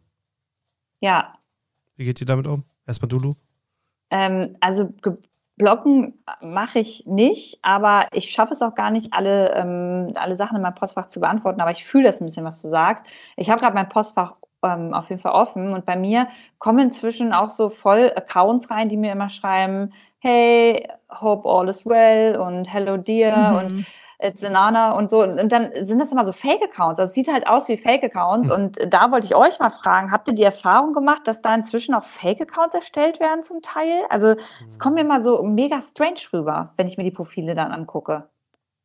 Ja. 1.00 1.34
Wie 1.96 2.06
geht 2.06 2.22
ihr 2.22 2.26
damit 2.26 2.46
um? 2.46 2.64
Erstmal 2.86 3.08
Dulu. 3.08 3.34
Ähm, 4.10 4.56
also 4.60 4.90
Blocken 5.58 6.14
mache 6.40 6.78
ich 6.78 7.04
nicht, 7.06 7.58
aber 7.62 8.06
ich 8.12 8.30
schaffe 8.30 8.54
es 8.54 8.62
auch 8.62 8.74
gar 8.74 8.90
nicht, 8.90 9.12
alle, 9.12 9.52
ähm, 9.54 10.12
alle 10.14 10.36
Sachen 10.36 10.56
in 10.56 10.62
meinem 10.62 10.74
Postfach 10.74 11.08
zu 11.08 11.20
beantworten. 11.20 11.60
Aber 11.60 11.72
ich 11.72 11.84
fühle 11.84 12.04
das 12.04 12.20
ein 12.20 12.24
bisschen, 12.24 12.44
was 12.44 12.62
du 12.62 12.68
sagst. 12.68 13.04
Ich 13.36 13.50
habe 13.50 13.60
gerade 13.60 13.74
mein 13.74 13.88
Postfach 13.88 14.34
ähm, 14.62 14.94
auf 14.94 15.08
jeden 15.10 15.20
Fall 15.20 15.32
offen 15.32 15.72
und 15.72 15.84
bei 15.84 15.96
mir 15.96 16.28
kommen 16.58 16.78
inzwischen 16.78 17.32
auch 17.32 17.48
so 17.48 17.68
voll 17.68 18.12
Accounts 18.16 18.70
rein, 18.70 18.88
die 18.88 18.96
mir 18.96 19.12
immer 19.12 19.28
schreiben, 19.28 19.92
hey, 20.18 20.88
hope 21.10 21.48
all 21.48 21.68
is 21.68 21.86
well 21.86 22.36
und 22.36 22.64
hello 22.64 22.96
dear 22.96 23.52
mhm. 23.52 23.58
und 23.58 23.86
Zenana 24.34 24.92
und 24.92 25.10
so. 25.10 25.22
Und 25.22 25.52
dann 25.52 25.70
sind 25.82 25.98
das 25.98 26.10
immer 26.10 26.24
so 26.24 26.32
Fake-Accounts. 26.32 26.98
Also 26.98 27.02
es 27.04 27.14
sieht 27.14 27.28
halt 27.28 27.46
aus 27.46 27.68
wie 27.68 27.76
Fake-Accounts. 27.76 28.48
Mhm. 28.48 28.54
Und 28.54 28.78
da 28.92 29.12
wollte 29.12 29.26
ich 29.26 29.36
euch 29.36 29.58
mal 29.60 29.70
fragen, 29.70 30.10
habt 30.10 30.28
ihr 30.28 30.34
die 30.34 30.42
Erfahrung 30.42 30.92
gemacht, 30.92 31.22
dass 31.26 31.42
da 31.42 31.54
inzwischen 31.54 31.94
auch 31.94 32.04
Fake-Accounts 32.04 32.74
erstellt 32.74 33.20
werden 33.20 33.42
zum 33.44 33.62
Teil? 33.62 34.02
Also 34.10 34.34
es 34.66 34.78
kommt 34.78 34.96
mir 34.96 35.04
mal 35.04 35.20
so 35.20 35.42
mega 35.42 35.80
strange 35.80 36.20
rüber, 36.32 36.72
wenn 36.76 36.88
ich 36.88 36.96
mir 36.96 37.04
die 37.04 37.10
Profile 37.10 37.54
dann 37.54 37.70
angucke. 37.70 38.28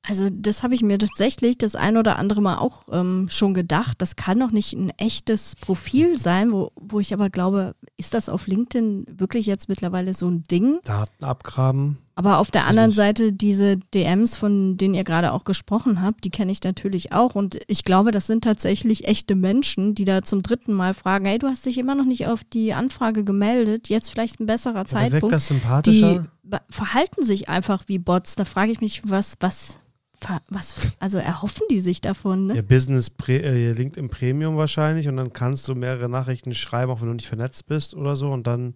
Also 0.05 0.29
das 0.29 0.63
habe 0.63 0.75
ich 0.75 0.83
mir 0.83 0.99
tatsächlich 0.99 1.57
das 1.57 1.75
ein 1.75 1.95
oder 1.95 2.19
andere 2.19 2.41
Mal 2.41 2.57
auch 2.57 2.83
ähm, 2.91 3.27
schon 3.29 3.53
gedacht. 3.53 4.01
Das 4.01 4.17
kann 4.17 4.39
doch 4.39 4.51
nicht 4.51 4.73
ein 4.73 4.89
echtes 4.97 5.55
Profil 5.55 6.17
sein, 6.17 6.51
wo, 6.51 6.71
wo 6.75 6.99
ich 6.99 7.13
aber 7.13 7.29
glaube, 7.29 7.73
ist 7.95 8.13
das 8.13 8.27
auf 8.27 8.47
LinkedIn 8.47 9.05
wirklich 9.09 9.45
jetzt 9.45 9.69
mittlerweile 9.69 10.13
so 10.13 10.27
ein 10.29 10.43
Ding? 10.43 10.81
Daten 10.83 11.23
abgraben. 11.23 12.02
Aber 12.15 12.37
auf 12.37 12.51
der 12.51 12.67
anderen 12.67 12.91
Seite 12.91 13.33
diese 13.33 13.77
DMs, 13.77 14.37
von 14.37 14.77
denen 14.77 14.93
ihr 14.93 15.03
gerade 15.03 15.31
auch 15.31 15.45
gesprochen 15.45 16.01
habt, 16.01 16.23
die 16.25 16.29
kenne 16.29 16.51
ich 16.51 16.61
natürlich 16.63 17.11
auch. 17.11 17.33
Und 17.33 17.59
ich 17.67 17.83
glaube, 17.83 18.11
das 18.11 18.27
sind 18.27 18.43
tatsächlich 18.43 19.07
echte 19.07 19.33
Menschen, 19.35 19.95
die 19.95 20.05
da 20.05 20.21
zum 20.21 20.43
dritten 20.43 20.73
Mal 20.73 20.93
fragen, 20.93 21.25
hey, 21.25 21.39
du 21.39 21.47
hast 21.47 21.65
dich 21.65 21.77
immer 21.79 21.95
noch 21.95 22.05
nicht 22.05 22.27
auf 22.27 22.43
die 22.43 22.73
Anfrage 22.73 23.23
gemeldet, 23.23 23.89
jetzt 23.89 24.11
vielleicht 24.11 24.39
ein 24.39 24.45
besserer 24.45 24.85
Zeitpunkt. 24.85 25.23
Wirkt 25.23 25.33
das 25.33 25.47
sympathischer? 25.47 26.27
Die 26.43 26.57
verhalten 26.69 27.23
sich 27.23 27.49
einfach 27.49 27.85
wie 27.87 27.97
Bots. 27.97 28.35
Da 28.35 28.45
frage 28.45 28.71
ich 28.71 28.79
mich, 28.79 29.01
was, 29.05 29.33
was, 29.39 29.79
was, 30.49 30.95
also 30.99 31.17
erhoffen 31.17 31.65
die 31.71 31.79
sich 31.79 31.99
davon? 31.99 32.47
Ne? 32.47 32.57
Ja, 32.57 32.61
Business 32.61 33.11
äh, 33.27 33.71
LinkedIn 33.71 34.09
Premium 34.09 34.55
wahrscheinlich 34.55 35.07
und 35.07 35.17
dann 35.17 35.33
kannst 35.33 35.67
du 35.67 35.73
mehrere 35.73 36.09
Nachrichten 36.09 36.53
schreiben, 36.53 36.91
auch 36.91 37.01
wenn 37.01 37.07
du 37.07 37.15
nicht 37.15 37.27
vernetzt 37.27 37.65
bist 37.65 37.95
oder 37.95 38.15
so 38.15 38.31
und 38.31 38.45
dann, 38.45 38.75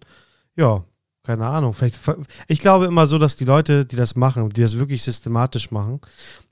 ja, 0.56 0.84
keine 1.28 1.44
Ahnung. 1.44 1.74
Vielleicht, 1.74 2.00
ich 2.46 2.58
glaube 2.58 2.86
immer 2.86 3.06
so, 3.06 3.18
dass 3.18 3.36
die 3.36 3.44
Leute, 3.44 3.84
die 3.84 3.96
das 3.96 4.16
machen, 4.16 4.48
die 4.48 4.62
das 4.62 4.78
wirklich 4.78 5.02
systematisch 5.02 5.70
machen, 5.70 6.00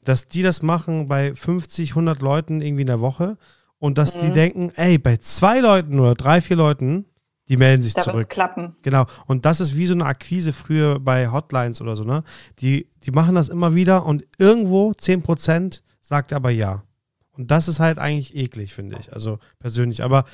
dass 0.05 0.29
die 0.29 0.43
das 0.43 0.61
machen 0.61 1.09
bei 1.09 1.35
50, 1.35 1.93
100 1.93 2.21
Leuten 2.21 2.61
irgendwie 2.61 2.83
in 2.83 2.89
der 2.89 3.01
Woche 3.01 3.39
und 3.79 3.97
dass 3.97 4.15
mhm. 4.15 4.21
die 4.21 4.33
denken, 4.33 4.73
ey, 4.77 4.99
bei 4.99 5.17
zwei 5.17 5.61
Leuten 5.61 5.99
oder 5.99 6.15
drei, 6.15 6.43
vier 6.43 6.57
Leuten 6.59 7.07
die 7.49 7.57
melden 7.57 7.83
sich 7.83 7.95
da 7.95 8.03
zurück. 8.03 8.29
klappen. 8.29 8.77
Genau. 8.83 9.07
Und 9.27 9.47
das 9.47 9.61
ist 9.61 9.77
wie 9.77 9.87
so 9.87 9.95
eine 9.95 10.05
Akquise 10.05 10.53
früher 10.53 11.01
bei 11.01 11.31
Hotlines 11.31 11.81
oder 11.81 11.97
so, 11.97 12.05
ne? 12.05 12.23
Die, 12.59 12.91
die 13.05 13.13
machen 13.13 13.37
das 13.37 13.49
immer 13.49 13.75
wieder 13.75 14.05
und 14.05 14.27
irgendwo 14.37 14.91
10% 14.91 15.81
sagt 16.03 16.35
aber 16.35 16.51
ja. 16.51 16.83
Und 17.31 17.51
das 17.51 17.69
ist 17.69 17.79
halt 17.79 17.99
eigentlich 17.99 18.37
eklig, 18.37 18.75
finde 18.75 18.99
ich. 18.99 19.13
Also 19.13 19.39
persönlich. 19.59 20.03
Aber 20.03 20.25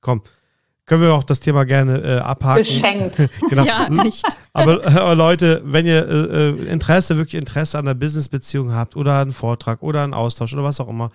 komm, 0.00 0.22
können 0.86 1.02
wir 1.02 1.12
auch 1.14 1.24
das 1.24 1.40
Thema 1.40 1.64
gerne 1.64 1.98
äh, 1.98 2.18
abhaken. 2.18 2.62
Geschenkt. 2.62 3.28
genau. 3.48 3.64
Ja, 3.64 3.88
nicht. 3.88 4.24
Aber, 4.52 4.86
aber, 4.86 5.14
Leute, 5.14 5.60
wenn 5.64 5.84
ihr 5.84 6.08
äh, 6.08 6.48
äh, 6.50 6.66
Interesse, 6.68 7.16
wirklich 7.16 7.40
Interesse 7.40 7.78
an 7.78 7.84
der 7.86 7.94
Businessbeziehung 7.94 8.72
habt 8.72 8.96
oder 8.96 9.20
einen 9.20 9.32
Vortrag 9.32 9.82
oder 9.82 10.04
einen 10.04 10.14
Austausch 10.14 10.52
oder 10.52 10.62
was 10.62 10.80
auch 10.80 10.88
immer 10.88 11.10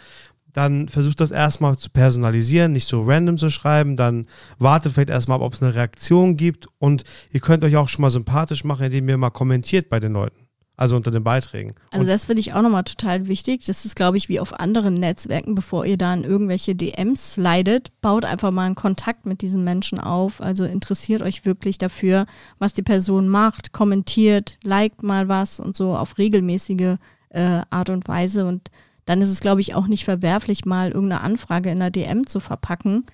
dann 0.54 0.90
versucht 0.90 1.22
das 1.22 1.32
erstmal 1.32 1.78
zu 1.78 1.90
personalisieren, 1.90 2.74
nicht 2.74 2.88
so 2.88 3.04
random 3.04 3.38
zu 3.38 3.50
schreiben, 3.50 3.96
dann 3.96 4.28
wartet 4.60 4.94
vielleicht 4.94 5.10
erstmal 5.10 5.38
ab, 5.38 5.44
ob 5.44 5.54
es 5.54 5.64
eine 5.64 5.74
Reaktion 5.74 6.38
gibt 6.38 6.68
und 6.78 7.04
ihr 7.32 7.40
könnt 7.40 7.64
euch 7.64 7.78
auch 7.78 7.90
schon 7.90 8.02
mal 8.02 8.10
sympathisch 8.10 8.64
machen, 8.64 8.86
indem 8.86 9.08
ihr 9.08 9.18
mal 9.18 9.30
kommentiert 9.30 9.90
bei 9.90 10.00
den 10.00 10.14
Leuten. 10.14 10.51
Also 10.82 10.96
unter 10.96 11.12
den 11.12 11.24
Beiträgen. 11.24 11.76
Also 11.92 12.08
das 12.08 12.26
finde 12.26 12.40
ich 12.40 12.54
auch 12.54 12.64
nochmal 12.64 12.84
total 12.84 13.28
wichtig. 13.28 13.68
Das 13.68 13.86
ist, 13.86 13.96
glaube 13.96 14.18
ich, 14.18 14.30
wie 14.30 14.40
auf 14.40 14.60
anderen 14.60 14.96
Netzwerken, 14.96 15.54
bevor 15.54 15.86
ihr 15.86 15.96
da 15.96 16.12
in 16.12 16.24
irgendwelche 16.24 16.74
DMs 16.74 17.36
slidet, 17.36 17.92
baut 18.02 18.26
einfach 18.26 18.50
mal 18.50 18.66
einen 18.66 18.74
Kontakt 18.74 19.28
mit 19.28 19.44
diesen 19.44 19.64
Menschen 19.64 20.00
auf. 20.00 20.42
Also 20.42 20.66
interessiert 20.66 21.22
euch 21.22 21.46
wirklich 21.46 21.78
dafür, 21.78 22.26
was 22.58 22.74
die 22.74 22.82
Person 22.82 23.30
macht, 23.30 23.74
kommentiert, 23.74 24.58
liked 24.64 25.04
mal 25.04 25.28
was 25.28 25.60
und 25.60 25.76
so 25.76 25.96
auf 25.96 26.18
regelmäßige 26.18 26.96
äh, 27.30 27.62
Art 27.70 27.92
und 27.92 28.08
Weise. 28.08 28.48
Und 28.48 28.72
dann 29.06 29.22
ist 29.22 29.30
es, 29.30 29.40
glaube 29.40 29.62
ich, 29.62 29.76
auch 29.76 29.86
nicht 29.86 30.06
verwerflich, 30.06 30.66
mal 30.66 30.90
irgendeine 30.90 31.22
Anfrage 31.22 31.70
in 31.70 31.80
einer 31.80 31.92
DM 31.92 32.26
zu 32.26 32.40
verpacken. 32.40 33.06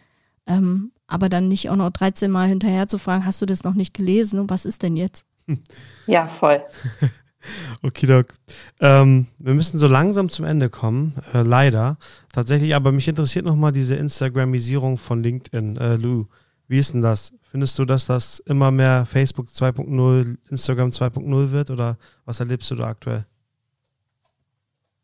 Ähm, 0.46 0.94
aber 1.06 1.28
dann 1.28 1.50
nicht 1.50 1.70
auch 1.70 1.76
noch 1.76 1.90
13 1.90 2.32
Mal 2.32 2.48
hinterher 2.48 2.88
zu 2.88 2.98
fragen, 2.98 3.26
hast 3.26 3.42
du 3.42 3.46
das 3.46 3.66
noch 3.66 3.74
nicht 3.74 3.94
gelesen 3.94 4.40
und 4.40 4.50
was 4.50 4.64
ist 4.64 4.84
denn 4.84 4.96
jetzt? 4.96 5.26
Ja, 6.06 6.28
voll. 6.28 6.64
Okay, 7.84 8.08
Doc. 8.08 8.34
Ähm, 8.80 9.28
wir 9.38 9.54
müssen 9.54 9.78
so 9.78 9.88
langsam 9.88 10.30
zum 10.30 10.46
Ende 10.46 10.70
kommen, 10.70 11.16
äh, 11.34 11.42
leider. 11.42 11.98
Tatsächlich, 12.34 12.76
aber 12.76 12.92
mich 12.92 13.08
interessiert 13.08 13.46
nochmal 13.46 13.72
diese 13.72 13.96
Instagramisierung 13.96 14.98
von 14.98 15.24
LinkedIn. 15.24 15.78
Äh, 15.78 15.96
Lou, 15.96 16.26
wie 16.68 16.80
ist 16.80 16.94
denn 16.94 17.02
das? 17.02 17.34
Findest 17.50 17.80
du, 17.80 17.86
dass 17.86 18.06
das 18.06 18.40
immer 18.40 18.72
mehr 18.72 19.06
Facebook 19.06 19.48
2.0, 19.48 20.38
Instagram 20.50 20.90
2.0 20.90 21.52
wird 21.52 21.72
oder 21.72 21.98
was 22.26 22.40
erlebst 22.40 22.70
du 22.72 22.76
da 22.76 22.88
aktuell? 22.88 23.26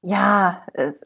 Ja, 0.01 0.61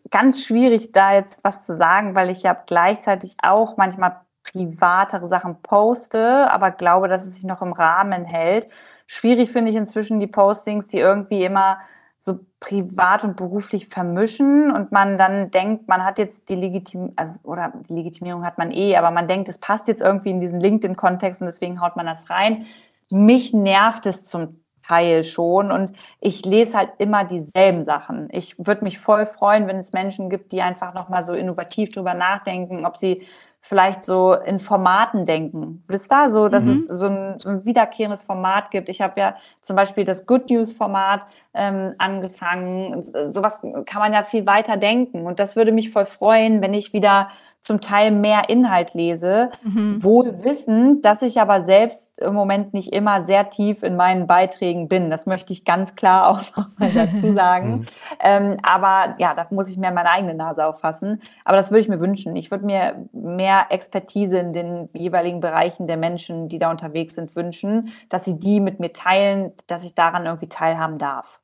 ganz 0.10 0.44
schwierig 0.44 0.92
da 0.92 1.14
jetzt 1.14 1.44
was 1.44 1.68
zu 1.68 1.76
sagen, 1.76 2.16
weil 2.16 2.32
ich 2.32 2.42
ja 2.42 2.54
gleichzeitig 2.54 3.36
auch 3.44 3.78
manchmal 3.78 4.22
privatere 4.52 5.28
Sachen 5.28 5.62
poste, 5.62 6.50
aber 6.52 6.72
glaube, 6.72 7.08
dass 7.08 7.26
es 7.26 7.36
sich 7.36 7.44
noch 7.44 7.62
im 7.62 7.74
Rahmen 7.74 8.26
hält. 8.26 8.68
Schwierig 9.06 9.52
finde 9.52 9.72
ich 9.72 9.78
inzwischen 9.78 10.20
die 10.20 10.28
Postings, 10.28 10.88
die 10.88 11.00
irgendwie 11.00 11.44
immer 11.44 11.80
so 12.20 12.40
privat 12.60 13.24
und 13.24 13.36
beruflich 13.36 13.88
vermischen 13.88 14.72
und 14.72 14.92
man 14.92 15.18
dann 15.18 15.52
denkt, 15.52 15.88
man 15.88 16.04
hat 16.04 16.18
jetzt 16.18 16.50
die 16.50 16.56
Legitimierung, 16.56 17.14
also, 17.16 17.34
oder 17.44 17.74
die 17.88 17.94
Legitimierung 17.94 18.44
hat 18.44 18.58
man 18.58 18.72
eh, 18.72 18.96
aber 18.98 19.12
man 19.12 19.28
denkt, 19.28 19.50
es 19.50 19.60
passt 19.60 19.88
jetzt 19.88 20.02
irgendwie 20.02 20.32
in 20.32 20.40
diesen 20.40 20.60
LinkedIn-Kontext 20.60 21.42
und 21.42 21.48
deswegen 21.48 21.80
haut 21.80 21.96
man 21.96 22.08
das 22.08 22.30
rein. 22.30 22.66
Mich 23.12 23.54
nervt 23.54 24.08
es 24.08 24.26
zum 24.26 24.60
Teil 24.88 25.24
schon 25.24 25.72
und 25.72 25.92
ich 26.20 26.46
lese 26.46 26.78
halt 26.78 26.92
immer 26.98 27.24
dieselben 27.26 27.84
Sachen. 27.84 28.30
Ich 28.32 28.66
würde 28.66 28.84
mich 28.84 29.00
voll 29.00 29.26
freuen, 29.26 29.68
wenn 29.68 29.78
es 29.78 29.94
Menschen 29.94 30.30
gibt, 30.30 30.52
die 30.52 30.62
einfach 30.62 30.94
nochmal 30.94 31.24
so 31.24 31.34
innovativ 31.34 31.92
drüber 31.92 32.14
nachdenken, 32.14 32.86
ob 32.86 32.98
sie 32.98 33.28
vielleicht 33.68 34.06
so 34.06 34.34
in 34.34 34.60
Formaten 34.60 35.26
denken. 35.26 35.84
Wisst 35.88 36.12
ihr, 36.12 36.30
so, 36.30 36.48
dass 36.48 36.64
mhm. 36.64 36.72
es 36.72 36.88
so 36.88 37.06
ein, 37.08 37.40
so 37.40 37.50
ein, 37.50 37.66
wiederkehrendes 37.66 38.24
Format 38.24 38.72
gibt. 38.72 38.88
Ich 38.88 39.02
habe 39.02 39.20
ja 39.20 39.36
zum 39.62 39.76
Beispiel 39.76 40.06
das 40.06 40.26
Good 40.26 40.50
News 40.50 40.72
Format 40.72 41.22
ähm, 41.54 41.94
angefangen. 41.98 43.04
Sowas 43.04 43.62
kann 43.86 44.02
man 44.02 44.14
ja 44.14 44.24
viel 44.24 44.46
weiter 44.46 44.78
denken. 44.78 45.26
Und 45.26 45.40
das 45.40 45.56
würde 45.58 45.74
mich 45.74 45.92
voll 45.92 46.06
freuen, 46.06 46.62
wenn 46.62 46.74
ich 46.74 46.94
wieder 46.94 47.30
zum 47.68 47.82
Teil 47.82 48.12
mehr 48.12 48.48
Inhalt 48.48 48.94
lese, 48.94 49.50
mhm. 49.62 50.02
wohl 50.02 50.46
wissend, 50.46 51.04
dass 51.04 51.22
ich 51.22 51.42
aber 51.42 51.62
selbst 51.62 52.18
im 52.18 52.34
Moment 52.34 52.74
nicht 52.74 52.94
immer 52.94 53.24
sehr 53.24 53.50
tief 53.50 53.84
in 53.84 53.98
meinen 53.98 54.26
Beiträgen 54.26 54.88
bin. 54.88 55.10
Das 55.10 55.26
möchte 55.26 55.52
ich 55.52 55.66
ganz 55.66 55.98
klar 55.98 56.30
auch 56.30 56.42
nochmal 56.56 56.92
dazu 56.96 57.34
sagen. 57.34 57.80
Mhm. 57.80 57.86
ähm, 58.22 58.58
aber 58.64 59.16
ja, 59.18 59.34
da 59.34 59.46
muss 59.50 59.68
ich 59.68 59.76
mir 59.76 59.92
meine 59.92 60.10
eigene 60.10 60.34
Nase 60.34 60.66
auffassen. 60.66 61.22
Aber 61.44 61.58
das 61.58 61.70
würde 61.70 61.82
ich 61.82 61.90
mir 61.90 62.00
wünschen. 62.00 62.38
Ich 62.38 62.52
würde 62.52 62.66
mir 62.66 63.06
mehr 63.12 63.66
Expertise 63.70 64.38
in 64.38 64.54
den 64.54 64.88
jeweiligen 64.94 65.42
Bereichen 65.42 65.88
der 65.88 65.98
Menschen, 65.98 66.48
die 66.48 66.60
da 66.60 66.72
unterwegs 66.72 67.16
sind, 67.16 67.36
wünschen, 67.36 67.90
dass 68.08 68.24
sie 68.24 68.40
die 68.40 68.62
mit 68.62 68.80
mir 68.80 68.94
teilen, 68.94 69.52
dass 69.68 69.84
ich 69.84 69.94
daran 69.94 70.26
irgendwie 70.26 70.48
teilhaben 70.48 71.00
darf 71.00 71.42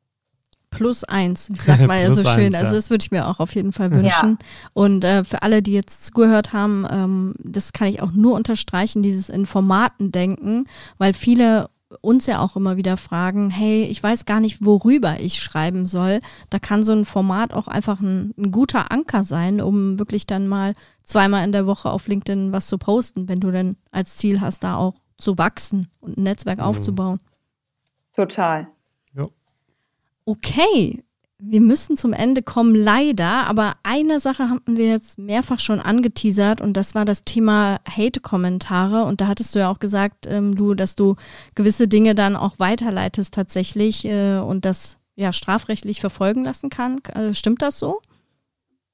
plus 0.75 1.03
eins, 1.03 1.49
sagt 1.53 1.87
man 1.87 2.01
ja 2.01 2.13
so 2.13 2.21
schön. 2.21 2.45
Eins, 2.45 2.55
ja. 2.55 2.59
Also 2.61 2.75
das 2.75 2.89
würde 2.89 3.03
ich 3.03 3.11
mir 3.11 3.27
auch 3.27 3.39
auf 3.39 3.53
jeden 3.55 3.71
Fall 3.71 3.91
wünschen. 3.91 4.37
Ja. 4.39 4.45
Und 4.73 5.03
äh, 5.03 5.23
für 5.23 5.41
alle, 5.41 5.61
die 5.61 5.73
jetzt 5.73 6.05
zugehört 6.05 6.53
haben, 6.53 6.85
ähm, 6.89 7.35
das 7.39 7.73
kann 7.73 7.87
ich 7.87 8.01
auch 8.01 8.11
nur 8.11 8.35
unterstreichen, 8.35 9.03
dieses 9.03 9.29
Informatendenken, 9.29 10.67
weil 10.97 11.13
viele 11.13 11.69
uns 12.01 12.25
ja 12.25 12.39
auch 12.39 12.55
immer 12.55 12.77
wieder 12.77 12.97
fragen, 12.97 13.49
hey, 13.49 13.83
ich 13.83 14.01
weiß 14.01 14.25
gar 14.25 14.39
nicht, 14.39 14.65
worüber 14.65 15.19
ich 15.19 15.41
schreiben 15.41 15.85
soll. 15.85 16.19
Da 16.49 16.59
kann 16.59 16.83
so 16.83 16.91
ein 16.93 17.05
Format 17.05 17.53
auch 17.53 17.67
einfach 17.67 17.99
ein, 17.99 18.33
ein 18.37 18.51
guter 18.51 18.91
Anker 18.91 19.23
sein, 19.23 19.61
um 19.61 19.99
wirklich 19.99 20.25
dann 20.25 20.47
mal 20.47 20.73
zweimal 21.03 21.43
in 21.43 21.51
der 21.51 21.67
Woche 21.67 21.91
auf 21.91 22.07
LinkedIn 22.07 22.51
was 22.51 22.67
zu 22.67 22.77
posten, 22.77 23.27
wenn 23.27 23.39
du 23.39 23.51
denn 23.51 23.77
als 23.91 24.17
Ziel 24.17 24.41
hast, 24.41 24.63
da 24.63 24.75
auch 24.75 24.95
zu 25.17 25.37
wachsen 25.37 25.87
und 25.99 26.17
ein 26.17 26.23
Netzwerk 26.23 26.59
mhm. 26.59 26.65
aufzubauen. 26.65 27.19
Total. 28.15 28.67
Okay, 30.25 31.03
wir 31.45 31.61
müssen 31.61 31.97
zum 31.97 32.13
Ende 32.13 32.41
kommen, 32.41 32.73
leider. 32.73 33.45
Aber 33.47 33.75
eine 33.83 34.19
Sache 34.19 34.49
hatten 34.49 34.77
wir 34.77 34.87
jetzt 34.87 35.19
mehrfach 35.19 35.59
schon 35.59 35.81
angeteasert 35.81 36.61
und 36.61 36.73
das 36.73 36.95
war 36.95 37.05
das 37.05 37.23
Thema 37.23 37.79
Hate-Kommentare. 37.87 39.03
Und 39.03 39.19
da 39.19 39.27
hattest 39.27 39.53
du 39.53 39.59
ja 39.59 39.69
auch 39.69 39.79
gesagt, 39.79 40.25
ähm, 40.27 40.55
du, 40.55 40.73
dass 40.73 40.95
du 40.95 41.15
gewisse 41.55 41.87
Dinge 41.87 42.15
dann 42.15 42.35
auch 42.35 42.59
weiterleitest 42.59 43.33
tatsächlich 43.33 44.05
äh, 44.05 44.37
und 44.37 44.63
das 44.65 44.99
ja 45.15 45.33
strafrechtlich 45.33 45.99
verfolgen 45.99 46.43
lassen 46.43 46.69
kann. 46.69 46.99
Äh, 47.13 47.33
stimmt 47.35 47.61
das 47.61 47.77
so? 47.77 47.99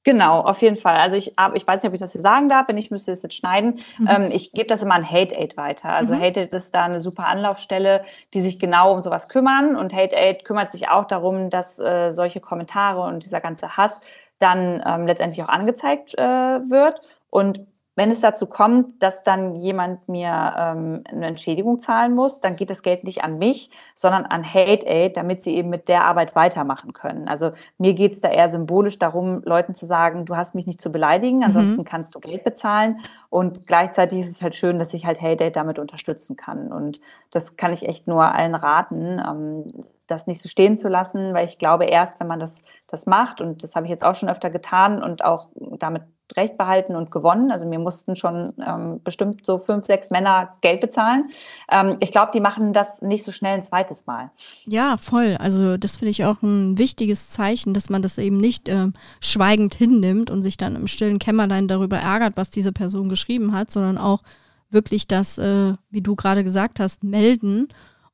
Genau, 0.02 0.40
auf 0.40 0.62
jeden 0.62 0.78
Fall. 0.78 0.96
Also 0.96 1.16
ich, 1.16 1.34
ich 1.54 1.66
weiß 1.66 1.82
nicht, 1.82 1.90
ob 1.90 1.94
ich 1.94 2.00
das 2.00 2.12
hier 2.12 2.22
sagen 2.22 2.48
darf, 2.48 2.68
wenn 2.68 2.78
ich 2.78 2.90
müsste 2.90 3.12
es 3.12 3.22
jetzt 3.22 3.34
schneiden. 3.34 3.80
Mhm. 3.98 4.08
Ähm, 4.08 4.30
ich 4.32 4.52
gebe 4.52 4.66
das 4.66 4.82
immer 4.82 4.94
an 4.94 5.08
Hate 5.08 5.36
Aid 5.36 5.58
weiter. 5.58 5.90
Also 5.90 6.14
mhm. 6.14 6.22
Hate 6.22 6.40
Aid 6.40 6.54
ist 6.54 6.74
da 6.74 6.84
eine 6.84 7.00
super 7.00 7.26
Anlaufstelle, 7.26 8.04
die 8.32 8.40
sich 8.40 8.58
genau 8.58 8.94
um 8.94 9.02
sowas 9.02 9.28
kümmern. 9.28 9.76
Und 9.76 9.92
Hate 9.92 10.16
Aid 10.16 10.44
kümmert 10.44 10.70
sich 10.70 10.88
auch 10.88 11.04
darum, 11.04 11.50
dass 11.50 11.78
äh, 11.78 12.12
solche 12.12 12.40
Kommentare 12.40 13.02
und 13.02 13.24
dieser 13.24 13.40
ganze 13.40 13.76
Hass 13.76 14.00
dann 14.38 14.82
ähm, 14.86 15.06
letztendlich 15.06 15.44
auch 15.44 15.50
angezeigt 15.50 16.14
äh, 16.18 16.22
wird. 16.22 16.98
Und 17.28 17.66
wenn 18.00 18.10
es 18.10 18.22
dazu 18.22 18.46
kommt, 18.46 19.02
dass 19.02 19.24
dann 19.24 19.56
jemand 19.56 20.08
mir 20.08 20.54
ähm, 20.56 21.04
eine 21.06 21.26
Entschädigung 21.26 21.80
zahlen 21.80 22.14
muss, 22.14 22.40
dann 22.40 22.56
geht 22.56 22.70
das 22.70 22.82
Geld 22.82 23.04
nicht 23.04 23.22
an 23.22 23.36
mich, 23.38 23.70
sondern 23.94 24.24
an 24.24 24.42
Hate 24.42 24.86
Aid, 24.86 25.18
damit 25.18 25.42
sie 25.42 25.54
eben 25.54 25.68
mit 25.68 25.86
der 25.86 26.06
Arbeit 26.06 26.34
weitermachen 26.34 26.94
können. 26.94 27.28
Also 27.28 27.52
mir 27.76 27.92
geht 27.92 28.14
es 28.14 28.22
da 28.22 28.30
eher 28.30 28.48
symbolisch 28.48 28.98
darum, 28.98 29.42
Leuten 29.44 29.74
zu 29.74 29.84
sagen, 29.84 30.24
du 30.24 30.34
hast 30.34 30.54
mich 30.54 30.66
nicht 30.66 30.80
zu 30.80 30.90
beleidigen, 30.90 31.40
mhm. 31.40 31.42
ansonsten 31.42 31.80
mhm. 31.80 31.84
kannst 31.84 32.14
du 32.14 32.20
Geld 32.20 32.42
bezahlen. 32.42 33.00
Und 33.28 33.66
gleichzeitig 33.66 34.20
ist 34.20 34.30
es 34.30 34.40
halt 34.40 34.54
schön, 34.54 34.78
dass 34.78 34.94
ich 34.94 35.04
halt 35.04 35.20
Hate 35.20 35.44
Aid 35.44 35.56
damit 35.56 35.78
unterstützen 35.78 36.36
kann. 36.36 36.72
Und 36.72 37.02
das 37.30 37.58
kann 37.58 37.70
ich 37.70 37.86
echt 37.86 38.08
nur 38.08 38.34
allen 38.34 38.54
raten, 38.54 39.20
ähm, 39.22 39.66
das 40.06 40.26
nicht 40.26 40.40
so 40.40 40.48
stehen 40.48 40.78
zu 40.78 40.88
lassen, 40.88 41.34
weil 41.34 41.44
ich 41.44 41.58
glaube, 41.58 41.84
erst 41.84 42.18
wenn 42.18 42.28
man 42.28 42.40
das, 42.40 42.62
das 42.86 43.04
macht, 43.04 43.42
und 43.42 43.62
das 43.62 43.76
habe 43.76 43.84
ich 43.84 43.90
jetzt 43.90 44.04
auch 44.04 44.14
schon 44.14 44.30
öfter 44.30 44.48
getan 44.48 45.02
und 45.02 45.22
auch 45.22 45.50
damit 45.78 46.04
Recht 46.36 46.56
behalten 46.56 46.96
und 46.96 47.10
gewonnen. 47.10 47.50
Also 47.50 47.66
mir 47.66 47.78
mussten 47.78 48.16
schon 48.16 48.52
ähm, 48.64 49.00
bestimmt 49.02 49.44
so 49.44 49.58
fünf, 49.58 49.84
sechs 49.84 50.10
Männer 50.10 50.50
Geld 50.60 50.80
bezahlen. 50.80 51.30
Ähm, 51.70 51.96
ich 52.00 52.12
glaube, 52.12 52.30
die 52.32 52.40
machen 52.40 52.72
das 52.72 53.02
nicht 53.02 53.24
so 53.24 53.32
schnell 53.32 53.54
ein 53.54 53.62
zweites 53.62 54.06
Mal. 54.06 54.30
Ja, 54.66 54.96
voll. 54.96 55.36
Also 55.38 55.76
das 55.76 55.96
finde 55.96 56.10
ich 56.10 56.24
auch 56.24 56.42
ein 56.42 56.78
wichtiges 56.78 57.30
Zeichen, 57.30 57.74
dass 57.74 57.90
man 57.90 58.02
das 58.02 58.18
eben 58.18 58.36
nicht 58.36 58.68
äh, 58.68 58.88
schweigend 59.20 59.74
hinnimmt 59.74 60.30
und 60.30 60.42
sich 60.42 60.56
dann 60.56 60.76
im 60.76 60.86
stillen 60.86 61.18
Kämmerlein 61.18 61.68
darüber 61.68 61.98
ärgert, 61.98 62.36
was 62.36 62.50
diese 62.50 62.72
Person 62.72 63.08
geschrieben 63.08 63.52
hat, 63.52 63.70
sondern 63.70 63.98
auch 63.98 64.22
wirklich 64.70 65.06
das, 65.08 65.38
äh, 65.38 65.74
wie 65.90 66.00
du 66.00 66.16
gerade 66.16 66.44
gesagt 66.44 66.80
hast, 66.80 67.04
melden 67.04 67.68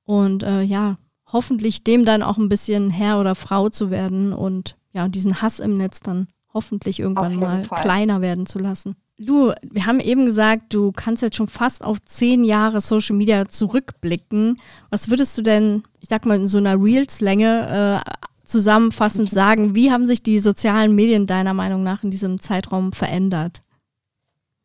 und 0.05 0.43
äh, 0.43 0.63
ja, 0.63 0.97
hoffentlich 1.31 1.85
dem 1.85 2.05
dann 2.05 2.23
auch 2.23 2.39
ein 2.39 2.49
bisschen 2.49 2.91
Herr 2.91 3.21
oder 3.21 3.35
Frau 3.35 3.69
zu 3.69 3.91
werden 3.91 4.33
und 4.33 4.77
ja, 4.93 5.09
diesen 5.09 5.43
Hass 5.43 5.61
im 5.61 5.77
Netz 5.77 6.01
dann 6.01 6.29
hoffentlich 6.57 7.01
irgendwann 7.01 7.37
mal 7.37 7.63
Fall. 7.63 7.83
kleiner 7.83 8.23
werden 8.23 8.47
zu 8.47 8.59
lassen. 8.59 8.97
Du, 9.19 9.53
wir 9.63 9.87
haben 9.87 10.01
eben 10.01 10.25
gesagt, 10.25 10.73
du 10.75 10.91
kannst 10.91 11.23
jetzt 11.23 11.37
schon 11.37 11.49
fast 11.49 11.85
auf 11.85 12.01
zehn 12.03 12.45
Jahre 12.45 12.81
Social 12.81 13.15
Media 13.15 13.47
zurückblicken. 13.47 14.59
Was 14.91 15.11
würdest 15.11 15.37
du 15.37 15.43
denn, 15.43 15.83
ich 16.01 16.09
sag 16.09 16.25
mal, 16.25 16.37
in 16.37 16.49
so 16.49 16.59
einer 16.59 16.83
Reels-Länge 16.83 18.03
äh, 18.07 18.11
zusammenfassend 18.45 19.31
sagen, 19.31 19.75
wie 19.75 19.91
haben 19.91 20.07
sich 20.07 20.23
die 20.23 20.39
sozialen 20.39 20.95
Medien 20.95 21.27
deiner 21.27 21.53
Meinung 21.53 21.83
nach 21.83 22.03
in 22.03 22.11
diesem 22.11 22.41
Zeitraum 22.41 22.93
verändert? 22.93 23.63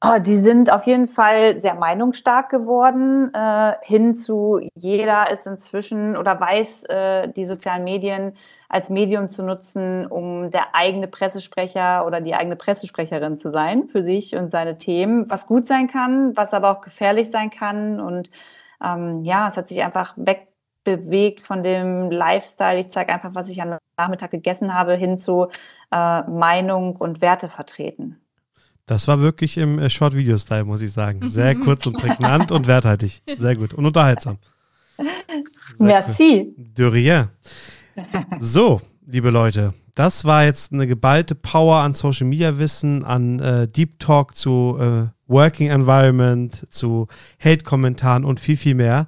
Oh, 0.04 0.18
die 0.20 0.36
sind 0.36 0.72
auf 0.72 0.88
jeden 0.88 1.06
Fall 1.08 1.58
sehr 1.58 1.76
meinungsstark 1.76 2.50
geworden, 2.50 3.32
äh, 3.36 3.74
hin 3.84 4.16
zu 4.16 4.60
jeder 4.74 5.30
ist 5.30 5.46
inzwischen 5.46 6.18
oder 6.18 6.40
weiß 6.40 6.86
äh, 6.86 7.28
die 7.32 7.46
sozialen 7.46 7.84
Medien 7.84 8.34
als 8.68 8.90
Medium 8.90 9.30
zu 9.30 9.44
nutzen, 9.44 10.08
um 10.08 10.50
der 10.50 10.74
eigene 10.74 11.08
Pressesprecher 11.08 12.08
oder 12.08 12.20
die 12.20 12.34
eigene 12.34 12.56
Pressesprecherin 12.56 13.38
zu 13.38 13.52
sein 13.52 13.88
für 13.90 14.02
sich 14.02 14.36
und 14.36 14.50
seine 14.50 14.80
Themen, 14.80 15.30
was 15.30 15.46
gut 15.46 15.68
sein 15.68 15.88
kann, 15.88 16.36
was 16.36 16.56
aber 16.56 16.72
auch 16.72 16.82
gefährlich 16.82 17.30
sein 17.30 17.52
kann. 17.52 18.00
Und 18.00 18.32
ähm, 18.84 19.24
ja, 19.24 19.48
es 19.48 19.56
hat 19.58 19.68
sich 19.68 19.84
einfach 19.84 20.16
wegbewegt 20.18 21.42
von 21.42 21.62
dem 21.62 22.10
Lifestyle, 22.10 22.80
ich 22.80 22.90
zeige 22.90 23.14
einfach, 23.14 23.36
was 23.36 23.50
ich 23.50 23.62
am 23.62 23.78
Nachmittag 23.98 24.32
gegessen 24.32 24.74
habe, 24.74 24.96
hin 24.96 25.20
zu 25.20 25.50
äh, 25.92 26.24
Meinung 26.24 26.96
und 26.96 27.22
Werte 27.22 27.50
vertreten. 27.50 28.21
Das 28.92 29.08
war 29.08 29.22
wirklich 29.22 29.58
im 29.58 29.80
äh, 29.80 29.90
Short-Video-Style, 29.90 30.66
muss 30.66 30.82
ich 30.82 30.92
sagen. 30.92 31.26
Sehr 31.26 31.56
mhm. 31.56 31.64
kurz 31.64 31.88
und 31.88 31.98
prägnant 31.98 32.52
und 32.52 32.68
werthaltig. 32.68 33.22
Sehr 33.38 33.56
gut. 33.56 33.74
Und 33.74 33.86
unterhaltsam. 33.86 34.38
Sehr 34.98 35.08
Merci. 35.88 36.54
Cool. 36.58 36.66
De 36.78 36.88
rien. 36.88 37.28
So, 38.40 38.82
liebe 39.08 39.30
Leute, 39.30 39.74
das 39.96 40.26
war 40.26 40.44
jetzt 40.44 40.74
eine 40.74 40.88
geballte 40.88 41.36
Power 41.36 41.78
an 41.78 41.94
Social 41.94 42.28
Media 42.28 42.60
Wissen, 42.60 43.06
an 43.06 43.40
äh, 43.40 43.70
Deep 43.70 43.98
Talk 43.98 44.36
zu 44.36 44.78
äh, 44.78 45.08
Working 45.26 45.70
Environment, 45.70 46.68
zu 46.70 47.08
Hate-Kommentaren 47.42 48.26
und 48.26 48.42
viel, 48.42 48.58
viel 48.58 48.76
mehr. 48.76 49.08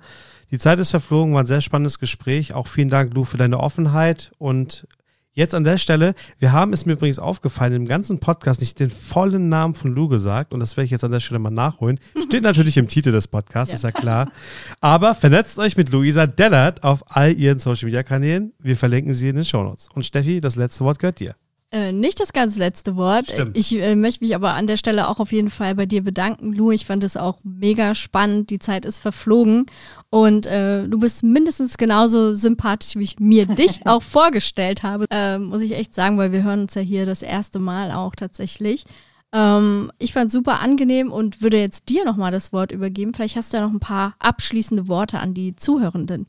Die 0.49 0.59
Zeit 0.59 0.79
ist 0.79 0.91
verflogen, 0.91 1.34
war 1.34 1.43
ein 1.43 1.45
sehr 1.45 1.59
spannendes 1.59 1.99
Gespräch. 1.99 2.53
Auch 2.53 2.67
vielen 2.67 2.88
Dank, 2.88 3.13
Lu, 3.13 3.25
für 3.25 3.36
deine 3.36 3.59
Offenheit 3.59 4.31
und 4.38 4.88
Jetzt 5.36 5.55
an 5.55 5.63
der 5.63 5.79
Stelle, 5.79 6.13
wir 6.38 6.51
haben 6.51 6.73
es 6.73 6.86
mir 6.86 6.93
übrigens 6.93 7.17
aufgefallen, 7.17 7.73
im 7.73 7.86
ganzen 7.86 8.19
Podcast 8.19 8.61
nicht 8.61 8.79
den 8.79 8.91
vollen 8.91 9.49
Namen 9.49 9.73
von 9.73 9.91
Lou 9.91 10.07
gesagt 10.07 10.53
und 10.53 10.59
das 10.59 10.77
werde 10.77 10.86
ich 10.86 10.91
jetzt 10.91 11.03
an 11.03 11.09
der 11.09 11.21
Stelle 11.21 11.39
mal 11.39 11.49
nachholen. 11.49 11.99
Steht 12.27 12.43
natürlich 12.43 12.77
im 12.77 12.88
Titel 12.88 13.11
des 13.11 13.27
Podcasts, 13.27 13.71
ja. 13.71 13.75
ist 13.77 13.84
ja 13.84 13.91
klar. 13.91 14.31
Aber 14.79 15.15
vernetzt 15.15 15.57
euch 15.57 15.75
mit 15.75 15.89
Luisa 15.89 16.27
Dellert 16.27 16.84
auf 16.84 17.03
all 17.07 17.34
ihren 17.34 17.57
Social 17.57 17.88
Media 17.88 18.03
Kanälen. 18.03 18.53
Wir 18.59 18.77
verlinken 18.77 19.15
sie 19.15 19.29
in 19.29 19.36
den 19.36 19.45
Show 19.45 19.63
Notes. 19.63 19.89
Und 19.95 20.05
Steffi, 20.05 20.39
das 20.39 20.55
letzte 20.55 20.86
Wort 20.86 20.99
gehört 20.99 21.19
dir. 21.19 21.36
Äh, 21.74 21.91
nicht 21.91 22.19
das 22.19 22.34
ganz 22.34 22.55
letzte 22.55 22.95
Wort. 22.95 23.32
Stimmt. 23.32 23.57
Ich 23.57 23.74
äh, 23.74 23.95
möchte 23.95 24.24
mich 24.24 24.36
aber 24.36 24.53
an 24.53 24.67
der 24.67 24.78
Stelle 24.78 25.09
auch 25.09 25.19
auf 25.19 25.32
jeden 25.32 25.49
Fall 25.49 25.74
bei 25.74 25.88
dir 25.88 26.03
bedanken, 26.03 26.53
Lu. 26.53 26.69
Ich 26.69 26.86
fand 26.86 27.03
es 27.03 27.17
auch 27.17 27.39
mega 27.43 27.95
spannend. 27.95 28.51
Die 28.51 28.59
Zeit 28.59 28.86
ist 28.86 28.99
verflogen 28.99 29.65
und 30.11 30.45
äh, 30.45 30.88
du 30.88 30.99
bist 30.99 31.24
mindestens 31.24 31.78
genauso 31.78 32.36
sympathisch, 32.36 32.95
wie 32.95 33.03
ich 33.03 33.19
mir 33.19 33.45
dich 33.47 33.88
auch 33.88 34.03
vorgestellt 34.03 34.84
habe. 34.84 35.05
Äh, 35.09 35.39
muss 35.39 35.63
ich 35.63 35.71
echt 35.71 35.95
sagen, 35.95 36.19
weil 36.19 36.32
wir 36.32 36.43
hören 36.43 36.61
uns 36.61 36.76
ja 36.76 36.84
hier 36.84 37.07
das 37.07 37.24
erste 37.24 37.57
Mal 37.57 37.91
auch 37.91 38.15
tatsächlich. 38.15 38.86
Ähm, 39.34 39.91
ich 39.97 40.13
fand 40.13 40.28
es 40.28 40.34
super 40.34 40.59
angenehm 40.59 41.11
und 41.11 41.41
würde 41.41 41.57
jetzt 41.57 41.89
dir 41.89 42.05
nochmal 42.05 42.32
das 42.32 42.53
Wort 42.53 42.71
übergeben. 42.71 43.15
Vielleicht 43.15 43.36
hast 43.36 43.51
du 43.51 43.57
ja 43.57 43.63
noch 43.63 43.74
ein 43.74 43.80
paar 43.80 44.13
abschließende 44.19 44.88
Worte 44.88 45.17
an 45.17 45.34
die 45.34 45.55
Zuhörenden. 45.55 46.28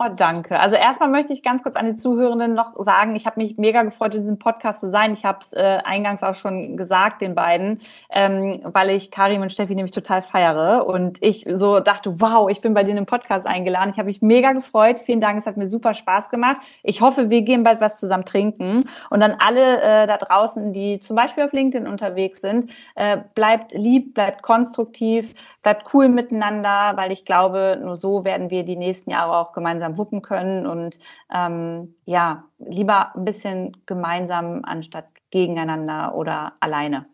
Oh, 0.00 0.08
danke. 0.12 0.58
Also 0.58 0.74
erstmal 0.74 1.08
möchte 1.08 1.32
ich 1.32 1.44
ganz 1.44 1.62
kurz 1.62 1.76
an 1.76 1.86
die 1.86 1.94
Zuhörenden 1.94 2.52
noch 2.52 2.72
sagen, 2.82 3.14
ich 3.14 3.26
habe 3.26 3.40
mich 3.40 3.58
mega 3.58 3.84
gefreut, 3.84 4.12
in 4.16 4.22
diesem 4.22 4.40
Podcast 4.40 4.80
zu 4.80 4.90
sein. 4.90 5.12
Ich 5.12 5.24
habe 5.24 5.38
es 5.40 5.52
äh, 5.52 5.78
eingangs 5.84 6.24
auch 6.24 6.34
schon 6.34 6.76
gesagt, 6.76 7.22
den 7.22 7.36
beiden, 7.36 7.80
ähm, 8.10 8.60
weil 8.64 8.90
ich 8.90 9.12
Karim 9.12 9.42
und 9.42 9.52
Steffi 9.52 9.72
nämlich 9.72 9.92
total 9.92 10.22
feiere 10.22 10.88
und 10.88 11.22
ich 11.22 11.46
so 11.48 11.78
dachte, 11.78 12.20
wow, 12.20 12.50
ich 12.50 12.60
bin 12.60 12.74
bei 12.74 12.82
denen 12.82 12.98
im 12.98 13.06
Podcast 13.06 13.46
eingeladen. 13.46 13.90
Ich 13.90 13.98
habe 13.98 14.06
mich 14.06 14.20
mega 14.20 14.50
gefreut. 14.52 14.98
Vielen 14.98 15.20
Dank, 15.20 15.38
es 15.38 15.46
hat 15.46 15.56
mir 15.56 15.68
super 15.68 15.94
Spaß 15.94 16.28
gemacht. 16.28 16.60
Ich 16.82 17.00
hoffe, 17.00 17.30
wir 17.30 17.42
gehen 17.42 17.62
bald 17.62 17.80
was 17.80 18.00
zusammen 18.00 18.24
trinken. 18.24 18.88
Und 19.10 19.20
dann 19.20 19.36
alle 19.38 19.80
äh, 19.80 20.06
da 20.08 20.16
draußen, 20.16 20.72
die 20.72 20.98
zum 20.98 21.14
Beispiel 21.14 21.44
auf 21.44 21.52
LinkedIn 21.52 21.86
unterwegs 21.86 22.40
sind, 22.40 22.72
äh, 22.96 23.18
bleibt 23.36 23.70
lieb, 23.72 24.14
bleibt 24.14 24.42
konstruktiv, 24.42 25.34
bleibt 25.62 25.94
cool 25.94 26.08
miteinander, 26.08 26.92
weil 26.96 27.10
ich 27.10 27.24
glaube, 27.24 27.80
nur 27.82 27.96
so 27.96 28.24
werden 28.24 28.50
wir 28.50 28.64
die 28.64 28.76
nächsten 28.76 29.10
Jahre 29.10 29.36
auch 29.36 29.52
gemeinsam 29.52 29.93
wuppen 29.96 30.22
können 30.22 30.66
und 30.66 30.98
ähm, 31.32 31.94
ja, 32.04 32.44
lieber 32.58 33.14
ein 33.14 33.24
bisschen 33.24 33.76
gemeinsam 33.86 34.62
anstatt 34.64 35.06
gegeneinander 35.30 36.14
oder 36.14 36.54
alleine. 36.60 37.06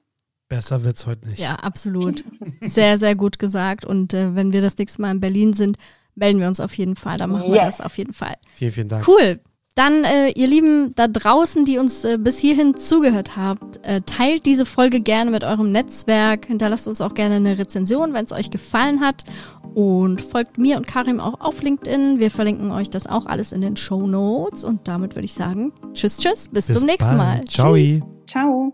Besser 0.49 0.83
wird's 0.85 1.07
heute 1.07 1.29
nicht. 1.29 1.39
Ja, 1.39 1.55
absolut. 1.55 2.25
Sehr, 2.61 2.99
sehr 2.99 3.15
gut 3.15 3.39
gesagt. 3.39 3.85
Und 3.85 4.13
äh, 4.13 4.35
wenn 4.35 4.53
wir 4.53 4.61
das 4.61 4.77
nächste 4.77 5.01
Mal 5.01 5.13
in 5.13 5.21
Berlin 5.21 5.53
sind, 5.53 5.79
melden 6.15 6.41
wir 6.41 6.49
uns 6.49 6.61
auf 6.61 6.77
jeden 6.77 6.97
Fall. 6.97 7.19
Da 7.19 7.27
machen 7.27 7.45
yes. 7.45 7.53
wir 7.53 7.61
das 7.61 7.81
auf 7.81 7.97
jeden 7.97 8.13
Fall. 8.13 8.35
Vielen, 8.55 8.73
vielen 8.73 8.89
Dank. 8.89 9.07
Cool. 9.07 9.41
Dann, 9.77 10.05
äh, 10.05 10.31
ihr 10.31 10.49
Lieben 10.49 10.95
da 10.97 11.07
draußen, 11.07 11.65
die 11.65 11.79
uns 11.79 12.05
äh, 12.05 12.19
bis 12.19 12.39
hierhin 12.39 12.77
zugehört 12.77 13.37
habt, 13.37 13.85
äh, 13.85 14.01
teilt 14.03 14.45
diese 14.45 14.67
Folge 14.67 15.01
gerne 15.01 15.31
mit 15.31 15.45
eurem 15.45 15.71
Netzwerk. 15.71 16.47
Hinterlasst 16.47 16.89
uns 16.89 17.01
auch 17.01 17.15
gerne 17.15 17.37
eine 17.37 17.57
Rezension, 17.57 18.13
wenn 18.13 18.25
es 18.25 18.33
euch 18.33 18.51
gefallen 18.51 19.01
hat. 19.01 19.25
Und 19.75 20.21
folgt 20.21 20.59
mir 20.59 20.77
und 20.77 20.89
Karim 20.89 21.21
auch 21.21 21.41
auf 21.41 21.63
LinkedIn. 21.63 22.19
Wir 22.19 22.33
verlinken 22.33 22.73
euch 22.73 22.91
das 22.91 23.07
auch 23.07 23.27
alles 23.27 23.53
in 23.53 23.61
den 23.61 23.77
Show 23.77 24.07
Notes. 24.07 24.65
Und 24.65 24.89
damit 24.89 25.15
würde 25.15 25.27
ich 25.27 25.35
sagen, 25.35 25.73
tschüss, 25.95 26.19
tschüss, 26.19 26.49
bis, 26.49 26.67
bis 26.67 26.79
zum 26.79 26.87
nächsten 26.87 27.17
bald. 27.17 27.19
Mal. 27.19 27.45
Ciao. 27.45 27.77
Ciao. 28.27 28.73